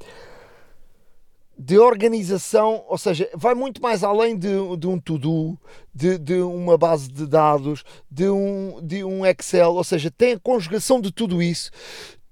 de 1.58 1.80
organização, 1.80 2.84
ou 2.88 2.98
seja, 2.98 3.28
vai 3.34 3.56
muito 3.56 3.82
mais 3.82 4.04
além 4.04 4.38
de, 4.38 4.50
de 4.78 4.88
um 4.88 5.00
to-do, 5.00 5.58
de, 5.94 6.18
de, 6.20 6.36
uma 6.36 6.78
base 6.78 7.10
de 7.10 7.26
dados, 7.26 7.84
de 8.12 8.30
um, 8.30 8.80
de 8.84 9.04
um 9.04 9.26
Excel, 9.26 9.74
ou 9.74 9.84
seja, 9.84 10.12
tem 10.12 10.34
a 10.34 10.40
conjugação 10.40 11.02
de 11.02 11.12
tudo 11.12 11.42
isso. 11.42 11.72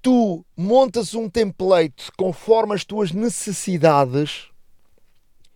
Tu 0.00 0.44
montas 0.56 1.14
um 1.14 1.28
template 1.28 2.12
conforme 2.16 2.74
as 2.74 2.84
tuas 2.84 3.10
necessidades, 3.10 4.48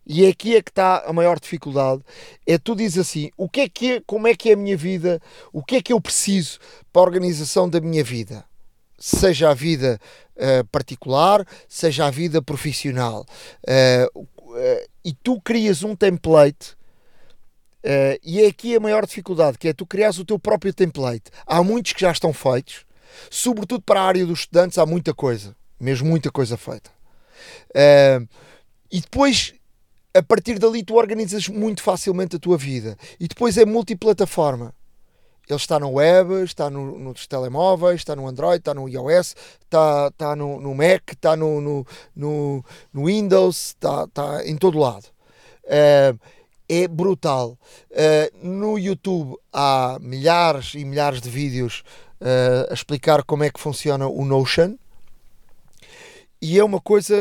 e 0.04 0.24
é 0.24 0.30
aqui 0.30 0.56
é 0.56 0.62
que 0.62 0.70
está 0.70 1.04
a 1.06 1.12
maior 1.12 1.38
dificuldade. 1.38 2.02
É 2.44 2.58
tu 2.58 2.74
dizes 2.74 2.98
assim: 2.98 3.30
o 3.36 3.48
que 3.48 3.60
é 3.60 3.68
que 3.68 4.00
como 4.00 4.26
é 4.26 4.34
que 4.34 4.50
é 4.50 4.54
a 4.54 4.56
minha 4.56 4.76
vida, 4.76 5.22
o 5.52 5.62
que 5.62 5.76
é 5.76 5.82
que 5.82 5.92
eu 5.92 6.00
preciso 6.00 6.58
para 6.92 7.02
a 7.02 7.04
organização 7.04 7.68
da 7.68 7.80
minha 7.80 8.02
vida 8.02 8.44
seja 9.00 9.50
a 9.50 9.54
vida 9.54 9.98
uh, 10.40 10.64
particular, 10.66 11.46
seja 11.68 12.06
a 12.06 12.10
vida 12.10 12.40
profissional. 12.42 13.26
Uh, 13.62 14.28
e 15.04 15.12
tu 15.12 15.40
crias 15.40 15.82
um 15.82 15.94
template. 15.94 16.76
e 18.22 18.42
é 18.42 18.46
aqui 18.48 18.74
a 18.74 18.80
maior 18.80 19.06
dificuldade, 19.06 19.58
que 19.58 19.68
é 19.68 19.72
tu 19.72 19.86
crias 19.86 20.18
o 20.18 20.24
teu 20.24 20.38
próprio 20.38 20.74
template. 20.74 21.30
Há 21.46 21.62
muitos 21.62 21.92
que 21.92 22.00
já 22.00 22.10
estão 22.10 22.32
feitos, 22.32 22.84
sobretudo 23.30 23.82
para 23.82 24.00
a 24.00 24.04
área 24.04 24.26
dos 24.26 24.40
estudantes, 24.40 24.76
há 24.76 24.84
muita 24.84 25.14
coisa, 25.14 25.54
mesmo 25.78 26.08
muita 26.08 26.30
coisa 26.30 26.56
feita. 26.56 26.90
e 28.90 29.00
depois 29.00 29.54
a 30.12 30.22
partir 30.22 30.58
dali 30.58 30.82
tu 30.82 30.96
organizas 30.96 31.48
muito 31.48 31.82
facilmente 31.82 32.36
a 32.36 32.38
tua 32.38 32.58
vida 32.58 32.96
e 33.18 33.28
depois 33.28 33.56
é 33.56 33.64
multiplataforma 33.64 34.74
ele 35.52 35.60
está 35.60 35.78
no 35.78 35.90
web, 35.90 36.42
está 36.42 36.70
no, 36.70 36.98
nos 36.98 37.26
telemóveis, 37.26 38.00
está 38.00 38.14
no 38.14 38.26
Android, 38.26 38.58
está 38.58 38.72
no 38.72 38.88
iOS, 38.88 39.34
está, 39.62 40.08
está 40.08 40.36
no, 40.36 40.60
no 40.60 40.74
Mac, 40.74 41.02
está 41.12 41.36
no, 41.36 41.60
no, 41.60 41.86
no, 42.14 42.64
no 42.92 43.06
Windows, 43.06 43.68
está, 43.68 44.04
está 44.04 44.46
em 44.46 44.56
todo 44.56 44.78
lado. 44.78 45.06
Uh, 45.64 46.18
é 46.68 46.86
brutal. 46.86 47.58
Uh, 47.90 48.46
no 48.46 48.78
YouTube 48.78 49.36
há 49.52 49.98
milhares 50.00 50.74
e 50.74 50.84
milhares 50.84 51.20
de 51.20 51.28
vídeos 51.28 51.82
uh, 52.20 52.70
a 52.70 52.74
explicar 52.74 53.24
como 53.24 53.44
é 53.44 53.50
que 53.50 53.60
funciona 53.60 54.06
o 54.06 54.24
Notion. 54.24 54.76
E 56.42 56.58
é 56.58 56.64
uma 56.64 56.80
coisa 56.80 57.14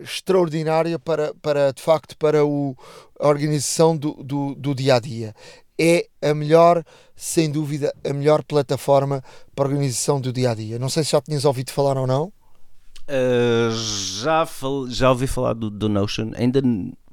extraordinária 0.00 1.00
para, 1.00 1.34
para, 1.34 1.72
de 1.72 1.82
facto, 1.82 2.16
para 2.16 2.46
o, 2.46 2.76
a 3.18 3.26
organização 3.26 3.96
do, 3.96 4.12
do, 4.22 4.54
do 4.54 4.72
dia 4.72 4.94
a 4.94 5.00
dia 5.00 5.34
é 5.78 6.06
a 6.22 6.34
melhor, 6.34 6.84
sem 7.16 7.50
dúvida, 7.50 7.94
a 8.04 8.12
melhor 8.12 8.42
plataforma 8.42 9.22
para 9.54 9.66
a 9.66 9.68
organização 9.68 10.20
do 10.20 10.32
dia 10.32 10.50
a 10.50 10.54
dia. 10.54 10.78
Não 10.78 10.88
sei 10.88 11.04
se 11.04 11.12
já 11.12 11.20
tinhas 11.20 11.44
ouvido 11.44 11.70
falar 11.70 11.96
ou 11.96 12.06
não. 12.06 12.32
Uh, 13.06 13.70
já, 14.22 14.48
já 14.88 15.10
ouvi 15.10 15.26
falar 15.26 15.52
do, 15.52 15.68
do, 15.68 15.90
Notion, 15.90 16.30
ainda 16.36 16.62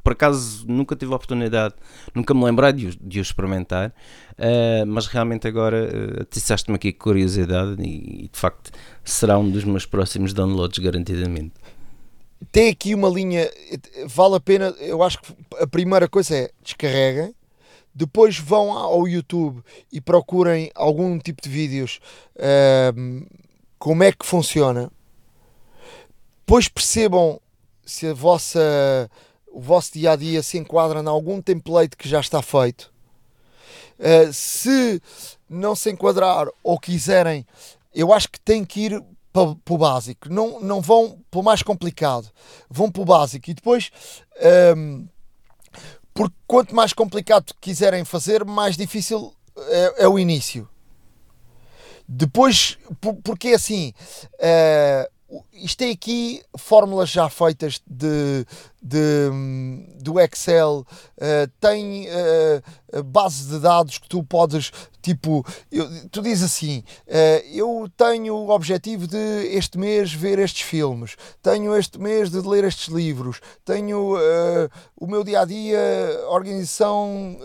por 0.02 0.14
acaso 0.14 0.66
nunca 0.66 0.96
tive 0.96 1.12
a 1.12 1.16
oportunidade, 1.16 1.76
nunca 2.16 2.34
me 2.34 2.46
lembrei 2.46 2.72
de, 2.72 2.98
de 2.98 3.20
o 3.20 3.22
experimentar, 3.22 3.90
uh, 3.90 4.86
mas 4.88 5.08
realmente 5.08 5.48
agora 5.50 5.84
uh, 5.84 6.22
atiçaste-me 6.22 6.78
aqui 6.78 6.94
curiosidade 6.94 7.76
e, 7.82 8.24
e 8.24 8.30
de 8.30 8.40
facto 8.40 8.72
será 9.04 9.38
um 9.38 9.50
dos 9.50 9.66
meus 9.66 9.86
próximos 9.86 10.34
downloads, 10.34 10.80
garantidamente 10.80 11.54
tem 12.52 12.70
aqui 12.70 12.96
uma 12.96 13.10
linha, 13.10 13.50
vale 14.08 14.36
a 14.36 14.40
pena. 14.40 14.74
Eu 14.80 15.04
acho 15.04 15.22
que 15.22 15.34
a 15.60 15.68
primeira 15.68 16.08
coisa 16.08 16.36
é 16.36 16.52
descarreguem, 16.64 17.36
depois 17.94 18.38
vão 18.38 18.72
ao 18.72 19.08
YouTube 19.08 19.64
e 19.92 20.00
procurem 20.00 20.72
algum 20.76 21.20
tipo 21.20 21.42
de 21.42 21.50
vídeos 21.50 22.00
uh, 22.36 23.26
como 23.78 24.04
é 24.04 24.12
que 24.12 24.26
funciona, 24.26 24.92
depois 26.40 26.68
percebam 26.68 27.42
se 27.86 28.08
a 28.08 28.14
vossa, 28.14 29.10
o 29.52 29.60
vosso 29.60 29.94
dia 29.94 30.12
a 30.12 30.16
dia 30.16 30.44
se 30.44 30.58
enquadra 30.58 31.02
em 31.02 31.08
algum 31.08 31.42
template 31.42 31.98
que 31.98 32.08
já 32.08 32.20
está 32.20 32.42
feito. 32.42 32.92
Uh, 33.98 34.32
se 34.32 35.02
não 35.50 35.76
se 35.76 35.92
enquadrar 35.92 36.48
ou 36.64 36.80
quiserem, 36.80 37.46
eu 37.94 38.14
acho 38.14 38.30
que 38.30 38.40
tem 38.40 38.64
que 38.64 38.82
ir 38.82 39.04
para, 39.34 39.56
para 39.56 39.74
o 39.74 39.78
básico. 39.78 40.30
Não, 40.30 40.60
não 40.60 40.82
vão 40.82 41.20
para 41.30 41.40
o 41.40 41.44
mais 41.44 41.64
complicado, 41.64 42.30
vão 42.70 42.92
para 42.92 43.02
o 43.02 43.06
básico 43.06 43.50
e 43.50 43.54
depois. 43.54 43.92
Um, 44.76 45.08
porque 46.14 46.36
quanto 46.46 46.76
mais 46.76 46.94
complicado 46.94 47.54
quiserem 47.60 48.04
fazer, 48.06 48.44
mais 48.46 48.76
difícil 48.76 49.34
é, 49.58 50.04
é 50.04 50.08
o 50.08 50.20
início. 50.20 50.68
Depois, 52.08 52.78
porque 53.24 53.50
é 53.50 53.56
assim, 53.56 53.94
uh, 54.34 55.12
isto 55.54 55.78
tem 55.78 55.92
aqui 55.92 56.42
fórmulas 56.58 57.10
já 57.10 57.30
feitas 57.30 57.82
de, 57.88 58.46
de, 58.82 59.30
do 60.02 60.20
Excel, 60.20 60.86
uh, 61.18 61.52
tem 61.60 62.08
uh, 62.08 63.04
base 63.04 63.48
de 63.48 63.60
dados 63.60 63.98
que 63.98 64.10
tu 64.10 64.24
podes, 64.24 64.72
tipo, 65.02 65.46
eu, 65.72 65.88
tu 66.10 66.22
dizes 66.22 66.44
assim, 66.44 66.84
uh, 67.08 67.48
eu 67.54 67.90
tenho 67.96 68.36
o 68.36 68.50
objetivo 68.50 69.08
de 69.08 69.18
este 69.56 69.78
mês 69.78 70.12
ver 70.14 70.38
estes 70.40 70.64
filmes, 70.64 71.16
tenho 71.42 71.76
este 71.76 71.98
mês 71.98 72.30
de 72.30 72.40
ler 72.40 72.66
estes 72.66 72.88
livros, 72.88 73.40
tenho 73.64 74.16
o 75.00 75.08
meu 75.08 75.24
dia 75.24 75.42
a 75.42 75.46
dia, 75.46 75.80
organização 76.30 77.38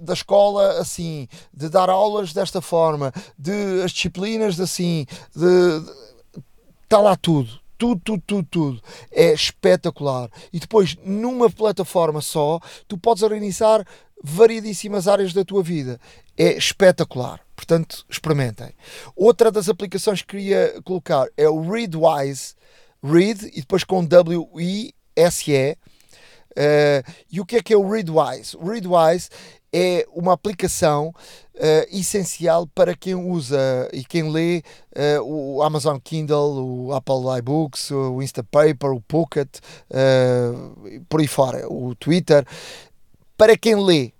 da 0.00 0.12
escola 0.12 0.78
assim, 0.78 1.28
de 1.52 1.68
dar 1.68 1.90
aulas 1.90 2.32
desta 2.32 2.60
forma, 2.60 3.12
de 3.38 3.82
as 3.82 3.92
disciplinas 3.92 4.58
assim, 4.60 5.06
de 5.34 6.04
está 6.84 6.98
lá 7.00 7.16
tudo 7.16 7.64
tudo, 7.76 8.00
tudo, 8.02 8.22
tudo, 8.26 8.48
tudo. 8.50 8.82
É 9.10 9.32
espetacular. 9.32 10.30
E 10.52 10.58
depois, 10.58 10.96
numa 11.04 11.50
plataforma 11.50 12.20
só, 12.20 12.60
tu 12.88 12.96
podes 12.96 13.22
organizar 13.22 13.86
variedíssimas 14.22 15.06
áreas 15.06 15.32
da 15.32 15.44
tua 15.44 15.62
vida. 15.62 16.00
É 16.36 16.56
espetacular. 16.56 17.40
Portanto, 17.54 18.04
experimentem. 18.08 18.72
Outra 19.14 19.50
das 19.50 19.68
aplicações 19.68 20.22
que 20.22 20.28
queria 20.28 20.80
colocar 20.82 21.26
é 21.36 21.48
o 21.48 21.60
Readwise, 21.60 22.54
Read 23.02 23.50
e 23.52 23.60
depois 23.60 23.84
com 23.84 24.04
W-I-S-E. 24.04 25.76
Uh, 26.56 27.12
e 27.30 27.40
o 27.40 27.44
que 27.44 27.56
é 27.56 27.62
que 27.62 27.74
é 27.74 27.76
o 27.76 27.88
Readwise? 27.88 28.56
O 28.56 28.70
Readwise 28.70 29.28
é 29.76 30.06
uma 30.12 30.32
aplicação 30.32 31.08
uh, 31.08 31.86
essencial 31.90 32.64
para 32.68 32.94
quem 32.94 33.16
usa 33.16 33.90
e 33.92 34.04
quem 34.04 34.30
lê 34.30 34.62
uh, 35.18 35.20
o 35.24 35.62
Amazon 35.64 35.98
Kindle, 35.98 36.64
o 36.64 36.92
Apple 36.92 37.38
iBooks, 37.40 37.90
o 37.90 38.22
Instapaper, 38.22 38.92
o 38.92 39.00
Pocket, 39.00 39.48
uh, 39.90 41.02
por 41.08 41.18
aí 41.18 41.26
fora, 41.26 41.66
o 41.68 41.92
Twitter. 41.96 42.46
Para 43.36 43.58
quem 43.58 43.74
lê 43.74 44.12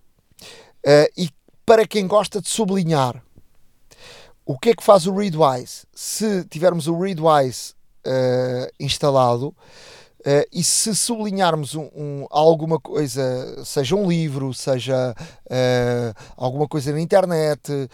e 1.17 1.31
para 1.65 1.87
quem 1.87 2.07
gosta 2.07 2.43
de 2.43 2.49
sublinhar. 2.49 3.23
O 4.45 4.59
que 4.59 4.71
é 4.71 4.75
que 4.75 4.83
faz 4.83 5.07
o 5.07 5.15
Readwise? 5.15 5.87
Se 5.95 6.45
tivermos 6.47 6.89
o 6.89 6.99
Readwise 6.99 7.75
instalado, 8.79 9.55
Uh, 10.25 10.49
e 10.51 10.65
se 10.65 10.97
sublinharmos 10.97 11.75
um, 11.75 11.91
um, 11.95 12.27
alguma 12.31 12.81
coisa, 12.81 13.63
seja 13.63 13.95
um 13.95 14.09
livro, 14.09 14.55
seja 14.55 15.15
uh, 15.45 16.23
alguma 16.35 16.67
coisa 16.67 16.93
na 16.93 17.01
internet, 17.01 17.71
uh, 17.71 17.89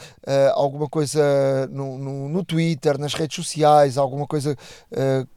alguma 0.55 0.89
coisa 0.89 1.66
no, 1.73 1.98
no, 1.98 2.28
no, 2.28 2.44
Twitter, 2.44 2.98
nas 2.98 3.15
redes 3.15 3.35
sociais, 3.35 3.98
alguma 3.98 4.28
coisa 4.28 4.57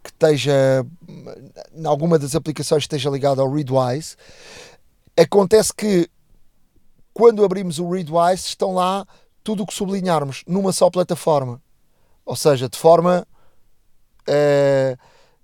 que 0.03 0.11
esteja 0.11 0.85
em 1.75 1.85
alguma 1.85 2.19
das 2.19 2.35
aplicações 2.35 2.83
esteja 2.83 3.09
ligada 3.09 3.41
ao 3.41 3.51
Readwise, 3.51 4.15
acontece 5.17 5.73
que 5.73 6.07
quando 7.11 7.43
abrimos 7.43 7.79
o 7.79 7.89
Readwise 7.89 8.49
estão 8.49 8.75
lá 8.75 9.03
tudo 9.43 9.63
o 9.63 9.65
que 9.65 9.73
sublinharmos 9.73 10.43
numa 10.47 10.71
só 10.71 10.91
plataforma. 10.91 11.59
Ou 12.23 12.35
seja, 12.35 12.69
de 12.69 12.77
forma. 12.77 13.25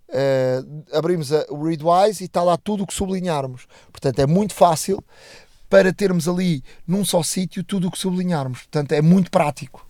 Uh, 0.09 0.83
abrimos 0.97 1.31
a, 1.31 1.45
o 1.49 1.63
Readwise 1.63 2.23
e 2.23 2.25
está 2.25 2.41
lá 2.41 2.57
tudo 2.57 2.83
o 2.83 2.87
que 2.87 2.93
sublinharmos. 2.93 3.67
Portanto, 3.91 4.19
é 4.19 4.25
muito 4.25 4.55
fácil 4.55 5.03
para 5.69 5.93
termos 5.93 6.27
ali 6.27 6.63
num 6.87 7.05
só 7.05 7.21
sítio 7.21 7.63
tudo 7.63 7.87
o 7.87 7.91
que 7.91 7.99
sublinharmos. 7.99 8.59
Portanto, 8.59 8.91
é 8.93 9.01
muito 9.01 9.29
prático. 9.29 9.87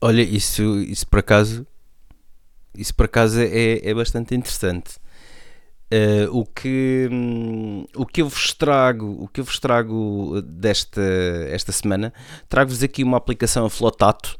Olha, 0.00 0.22
isso, 0.22 0.80
isso 0.80 1.06
por 1.06 1.20
acaso 1.20 1.66
isso 2.76 2.94
por 2.94 3.06
acaso 3.06 3.40
é, 3.40 3.80
é 3.82 3.94
bastante 3.94 4.34
interessante. 4.34 4.96
Uh, 5.92 6.38
o, 6.38 6.46
que, 6.46 7.08
um, 7.10 7.84
o 7.96 8.06
que 8.06 8.22
eu 8.22 8.28
vos 8.28 8.54
trago 8.54 9.24
o 9.24 9.26
que 9.26 9.40
eu 9.40 9.44
vos 9.44 9.58
trago 9.58 10.40
desta 10.40 11.02
esta 11.48 11.72
semana 11.72 12.14
trago-vos 12.48 12.80
aqui 12.80 13.02
uma 13.02 13.16
aplicação 13.16 13.66
a 13.66 13.70
Flotato 13.70 14.38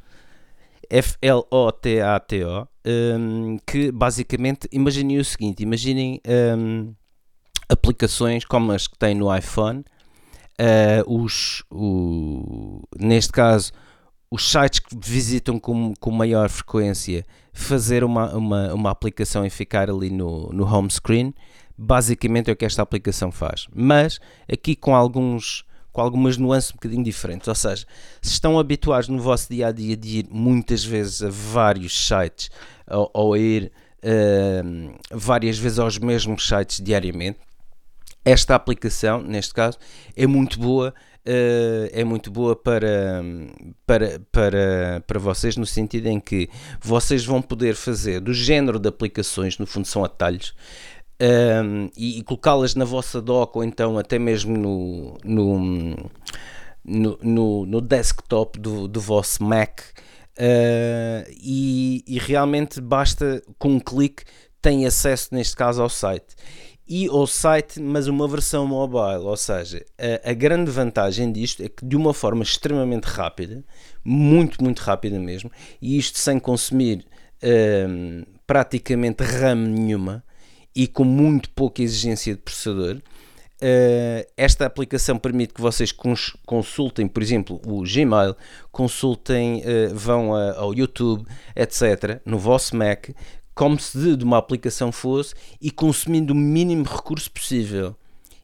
F-L-O-T-A-T-O, 0.90 2.68
um, 2.86 3.58
que 3.66 3.90
basicamente, 3.92 4.68
imaginem 4.72 5.18
o 5.18 5.24
seguinte, 5.24 5.62
imaginem 5.62 6.20
um, 6.56 6.94
aplicações 7.68 8.44
como 8.44 8.72
as 8.72 8.86
que 8.86 8.98
tem 8.98 9.14
no 9.14 9.34
iPhone, 9.34 9.84
uh, 10.60 11.22
os, 11.22 11.62
o, 11.70 12.82
neste 12.98 13.32
caso, 13.32 13.72
os 14.30 14.50
sites 14.50 14.80
que 14.80 14.96
visitam 14.96 15.58
com, 15.58 15.92
com 15.98 16.10
maior 16.10 16.48
frequência, 16.48 17.24
fazer 17.52 18.04
uma, 18.04 18.34
uma, 18.34 18.74
uma 18.74 18.90
aplicação 18.90 19.44
e 19.44 19.50
ficar 19.50 19.90
ali 19.90 20.10
no, 20.10 20.50
no 20.52 20.64
home 20.64 20.90
screen, 20.90 21.34
basicamente 21.76 22.50
é 22.50 22.52
o 22.52 22.56
que 22.56 22.64
esta 22.64 22.82
aplicação 22.82 23.32
faz. 23.32 23.66
Mas 23.74 24.18
aqui 24.50 24.76
com 24.76 24.94
alguns 24.94 25.64
com 26.00 26.04
algumas 26.04 26.38
nuances 26.38 26.70
um 26.70 26.74
bocadinho 26.74 27.04
diferentes. 27.04 27.46
Ou 27.46 27.54
seja, 27.54 27.86
se 28.22 28.32
estão 28.32 28.58
habituados 28.58 29.08
no 29.08 29.20
vosso 29.20 29.48
dia 29.50 29.68
a 29.68 29.72
dia 29.72 29.96
de 29.96 30.20
ir 30.20 30.26
muitas 30.30 30.82
vezes 30.82 31.22
a 31.22 31.28
vários 31.28 32.08
sites 32.08 32.50
ou, 32.88 33.10
ou 33.12 33.34
a 33.34 33.38
ir 33.38 33.70
uh, 34.02 34.98
várias 35.12 35.58
vezes 35.58 35.78
aos 35.78 35.98
mesmos 35.98 36.46
sites 36.46 36.80
diariamente, 36.80 37.38
esta 38.24 38.54
aplicação, 38.54 39.22
neste 39.22 39.52
caso, 39.54 39.78
é 40.16 40.26
muito 40.26 40.58
boa. 40.58 40.94
Uh, 41.20 41.84
é 41.92 42.02
muito 42.02 42.30
boa 42.30 42.56
para, 42.56 43.22
para, 43.86 44.20
para, 44.32 45.04
para 45.06 45.18
vocês, 45.18 45.54
no 45.54 45.66
sentido 45.66 46.06
em 46.06 46.18
que 46.18 46.48
vocês 46.80 47.26
vão 47.26 47.42
poder 47.42 47.74
fazer 47.74 48.20
do 48.20 48.32
género 48.32 48.78
de 48.78 48.88
aplicações, 48.88 49.58
no 49.58 49.66
fundo 49.66 49.86
são 49.86 50.02
atalhos, 50.02 50.54
um, 51.20 51.90
e, 51.96 52.18
e 52.18 52.22
colocá-las 52.22 52.74
na 52.74 52.84
vossa 52.84 53.20
dock 53.20 53.58
ou 53.58 53.64
então 53.64 53.98
até 53.98 54.18
mesmo 54.18 54.56
no, 54.56 55.18
no, 55.22 55.96
no, 56.84 57.18
no, 57.22 57.66
no 57.66 57.80
desktop 57.80 58.58
do, 58.58 58.88
do 58.88 59.00
vosso 59.00 59.44
Mac. 59.44 59.80
Uh, 60.38 61.28
e, 61.38 62.02
e, 62.06 62.18
realmente 62.18 62.80
basta 62.80 63.42
com 63.58 63.70
um 63.74 63.80
clique 63.80 64.22
tem 64.62 64.86
acesso 64.86 65.34
neste 65.34 65.54
caso 65.54 65.82
ao 65.82 65.88
site 65.88 66.34
e 66.88 67.08
ao 67.08 67.26
site 67.26 67.78
mas 67.78 68.06
uma 68.06 68.26
versão 68.26 68.66
mobile 68.66 69.24
ou 69.24 69.36
seja 69.36 69.84
a, 69.98 70.30
a, 70.30 70.32
grande 70.32 70.70
vantagem 70.70 71.30
disto 71.30 71.62
é 71.62 71.68
que 71.68 71.84
de 71.84 71.94
uma 71.94 72.14
forma 72.14 72.42
extremamente 72.42 73.04
rápida 73.04 73.62
muito 74.02 74.62
muito 74.64 74.78
rápida 74.78 75.18
mesmo 75.18 75.50
e 75.82 75.98
isto 75.98 76.16
sem 76.16 76.38
consumir 76.38 77.04
praticamente 78.46 79.22
RAM 79.22 79.56
nenhuma 79.56 80.24
e 80.74 80.86
com 80.86 81.04
muito 81.04 81.50
pouca 81.50 81.82
exigência 81.82 82.34
de 82.34 82.40
processador. 82.40 83.00
Uh, 83.62 84.24
esta 84.38 84.64
aplicação 84.64 85.18
permite 85.18 85.52
que 85.52 85.60
vocês 85.60 85.92
cons 85.92 86.34
consultem, 86.46 87.06
por 87.06 87.22
exemplo, 87.22 87.60
o 87.66 87.82
Gmail, 87.82 88.34
consultem, 88.72 89.58
uh, 89.60 89.94
vão 89.94 90.34
a, 90.34 90.54
ao 90.54 90.72
YouTube, 90.72 91.26
etc., 91.54 92.22
no 92.24 92.38
vosso 92.38 92.74
Mac, 92.74 93.10
como 93.54 93.78
se 93.78 94.16
de 94.16 94.24
uma 94.24 94.38
aplicação 94.38 94.90
fosse 94.90 95.34
e 95.60 95.70
consumindo 95.70 96.32
o 96.32 96.36
mínimo 96.36 96.84
recurso 96.84 97.30
possível. 97.30 97.94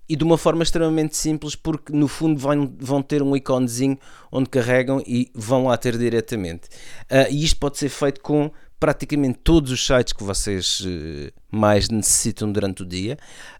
E 0.06 0.14
de 0.14 0.22
uma 0.22 0.36
forma 0.36 0.62
extremamente 0.62 1.16
simples, 1.16 1.56
porque 1.56 1.92
no 1.92 2.06
fundo 2.06 2.38
vão, 2.38 2.70
vão 2.78 3.02
ter 3.02 3.22
um 3.22 3.34
iconezinho 3.34 3.98
onde 4.30 4.50
carregam 4.50 5.02
e 5.06 5.30
vão 5.34 5.64
lá 5.66 5.76
ter 5.78 5.96
diretamente. 5.96 6.68
Uh, 7.10 7.26
e 7.30 7.42
isto 7.42 7.58
pode 7.58 7.78
ser 7.78 7.88
feito 7.88 8.20
com 8.20 8.50
praticamente 8.78 9.38
todos 9.42 9.70
os 9.70 9.84
sites 9.84 10.12
que 10.12 10.22
vocês 10.22 10.80
uh, 10.80 11.32
mais 11.50 11.88
necessitam 11.88 12.50
durante 12.52 12.82
o 12.82 12.86
dia 12.86 13.16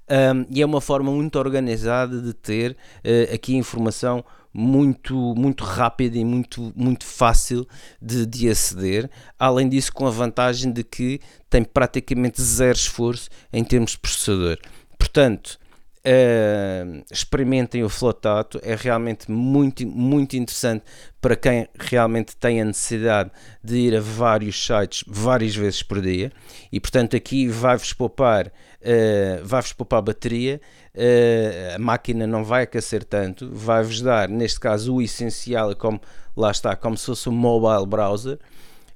um, 0.09 0.47
e 0.51 0.63
é 0.63 0.67
uma 0.67 0.81
forma 0.81 1.11
muito 1.11 1.39
organizada 1.39 2.21
de 2.21 2.33
ter 2.33 2.73
uh, 2.73 3.35
aqui 3.35 3.55
informação 3.55 4.25
muito, 4.53 5.35
muito 5.37 5.65
rápida 5.65 6.17
e 6.17 6.25
muito, 6.25 6.73
muito 6.75 7.05
fácil 7.05 7.69
de, 8.01 8.25
de 8.25 8.49
aceder. 8.49 9.11
Além 9.39 9.69
disso, 9.69 9.93
com 9.93 10.07
a 10.07 10.11
vantagem 10.11 10.73
de 10.73 10.83
que 10.83 11.21
tem 11.51 11.63
praticamente 11.63 12.41
zero 12.41 12.77
esforço 12.77 13.29
em 13.53 13.63
termos 13.63 13.91
de 13.91 13.99
processador. 13.99 14.59
Portanto, 14.99 15.59
Uh, 16.07 17.03
experimentem 17.11 17.83
o 17.83 17.89
Flotato, 17.89 18.61
é 18.63 18.77
realmente 18.77 19.29
muito, 19.29 19.85
muito 19.85 20.37
interessante 20.37 20.85
para 21.21 21.35
quem 21.35 21.67
realmente 21.77 22.37
tem 22.37 22.63
a 22.63 22.65
necessidade 22.65 23.33
de 23.61 23.77
ir 23.77 23.97
a 23.97 24.01
vários 24.01 24.65
sites 24.65 25.03
várias 25.05 25.57
vezes 25.57 25.83
por 25.83 26.01
dia. 26.01 26.31
E 26.71 26.79
portanto 26.79 27.17
aqui 27.17 27.49
vai-vos 27.49 27.93
poupar, 27.93 28.47
uh, 28.47 29.45
vai-vos 29.45 29.73
poupar 29.73 30.01
bateria, 30.01 30.61
uh, 30.95 31.75
a 31.75 31.79
máquina 31.81 32.25
não 32.25 32.45
vai 32.45 32.63
aquecer 32.63 33.03
tanto, 33.03 33.51
vai-vos 33.53 34.01
dar 34.01 34.29
neste 34.29 34.61
caso 34.61 34.95
o 34.95 35.03
essencial, 35.03 35.75
como 35.75 36.01
lá 36.37 36.53
está, 36.53 36.77
como 36.77 36.97
se 36.97 37.07
fosse 37.07 37.29
um 37.29 37.33
mobile 37.33 37.85
browser. 37.85 38.39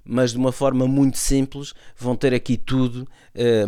Mas 0.05 0.31
de 0.31 0.39
uma 0.39 0.53
forma 0.53 0.87
muito 0.87 1.19
simples, 1.19 1.75
vão 1.97 2.15
ter 2.15 2.33
aqui 2.33 2.57
tudo 2.57 3.07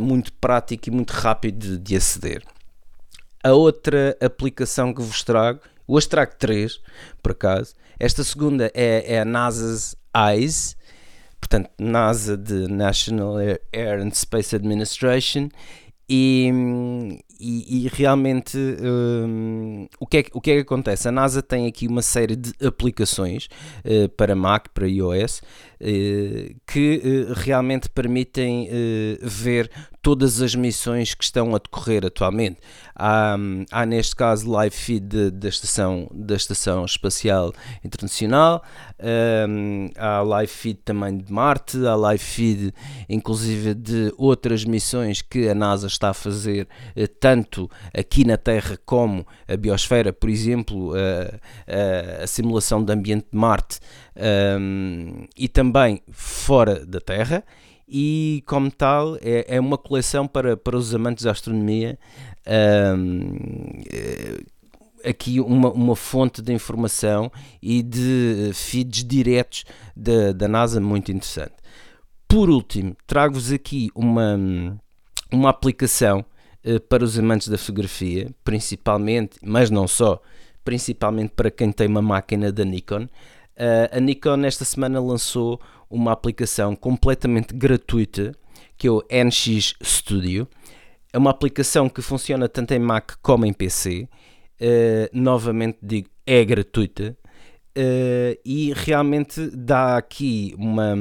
muito 0.00 0.32
prático 0.32 0.88
e 0.88 0.90
muito 0.90 1.10
rápido 1.10 1.76
de, 1.76 1.78
de 1.78 1.96
aceder. 1.96 2.42
A 3.44 3.52
outra 3.52 4.16
aplicação 4.20 4.94
que 4.94 5.02
vos 5.02 5.24
trago, 5.24 5.60
hoje 5.86 6.08
trago 6.08 6.32
três, 6.38 6.80
por 7.20 7.32
acaso. 7.32 7.74
Esta 7.98 8.22
segunda 8.22 8.70
é, 8.72 9.14
é 9.14 9.20
a 9.20 9.24
NASA's 9.24 9.96
EYES, 10.14 10.76
portanto, 11.40 11.70
NASA 11.76 12.36
de 12.36 12.68
National 12.68 13.38
Air 13.72 14.00
and 14.00 14.12
Space 14.12 14.54
Administration, 14.54 15.48
e, 16.08 17.18
e, 17.42 17.88
realmente 17.92 18.56
um, 18.56 19.88
o, 19.98 20.06
que 20.06 20.18
é, 20.18 20.24
o 20.32 20.40
que 20.40 20.50
é 20.52 20.54
que 20.54 20.60
acontece? 20.60 21.08
A 21.08 21.12
NASA 21.12 21.42
tem 21.42 21.66
aqui 21.66 21.88
uma 21.88 22.02
série 22.02 22.36
de 22.36 22.52
aplicações 22.64 23.48
uh, 23.84 24.08
para 24.10 24.34
Mac, 24.34 24.68
para 24.72 24.86
iOS, 24.86 25.42
que 26.64 27.26
realmente 27.34 27.88
permitem 27.88 28.68
ver 29.20 29.68
todas 30.02 30.42
as 30.42 30.54
missões 30.54 31.14
que 31.14 31.22
estão 31.22 31.54
a 31.54 31.58
decorrer 31.58 32.04
atualmente. 32.04 32.58
Há, 32.94 33.36
há 33.70 33.86
neste 33.86 34.16
caso 34.16 34.50
live 34.50 34.74
feed 34.74 35.30
da 35.30 35.48
estação, 35.48 36.08
da 36.12 36.34
estação 36.34 36.84
Espacial 36.84 37.52
Internacional, 37.84 38.62
um, 39.48 39.88
há 39.96 40.20
live 40.22 40.52
feed 40.52 40.80
também 40.84 41.16
de 41.16 41.32
Marte, 41.32 41.86
há 41.86 41.94
live 41.94 42.22
feed 42.22 42.74
inclusive 43.08 43.74
de 43.74 44.12
outras 44.18 44.64
missões 44.64 45.22
que 45.22 45.48
a 45.48 45.54
NASA 45.54 45.86
está 45.86 46.10
a 46.10 46.14
fazer, 46.14 46.68
tanto 47.32 47.70
aqui 47.94 48.26
na 48.26 48.36
Terra 48.36 48.78
como 48.84 49.26
a 49.48 49.56
biosfera, 49.56 50.12
por 50.12 50.28
exemplo, 50.28 50.92
a, 50.94 52.22
a, 52.22 52.26
simulação 52.26 52.84
de 52.84 52.92
ambiente 52.92 53.28
de 53.32 53.38
Marte 53.38 53.80
um, 54.60 55.26
e 55.34 55.48
também 55.48 56.02
fora 56.10 56.84
da 56.84 57.00
Terra 57.00 57.42
e 57.88 58.42
como 58.46 58.70
tal 58.70 59.16
é, 59.16 59.56
é 59.56 59.58
uma 59.60 59.78
coleção 59.78 60.26
para, 60.26 60.58
para 60.58 60.76
os 60.76 60.94
amantes 60.94 61.24
da 61.24 61.30
astronomia 61.30 61.98
um, 62.96 63.82
eh, 63.90 64.40
aqui 65.08 65.40
uma, 65.40 65.72
uma 65.72 65.96
fonte 65.96 66.42
de 66.42 66.52
informação 66.52 67.32
e 67.62 67.82
de 67.82 68.50
feeds 68.52 69.04
diretos 69.04 69.64
da, 69.96 70.32
da 70.32 70.48
NASA 70.48 70.80
muito 70.80 71.10
interessante. 71.10 71.54
Por 72.28 72.50
último, 72.50 72.94
trago-vos 73.06 73.50
aqui 73.52 73.90
uma, 73.94 74.38
uma 75.32 75.48
aplicação 75.48 76.24
para 76.88 77.04
os 77.04 77.18
amantes 77.18 77.48
da 77.48 77.58
fotografia, 77.58 78.30
principalmente, 78.44 79.38
mas 79.42 79.70
não 79.70 79.88
só, 79.88 80.20
principalmente 80.64 81.30
para 81.34 81.50
quem 81.50 81.72
tem 81.72 81.88
uma 81.88 82.02
máquina 82.02 82.52
da 82.52 82.64
Nikon. 82.64 83.04
Uh, 83.04 83.96
a 83.96 84.00
Nikon 84.00 84.44
esta 84.44 84.64
semana 84.64 85.00
lançou 85.00 85.60
uma 85.90 86.12
aplicação 86.12 86.74
completamente 86.74 87.54
gratuita 87.54 88.32
que 88.82 88.88
é 88.88 88.90
o 88.90 89.00
NX 89.08 89.74
Studio. 89.80 90.48
É 91.12 91.16
uma 91.16 91.30
aplicação 91.30 91.88
que 91.88 92.02
funciona 92.02 92.48
tanto 92.48 92.72
em 92.72 92.80
Mac 92.80 93.12
como 93.22 93.46
em 93.46 93.52
PC. 93.52 94.08
Uh, 94.60 95.08
novamente 95.12 95.78
digo, 95.80 96.08
é 96.26 96.44
gratuita. 96.44 97.16
Uh, 97.74 98.36
e 98.44 98.70
realmente 98.76 99.48
dá 99.56 99.96
aqui 99.96 100.54
uma 100.58 100.94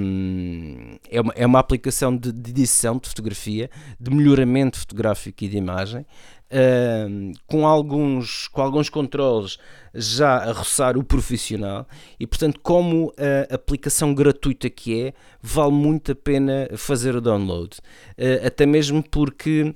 é 1.10 1.20
uma, 1.20 1.34
é 1.36 1.46
uma 1.46 1.60
aplicação 1.60 2.16
de, 2.16 2.32
de 2.32 2.50
edição 2.52 2.98
de 2.98 3.10
fotografia, 3.10 3.70
de 4.00 4.10
melhoramento 4.10 4.80
fotográfico 4.80 5.44
e 5.44 5.50
de 5.50 5.58
imagem, 5.58 6.06
uh, 6.52 7.34
com, 7.46 7.68
alguns, 7.68 8.48
com 8.48 8.62
alguns 8.62 8.88
controles 8.88 9.58
já 9.94 10.38
a 10.38 10.54
roçar 10.54 10.98
o 10.98 11.04
profissional 11.04 11.86
e, 12.18 12.26
portanto, 12.26 12.58
como 12.64 13.12
a 13.18 13.54
aplicação 13.54 14.14
gratuita 14.14 14.70
que 14.70 15.08
é, 15.08 15.14
vale 15.42 15.74
muito 15.74 16.14
a 16.14 16.16
pena 16.16 16.70
fazer 16.78 17.18
o 17.18 17.22
download. 17.22 17.80
Uh, 18.18 18.48
até 18.48 18.66
mesmo 18.66 19.04
porque 19.04 19.76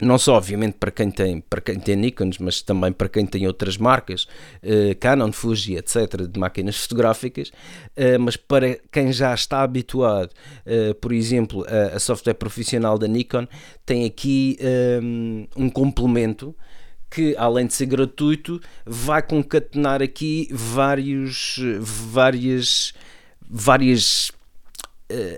não 0.00 0.18
só 0.18 0.34
obviamente 0.34 0.74
para 0.74 0.90
quem 0.90 1.10
tem 1.10 1.40
para 1.40 1.60
quem 1.60 1.78
tem 1.78 1.96
Nikons, 1.96 2.38
mas 2.38 2.60
também 2.60 2.92
para 2.92 3.08
quem 3.08 3.24
tem 3.24 3.46
outras 3.46 3.76
marcas, 3.78 4.26
eh, 4.62 4.94
Canon, 4.94 5.32
Fuji, 5.32 5.76
etc, 5.76 6.26
de 6.28 6.38
máquinas 6.38 6.76
fotográficas, 6.82 7.50
eh, 7.96 8.18
mas 8.18 8.36
para 8.36 8.78
quem 8.92 9.12
já 9.12 9.34
está 9.34 9.62
habituado, 9.62 10.30
eh, 10.66 10.92
por 10.94 11.12
exemplo, 11.12 11.64
a, 11.66 11.96
a, 11.96 11.98
software 11.98 12.34
profissional 12.34 12.98
da 12.98 13.08
Nikon, 13.08 13.46
tem 13.84 14.04
aqui 14.04 14.58
um 15.56 15.70
complemento 15.70 16.54
que 17.10 17.34
além 17.36 17.66
de 17.66 17.74
ser 17.74 17.86
gratuito, 17.86 18.60
vai 18.84 19.22
concatenar 19.22 20.02
aqui 20.02 20.48
vários 20.50 21.58
várias 21.80 22.92
várias 23.48 24.32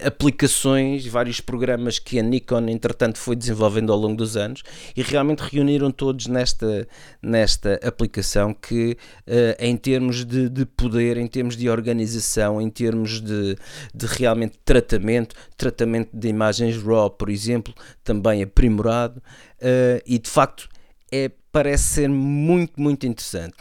aplicações, 0.05 1.07
vários 1.07 1.41
programas 1.41 1.99
que 1.99 2.19
a 2.19 2.23
Nikon 2.23 2.69
entretanto 2.69 3.19
foi 3.19 3.37
desenvolvendo 3.37 3.93
ao 3.93 3.99
longo 3.99 4.17
dos 4.17 4.37
anos 4.37 4.63
e 4.97 5.03
realmente 5.03 5.41
reuniram 5.41 5.91
todos 5.91 6.27
nesta, 6.27 6.89
nesta 7.21 7.79
aplicação 7.83 8.55
que 8.55 8.97
uh, 9.27 9.57
em 9.59 9.77
termos 9.77 10.25
de, 10.25 10.49
de, 10.49 10.65
poder, 10.65 11.19
em 11.19 11.27
termos 11.27 11.57
de 11.57 11.69
organização, 11.69 12.61
em 12.61 12.71
termos 12.71 13.21
de, 13.21 13.57
de 13.95 14.07
realmente 14.07 14.59
tratamento, 14.65 15.37
tratamento 15.57 16.17
de 16.17 16.29
imagens 16.29 16.83
RAW, 16.83 17.11
por 17.11 17.29
exemplo, 17.29 17.75
também 18.03 18.43
aprimorado 18.43 19.19
uh, 19.19 20.03
e 20.07 20.19
de 20.19 20.31
facto 20.31 20.69
é, 21.13 21.31
parece 21.53 21.85
ser 21.85 22.09
muito, 22.09 22.81
muito 22.81 23.07
interessante. 23.07 23.55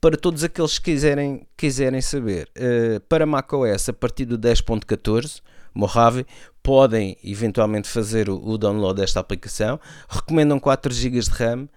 Para 0.00 0.18
todos 0.18 0.44
aqueles 0.44 0.78
que 0.78 0.92
quiserem, 0.92 1.46
quiserem 1.56 2.02
saber, 2.02 2.50
uh, 2.58 3.00
para 3.08 3.24
macOS 3.24 3.88
a 3.88 3.92
partir 3.92 4.26
do 4.26 4.38
10.14, 4.38 5.40
Mojave, 5.74 6.26
podem 6.62 7.16
eventualmente 7.22 7.88
fazer 7.88 8.30
o, 8.30 8.36
o, 8.42 8.56
download 8.56 9.00
desta 9.00 9.20
aplicação. 9.20 9.78
Recomendam 10.08 10.58
4 10.58 10.92
GB 10.92 11.20
de 11.20 11.30
RAM, 11.30 11.64
uh, 11.64 11.68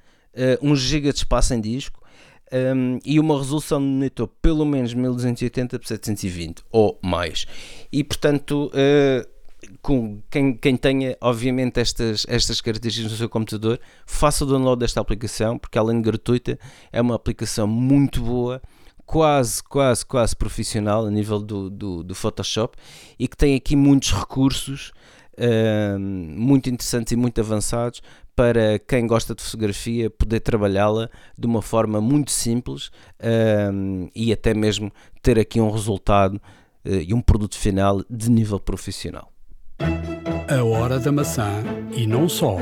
1 0.62 0.76
GB 0.76 1.12
de 1.12 1.20
espaço 1.20 1.54
em 1.54 1.62
disco 1.62 2.02
um, 2.52 2.58
ehm, 2.58 3.00
e 3.06 3.20
uma 3.20 3.38
resolução 3.38 3.80
de 3.80 3.86
monitor 3.86 4.30
pelo 4.42 4.66
menos 4.66 4.94
1280 4.94 5.80
por 5.80 5.88
720 5.88 6.64
ou 6.72 7.00
mais. 7.02 7.46
E 7.92 8.04
portanto. 8.04 8.72
Uh, 8.74 9.38
com 9.82 10.22
quem, 10.30 10.56
quem 10.56 10.78
tenha, 10.78 11.18
obviamente, 11.20 11.80
estas, 11.80 12.26
estas 12.30 12.62
características 12.62 13.12
no 13.12 13.18
seu 13.18 13.28
computador, 13.28 13.80
faça 14.06 14.44
o 14.44 14.48
download 14.48 14.80
desta 14.80 15.02
aplicação, 15.02 15.58
porque 15.58 15.78
além 15.78 15.98
de 15.98 16.04
gratuita, 16.04 16.60
é 16.92 17.02
uma 17.02 17.16
aplicação 17.16 17.68
muito 17.68 18.22
boa 18.22 18.62
quase, 19.08 19.64
quase, 19.64 20.06
quase 20.06 20.36
profissional 20.36 21.06
a 21.06 21.10
nível 21.10 21.40
do, 21.40 21.70
do, 21.70 22.04
do 22.04 22.14
Photoshop 22.14 22.78
e 23.18 23.28
que 23.28 23.38
tem 23.38 23.56
aqui 23.56 23.76
muitos 23.76 24.12
recursos 24.12 24.92
uh, 25.38 25.98
muito 25.98 26.70
interessantes 26.70 27.14
e 27.14 27.16
muito 27.16 27.40
avançados 27.40 28.04
para 28.36 28.78
quem 28.78 29.08
gosta 29.08 29.34
de 29.34 29.42
fotografia 29.42 30.10
poder 30.10 30.42
trabalhá-la 30.42 31.10
de 31.36 31.48
uma 31.48 31.62
forma 31.62 32.02
muito 32.02 32.32
simples 32.32 32.88
uh, 32.88 34.12
e 34.14 34.32
até 34.34 34.54
mesmo 34.54 34.92
ter 35.24 35.40
aqui 35.40 35.62
um 35.62 35.72
resultado 35.72 36.36
uh, 36.36 36.90
e 36.90 37.14
um 37.14 37.22
produto 37.22 37.58
final 37.58 38.04
de 38.10 38.30
nível 38.30 38.60
profissional. 38.60 39.32
A 39.80 40.64
hora 40.64 41.00
da 41.00 41.12
maçã 41.14 41.64
e 41.96 42.06
não 42.06 42.28
só 42.28 42.58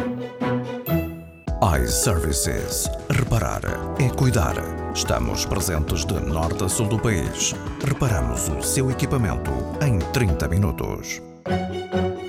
iServices. 1.61 2.89
Reparar 3.09 3.61
é 3.97 4.09
cuidar. 4.09 4.55
Estamos 4.93 5.45
presentes 5.45 6.05
de 6.05 6.19
norte 6.19 6.65
a 6.65 6.69
sul 6.69 6.87
do 6.87 6.99
país. 6.99 7.53
Reparamos 7.83 8.49
o 8.49 8.61
seu 8.61 8.91
equipamento 8.91 9.51
em 9.81 9.99
30 10.11 10.49
minutos. 10.49 11.21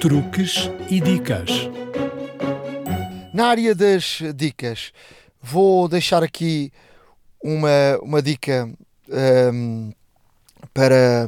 Truques 0.00 0.70
e 0.88 1.00
dicas. 1.00 1.68
Na 3.34 3.48
área 3.48 3.74
das 3.74 4.22
dicas, 4.34 4.92
vou 5.42 5.88
deixar 5.88 6.22
aqui 6.22 6.72
uma, 7.42 7.98
uma 8.00 8.22
dica 8.22 8.70
um, 9.52 9.92
para, 10.72 11.26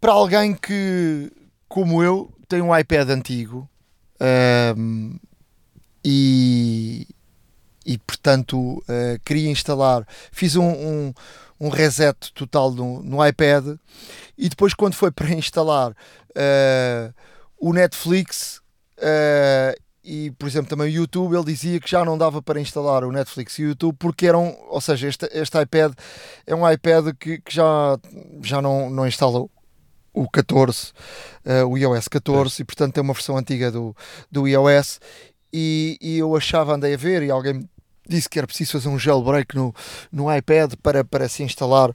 para 0.00 0.12
alguém 0.12 0.54
que, 0.54 1.30
como 1.68 2.02
eu, 2.02 2.30
tem 2.48 2.62
um 2.62 2.76
iPad 2.76 3.10
antigo. 3.10 3.68
Um, 4.76 5.18
e, 6.04 7.06
e 7.86 7.98
portanto 7.98 8.58
uh, 8.58 9.20
queria 9.24 9.50
instalar, 9.50 10.06
fiz 10.30 10.56
um, 10.56 10.68
um, 10.68 11.14
um 11.60 11.68
reset 11.68 12.32
total 12.34 12.72
no, 12.72 13.02
no, 13.02 13.24
iPad 13.26 13.76
e 14.36 14.48
depois 14.48 14.74
quando 14.74 14.94
foi 14.94 15.10
para 15.12 15.32
instalar 15.32 15.92
uh, 15.92 17.14
o 17.58 17.72
Netflix 17.72 18.60
uh, 18.98 19.80
e 20.04 20.32
por 20.32 20.48
exemplo 20.48 20.68
também 20.68 20.88
o 20.88 20.96
YouTube 20.96 21.34
ele 21.34 21.44
dizia 21.44 21.78
que 21.78 21.90
já 21.90 22.04
não 22.04 22.18
dava 22.18 22.42
para 22.42 22.60
instalar 22.60 23.04
o 23.04 23.12
Netflix 23.12 23.58
e 23.58 23.64
o 23.64 23.68
YouTube 23.68 23.96
porque 23.98 24.26
eram, 24.26 24.56
ou 24.68 24.80
seja, 24.80 25.08
este, 25.08 25.28
este 25.32 25.60
iPad 25.60 25.92
é 26.46 26.54
um 26.54 26.68
iPad 26.68 27.14
que, 27.18 27.38
que 27.38 27.54
já, 27.54 27.96
já 28.42 28.60
não, 28.60 28.90
não 28.90 29.06
instalou 29.06 29.50
o 30.14 30.28
14, 30.28 30.92
uh, 31.46 31.66
o 31.66 31.78
iOS 31.78 32.06
14 32.08 32.56
é. 32.58 32.62
e 32.62 32.64
portanto 32.64 32.94
tem 32.94 33.02
uma 33.02 33.14
versão 33.14 33.36
antiga 33.36 33.70
do, 33.70 33.96
do 34.30 34.46
iOS 34.46 35.00
e, 35.52 35.98
e 36.00 36.18
eu 36.18 36.34
achava, 36.36 36.74
andei 36.74 36.94
a 36.94 36.96
ver, 36.96 37.22
e 37.22 37.30
alguém 37.30 37.68
disse 38.08 38.28
que 38.28 38.38
era 38.38 38.46
preciso 38.46 38.72
fazer 38.72 38.88
um 38.88 38.98
jailbreak 38.98 39.54
no, 39.54 39.74
no 40.10 40.34
iPad 40.34 40.74
para, 40.82 41.04
para 41.04 41.28
se 41.28 41.42
instalar 41.42 41.94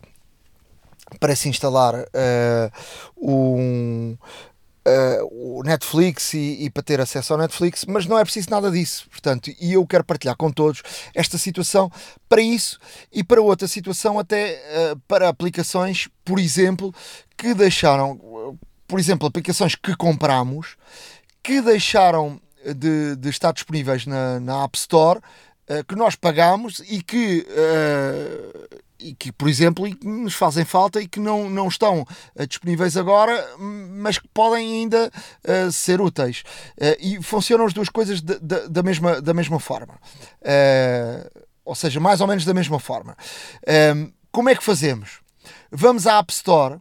para 1.21 1.35
se 1.37 1.47
instalar 1.47 1.95
uh, 1.95 2.71
um, 3.15 4.17
uh, 4.85 5.57
o 5.59 5.63
Netflix 5.63 6.33
e, 6.33 6.65
e, 6.65 6.69
para 6.69 6.83
ter 6.83 6.99
acesso 6.99 7.31
ao 7.31 7.39
Netflix, 7.39 7.85
mas 7.85 8.05
não 8.05 8.19
é 8.19 8.23
preciso 8.23 8.49
nada 8.49 8.69
disso. 8.69 9.07
Portanto, 9.09 9.49
e 9.59 9.73
eu 9.73 9.87
quero 9.87 10.03
partilhar 10.03 10.35
com 10.35 10.51
todos 10.51 10.83
esta 11.15 11.37
situação 11.37 11.89
para 12.27 12.41
isso 12.41 12.77
e 13.09 13.23
para 13.23 13.41
outra 13.41 13.69
situação, 13.69 14.19
até 14.19 14.61
uh, 14.93 14.99
para 15.07 15.29
aplicações, 15.29 16.09
por 16.25 16.39
exemplo, 16.39 16.93
que 17.37 17.53
deixaram, 17.53 18.19
por 18.85 18.99
exemplo, 18.99 19.27
aplicações 19.27 19.75
que 19.75 19.95
compramos 19.95 20.75
que 21.41 21.61
deixaram 21.61 22.41
de, 22.73 23.15
de 23.15 23.29
estar 23.29 23.53
disponíveis 23.53 24.05
na, 24.05 24.39
na 24.39 24.63
App 24.63 24.77
Store 24.77 25.19
uh, 25.19 25.83
que 25.87 25.95
nós 25.95 26.15
pagamos 26.15 26.81
e 26.87 27.01
que 27.01 27.45
uh, 27.49 28.77
e 28.99 29.13
que, 29.13 29.31
por 29.31 29.47
exemplo, 29.47 29.85
nos 30.03 30.33
fazem 30.33 30.65
falta 30.65 31.01
e 31.01 31.07
que 31.07 31.19
não, 31.19 31.49
não 31.49 31.67
estão 31.67 32.01
uh, 32.01 32.47
disponíveis 32.47 32.97
agora, 32.97 33.45
mas 33.57 34.17
que 34.17 34.27
podem 34.29 34.81
ainda 34.81 35.11
uh, 35.45 35.71
ser 35.71 36.01
úteis. 36.01 36.43
Uh, 36.77 36.97
e 36.99 37.23
funcionam 37.23 37.65
as 37.65 37.73
duas 37.73 37.89
coisas 37.89 38.21
de, 38.21 38.39
de, 38.39 38.67
da, 38.67 38.83
mesma, 38.83 39.21
da 39.21 39.33
mesma 39.33 39.59
forma. 39.59 39.99
ou 41.63 41.75
seja, 41.75 41.99
mais 41.99 42.21
ou 42.21 42.27
menos 42.27 42.45
da 42.45 42.53
mesma 42.53 42.79
forma. 42.79 43.15
como 44.31 44.49
é 44.49 44.55
que 44.55 44.63
fazemos? 44.63 45.19
Vamos 45.71 46.07
à 46.07 46.19
App 46.19 46.31
Store. 46.31 46.79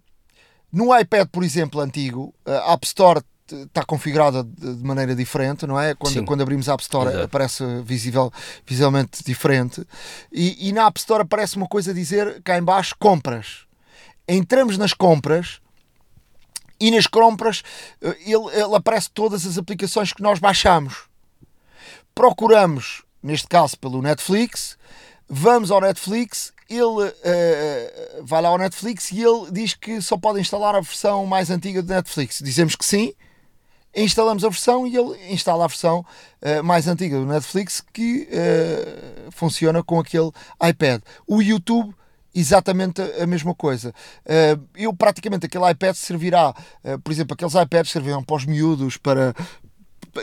No 0.72 0.96
iPad, 0.96 1.28
por 1.28 1.42
exemplo, 1.42 1.80
antigo, 1.80 2.34
a 2.44 2.72
App 2.72 2.86
Store 2.86 3.22
está 3.54 3.84
configurada 3.84 4.42
de 4.42 4.84
maneira 4.84 5.14
diferente, 5.14 5.66
não 5.66 5.78
é? 5.78 5.94
Quando, 5.94 6.24
quando 6.24 6.42
abrimos 6.42 6.68
a 6.68 6.74
App 6.74 6.82
Store 6.82 7.08
Exato. 7.08 7.24
aparece 7.24 7.64
visível, 7.82 8.32
visualmente 8.66 9.22
diferente. 9.24 9.86
E, 10.32 10.68
e, 10.68 10.72
na 10.72 10.86
App 10.86 10.98
Store 10.98 11.22
aparece 11.22 11.56
uma 11.56 11.68
coisa 11.68 11.90
a 11.90 11.94
dizer 11.94 12.42
cá 12.42 12.58
em 12.58 12.62
baixo, 12.62 12.94
compras. 12.98 13.66
Entramos 14.28 14.76
nas 14.76 14.92
compras 14.92 15.60
e 16.80 16.90
nas 16.90 17.06
compras 17.06 17.62
eh, 18.02 18.16
ele, 18.20 18.50
ele 18.52 18.74
aparece 18.74 19.10
todas 19.10 19.46
as 19.46 19.56
aplicações 19.56 20.12
que 20.12 20.22
nós 20.22 20.38
baixamos. 20.38 21.04
Procuramos, 22.14 23.02
neste 23.22 23.46
caso 23.46 23.78
pelo 23.78 24.02
Netflix, 24.02 24.76
vamos 25.28 25.70
ao 25.70 25.80
Netflix 25.80 26.52
ele 26.68 26.84
uh, 26.84 28.24
vai 28.24 28.42
lá 28.42 28.48
ao 28.48 28.58
Netflix 28.58 29.12
e 29.12 29.22
ele 29.22 29.50
diz 29.52 29.74
que 29.74 30.00
só 30.02 30.16
pode 30.16 30.40
instalar 30.40 30.74
a 30.74 30.80
versão 30.80 31.24
mais 31.24 31.50
antiga 31.50 31.82
do 31.82 31.88
Netflix. 31.88 32.40
Dizemos 32.42 32.74
que 32.74 32.84
sim, 32.84 33.14
instalamos 33.96 34.44
a 34.44 34.48
versão 34.48 34.86
e 34.86 34.96
ele 34.96 35.32
instala 35.32 35.64
a 35.64 35.68
versão 35.68 36.04
uh, 36.42 36.62
mais 36.62 36.86
antiga 36.86 37.18
do 37.18 37.26
Netflix 37.26 37.82
que 37.92 38.28
uh, 38.30 39.32
funciona 39.32 39.82
com 39.82 39.98
aquele 39.98 40.30
iPad. 40.62 41.00
O 41.26 41.40
YouTube 41.40 41.94
exatamente 42.34 43.00
a 43.00 43.26
mesma 43.26 43.54
coisa. 43.54 43.94
Uh, 44.26 44.62
eu 44.76 44.92
praticamente 44.94 45.46
aquele 45.46 45.70
iPad 45.70 45.94
servirá, 45.94 46.54
por 47.02 47.10
exemplo, 47.10 47.32
aqueles 47.32 47.54
iPads 47.54 47.90
servirão 47.90 48.22
para 48.22 48.36
os 48.36 48.44
miúdos, 48.44 48.98
para 48.98 49.34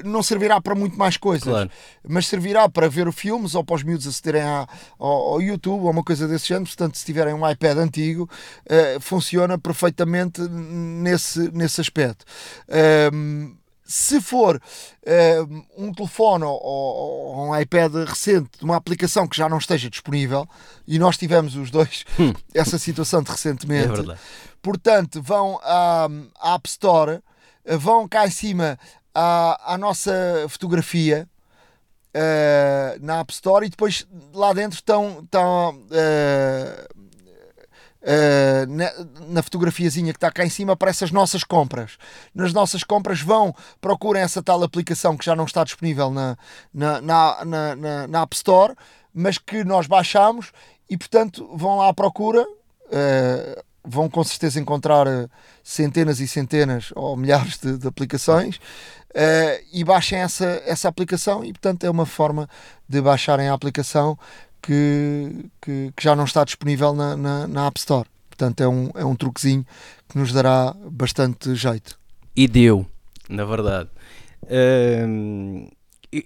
não 0.04 0.24
servirá 0.24 0.60
para 0.60 0.74
muito 0.74 0.98
mais 0.98 1.18
coisas, 1.18 1.48
claro. 1.48 1.70
mas 2.08 2.26
servirá 2.26 2.68
para 2.68 2.90
ver 2.90 3.12
filmes 3.12 3.54
ou 3.54 3.64
para 3.64 3.76
os 3.76 3.84
miúdos 3.84 4.08
acederem 4.08 4.42
ao, 4.42 4.68
ao, 4.98 5.42
YouTube 5.42 5.84
ou 5.84 5.92
uma 5.92 6.04
coisa 6.04 6.28
desse 6.28 6.48
género. 6.48 6.66
Portanto, 6.66 6.98
se 6.98 7.06
tiverem 7.06 7.34
um 7.34 7.48
iPad 7.48 7.78
antigo, 7.78 8.30
uh, 8.66 9.00
funciona 9.00 9.58
perfeitamente 9.58 10.42
nesse, 10.42 11.52
nesse 11.52 11.82
aspecto. 11.82 12.26
Uh, 12.68 13.56
se 13.94 14.20
for 14.20 14.56
uh, 14.56 15.64
um 15.78 15.94
telefone 15.94 16.44
ou, 16.44 16.60
ou, 16.64 17.48
um 17.48 17.60
iPad 17.60 17.94
recente 18.08 18.58
de 18.58 18.66
uma 18.66 18.76
aplicação 18.76 19.28
que 19.28 19.38
já 19.38 19.48
não 19.48 19.60
esteja 19.60 19.88
disponível, 19.88 20.50
e 20.88 20.98
nós 20.98 21.16
tivemos 21.16 21.56
os 21.56 21.70
dois 21.70 22.04
hum. 22.20 22.34
essa 22.56 22.80
situação 22.80 23.22
de 23.22 23.30
recentemente, 23.30 24.10
é 24.10 24.18
portanto, 24.64 25.22
vão 25.22 25.60
à, 25.62 26.08
à, 26.42 26.56
App 26.56 26.68
Store, 26.68 27.22
vão 27.78 28.08
cá 28.08 28.26
em 28.26 28.32
cima 28.32 28.80
à, 29.14 29.74
à 29.76 29.78
nossa 29.78 30.12
fotografia. 30.50 31.30
Uh, 32.16 33.04
na 33.04 33.22
App 33.22 33.34
Store 33.34 33.66
e 33.66 33.70
depois 33.70 34.06
lá 34.36 34.54
dentro 34.54 34.76
estão, 34.76 35.22
estão 35.24 35.76
uh, 35.76 37.03
Uh, 38.04 38.68
na, 38.68 38.92
na, 39.30 39.42
fotografiazinha 39.42 40.12
que 40.12 40.18
está 40.18 40.30
cá 40.30 40.46
em 40.46 40.50
cima 40.50 40.74
aparecem 40.74 41.06
as 41.06 41.12
nossas 41.12 41.42
compras. 41.42 41.98
Nas 42.36 42.52
nossas 42.52 42.84
compras 42.84 43.22
vão, 43.22 43.56
procurem 43.80 44.22
essa 44.22 44.44
tal 44.44 44.62
aplicação 44.62 45.16
que 45.16 45.24
já 45.24 45.34
não 45.38 45.46
está 45.46 45.64
disponível 45.64 46.12
na, 46.12 46.38
na, 46.74 47.02
na, 47.02 47.46
na, 47.46 48.08
na 48.08 48.22
App 48.22 48.36
Store, 48.36 48.76
mas 49.14 49.38
que 49.38 49.64
nós 49.64 49.88
baixamos 49.88 50.52
e 50.90 50.98
portanto 50.98 51.50
vão 51.56 51.78
lá 51.78 51.88
à 51.88 51.94
procura. 51.94 52.42
Uh, 52.44 53.64
vão 53.86 54.10
com 54.10 54.24
certeza 54.24 54.60
encontrar 54.60 55.08
eh, 55.08 55.28
centenas 55.62 56.20
e 56.20 56.28
centenas 56.28 56.92
ou 56.96 57.18
milhares 57.18 57.58
de, 57.58 57.78
de 57.78 57.86
aplicações 57.86 58.56
uh, 58.56 59.64
e 59.74 59.84
baixem 59.84 60.20
essa, 60.20 60.46
essa 60.66 60.88
aplicação 60.88 61.44
e 61.44 61.52
portanto 61.52 61.84
é 61.84 61.90
uma 61.90 62.06
forma 62.06 62.48
de 62.88 63.02
baixarem 63.02 63.50
a 63.50 63.54
aplicação 63.54 64.18
que, 64.64 65.50
que, 65.62 65.94
que 65.96 66.04
já 66.04 66.16
não 66.16 66.24
está 66.24 66.46
disponível 66.46 66.94
na, 66.94 67.18
na, 67.18 67.48
na, 67.48 67.68
App 67.68 67.78
Store. 67.78 68.08
Portanto, 68.30 68.62
é 68.62 68.68
um, 68.68 68.90
é 68.96 69.06
um 69.06 69.16
truquezinho 69.16 69.66
que 70.08 70.18
nos 70.18 70.32
dará 70.32 70.74
bastante 70.90 71.54
jeito. 71.54 72.00
E 72.36 72.48
deu, 72.48 72.88
na 73.30 73.46
verdade. 73.46 73.90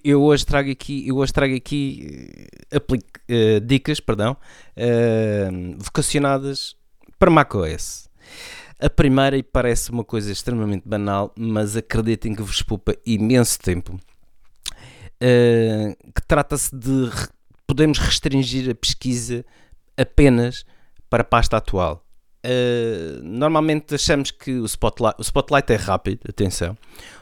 eu 0.04 0.22
hoje 0.22 0.46
trago 0.46 0.70
aqui, 0.70 1.06
eu 1.06 1.16
hoje 1.16 1.32
trago 1.32 1.54
aqui 1.54 2.48
uh, 2.72 3.60
dicas 3.60 4.00
perdão, 4.00 4.36
uh, 4.76 5.76
vocacionadas 5.76 6.76
para 7.18 7.30
macOS. 7.30 8.08
A 8.80 8.88
primeira, 8.88 9.36
e 9.36 9.42
parece 9.42 9.90
uma 9.90 10.04
coisa 10.04 10.30
extremamente 10.30 10.88
banal, 10.88 11.32
mas 11.36 11.76
acreditem 11.76 12.32
que 12.32 12.42
vos 12.42 12.62
poupa 12.62 12.94
imenso 13.04 13.58
tempo, 13.58 13.94
uh, 13.94 16.12
que 16.14 16.22
trata-se 16.26 16.74
de 16.74 17.10
podemos 17.68 17.98
restringir 17.98 18.68
a 18.70 18.74
pesquisa 18.74 19.44
apenas 19.96 20.64
para 21.08 21.20
a 21.20 21.24
pasta 21.24 21.58
atual. 21.58 22.04
Uh, 22.44 23.20
normalmente 23.22 23.94
achamos 23.94 24.30
que 24.30 24.52
o 24.52 24.64
Spotlight, 24.64 25.16
o 25.18 25.22
Spotlight 25.22 25.72
é 25.72 25.76
rápido, 25.76 26.20
atenção. 26.28 26.76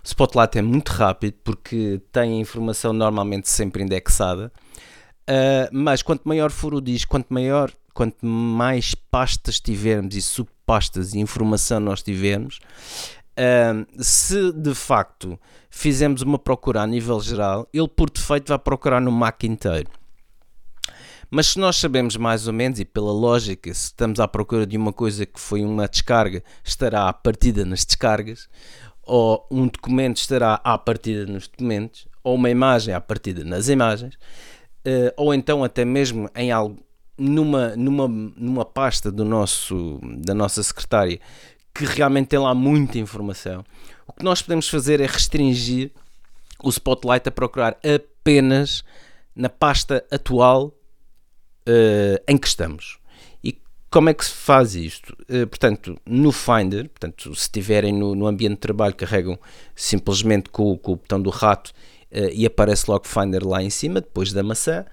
O 0.04 0.06
Spotlight 0.06 0.56
é 0.56 0.62
muito 0.62 0.90
rápido 0.90 1.34
porque 1.42 2.00
tem 2.12 2.38
a 2.38 2.40
informação 2.40 2.92
normalmente 2.92 3.48
sempre 3.48 3.82
indexada. 3.82 4.52
Uh, 5.28 5.68
mas 5.72 6.00
quanto 6.02 6.28
maior 6.28 6.50
for 6.50 6.74
o 6.74 6.80
disco, 6.80 7.10
quanto 7.10 7.34
maior, 7.34 7.72
quanto 7.92 8.24
mais 8.24 8.94
pastas 8.94 9.58
tivermos 9.58 10.14
e 10.14 10.22
subpastas 10.22 11.12
e 11.12 11.18
informação 11.18 11.80
nós 11.80 12.02
tivermos, 12.02 12.60
uh, 13.36 13.84
se 14.00 14.52
de 14.52 14.74
facto 14.74 15.36
fizermos 15.70 16.22
uma 16.22 16.38
procura 16.38 16.82
a 16.82 16.86
nível 16.86 17.20
geral, 17.20 17.66
ele 17.72 17.88
por 17.88 18.10
defeito 18.10 18.48
vai 18.48 18.58
procurar 18.58 19.00
no 19.00 19.10
Mac 19.10 19.42
inteiro. 19.42 19.90
Mas 21.30 21.48
se 21.48 21.58
nós 21.58 21.76
sabemos 21.76 22.16
mais 22.16 22.46
ou 22.46 22.52
menos, 22.52 22.78
e 22.78 22.84
pela 22.84 23.12
lógica, 23.12 23.72
se 23.72 23.86
estamos 23.86 24.20
à 24.20 24.28
procura 24.28 24.66
de 24.66 24.76
uma 24.76 24.92
coisa 24.92 25.26
que 25.26 25.40
foi 25.40 25.64
uma 25.64 25.88
descarga, 25.88 26.42
estará 26.64 27.08
à 27.08 27.12
partida 27.12 27.64
nas 27.64 27.84
descargas, 27.84 28.48
ou 29.02 29.46
um 29.50 29.66
documento 29.66 30.18
estará 30.18 30.60
à 30.62 30.76
partida 30.78 31.26
nos 31.26 31.48
documentos, 31.48 32.06
ou 32.22 32.34
uma 32.34 32.50
imagem 32.50 32.94
à 32.94 33.00
partida 33.00 33.44
nas 33.44 33.68
imagens, 33.68 34.16
eh, 34.84 35.12
ou 35.16 35.32
então 35.32 35.62
até 35.62 35.84
mesmo 35.84 36.28
em 36.34 36.50
algo 36.50 36.78
numa, 37.18 37.74
numa, 37.76 38.08
numa 38.08 38.64
pasta 38.64 39.10
do 39.10 39.24
nosso, 39.24 40.00
da 40.18 40.34
nossa 40.34 40.62
secretária 40.62 41.18
que 41.74 41.84
realmente 41.84 42.28
tem 42.28 42.38
lá 42.38 42.54
muita 42.54 42.98
informação. 42.98 43.64
O 44.06 44.12
que 44.12 44.24
nós 44.24 44.40
podemos 44.40 44.68
fazer 44.68 45.00
é 45.00 45.06
restringir 45.06 45.90
o 46.62 46.70
Spotlight 46.70 47.28
a 47.28 47.32
procurar 47.32 47.76
apenas 47.84 48.82
na 49.34 49.48
pasta 49.48 50.04
atual 50.10 50.72
uh, 51.66 52.22
em 52.26 52.38
que 52.38 52.46
estamos. 52.46 52.98
E 53.42 53.58
como 53.90 54.08
é 54.08 54.14
que 54.14 54.24
se 54.24 54.32
faz 54.32 54.74
isto? 54.74 55.16
Uh, 55.22 55.46
portanto, 55.46 55.98
no 56.06 56.32
Finder, 56.32 56.88
portanto, 56.88 57.34
se 57.34 57.42
estiverem 57.42 57.92
no, 57.92 58.14
no, 58.14 58.26
ambiente 58.26 58.54
de 58.54 58.60
trabalho, 58.60 58.94
carregam 58.94 59.38
simplesmente 59.74 60.50
com, 60.50 60.76
com 60.78 60.92
o 60.92 60.96
botão 60.96 61.20
do 61.20 61.30
rato 61.30 61.72
uh, 62.12 62.30
e 62.32 62.46
aparece 62.46 62.90
logo 62.90 63.06
Finder 63.06 63.46
lá 63.46 63.62
em 63.62 63.70
cima, 63.70 64.00
depois 64.00 64.32
da 64.32 64.42
maçã. 64.42 64.84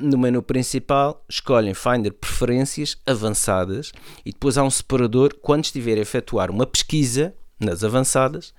no 0.00 0.16
menu 0.16 0.42
principal, 0.42 1.22
escolhem 1.28 1.74
Finder 1.74 2.12
Preferências 2.12 2.96
Avançadas 3.04 3.92
e 4.24 4.32
depois 4.32 4.56
há 4.56 4.62
um 4.62 4.70
separador 4.70 5.34
quando 5.42 5.64
estiver 5.64 5.98
a 5.98 6.00
efetuar 6.00 6.50
uma 6.50 6.66
pesquisa 6.66 7.34
nas 7.60 7.84
avançadas. 7.84 8.54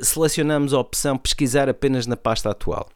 selecionamos 0.00 0.72
a 0.72 0.78
opção 0.78 1.18
Pesquisar 1.18 1.68
apenas 1.68 2.06
na 2.06 2.16
pasta 2.16 2.48
atual. 2.48 2.88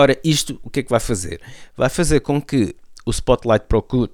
Ora, 0.00 0.18
isto 0.24 0.58
o 0.62 0.70
que 0.70 0.80
é 0.80 0.82
que 0.82 0.88
vai 0.88 0.98
fazer? 0.98 1.42
Vai 1.76 1.90
fazer 1.90 2.20
com 2.20 2.40
que 2.40 2.74
o 3.04 3.10
Spotlight 3.10 3.66
procure 3.66 4.10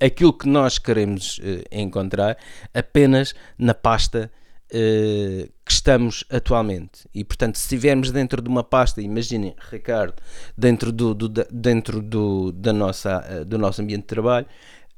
aquilo 0.00 0.32
que 0.32 0.48
nós 0.48 0.78
queremos 0.78 1.36
uh, 1.40 1.62
encontrar 1.70 2.38
apenas 2.72 3.34
na 3.58 3.74
pasta 3.74 4.32
uh, 4.70 5.52
que 5.62 5.72
estamos 5.72 6.24
atualmente. 6.30 7.06
E 7.14 7.22
portanto, 7.22 7.56
se 7.56 7.64
estivermos 7.64 8.10
dentro 8.10 8.40
de 8.40 8.48
uma 8.48 8.64
pasta, 8.64 9.02
imaginem, 9.02 9.54
Ricardo, 9.70 10.14
dentro 10.56 10.90
do, 10.90 11.12
do 11.12 11.28
dentro 11.28 12.00
do, 12.00 12.50
da 12.52 12.72
nossa, 12.72 13.22
uh, 13.42 13.44
do 13.44 13.58
nosso 13.58 13.82
ambiente 13.82 14.04
de 14.04 14.08
trabalho. 14.08 14.46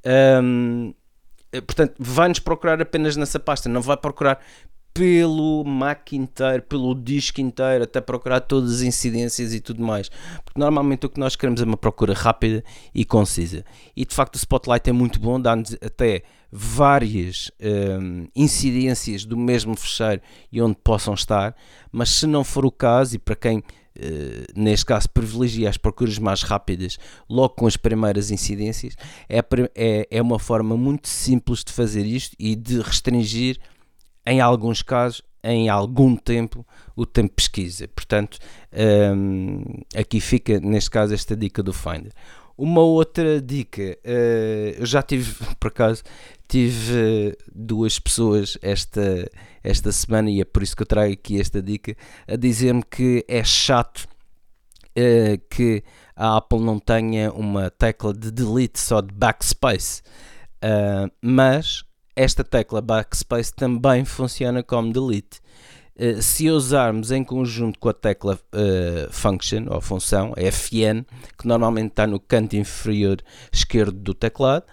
Um, 0.04 0.94
ehm, 1.52 1.60
portanto, 1.62 1.94
vai-nos 1.98 2.38
procurar 2.38 2.80
apenas 2.80 3.16
nessa 3.16 3.40
pasta, 3.40 3.68
não 3.68 3.82
vai 3.82 3.96
procurar 3.96 4.38
pelo 4.96 5.62
Mac 5.64 6.12
inteiro, 6.12 6.62
pelo 6.62 6.94
disco 6.94 7.40
inteiro, 7.40 7.84
até 7.84 8.00
procurar 8.00 8.40
todas 8.40 8.76
as 8.76 8.80
incidências 8.82 9.52
e 9.52 9.60
tudo 9.60 9.82
mais. 9.82 10.08
Porque 10.44 10.58
normalmente 10.58 11.04
o 11.04 11.10
que 11.10 11.20
nós 11.20 11.36
queremos 11.36 11.60
é 11.60 11.64
uma 11.64 11.76
procura 11.76 12.14
rápida 12.14 12.64
e 12.94 13.04
concisa. 13.04 13.64
E 13.94 14.04
de 14.04 14.14
facto 14.14 14.34
o 14.34 14.38
Spotlight 14.38 14.88
é 14.88 14.92
muito 14.92 15.20
bom, 15.20 15.40
dá-nos 15.40 15.74
até 15.74 16.22
várias 16.50 17.50
um, 17.60 18.26
incidências 18.34 19.24
do 19.24 19.36
mesmo 19.36 19.76
fecheiro 19.76 20.22
e 20.50 20.62
onde 20.62 20.76
possam 20.82 21.12
estar, 21.12 21.54
mas 21.92 22.08
se 22.08 22.26
não 22.26 22.42
for 22.42 22.64
o 22.64 22.70
caso, 22.70 23.16
e 23.16 23.18
para 23.18 23.36
quem 23.36 23.62
neste 24.54 24.84
caso, 24.84 25.08
privilegia 25.08 25.68
as 25.68 25.76
procuras 25.76 26.18
mais 26.18 26.42
rápidas, 26.42 26.98
logo 27.28 27.54
com 27.54 27.66
as 27.66 27.76
primeiras 27.76 28.30
incidências, 28.30 28.94
é, 29.28 29.42
é, 29.74 30.06
é 30.10 30.22
uma 30.22 30.38
forma 30.38 30.76
muito 30.76 31.08
simples 31.08 31.64
de 31.64 31.72
fazer 31.72 32.04
isto 32.04 32.36
e 32.38 32.54
de 32.54 32.80
restringir, 32.80 33.58
em 34.26 34.40
alguns 34.40 34.82
casos, 34.82 35.22
em 35.42 35.68
algum 35.68 36.16
tempo, 36.16 36.66
o 36.96 37.06
tempo 37.06 37.28
de 37.28 37.34
pesquisa. 37.34 37.88
Portanto, 37.88 38.38
um, 39.14 39.62
aqui 39.94 40.20
fica, 40.20 40.58
neste 40.58 40.90
caso, 40.90 41.14
esta 41.14 41.36
dica 41.36 41.62
do 41.62 41.72
Finder. 41.72 42.12
Uma 42.58 42.80
outra 42.80 43.40
dica, 43.40 43.98
uh, 44.04 44.80
eu 44.80 44.86
já 44.86 45.02
tive, 45.02 45.32
por 45.60 45.68
acaso, 45.68 46.02
tive 46.48 46.92
uh, 46.92 47.36
duas 47.54 47.98
pessoas 47.98 48.58
esta, 48.62 49.30
esta 49.62 49.92
semana 49.92 50.30
e 50.30 50.40
é 50.40 50.44
por 50.44 50.62
isso 50.62 50.74
que 50.74 50.82
eu 50.82 50.86
trago 50.86 51.12
aqui 51.12 51.40
esta 51.40 51.62
dica 51.62 51.96
a 52.26 52.34
dizer-me 52.34 52.82
que 52.82 53.24
é 53.28 53.44
chato 53.44 54.08
uh, 54.96 55.38
que 55.50 55.84
a 56.16 56.38
Apple 56.38 56.60
não 56.60 56.78
tenha 56.78 57.30
uma 57.30 57.70
tecla 57.70 58.14
de 58.14 58.30
delete 58.30 58.80
só 58.80 59.00
de 59.00 59.12
backspace, 59.12 60.02
uh, 60.64 61.12
mas 61.20 61.84
esta 62.16 62.42
tecla 62.42 62.80
backspace 62.80 63.54
também 63.54 64.04
funciona 64.04 64.62
como 64.62 64.92
delete. 64.92 65.40
Uh, 65.94 66.20
se 66.20 66.50
usarmos 66.50 67.10
em 67.10 67.22
conjunto 67.22 67.78
com 67.78 67.88
a 67.88 67.92
tecla 67.92 68.38
function 69.10 69.66
ou 69.70 69.80
função, 69.80 70.34
FN, 70.36 71.04
que 71.38 71.46
normalmente 71.46 71.90
está 71.90 72.06
no 72.06 72.18
canto 72.18 72.56
inferior 72.56 73.18
esquerdo 73.52 73.98
do 73.98 74.12
teclado, 74.12 74.64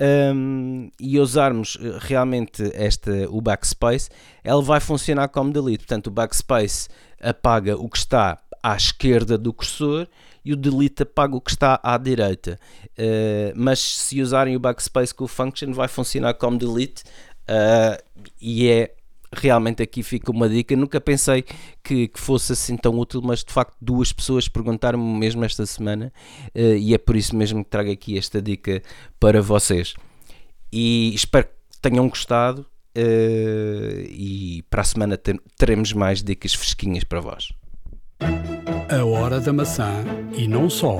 um, 0.00 0.90
e 0.98 1.18
usarmos 1.18 1.76
eh, 1.80 1.98
realmente 2.00 2.70
esta, 2.74 3.10
o 3.28 3.40
backspace, 3.40 4.08
ela 4.42 4.62
vai 4.62 4.80
funcionar 4.80 5.28
como 5.28 5.52
delete. 5.52 5.80
Portanto, 5.80 6.06
o 6.06 6.10
backspace 6.10 6.88
apaga 7.20 7.76
o 7.76 7.88
que 7.88 7.98
está 7.98 8.38
à 8.62 8.74
esquerda 8.74 9.36
do 9.36 9.52
cursor 9.52 10.08
e 10.44 10.52
o 10.52 10.56
delete 10.56 11.02
apaga 11.02 11.36
o 11.36 11.40
que 11.40 11.50
está 11.50 11.80
à 11.82 11.96
direita. 11.98 12.58
Uh, 12.98 13.52
mas 13.54 13.78
se 13.78 14.20
usarem 14.20 14.56
o 14.56 14.60
backspace 14.60 15.14
com 15.14 15.24
o 15.24 15.28
function, 15.28 15.72
vai 15.72 15.88
funcionar 15.88 16.34
como 16.34 16.58
delete 16.58 17.02
uh, 17.48 18.02
e 18.40 18.68
é 18.68 18.94
realmente 19.32 19.82
aqui 19.82 20.02
fica 20.02 20.30
uma 20.30 20.48
dica. 20.48 20.74
Nunca 20.76 21.00
pensei 21.00 21.44
que, 21.82 22.08
que, 22.08 22.20
fosse 22.20 22.52
assim 22.52 22.76
tão 22.76 22.98
útil, 22.98 23.20
mas 23.22 23.44
de 23.44 23.52
facto 23.52 23.76
duas 23.80 24.12
pessoas 24.12 24.48
perguntaram-me 24.48 25.18
mesmo 25.18 25.44
esta 25.44 25.64
semana 25.66 26.12
uh, 26.54 26.76
e 26.76 26.94
é 26.94 26.98
por 26.98 27.16
isso 27.16 27.36
mesmo 27.36 27.64
que 27.64 27.70
trago 27.70 27.90
aqui 27.90 28.18
esta 28.18 28.40
dica 28.42 28.82
para 29.18 29.40
vocês. 29.40 29.94
E 30.72 31.14
espero 31.14 31.46
que 31.46 31.80
tenham 31.80 32.08
gostado 32.08 32.62
uh, 32.96 34.00
e 34.08 34.64
para 34.70 34.82
a 34.82 34.84
semana 34.84 35.20
teremos 35.56 35.92
mais 35.92 36.22
dicas 36.22 36.54
fresquinhas 36.54 37.04
para 37.04 37.20
vós. 37.20 37.52
A 38.92 39.04
hora 39.04 39.38
da 39.38 39.52
maçã 39.52 40.04
e 40.36 40.48
não 40.48 40.68
só 40.68 40.98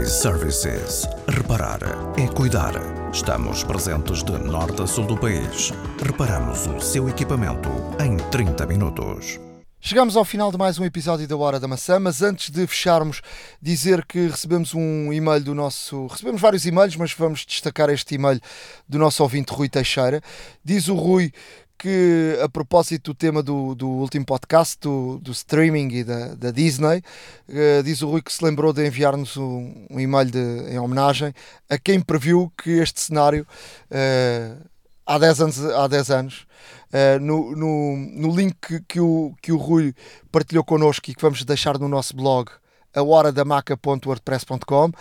iServices. 0.00 1.06
Reparar 1.28 1.80
é 2.16 2.26
cuidar. 2.26 2.72
Estamos 3.12 3.62
presentes 3.62 4.22
de 4.22 4.32
norte 4.38 4.80
a 4.80 4.86
sul 4.86 5.04
do 5.04 5.18
país. 5.18 5.70
Reparamos 6.02 6.66
o 6.66 6.80
seu 6.80 7.10
equipamento 7.10 7.68
em 8.02 8.16
30 8.30 8.64
minutos. 8.64 9.38
Chegamos 9.82 10.16
ao 10.16 10.24
final 10.24 10.50
de 10.50 10.56
mais 10.56 10.78
um 10.78 10.84
episódio 10.86 11.28
da 11.28 11.36
Hora 11.36 11.60
da 11.60 11.68
Maçã, 11.68 12.00
mas 12.00 12.22
antes 12.22 12.48
de 12.48 12.66
fecharmos, 12.66 13.20
dizer 13.60 14.06
que 14.06 14.28
recebemos 14.28 14.74
um 14.74 15.12
e-mail 15.12 15.42
do 15.42 15.54
nosso. 15.54 16.06
Recebemos 16.06 16.40
vários 16.40 16.64
e-mails, 16.64 16.96
mas 16.96 17.12
vamos 17.12 17.44
destacar 17.44 17.90
este 17.90 18.14
e-mail 18.14 18.40
do 18.88 18.98
nosso 18.98 19.22
ouvinte 19.22 19.52
Rui 19.52 19.68
Teixeira. 19.68 20.22
Diz 20.64 20.88
o 20.88 20.94
Rui 20.94 21.32
que 21.80 22.38
a 22.44 22.48
propósito 22.48 23.12
do 23.12 23.14
tema 23.14 23.42
do, 23.42 23.74
do 23.74 23.88
último 23.88 24.26
podcast, 24.26 24.76
do, 24.78 25.18
do 25.18 25.32
streaming 25.32 25.88
e 25.94 26.04
da, 26.04 26.34
da 26.34 26.50
Disney, 26.50 27.02
uh, 27.48 27.82
diz 27.82 28.02
o 28.02 28.10
Rui 28.10 28.20
que 28.20 28.30
se 28.30 28.44
lembrou 28.44 28.70
de 28.70 28.86
enviar-nos 28.86 29.34
um, 29.38 29.86
um, 29.88 29.98
e-mail 29.98 30.30
de, 30.30 30.38
em 30.70 30.78
homenagem 30.78 31.32
a 31.70 31.78
quem 31.78 31.98
previu 31.98 32.52
que 32.62 32.70
este 32.72 33.00
cenário 33.00 33.46
uh, 33.90 34.62
há 35.06 35.18
10 35.18 35.40
anos, 35.40 35.64
há 35.64 35.88
10 35.88 36.10
anos 36.10 36.46
uh, 36.92 37.18
no, 37.18 37.56
no, 37.56 37.96
no 37.96 38.36
link 38.36 38.56
que, 38.60 38.80
que, 38.80 39.00
o, 39.00 39.34
que 39.40 39.50
o 39.50 39.56
Rui 39.56 39.94
partilhou 40.30 40.62
connosco 40.62 41.10
e 41.10 41.14
que 41.14 41.22
vamos 41.22 41.42
deixar 41.44 41.78
no 41.78 41.88
nosso 41.88 42.14
blog 42.14 42.50
a 42.94 43.02
hora 43.02 43.32
da 43.32 43.42
maca.wordpress.com 43.42 44.88
uh, 44.88 44.92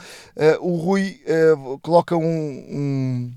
o 0.61 0.77
Rui 0.77 1.19
uh, 1.27 1.77
coloca 1.79 2.15
um, 2.15 2.23
um, 2.23 3.33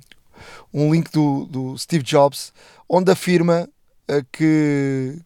um 0.73 0.93
link 0.93 1.11
do, 1.11 1.45
do 1.47 1.77
Steve 1.77 2.05
Jobs 2.05 2.53
onde 2.95 3.11
afirma 3.11 3.67
uh, 4.11 4.27
que, 4.31 5.19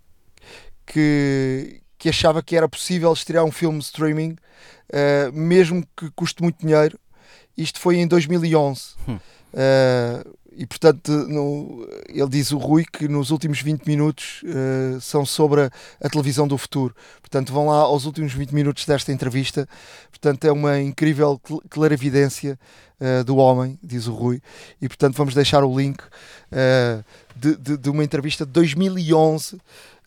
que, 0.86 1.82
que 1.98 2.08
achava 2.08 2.40
que 2.40 2.56
era 2.56 2.68
possível 2.68 3.12
estrear 3.12 3.44
um 3.44 3.50
filme 3.50 3.80
streaming, 3.80 4.36
uh, 4.92 5.32
mesmo 5.32 5.84
que 5.96 6.08
custe 6.12 6.40
muito 6.40 6.60
dinheiro. 6.60 6.96
Isto 7.58 7.80
foi 7.80 7.96
em 7.96 8.06
2011. 8.06 8.82
Hum. 9.08 9.16
Uh, 9.16 10.36
e 10.58 10.64
portanto, 10.64 11.10
no, 11.10 11.86
ele 12.08 12.28
diz 12.28 12.50
o 12.50 12.56
Rui 12.56 12.84
que 12.84 13.08
nos 13.08 13.30
últimos 13.30 13.60
20 13.60 13.84
minutos 13.84 14.42
uh, 14.44 15.00
são 15.00 15.26
sobre 15.26 15.62
a, 15.62 15.70
a, 16.00 16.08
televisão 16.08 16.46
do 16.46 16.56
futuro. 16.56 16.94
Portanto, 17.20 17.52
vão 17.52 17.66
lá 17.66 17.78
aos 17.78 18.06
últimos 18.06 18.32
20 18.32 18.52
minutos 18.52 18.86
desta 18.86 19.12
entrevista. 19.12 19.68
Portanto, 20.08 20.46
é 20.46 20.52
uma 20.52 20.80
incrível 20.80 21.38
cl 21.44 21.60
clarividência 21.68 22.58
uh, 23.00 23.24
do 23.24 23.36
homem, 23.36 23.78
diz 23.82 24.06
o 24.06 24.12
Rui. 24.12 24.40
E 24.80 24.88
portanto, 24.88 25.16
vamos 25.16 25.34
deixar 25.34 25.64
o 25.64 25.78
link 25.78 26.00
uh, 26.00 27.04
de, 27.34 27.56
de, 27.56 27.76
de, 27.76 27.90
uma 27.90 28.04
entrevista 28.04 28.44
de 28.44 28.52
2011 28.52 29.58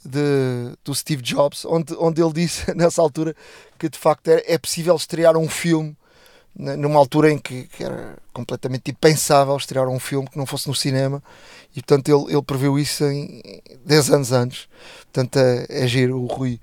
de, 0.06 0.20
do 0.84 0.95
Steve 0.95 1.22
Jobs, 1.22 1.66
onde, 1.66 1.94
onde 1.98 2.22
ele 2.22 2.34
disse 2.34 2.72
nessa 2.76 3.02
altura 3.02 3.36
que 3.78 3.90
de 3.90 3.98
facto 3.98 4.30
é, 4.30 4.44
é 4.48 4.57
possível 4.57 4.95
estrear 4.95 5.38
um 5.38 5.48
filme 5.48 5.95
numa 6.56 6.99
altura 6.99 7.32
em 7.32 7.38
que, 7.38 7.68
que, 7.68 7.84
era 7.84 8.18
completamente 8.34 8.91
impensável 8.91 9.56
estrear 9.56 9.88
um 9.88 9.99
filme 9.99 10.28
que 10.28 10.38
não 10.38 10.45
fosse 10.45 10.68
no 10.68 10.76
cinema 10.76 11.24
e 11.72 11.82
portanto 11.82 12.10
ele, 12.10 12.34
ele 12.34 12.41
previu 12.41 12.78
isso 12.78 13.06
em 13.06 13.41
10 13.86 14.11
anos 14.11 14.32
antes 14.32 14.68
portanto 15.03 15.38
é, 15.38 15.66
é 15.70 15.88
giro 15.88 16.20
o 16.20 16.26
Rui 16.26 16.60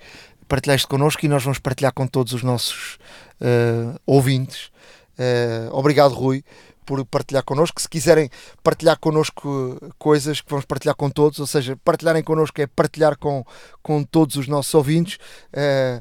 partilhar 0.48 0.76
isto 0.76 0.88
connosco 0.88 1.24
e 1.24 1.28
nós 1.28 1.42
vamos 1.42 1.58
partilhar 1.58 1.92
com 1.92 2.06
todos 2.06 2.32
os 2.32 2.42
nossos 2.42 2.98
uh, 3.40 3.98
ouvintes 4.04 4.70
uh, 5.18 5.74
obrigado 5.74 6.14
Rui 6.14 6.44
por 6.84 7.04
partilhar 7.04 7.42
connosco, 7.42 7.80
se 7.80 7.88
quiserem 7.88 8.30
partilhar 8.62 8.98
connosco 8.98 9.80
coisas 9.98 10.40
que 10.40 10.48
vamos 10.48 10.64
partilhar 10.64 10.94
com 10.94 11.10
todos, 11.10 11.40
ou 11.40 11.46
seja, 11.46 11.76
partilharem 11.84 12.22
connosco 12.22 12.60
é 12.60 12.66
partilhar 12.68 13.18
com, 13.18 13.44
com 13.82 14.04
todos 14.04 14.36
os 14.36 14.46
nossos 14.46 14.72
ouvintes 14.72 15.18
uh, 15.52 16.00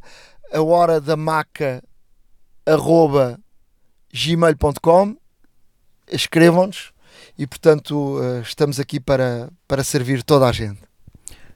a 0.53 0.61
hora 0.61 1.01
da 1.01 1.17
maca 1.17 1.83
arroba 2.65 3.39
gmail.com, 4.13 5.17
escrevam-nos 6.07 6.93
e, 7.37 7.45
portanto, 7.45 8.19
eh, 8.21 8.41
estamos 8.41 8.79
aqui 8.79 8.99
para, 8.99 9.49
para 9.67 9.83
servir 9.83 10.23
toda 10.23 10.47
a 10.47 10.51
gente. 10.51 10.79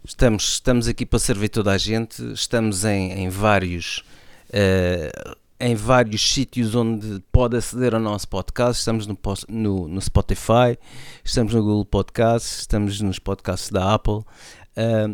Estamos, 0.03 0.53
estamos 0.53 0.87
aqui 0.87 1.05
para 1.05 1.19
servir 1.19 1.49
toda 1.49 1.71
a 1.71 1.77
gente, 1.77 2.21
estamos 2.33 2.83
em, 2.83 3.11
em 3.11 3.29
vários. 3.29 4.03
Uh, 4.49 5.37
em 5.59 5.75
vários 5.75 6.33
sítios 6.33 6.73
onde 6.73 7.21
pode 7.31 7.57
aceder 7.57 7.93
ao 7.93 7.99
nosso 7.99 8.27
podcast. 8.27 8.79
Estamos 8.79 9.05
no, 9.05 9.17
no, 9.49 9.87
no, 9.87 10.01
Spotify, 10.01 10.77
estamos 11.23 11.53
no 11.53 11.61
Google 11.61 11.85
Podcasts, 11.85 12.59
estamos 12.59 13.01
nos 13.01 13.19
podcasts 13.19 13.69
da 13.69 13.93
Apple. 13.93 14.21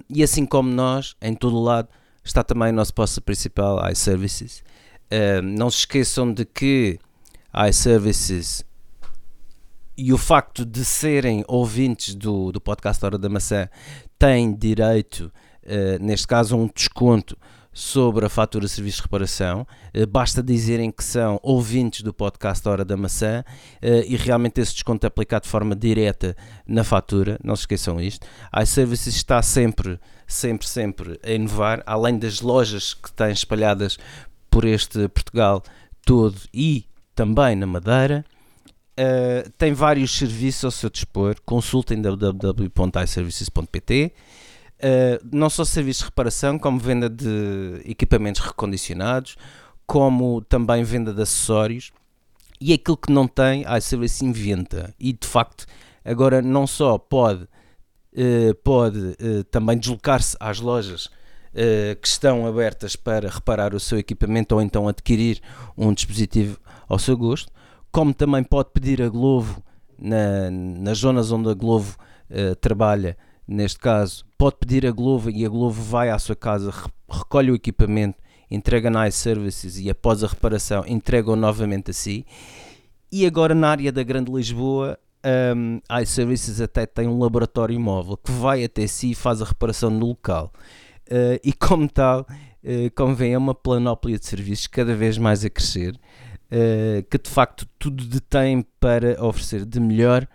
E 0.09 0.23
assim 0.23 0.45
como 0.45 0.69
nós, 0.69 1.15
em 1.21 1.33
todo 1.33 1.57
o 1.57 1.63
lado, 1.63 1.89
está 2.23 2.43
também 2.43 2.69
o 2.69 2.73
nosso 2.73 2.93
podcast 2.93 3.21
principal, 3.21 3.79
iServices. 3.91 4.63
Não 5.43 5.69
se 5.69 5.79
esqueçam 5.79 6.31
de 6.31 6.45
que 6.45 6.99
iServices 7.69 8.63
e 9.97 10.11
o 10.11 10.17
facto 10.17 10.65
de 10.65 10.83
serem 10.83 11.43
ouvintes 11.47 12.13
do, 12.15 12.51
do 12.51 12.59
podcast 12.59 13.03
Hora 13.03 13.17
da 13.17 13.29
Maçã 13.29 13.69
têm 14.19 14.53
direito, 14.53 15.31
uh, 15.63 16.03
neste 16.03 16.27
caso, 16.27 16.55
a 16.55 16.57
um 16.57 16.69
desconto 16.73 17.37
sobre 17.75 18.25
a 18.25 18.29
fatura 18.29 18.65
de 18.65 18.71
serviço 18.71 18.99
de 18.99 19.03
reparação. 19.03 19.67
Uh, 19.93 20.07
basta 20.07 20.41
dizerem 20.41 20.89
que 20.89 21.03
são 21.03 21.37
ouvintes 21.43 22.03
do 22.03 22.13
podcast 22.13 22.65
Hora 22.69 22.85
da 22.85 22.95
Maçã 22.95 23.43
uh, 23.83 23.87
e 24.07 24.15
realmente 24.15 24.61
esse 24.61 24.73
desconto 24.73 25.05
é 25.05 25.09
aplicado 25.09 25.43
de 25.43 25.49
forma 25.49 25.75
direta 25.75 26.37
na 26.65 26.85
fatura. 26.85 27.37
Não 27.43 27.53
se 27.53 27.63
esqueçam 27.63 27.99
isto. 27.99 28.25
A 28.49 28.63
iServices 28.63 29.17
está 29.17 29.41
sempre, 29.41 29.99
sempre, 30.25 30.65
sempre 30.65 31.19
a 31.21 31.31
inovar, 31.31 31.83
além 31.85 32.17
das 32.17 32.39
lojas 32.39 32.93
que 32.93 33.11
têm 33.11 33.31
espalhadas 33.31 33.97
por 34.49 34.63
este 34.63 35.09
Portugal 35.09 35.61
todo 36.05 36.37
e 36.53 36.85
também 37.13 37.57
na 37.57 37.65
Madeira. 37.65 38.23
Uh, 38.97 39.49
tem 39.57 39.73
vários 39.73 40.17
serviços 40.17 40.63
ao 40.63 40.71
seu 40.71 40.89
dispor. 40.89 41.35
Consultem 41.45 42.01
www.iservices.pt. 42.01 44.13
Uh, 44.77 45.27
não 45.31 45.49
só 45.49 45.63
serviços 45.63 46.03
de 46.03 46.05
reparação, 46.05 46.59
como 46.59 46.79
venda 46.79 47.09
de 47.09 47.81
equipamentos 47.85 48.41
recondicionados, 48.41 49.35
como 49.85 50.41
também 50.41 50.83
venda 50.83 51.13
de 51.13 51.21
acessórios. 51.21 51.91
E 52.59 52.73
aquilo 52.73 52.97
que 52.97 53.11
não 53.11 53.27
tem, 53.27 53.65
a 53.65 53.77
iService 53.77 54.23
inventa. 54.23 54.93
E 54.99 55.13
de 55.13 55.27
facto, 55.27 55.65
agora 56.03 56.41
não 56.41 56.65
só 56.65 56.97
pode, 56.97 57.43
uh, 57.43 58.55
pode 58.63 59.15
também 59.51 59.77
deslocar-se 59.77 60.35
às 60.39 60.59
lojas 60.59 61.09
uh, 61.55 61.95
que 61.99 62.07
estão 62.07 62.45
abertas 62.45 62.95
para 62.95 63.29
reparar 63.29 63.73
o 63.73 63.79
seu 63.79 63.97
equipamento 63.97 64.53
ou 64.53 64.61
então 64.61 64.87
adquirir 64.87 65.41
um 65.77 65.93
dispositivo 65.93 66.59
ao 66.87 66.99
seu 66.99 67.17
gosto, 67.17 67.51
como 67.91 68.13
também 68.13 68.43
pode 68.43 68.69
pedir 68.73 69.01
a 69.01 69.09
Glovo 69.09 69.63
na, 69.97 70.51
nas 70.51 70.99
zonas 70.99 71.31
onde 71.31 71.49
a 71.49 71.53
Glovo 71.53 71.97
uh, 72.29 72.55
trabalha, 72.57 73.17
neste 73.47 73.79
caso, 73.79 74.25
pode 74.37 74.57
pedir 74.57 74.85
a 74.85 74.91
Glovo 74.91 75.29
e 75.29 75.45
a 75.45 75.49
Glovo 75.49 75.81
vai 75.81 76.09
à 76.09 76.19
sua 76.19 76.35
casa, 76.35 76.73
recolhe 77.09 77.51
o 77.51 77.55
equipamento, 77.55 78.17
entrega 78.49 78.89
na 78.89 79.07
iServices 79.07 79.79
e 79.79 79.89
após 79.89 80.23
a 80.23 80.27
reparação 80.27 80.83
entrega-o 80.87 81.35
novamente 81.35 81.91
a 81.91 81.93
si. 81.93 82.25
E 83.11 83.25
agora 83.25 83.55
na 83.55 83.69
área 83.69 83.91
da 83.91 84.03
Grande 84.03 84.31
Lisboa, 84.31 84.97
um, 85.55 85.79
iServices 86.01 86.61
até 86.61 86.85
tem 86.85 87.07
um 87.07 87.19
laboratório 87.19 87.79
móvel 87.79 88.17
que 88.17 88.31
vai 88.31 88.63
até 88.63 88.85
si 88.87 89.11
e 89.11 89.15
faz 89.15 89.41
a 89.41 89.45
reparação 89.45 89.89
no 89.89 90.05
local. 90.05 90.51
Uh, 91.07 91.39
e 91.43 91.53
como 91.53 91.89
tal, 91.89 92.21
uh, 92.21 92.91
como 92.95 93.15
vem, 93.15 93.33
é 93.33 93.37
uma 93.37 93.55
planóplia 93.55 94.17
de 94.17 94.25
serviços 94.25 94.67
cada 94.67 94.95
vez 94.95 95.17
mais 95.17 95.43
a 95.45 95.49
crescer, 95.49 95.95
uh, 95.95 97.03
que 97.09 97.17
de 97.17 97.29
facto 97.29 97.67
tudo 97.79 98.05
detém 98.05 98.65
para 98.79 99.23
oferecer 99.23 99.65
de 99.65 99.79
melhor 99.79 100.27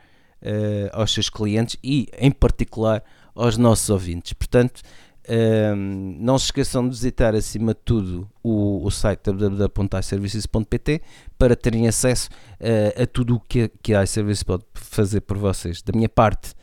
uh, 0.43 0.91
aos 0.93 1.13
seus 1.13 1.29
clientes 1.29 1.77
e, 1.83 2.09
em 2.19 2.31
particular, 2.31 3.03
aos 3.35 3.57
nossos 3.57 3.89
ouvintes. 3.91 4.33
Portanto, 4.33 4.83
um, 5.29 6.17
não 6.19 6.39
se 6.39 6.47
esqueçam 6.47 6.83
de 6.83 6.91
visitar 6.91 7.35
acima 7.35 7.73
de 7.73 7.81
tudo 7.85 8.29
o, 8.43 8.85
o 8.85 8.91
site 8.91 9.31
www.iservices.pt 9.31 11.03
para 11.39 11.55
terem 11.55 11.87
acesso 11.87 12.29
uh, 12.61 13.03
a 13.03 13.07
tudo 13.07 13.37
o 13.37 13.41
que, 13.41 13.71
que 13.83 13.95
a 13.95 14.03
iServices 14.03 14.43
pode 14.43 14.65
fazer 14.75 15.21
por 15.21 15.39
vocês. 15.39 15.83
Da 15.83 15.93
minha 15.95 16.09
parte, 16.09 16.55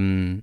um, 0.00 0.40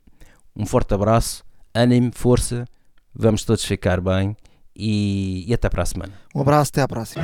um 0.55 0.65
forte 0.65 0.93
abraço, 0.93 1.43
ânimo, 1.73 2.11
força, 2.13 2.65
vamos 3.13 3.43
todos 3.43 3.65
ficar 3.65 3.99
bem 3.99 4.37
e, 4.75 5.43
e 5.47 5.53
até 5.53 5.69
para 5.69 5.83
a 5.83 5.85
semana. 5.85 6.13
Um 6.33 6.41
abraço, 6.41 6.71
até 6.73 6.81
à 6.81 6.87
próxima. 6.87 7.23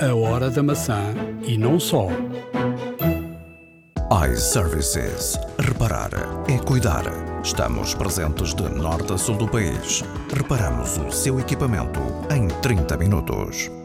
A 0.00 0.14
hora 0.14 0.50
da 0.50 0.62
maçã 0.62 1.02
e 1.42 1.58
não 1.58 1.80
só 1.80 2.08
iServices. 4.10 5.38
Reparar 5.58 6.10
é 6.48 6.58
cuidar. 6.58 7.04
Estamos 7.44 7.94
presentes 7.94 8.54
de 8.54 8.66
norte 8.66 9.12
a 9.12 9.18
sul 9.18 9.36
do 9.36 9.46
país. 9.46 10.02
Reparamos 10.34 10.96
o 10.96 11.10
seu 11.10 11.38
equipamento 11.38 12.00
em 12.30 12.48
30 12.48 12.96
minutos. 12.96 13.78